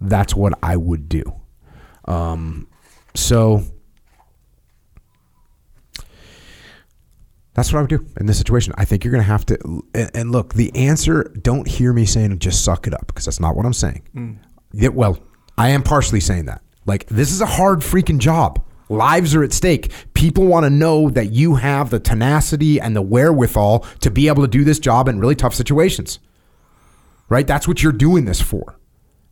that's 0.01 0.35
what 0.35 0.57
I 0.63 0.77
would 0.77 1.09
do. 1.09 1.23
Um, 2.05 2.67
so 3.15 3.63
that's 7.53 7.73
what 7.73 7.79
I 7.79 7.81
would 7.81 7.89
do 7.89 8.05
in 8.19 8.25
this 8.25 8.37
situation. 8.37 8.73
I 8.77 8.85
think 8.85 9.03
you're 9.03 9.11
going 9.11 9.23
to 9.23 9.29
have 9.29 9.45
to. 9.47 9.83
And, 9.93 10.11
and 10.13 10.31
look, 10.31 10.53
the 10.53 10.73
answer. 10.75 11.23
Don't 11.41 11.67
hear 11.67 11.91
me 11.93 12.05
saying 12.05 12.39
just 12.39 12.63
suck 12.63 12.87
it 12.87 12.93
up 12.93 13.07
because 13.07 13.25
that's 13.25 13.39
not 13.39 13.55
what 13.55 13.65
I'm 13.65 13.73
saying. 13.73 14.03
Yeah, 14.71 14.89
well, 14.89 15.19
I 15.57 15.69
am 15.69 15.83
partially 15.83 16.19
saying 16.21 16.45
that. 16.45 16.61
Like 16.85 17.05
this 17.07 17.31
is 17.31 17.41
a 17.41 17.45
hard 17.45 17.79
freaking 17.81 18.19
job. 18.19 18.63
Lives 18.87 19.35
are 19.35 19.43
at 19.43 19.53
stake. 19.53 19.91
People 20.15 20.45
want 20.45 20.63
to 20.63 20.69
know 20.71 21.09
that 21.11 21.31
you 21.31 21.55
have 21.55 21.91
the 21.91 21.99
tenacity 21.99 22.81
and 22.81 22.95
the 22.95 23.03
wherewithal 23.03 23.85
to 23.99 24.09
be 24.09 24.27
able 24.27 24.41
to 24.41 24.47
do 24.47 24.63
this 24.63 24.79
job 24.79 25.07
in 25.07 25.19
really 25.19 25.35
tough 25.35 25.53
situations. 25.53 26.19
Right? 27.27 27.45
That's 27.45 27.67
what 27.67 27.83
you're 27.83 27.91
doing 27.91 28.25
this 28.25 28.41
for. 28.41 28.78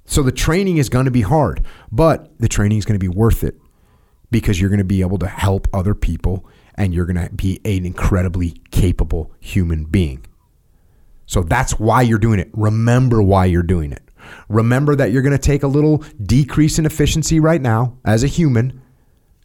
So 0.07 0.23
the 0.23 0.31
training 0.31 0.77
is 0.77 0.89
going 0.89 1.05
to 1.05 1.11
be 1.11 1.21
hard, 1.21 1.63
but 1.91 2.31
the 2.39 2.47
training 2.47 2.77
is 2.77 2.85
going 2.85 2.99
to 2.99 3.03
be 3.03 3.13
worth 3.13 3.43
it 3.43 3.59
because 4.31 4.59
you're 4.59 4.69
going 4.69 4.79
to 4.79 4.85
be 4.85 5.01
able 5.01 5.19
to 5.19 5.27
help 5.27 5.67
other 5.73 5.93
people 5.93 6.45
and 6.75 6.93
you're 6.93 7.05
going 7.05 7.27
to 7.27 7.33
be 7.33 7.59
an 7.65 7.85
incredibly 7.85 8.61
capable 8.71 9.31
human 9.41 9.83
being. 9.83 10.25
So 11.25 11.43
that's 11.43 11.77
why 11.77 12.03
you're 12.03 12.19
doing 12.19 12.39
it. 12.39 12.49
Remember 12.53 13.21
why 13.21 13.45
you're 13.45 13.63
doing 13.63 13.91
it. 13.91 14.01
Remember 14.47 14.95
that 14.95 15.11
you're 15.11 15.21
going 15.21 15.33
to 15.33 15.37
take 15.37 15.63
a 15.63 15.67
little 15.67 15.97
decrease 16.23 16.79
in 16.79 16.85
efficiency 16.85 17.41
right 17.41 17.61
now 17.61 17.97
as 18.05 18.23
a 18.23 18.27
human 18.27 18.81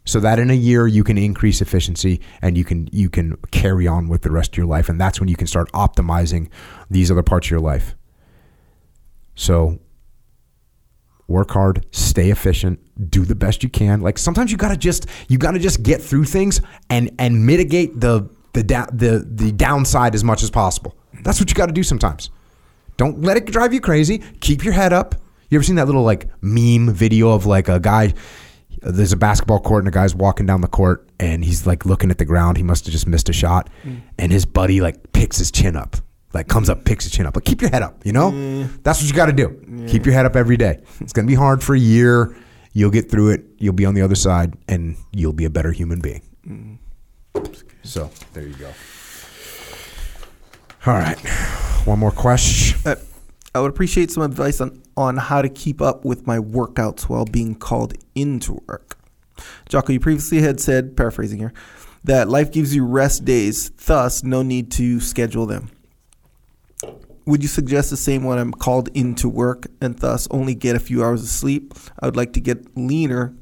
so 0.05 0.19
that 0.21 0.39
in 0.39 0.49
a 0.49 0.55
year 0.55 0.87
you 0.87 1.03
can 1.03 1.17
increase 1.17 1.61
efficiency 1.61 2.21
and 2.41 2.57
you 2.57 2.63
can 2.65 2.89
you 2.91 3.09
can 3.09 3.37
carry 3.51 3.87
on 3.87 4.09
with 4.09 4.21
the 4.21 4.31
rest 4.31 4.53
of 4.53 4.57
your 4.57 4.65
life 4.65 4.89
and 4.89 4.99
that's 4.99 5.19
when 5.19 5.29
you 5.29 5.35
can 5.37 5.47
start 5.47 5.71
optimizing 5.71 6.49
these 6.89 7.09
other 7.09 7.23
parts 7.23 7.47
of 7.47 7.51
your 7.51 7.61
life. 7.61 7.95
So 9.35 9.79
work 11.27 11.51
hard, 11.51 11.85
stay 11.91 12.29
efficient, 12.29 12.79
do 13.09 13.25
the 13.25 13.35
best 13.35 13.63
you 13.63 13.69
can. 13.69 14.01
Like 14.01 14.17
sometimes 14.17 14.51
you 14.51 14.57
gotta 14.57 14.77
just 14.77 15.07
you 15.27 15.37
gotta 15.37 15.59
just 15.59 15.83
get 15.83 16.01
through 16.01 16.25
things 16.25 16.61
and 16.89 17.11
and 17.19 17.45
mitigate 17.45 17.99
the 17.99 18.29
the 18.53 18.63
da- 18.63 18.89
the 18.91 19.25
the 19.29 19.51
downside 19.51 20.15
as 20.15 20.23
much 20.23 20.43
as 20.43 20.49
possible. 20.49 20.95
That's 21.23 21.39
what 21.39 21.49
you 21.49 21.55
got 21.55 21.67
to 21.67 21.73
do 21.73 21.83
sometimes. 21.83 22.29
Don't 22.97 23.21
let 23.21 23.37
it 23.37 23.45
drive 23.45 23.73
you 23.73 23.81
crazy. 23.81 24.21
Keep 24.39 24.63
your 24.63 24.73
head 24.73 24.93
up. 24.93 25.15
You 25.49 25.57
ever 25.57 25.63
seen 25.63 25.75
that 25.75 25.85
little 25.85 26.03
like 26.03 26.29
meme 26.41 26.93
video 26.93 27.31
of 27.31 27.45
like 27.45 27.67
a 27.69 27.79
guy? 27.79 28.13
There's 28.81 29.13
a 29.13 29.17
basketball 29.17 29.59
court 29.59 29.83
and 29.83 29.87
a 29.87 29.91
guy's 29.91 30.13
walking 30.13 30.45
down 30.45 30.61
the 30.61 30.67
court 30.67 31.07
and 31.19 31.45
he's 31.45 31.65
like 31.65 31.85
looking 31.85 32.11
at 32.11 32.17
the 32.17 32.25
ground. 32.25 32.57
He 32.57 32.63
must 32.63 32.85
have 32.85 32.91
just 32.91 33.07
missed 33.07 33.29
a 33.29 33.33
shot, 33.33 33.69
mm. 33.83 34.01
and 34.19 34.31
his 34.31 34.45
buddy 34.45 34.81
like 34.81 35.13
picks 35.13 35.37
his 35.37 35.51
chin 35.51 35.75
up 35.75 35.97
like 36.33 36.47
comes 36.47 36.69
up, 36.69 36.83
picks 36.83 37.05
his 37.05 37.13
chin 37.13 37.25
up. 37.25 37.35
Like 37.35 37.45
keep 37.45 37.61
your 37.61 37.69
head 37.69 37.83
up, 37.83 38.05
you 38.05 38.11
know? 38.11 38.31
That's 38.83 39.01
what 39.01 39.09
you 39.09 39.15
got 39.15 39.27
to 39.27 39.33
do. 39.33 39.85
Keep 39.87 40.05
your 40.05 40.13
head 40.13 40.25
up 40.25 40.35
every 40.35 40.57
day. 40.57 40.79
It's 40.99 41.13
going 41.13 41.25
to 41.25 41.31
be 41.31 41.35
hard 41.35 41.63
for 41.63 41.75
a 41.75 41.79
year. 41.79 42.35
You'll 42.73 42.91
get 42.91 43.09
through 43.11 43.31
it. 43.31 43.45
You'll 43.59 43.73
be 43.73 43.85
on 43.85 43.93
the 43.93 44.01
other 44.01 44.15
side 44.15 44.55
and 44.67 44.97
you'll 45.11 45.33
be 45.33 45.45
a 45.45 45.49
better 45.49 45.71
human 45.71 45.99
being. 45.99 46.79
So, 47.83 48.09
there 48.33 48.43
you 48.43 48.55
go. 48.55 48.71
All 50.85 50.93
right. 50.93 51.19
One 51.85 51.99
more 51.99 52.11
question. 52.11 52.79
Uh, 52.85 52.95
I 53.53 53.59
would 53.59 53.69
appreciate 53.69 54.09
some 54.09 54.23
advice 54.23 54.59
on, 54.59 54.81
on 54.97 55.17
how 55.17 55.41
to 55.41 55.49
keep 55.49 55.81
up 55.81 56.03
with 56.03 56.25
my 56.25 56.39
workouts 56.39 57.03
while 57.03 57.25
being 57.25 57.55
called 57.55 57.93
into 58.15 58.61
work. 58.67 58.97
Jocko, 59.69 59.93
you 59.93 59.99
previously 59.99 60.41
had 60.41 60.59
said, 60.59 60.97
paraphrasing 60.97 61.39
here, 61.39 61.53
that 62.03 62.27
life 62.27 62.51
gives 62.51 62.75
you 62.75 62.85
rest 62.85 63.23
days, 63.23 63.69
thus, 63.71 64.23
no 64.23 64.41
need 64.41 64.71
to 64.71 64.99
schedule 64.99 65.45
them. 65.45 65.69
Would 67.25 67.41
you 67.41 67.47
suggest 67.47 67.89
the 67.89 67.97
same 67.97 68.23
when 68.23 68.37
I'm 68.37 68.51
called 68.51 68.89
into 68.93 69.29
work 69.29 69.67
and 69.81 69.97
thus 69.97 70.27
only 70.29 70.55
get 70.55 70.75
a 70.75 70.79
few 70.79 71.03
hours 71.03 71.23
of 71.23 71.29
sleep? 71.29 71.73
I 71.99 72.05
would 72.05 72.17
like 72.17 72.33
to 72.33 72.41
get 72.41 72.77
leaner 72.77 73.35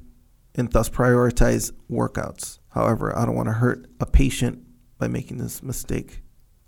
and 0.56 0.72
thus 0.72 0.90
prioritize 0.90 1.72
workouts. 1.90 2.60
However, 2.70 3.18
I 3.18 3.26
don't 3.26 3.36
want 3.36 3.48
to 3.48 3.54
hurt 3.54 3.88
a 4.00 4.06
patient 4.06 4.64
by 4.98 5.08
making 5.08 5.38
this 5.38 5.64
mistake 5.64 6.22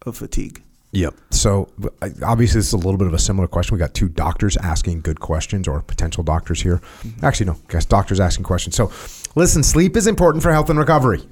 of 0.05 0.17
fatigue. 0.17 0.63
Yep. 0.91 1.15
So 1.31 1.71
obviously, 2.23 2.59
this 2.59 2.67
is 2.67 2.73
a 2.73 2.77
little 2.77 2.97
bit 2.97 3.07
of 3.07 3.13
a 3.13 3.19
similar 3.19 3.47
question. 3.47 3.75
We 3.75 3.79
got 3.79 3.93
two 3.93 4.09
doctors 4.09 4.57
asking 4.57 5.01
good 5.01 5.19
questions, 5.19 5.67
or 5.67 5.81
potential 5.81 6.23
doctors 6.23 6.61
here. 6.61 6.81
Mm-hmm. 7.03 7.25
Actually, 7.25 7.47
no, 7.47 7.57
guess 7.67 7.85
doctors 7.85 8.19
asking 8.19 8.43
questions. 8.43 8.75
So, 8.75 8.91
listen, 9.35 9.63
sleep 9.63 9.97
is 9.97 10.05
important 10.05 10.43
for 10.43 10.51
health 10.51 10.69
and 10.69 10.77
recovery. 10.77 11.23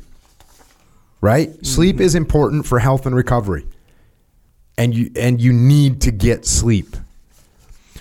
Right? 1.22 1.50
Mm-hmm. 1.50 1.64
Sleep 1.64 2.00
is 2.00 2.16
important 2.16 2.66
for 2.66 2.80
health 2.80 3.06
and 3.06 3.16
recovery, 3.16 3.68
and 4.82 4.96
you 4.96 5.12
and 5.16 5.40
you 5.40 5.54
need 5.54 6.02
to 6.02 6.12
get 6.12 6.46
sleep. 6.46 6.96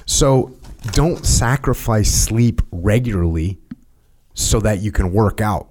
So, 0.06 0.56
don't 0.92 1.24
sacrifice 1.24 2.10
sleep 2.10 2.62
regularly 2.72 3.58
so 4.34 4.60
that 4.60 4.80
you 4.80 4.90
can 4.90 5.12
work 5.12 5.40
out 5.40 5.68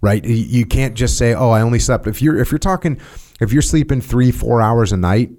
right? 0.00 0.22
You- 0.22 0.66
can't 0.66 0.94
just 0.94 1.16
say, 1.16 1.32
"Oh, 1.32 1.48
I 1.48 1.62
only 1.62 1.78
slept." 1.78 2.06
If 2.06 2.20
you're 2.20 2.36
if 2.36 2.52
you're 2.52 2.58
talking, 2.58 2.98
if 3.40 3.54
you're 3.54 3.62
sleeping 3.62 4.02
three 4.02 4.30
four 4.30 4.60
hours 4.60 4.92
a 4.92 4.98
night, 4.98 5.30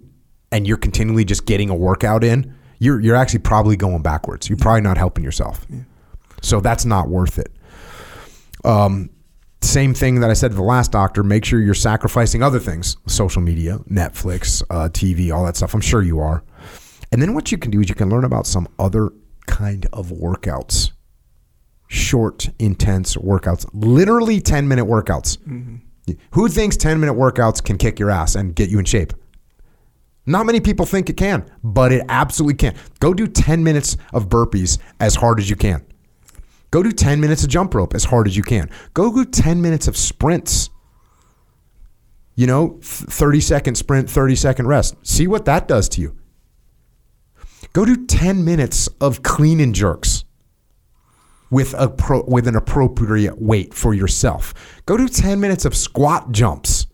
and 0.51 0.65
you're 0.65 0.77
continually 0.77 1.23
just 1.23 1.45
getting 1.45 1.69
a 1.69 1.75
workout 1.75 2.23
in, 2.23 2.51
you're 2.79 2.99
you're 2.99 3.15
actually 3.15 3.39
probably 3.39 3.75
going 3.75 4.01
backwards. 4.01 4.49
You're 4.49 4.57
probably 4.57 4.81
not 4.81 4.97
helping 4.97 5.23
yourself. 5.23 5.67
So 6.41 6.61
that's 6.61 6.83
not 6.83 7.09
worth 7.09 7.37
it. 7.37 7.51
Um, 8.63 9.11
same 9.65 9.93
thing 9.93 10.19
that 10.21 10.29
I 10.29 10.33
said 10.33 10.51
to 10.51 10.55
the 10.55 10.63
last 10.63 10.91
doctor. 10.91 11.23
Make 11.23 11.45
sure 11.45 11.59
you're 11.59 11.73
sacrificing 11.73 12.41
other 12.41 12.59
things: 12.59 12.97
social 13.07 13.41
media, 13.41 13.79
Netflix, 13.89 14.63
uh, 14.69 14.89
TV, 14.89 15.35
all 15.35 15.45
that 15.45 15.57
stuff. 15.57 15.73
I'm 15.73 15.81
sure 15.81 16.01
you 16.01 16.19
are. 16.19 16.43
And 17.11 17.21
then 17.21 17.33
what 17.33 17.51
you 17.51 17.57
can 17.57 17.71
do 17.71 17.81
is 17.81 17.89
you 17.89 17.95
can 17.95 18.09
learn 18.09 18.23
about 18.25 18.47
some 18.47 18.67
other 18.79 19.11
kind 19.47 19.85
of 19.93 20.07
workouts 20.07 20.91
short, 21.87 22.49
intense 22.59 23.15
workouts, 23.15 23.67
literally 23.73 24.39
10 24.41 24.67
minute 24.67 24.85
workouts. 24.85 25.37
Who 26.31 26.47
thinks 26.47 26.77
10 26.77 26.99
minute 26.99 27.13
workouts 27.13 27.63
can 27.63 27.77
kick 27.77 27.99
your 27.99 28.11
ass 28.11 28.35
and 28.35 28.55
get 28.55 28.69
you 28.69 28.79
in 28.79 28.85
shape? 28.85 29.13
Not 30.27 30.45
many 30.45 30.59
people 30.59 30.85
think 30.85 31.09
it 31.09 31.17
can, 31.17 31.49
but 31.63 31.91
it 31.91 32.03
absolutely 32.09 32.55
can. 32.55 32.75
Go 32.99 33.13
do 33.13 33.27
10 33.27 33.63
minutes 33.63 33.97
of 34.13 34.27
burpees 34.27 34.79
as 34.99 35.15
hard 35.15 35.39
as 35.39 35.49
you 35.49 35.55
can. 35.55 35.85
Go 36.75 36.83
do 36.83 36.91
10 36.91 37.21
minutes 37.21 37.41
of 37.41 37.49
jump 37.49 37.73
rope 37.73 37.95
as 37.95 38.03
hard 38.03 38.27
as 38.27 38.35
you 38.35 38.43
can. 38.43 38.69
Go 38.93 39.09
do 39.09 39.23
10 39.23 39.61
minutes 39.61 39.87
of 39.87 39.95
sprints. 39.95 40.69
You 42.35 42.47
know, 42.47 42.79
30 42.81 43.39
second 43.39 43.75
sprint, 43.75 44.09
30 44.09 44.35
second 44.35 44.67
rest. 44.67 44.93
See 45.01 45.25
what 45.25 45.45
that 45.45 45.69
does 45.69 45.87
to 45.87 46.01
you. 46.01 46.17
Go 47.71 47.85
do 47.85 48.05
10 48.05 48.43
minutes 48.43 48.89
of 48.99 49.23
clean 49.23 49.61
and 49.61 49.73
jerks 49.73 50.25
with 51.49 51.73
a 51.77 51.87
pro, 51.87 52.25
with 52.27 52.45
an 52.45 52.57
appropriate 52.57 53.41
weight 53.41 53.73
for 53.73 53.93
yourself. 53.93 54.53
Go 54.85 54.97
do 54.97 55.07
10 55.07 55.39
minutes 55.39 55.63
of 55.63 55.77
squat 55.77 56.33
jumps. 56.33 56.87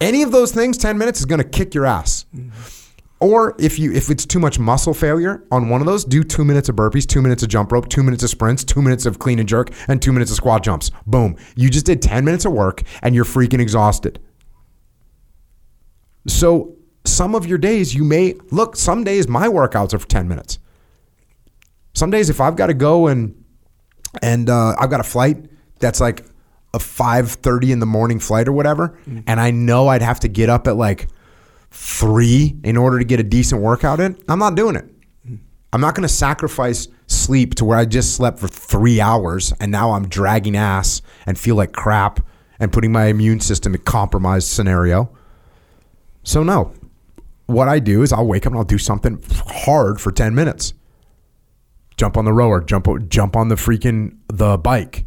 Any 0.00 0.22
of 0.22 0.30
those 0.30 0.52
things 0.52 0.78
10 0.78 0.96
minutes 0.96 1.18
is 1.18 1.26
going 1.26 1.42
to 1.42 1.48
kick 1.48 1.74
your 1.74 1.86
ass. 1.86 2.26
Mm-hmm. 2.32 2.81
Or 3.22 3.54
if 3.56 3.78
you 3.78 3.92
if 3.92 4.10
it's 4.10 4.26
too 4.26 4.40
much 4.40 4.58
muscle 4.58 4.92
failure 4.92 5.44
on 5.52 5.68
one 5.68 5.80
of 5.80 5.86
those, 5.86 6.04
do 6.04 6.24
2 6.24 6.44
minutes 6.44 6.68
of 6.68 6.74
burpees, 6.74 7.06
2 7.06 7.22
minutes 7.22 7.44
of 7.44 7.48
jump 7.48 7.70
rope, 7.70 7.88
2 7.88 8.02
minutes 8.02 8.24
of 8.24 8.30
sprints, 8.30 8.64
2 8.64 8.82
minutes 8.82 9.06
of 9.06 9.20
clean 9.20 9.38
and 9.38 9.48
jerk 9.48 9.70
and 9.86 10.02
2 10.02 10.12
minutes 10.12 10.32
of 10.32 10.36
squat 10.36 10.64
jumps. 10.64 10.90
Boom. 11.06 11.36
You 11.54 11.70
just 11.70 11.86
did 11.86 12.02
10 12.02 12.24
minutes 12.24 12.46
of 12.46 12.52
work 12.52 12.82
and 13.00 13.14
you're 13.14 13.24
freaking 13.24 13.60
exhausted. 13.60 14.18
So 16.26 16.74
some 17.04 17.36
of 17.36 17.46
your 17.46 17.58
days 17.58 17.94
you 17.94 18.02
may 18.02 18.34
look, 18.50 18.74
some 18.74 19.04
days 19.04 19.28
my 19.28 19.46
workouts 19.46 19.94
are 19.94 20.00
for 20.00 20.08
10 20.08 20.26
minutes. 20.26 20.58
Some 21.94 22.10
days 22.10 22.28
if 22.28 22.40
I've 22.40 22.56
got 22.56 22.66
to 22.66 22.74
go 22.74 23.06
and 23.06 23.40
and 24.20 24.50
uh, 24.50 24.74
I've 24.80 24.90
got 24.90 24.98
a 24.98 25.04
flight 25.04 25.46
that's 25.78 26.00
like 26.00 26.26
a 26.74 26.78
5:30 26.78 27.70
in 27.70 27.78
the 27.78 27.86
morning 27.86 28.18
flight 28.18 28.48
or 28.48 28.52
whatever, 28.52 28.98
and 29.28 29.38
I 29.38 29.52
know 29.52 29.86
I'd 29.86 30.02
have 30.02 30.18
to 30.20 30.28
get 30.28 30.48
up 30.48 30.66
at 30.66 30.76
like 30.76 31.06
3 31.72 32.60
in 32.64 32.76
order 32.76 32.98
to 32.98 33.04
get 33.04 33.18
a 33.18 33.24
decent 33.24 33.62
workout 33.62 34.00
in, 34.00 34.16
I'm 34.28 34.38
not 34.38 34.54
doing 34.54 34.76
it. 34.76 34.84
I'm 35.72 35.80
not 35.80 35.94
going 35.94 36.06
to 36.06 36.14
sacrifice 36.14 36.88
sleep 37.06 37.54
to 37.56 37.64
where 37.64 37.78
I 37.78 37.86
just 37.86 38.14
slept 38.14 38.38
for 38.38 38.48
3 38.48 39.00
hours 39.00 39.52
and 39.58 39.72
now 39.72 39.92
I'm 39.92 40.08
dragging 40.08 40.56
ass 40.56 41.02
and 41.26 41.38
feel 41.38 41.56
like 41.56 41.72
crap 41.72 42.20
and 42.60 42.72
putting 42.72 42.92
my 42.92 43.06
immune 43.06 43.40
system 43.40 43.74
in 43.74 43.80
compromised 43.80 44.48
scenario. 44.48 45.10
So 46.22 46.42
no. 46.42 46.74
What 47.46 47.68
I 47.68 47.80
do 47.80 48.02
is 48.02 48.12
I'll 48.12 48.26
wake 48.26 48.46
up 48.46 48.52
and 48.52 48.58
I'll 48.58 48.64
do 48.64 48.78
something 48.78 49.22
hard 49.46 50.00
for 50.00 50.12
10 50.12 50.34
minutes. 50.34 50.74
Jump 51.96 52.16
on 52.16 52.24
the 52.24 52.32
rower, 52.32 52.62
jump 52.62 52.86
jump 53.08 53.36
on 53.36 53.48
the 53.48 53.54
freaking 53.56 54.16
the 54.28 54.58
bike. 54.58 55.06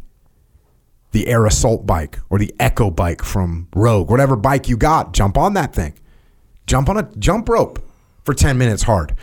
The 1.12 1.28
Air 1.28 1.46
Assault 1.46 1.86
bike 1.86 2.18
or 2.28 2.38
the 2.38 2.54
Echo 2.60 2.90
bike 2.90 3.22
from 3.22 3.68
Rogue, 3.74 4.10
whatever 4.10 4.36
bike 4.36 4.68
you 4.68 4.76
got, 4.76 5.12
jump 5.14 5.38
on 5.38 5.54
that 5.54 5.74
thing. 5.74 5.94
Jump 6.66 6.88
on 6.88 6.96
a 6.96 7.04
jump 7.18 7.48
rope 7.48 7.80
for 8.24 8.34
10 8.34 8.58
minutes 8.58 8.82
hard. 8.82 9.14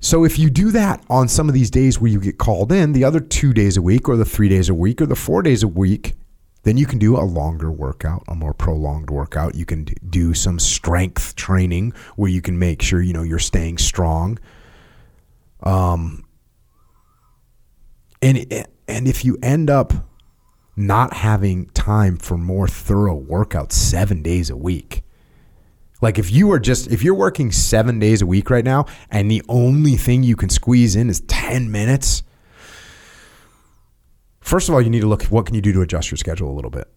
So 0.00 0.24
if 0.24 0.38
you 0.38 0.48
do 0.48 0.70
that 0.70 1.04
on 1.10 1.26
some 1.26 1.48
of 1.48 1.54
these 1.54 1.70
days 1.70 2.00
where 2.00 2.10
you 2.10 2.20
get 2.20 2.38
called 2.38 2.70
in, 2.70 2.92
the 2.92 3.04
other 3.04 3.20
2 3.20 3.52
days 3.52 3.76
a 3.76 3.82
week 3.82 4.08
or 4.08 4.16
the 4.16 4.24
3 4.24 4.48
days 4.48 4.68
a 4.68 4.74
week 4.74 5.00
or 5.00 5.06
the 5.06 5.16
4 5.16 5.42
days 5.42 5.62
a 5.62 5.68
week, 5.68 6.14
then 6.62 6.76
you 6.76 6.86
can 6.86 6.98
do 6.98 7.16
a 7.16 7.22
longer 7.22 7.70
workout, 7.70 8.22
a 8.28 8.34
more 8.34 8.52
prolonged 8.52 9.10
workout. 9.10 9.54
You 9.54 9.64
can 9.64 9.86
do 10.08 10.34
some 10.34 10.58
strength 10.58 11.34
training 11.34 11.94
where 12.16 12.30
you 12.30 12.42
can 12.42 12.58
make 12.58 12.82
sure 12.82 13.00
you 13.00 13.12
know 13.12 13.22
you're 13.22 13.38
staying 13.38 13.78
strong. 13.78 14.38
Um, 15.62 16.26
and 18.20 18.66
and 18.86 19.08
if 19.08 19.24
you 19.24 19.38
end 19.42 19.70
up 19.70 19.92
not 20.76 21.12
having 21.12 21.66
time 21.70 22.16
for 22.16 22.36
more 22.36 22.68
thorough 22.68 23.20
workouts 23.20 23.72
seven 23.72 24.22
days 24.22 24.50
a 24.50 24.56
week, 24.56 25.02
like 26.00 26.18
if 26.18 26.30
you 26.30 26.50
are 26.52 26.58
just 26.58 26.90
if 26.90 27.02
you're 27.02 27.14
working 27.14 27.50
seven 27.52 27.98
days 27.98 28.22
a 28.22 28.26
week 28.26 28.50
right 28.50 28.64
now, 28.64 28.86
and 29.10 29.30
the 29.30 29.42
only 29.48 29.96
thing 29.96 30.22
you 30.22 30.36
can 30.36 30.48
squeeze 30.48 30.96
in 30.96 31.10
is 31.10 31.20
ten 31.22 31.70
minutes 31.70 32.22
First 34.48 34.70
of 34.70 34.74
all, 34.74 34.80
you 34.80 34.88
need 34.88 35.00
to 35.02 35.06
look 35.06 35.24
what 35.24 35.44
can 35.44 35.54
you 35.54 35.60
do 35.60 35.74
to 35.74 35.82
adjust 35.82 36.10
your 36.10 36.16
schedule 36.16 36.50
a 36.50 36.56
little 36.56 36.70
bit. 36.70 36.88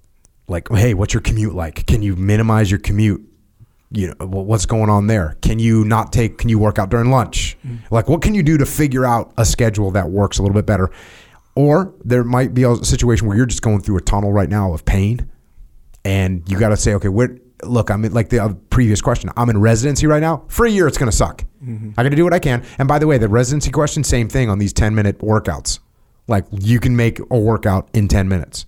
Like, 0.48 0.70
hey, 0.72 0.94
what's 0.94 1.14
your 1.14 1.20
commute 1.20 1.54
like? 1.54 1.86
Can 1.86 2.02
you 2.02 2.16
minimize 2.16 2.72
your 2.72 2.80
commute? 2.80 3.22
You 3.92 4.08
know, 4.08 4.26
what's 4.26 4.66
going 4.66 4.90
on 4.90 5.08
there? 5.08 5.36
Can 5.42 5.60
you 5.60 5.84
not 5.84 6.14
take 6.14 6.38
can 6.38 6.48
you 6.48 6.58
work 6.58 6.80
out 6.80 6.90
during 6.90 7.12
lunch? 7.12 7.58
Mm-hmm. 7.68 7.94
Like 7.94 8.08
what 8.08 8.22
can 8.22 8.36
you 8.36 8.42
do 8.42 8.58
to 8.58 8.66
figure 8.66 9.06
out 9.06 9.34
a 9.38 9.44
schedule 9.44 9.92
that 9.92 10.12
works 10.12 10.38
a 10.38 10.44
little 10.44 10.56
bit 10.56 10.66
better? 10.66 10.92
Or 11.54 11.94
there 12.06 12.24
might 12.24 12.54
be 12.54 12.64
a 12.64 12.74
situation 12.78 13.28
where 13.28 13.36
you're 13.36 13.46
just 13.46 13.62
going 13.62 13.82
through 13.82 13.98
a 13.98 14.02
tunnel 14.02 14.32
right 14.32 14.48
now 14.48 14.72
of 14.74 14.86
pain 14.86 15.30
and 16.06 16.48
you 16.48 16.58
got 16.58 16.70
to 16.70 16.78
say, 16.78 16.94
okay, 16.94 17.10
what 17.10 17.32
look, 17.64 17.90
I'm 17.90 18.02
like 18.04 18.30
the 18.30 18.58
previous 18.70 19.02
question. 19.02 19.30
I'm 19.38 19.50
in 19.50 19.60
residency 19.60 20.08
right 20.08 20.20
now. 20.22 20.46
For 20.48 20.66
a 20.66 20.70
year, 20.70 20.88
it's 20.88 20.98
going 20.98 21.12
to 21.12 21.16
suck. 21.16 21.44
Mm-hmm. 21.64 21.92
I 21.98 22.04
got 22.04 22.10
to 22.10 22.16
do 22.16 22.24
what 22.24 22.34
I 22.34 22.40
can. 22.40 22.64
And 22.78 22.88
by 22.88 23.00
the 23.00 23.08
way, 23.08 23.18
the 23.18 23.28
residency 23.30 23.72
question, 23.72 24.04
same 24.04 24.28
thing 24.30 24.50
on 24.50 24.60
these 24.60 24.74
10 24.74 24.96
minute 24.96 25.20
workouts. 25.20 25.80
Like 26.28 26.46
you 26.52 26.80
can 26.80 26.96
make 26.96 27.20
a 27.20 27.38
workout 27.38 27.90
in 27.94 28.08
10 28.08 28.28
minutes. 28.28 28.66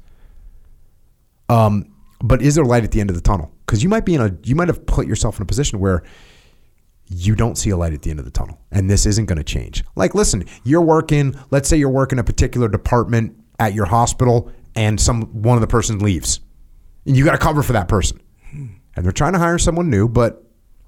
Um, 1.49 1.93
but 2.21 2.41
is 2.41 2.55
there 2.55 2.65
light 2.65 2.83
at 2.83 2.91
the 2.91 3.01
end 3.01 3.09
of 3.09 3.15
the 3.15 3.21
tunnel? 3.21 3.51
Because 3.65 3.83
you 3.83 3.89
might 3.89 4.05
be 4.05 4.15
in 4.15 4.21
a 4.21 4.35
you 4.43 4.55
might 4.55 4.67
have 4.67 4.85
put 4.85 5.07
yourself 5.07 5.37
in 5.37 5.43
a 5.43 5.45
position 5.45 5.79
where 5.79 6.03
you 7.07 7.35
don't 7.35 7.57
see 7.57 7.69
a 7.69 7.77
light 7.77 7.93
at 7.93 8.01
the 8.01 8.09
end 8.09 8.19
of 8.19 8.25
the 8.25 8.31
tunnel. 8.31 8.59
And 8.71 8.89
this 8.89 9.05
isn't 9.05 9.25
going 9.25 9.37
to 9.37 9.43
change. 9.43 9.83
Like, 9.95 10.15
listen, 10.15 10.45
you're 10.63 10.81
working, 10.81 11.35
let's 11.51 11.69
say 11.69 11.77
you're 11.77 11.89
working 11.89 12.17
a 12.17 12.23
particular 12.23 12.67
department 12.67 13.37
at 13.59 13.73
your 13.73 13.85
hospital 13.85 14.51
and 14.75 14.99
some 14.99 15.23
one 15.41 15.57
of 15.57 15.61
the 15.61 15.67
person 15.67 15.99
leaves. 15.99 16.39
And 17.05 17.15
you 17.15 17.25
got 17.25 17.33
to 17.33 17.37
cover 17.37 17.61
for 17.61 17.73
that 17.73 17.87
person. 17.87 18.21
And 18.95 19.05
they're 19.05 19.11
trying 19.11 19.33
to 19.33 19.39
hire 19.39 19.57
someone 19.57 19.89
new, 19.89 20.07
but 20.07 20.43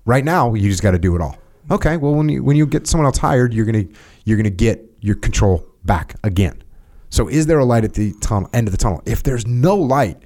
right 0.05 0.23
now 0.23 0.53
you 0.53 0.69
just 0.69 0.83
got 0.83 0.91
to 0.91 0.99
do 0.99 1.15
it 1.15 1.21
all. 1.21 1.37
Okay, 1.71 1.97
well 1.97 2.13
when 2.13 2.29
you 2.29 2.43
when 2.43 2.55
you 2.55 2.67
get 2.67 2.85
someone 2.85 3.05
else 3.05 3.17
hired, 3.17 3.53
you're 3.53 3.65
going 3.65 3.87
to 3.87 3.93
you're 4.23 4.41
to 4.41 4.49
get 4.49 4.83
your 5.01 5.15
control 5.15 5.65
back 5.83 6.15
again. 6.23 6.63
So, 7.09 7.27
is 7.27 7.45
there 7.45 7.59
a 7.59 7.65
light 7.65 7.83
at 7.83 7.93
the 7.93 8.13
tunnel, 8.21 8.49
end 8.53 8.67
of 8.67 8.71
the 8.71 8.77
tunnel? 8.77 9.01
If 9.05 9.23
there's 9.23 9.47
no 9.47 9.75
light, 9.75 10.21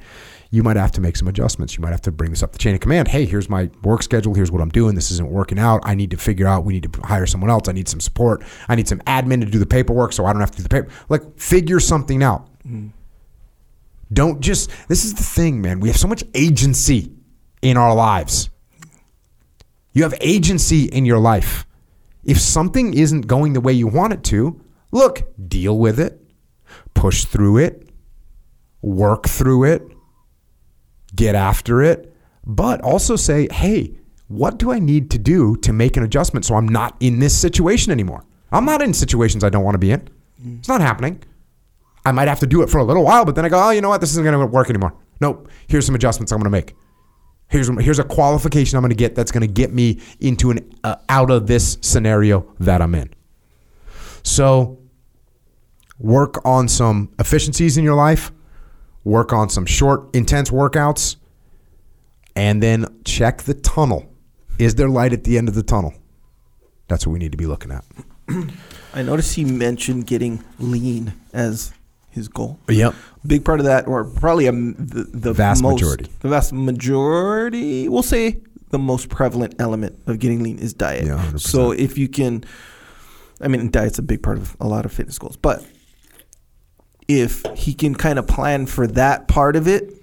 you 0.52 0.64
might 0.64 0.78
have 0.78 0.92
to 0.94 1.02
make 1.02 1.16
some 1.16 1.28
adjustments. 1.28 1.78
You 1.78 1.82
might 1.82 1.92
have 1.92 2.02
to 2.02 2.12
bring 2.12 2.32
this 2.32 2.42
up 2.42 2.52
the 2.52 2.58
chain 2.58 2.74
of 2.74 2.82
command. 2.82 3.08
Hey, 3.08 3.26
here's 3.26 3.50
my 3.50 3.70
work 3.84 4.02
schedule. 4.02 4.34
Here's 4.34 4.52
what 4.52 4.62
I'm 4.62 4.70
doing. 4.70 4.96
This 4.96 5.12
isn't 5.12 5.30
working 5.30 5.60
out. 5.60 5.82
I 5.84 5.94
need 5.94 6.12
to 6.12 6.18
figure 6.18 6.48
out. 6.48 6.66
We 6.66 6.74
need 6.74 6.92
to 6.92 7.02
hire 7.02 7.28
someone 7.28 7.52
else. 7.52 7.68
I 7.68 7.74
need 7.74 7.88
some 7.88 8.00
support. 8.00 8.44
I 8.68 8.76
need 8.76 8.88
some 8.88 9.00
admin 9.02 9.42
to 9.42 9.46
do 9.46 9.60
the 9.60 9.68
paperwork 9.68 10.14
so 10.14 10.26
I 10.26 10.34
don't 10.34 10.40
have 10.40 10.52
to 10.52 10.58
do 10.58 10.64
the 10.64 10.70
paper. 10.70 10.90
Like, 11.10 11.38
figure 11.38 11.80
something 11.80 12.24
out. 12.24 12.50
Mm. 12.68 12.92
Don't 14.12 14.40
just, 14.40 14.72
this 14.88 15.06
is 15.06 15.14
the 15.14 15.24
thing, 15.24 15.62
man. 15.62 15.80
We 15.80 15.90
have 15.90 15.98
so 15.98 16.08
much 16.08 16.24
agency 16.34 17.12
in 17.62 17.78
our 17.78 17.94
lives. 17.94 18.50
You 19.94 20.04
have 20.04 20.14
agency 20.22 20.86
in 20.86 21.06
your 21.06 21.20
life. 21.20 21.66
If 22.24 22.40
something 22.40 22.94
isn't 22.94 23.28
going 23.28 23.54
the 23.54 23.62
way 23.62 23.74
you 23.74 23.88
want 23.88 24.14
it 24.14 24.24
to, 24.26 24.62
look, 24.92 25.24
deal 25.48 25.78
with 25.78 26.00
it 26.00 26.20
push 27.00 27.24
through 27.24 27.58
it, 27.58 27.90
work 28.82 29.28
through 29.28 29.64
it, 29.64 29.82
get 31.16 31.36
after 31.36 31.82
it, 31.82 32.14
but 32.46 32.82
also 32.82 33.16
say, 33.16 33.48
hey, 33.52 33.96
what 34.28 34.58
do 34.58 34.72
I 34.72 34.80
need 34.80 35.10
to 35.12 35.18
do 35.18 35.56
to 35.58 35.74
make 35.74 35.98
an 35.98 36.04
adjustment 36.04 36.46
so 36.46 36.56
I'm 36.56 36.68
not 36.68 36.96
in 37.00 37.20
this 37.20 37.38
situation 37.38 37.92
anymore? 37.92 38.26
I'm 38.52 38.66
not 38.66 38.82
in 38.82 38.94
situations 38.94 39.44
I 39.44 39.50
don't 39.50 39.64
want 39.64 39.76
to 39.76 39.80
be 39.80 39.92
in. 39.92 40.08
It's 40.60 40.68
not 40.68 40.82
happening. 40.82 41.24
I 42.06 42.12
might 42.12 42.28
have 42.28 42.40
to 42.40 42.48
do 42.48 42.62
it 42.62 42.70
for 42.70 42.78
a 42.80 42.84
little 42.84 43.04
while, 43.04 43.26
but 43.26 43.36
then 43.36 43.46
I 43.46 43.50
go, 43.50 43.62
oh, 43.62 43.70
you 43.72 43.82
know 43.82 43.90
what? 43.90 44.02
This 44.02 44.12
isn't 44.12 44.24
going 44.24 44.38
to 44.38 44.46
work 44.46 44.70
anymore. 44.70 44.94
Nope. 45.22 45.50
Here's 45.68 45.86
some 45.86 45.96
adjustments 45.96 46.32
I'm 46.32 46.40
going 46.40 46.46
to 46.46 46.50
make. 46.50 46.76
Here's 47.50 47.68
here's 47.84 48.00
a 48.00 48.04
qualification 48.04 48.78
I'm 48.78 48.84
going 48.84 48.90
to 48.90 48.96
get 48.96 49.16
that's 49.16 49.32
going 49.32 49.42
to 49.42 49.48
get 49.48 49.74
me 49.74 50.00
into 50.20 50.52
an 50.52 50.72
uh, 50.84 50.98
out 51.10 51.32
of 51.32 51.48
this 51.48 51.78
scenario 51.82 52.54
that 52.60 52.82
I'm 52.82 52.94
in. 52.94 53.14
So 54.24 54.80
work 55.98 56.46
on 56.46 56.68
some 56.68 57.12
efficiencies 57.18 57.78
in 57.78 57.84
your 57.84 57.96
life, 57.96 58.32
work 59.04 59.34
on 59.34 59.50
some 59.50 59.66
short, 59.66 60.16
intense 60.16 60.52
workouts, 60.52 61.16
and 62.36 62.62
then 62.62 63.02
check 63.04 63.44
the 63.44 63.56
tunnel. 63.56 64.06
Is 64.60 64.76
there 64.76 64.90
light 64.90 65.14
at 65.14 65.24
the 65.24 65.38
end 65.38 65.50
of 65.50 65.56
the 65.56 65.64
tunnel? 65.64 65.94
That's 66.88 67.08
what 67.08 67.14
we 67.14 67.20
need 67.20 67.32
to 67.32 67.38
be 67.38 67.48
looking 67.48 67.72
at. 67.72 67.84
I 68.94 69.02
noticed 69.02 69.36
he 69.36 69.46
mentioned 69.46 70.06
getting 70.06 70.44
lean 70.60 71.14
as 71.34 71.74
his 72.10 72.28
goal. 72.28 72.60
Yep. 72.68 72.96
Big 73.26 73.46
part 73.46 73.60
of 73.60 73.66
that, 73.66 73.88
or 73.88 74.06
probably 74.06 74.48
a, 74.48 74.52
the, 74.52 75.08
the 75.12 75.34
vast 75.34 75.62
most, 75.62 75.74
majority. 75.74 76.08
The 76.20 76.30
vast 76.30 76.54
majority, 76.54 77.88
we'll 77.88 78.04
say 78.04 78.42
the 78.70 78.80
most 78.80 79.10
prevalent 79.10 79.56
element 79.60 80.00
of 80.08 80.20
getting 80.20 80.44
lean 80.44 80.60
is 80.60 80.74
diet. 80.74 81.06
Yeah, 81.06 81.24
100%. 81.32 81.40
so 81.40 81.72
if 81.72 81.98
you 81.98 82.08
can, 82.08 82.44
I 83.42 83.48
mean, 83.48 83.70
diet's 83.70 84.00
a 84.00 84.04
big 84.04 84.24
part 84.24 84.38
of 84.38 84.56
a 84.60 84.68
lot 84.68 84.86
of 84.86 84.92
fitness 84.92 85.18
goals, 85.18 85.38
but 85.38 85.66
if 87.08 87.44
he 87.56 87.74
can 87.74 87.96
kind 87.96 88.20
of 88.20 88.28
plan 88.28 88.68
for 88.68 88.86
that 88.88 89.28
part 89.28 89.56
of 89.56 89.68
it, 89.68 89.94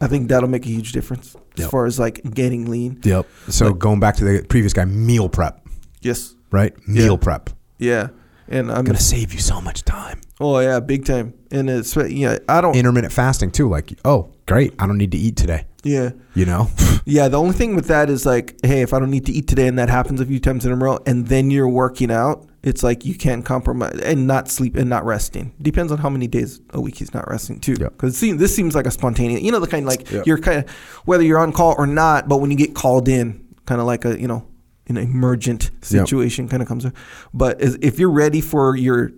I 0.00 0.06
think 0.06 0.28
that'll 0.28 0.48
make 0.48 0.64
a 0.64 0.68
huge 0.68 0.92
difference 0.92 1.34
as 1.54 1.62
yep. 1.62 1.70
far 1.70 1.86
as 1.86 1.98
like 1.98 2.22
getting 2.32 2.70
lean. 2.70 3.00
Yep. 3.02 3.26
So 3.48 3.68
like, 3.68 3.78
going 3.78 3.98
back 3.98 4.16
to 4.16 4.24
the 4.24 4.44
previous 4.44 4.72
guy, 4.72 4.84
meal 4.84 5.28
prep. 5.28 5.66
Yes. 6.02 6.34
Right? 6.50 6.76
Meal 6.86 7.14
yeah. 7.14 7.18
prep. 7.20 7.50
Yeah. 7.78 8.08
And 8.48 8.70
I'm 8.70 8.84
gonna 8.84 8.98
save 8.98 9.32
you 9.32 9.40
so 9.40 9.60
much 9.60 9.84
time. 9.84 10.20
Oh 10.40 10.58
yeah, 10.60 10.80
big 10.80 11.04
time. 11.04 11.34
And 11.50 11.68
it's 11.68 11.96
yeah, 11.96 12.38
I 12.48 12.60
don't 12.60 12.76
intermittent 12.76 13.12
fasting 13.12 13.50
too. 13.50 13.68
Like, 13.68 13.98
oh, 14.04 14.32
great, 14.46 14.74
I 14.78 14.86
don't 14.86 14.98
need 14.98 15.12
to 15.12 15.18
eat 15.18 15.36
today. 15.36 15.66
Yeah. 15.86 16.10
You 16.34 16.46
know? 16.46 16.68
yeah, 17.04 17.28
the 17.28 17.38
only 17.38 17.54
thing 17.54 17.76
with 17.76 17.86
that 17.88 18.10
is 18.10 18.26
like, 18.26 18.56
hey, 18.64 18.82
if 18.82 18.92
I 18.92 18.98
don't 18.98 19.10
need 19.10 19.26
to 19.26 19.32
eat 19.32 19.46
today 19.46 19.68
and 19.68 19.78
that 19.78 19.88
happens 19.88 20.20
a 20.20 20.26
few 20.26 20.40
times 20.40 20.66
in 20.66 20.72
a 20.72 20.76
row 20.76 20.98
and 21.06 21.28
then 21.28 21.50
you're 21.50 21.68
working 21.68 22.10
out, 22.10 22.46
it's 22.64 22.82
like 22.82 23.04
you 23.04 23.14
can't 23.14 23.44
compromise 23.44 24.00
and 24.00 24.26
not 24.26 24.48
sleep 24.48 24.74
and 24.74 24.90
not 24.90 25.04
resting. 25.04 25.54
Depends 25.62 25.92
on 25.92 25.98
how 25.98 26.10
many 26.10 26.26
days 26.26 26.60
a 26.70 26.80
week 26.80 26.96
he's 26.96 27.14
not 27.14 27.28
resting 27.30 27.60
too. 27.60 27.76
Because 27.76 28.20
yep. 28.20 28.38
this 28.38 28.54
seems 28.54 28.74
like 28.74 28.86
a 28.86 28.90
spontaneous, 28.90 29.42
you 29.42 29.52
know, 29.52 29.60
the 29.60 29.68
kind 29.68 29.84
of 29.84 29.88
like 29.88 30.10
yep. 30.10 30.26
you're 30.26 30.38
kind 30.38 30.64
of 30.64 30.70
whether 31.04 31.22
you're 31.22 31.38
on 31.38 31.52
call 31.52 31.76
or 31.78 31.86
not, 31.86 32.28
but 32.28 32.38
when 32.38 32.50
you 32.50 32.56
get 32.56 32.74
called 32.74 33.08
in, 33.08 33.46
kind 33.66 33.80
of 33.80 33.86
like 33.86 34.04
a 34.04 34.20
you 34.20 34.26
know 34.26 34.44
an 34.88 34.96
emergent 34.96 35.70
situation 35.82 36.44
yep. 36.44 36.50
kind 36.50 36.62
of 36.62 36.68
comes. 36.68 36.84
Up. 36.84 36.94
But 37.34 37.60
if 37.60 37.98
you're 37.98 38.10
ready 38.10 38.40
for 38.40 38.76
your 38.76 39.10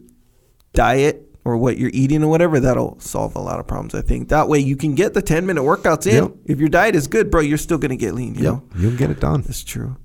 diet 0.72 1.28
or 1.44 1.56
what 1.56 1.78
you're 1.78 1.90
eating 1.92 2.22
or 2.22 2.28
whatever, 2.28 2.60
that'll 2.60 2.98
solve 3.00 3.36
a 3.36 3.40
lot 3.40 3.60
of 3.60 3.66
problems. 3.66 3.94
I 3.94 4.02
think 4.02 4.28
that 4.28 4.48
way 4.48 4.58
you 4.58 4.76
can 4.76 4.94
get 4.94 5.14
the 5.14 5.22
10 5.22 5.46
minute 5.46 5.62
workouts 5.62 6.06
in. 6.06 6.38
If 6.44 6.58
your 6.58 6.68
diet 6.68 6.94
is 6.94 7.06
good, 7.06 7.30
bro, 7.30 7.40
you're 7.40 7.58
still 7.58 7.78
gonna 7.78 7.96
get 7.96 8.14
lean. 8.14 8.34
You 8.34 8.42
know, 8.42 8.62
you'll 8.76 8.96
get 8.96 9.10
it 9.10 9.20
done. 9.20 9.42
That's 9.42 9.64
true. 9.64 9.96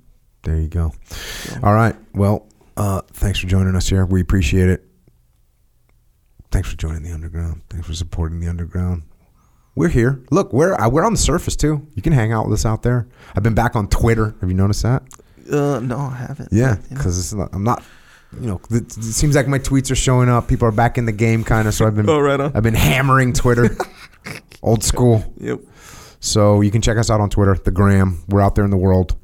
There 0.43 0.57
you 0.57 0.67
go. 0.67 0.93
All 1.63 1.73
right. 1.73 1.95
Well, 2.13 2.47
uh, 2.75 3.01
thanks 3.13 3.39
for 3.39 3.47
joining 3.47 3.75
us 3.75 3.87
here. 3.87 4.05
We 4.05 4.21
appreciate 4.21 4.69
it. 4.69 4.85
Thanks 6.51 6.69
for 6.69 6.77
joining 6.77 7.03
the 7.03 7.11
underground. 7.11 7.61
Thanks 7.69 7.87
for 7.87 7.93
supporting 7.93 8.39
the 8.39 8.47
underground. 8.47 9.03
We're 9.75 9.89
here. 9.89 10.23
Look, 10.29 10.53
we're 10.53 10.75
uh, 10.75 10.87
we're 10.89 11.03
on 11.03 11.13
the 11.13 11.19
surface 11.19 11.55
too. 11.55 11.87
You 11.95 12.01
can 12.01 12.13
hang 12.13 12.31
out 12.31 12.45
with 12.45 12.53
us 12.53 12.65
out 12.65 12.83
there. 12.83 13.07
I've 13.35 13.41
been 13.41 13.55
back 13.55 13.75
on 13.75 13.87
Twitter. 13.87 14.35
Have 14.39 14.49
you 14.49 14.55
noticed 14.55 14.83
that? 14.83 15.03
Uh, 15.51 15.79
no, 15.79 15.97
I 15.97 16.15
haven't. 16.15 16.49
Yeah, 16.51 16.77
because 16.89 17.19
it's 17.19 17.33
not. 17.33 17.49
I'm 17.53 17.63
not 17.63 17.83
you 18.39 18.47
know, 18.47 18.61
it, 18.71 18.97
it 18.97 19.03
seems 19.03 19.35
like 19.35 19.47
my 19.47 19.59
tweets 19.59 19.91
are 19.91 19.95
showing 19.95 20.29
up. 20.29 20.47
People 20.47 20.67
are 20.67 20.71
back 20.71 20.97
in 20.97 21.05
the 21.05 21.11
game, 21.11 21.43
kind 21.43 21.67
of. 21.67 21.73
So 21.73 21.85
I've 21.85 21.95
been, 21.95 22.09
Oh, 22.09 22.19
right 22.19 22.39
on. 22.39 22.51
I've 22.55 22.63
been 22.63 22.73
hammering 22.73 23.33
Twitter, 23.33 23.75
old 24.63 24.83
school. 24.83 25.23
Yep. 25.37 25.59
So 26.19 26.61
you 26.61 26.71
can 26.71 26.81
check 26.81 26.97
us 26.97 27.09
out 27.09 27.19
on 27.19 27.29
Twitter, 27.29 27.55
the 27.55 27.71
Gram. 27.71 28.23
We're 28.27 28.41
out 28.41 28.55
there 28.55 28.65
in 28.65 28.71
the 28.71 28.77
world, 28.77 29.15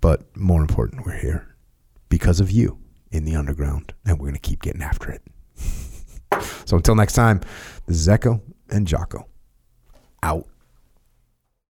but 0.00 0.36
more 0.36 0.60
important, 0.60 1.06
we're 1.06 1.18
here 1.18 1.54
because 2.08 2.40
of 2.40 2.50
you 2.50 2.78
in 3.10 3.24
the 3.24 3.36
underground, 3.36 3.94
and 4.04 4.18
we're 4.18 4.26
gonna 4.28 4.38
keep 4.38 4.60
getting 4.62 4.82
after 4.82 5.10
it. 5.10 5.22
so 6.66 6.76
until 6.76 6.94
next 6.94 7.14
time, 7.14 7.40
this 7.86 7.96
is 7.96 8.08
Echo 8.08 8.42
and 8.70 8.86
Jocko 8.86 9.26
out. 10.22 10.46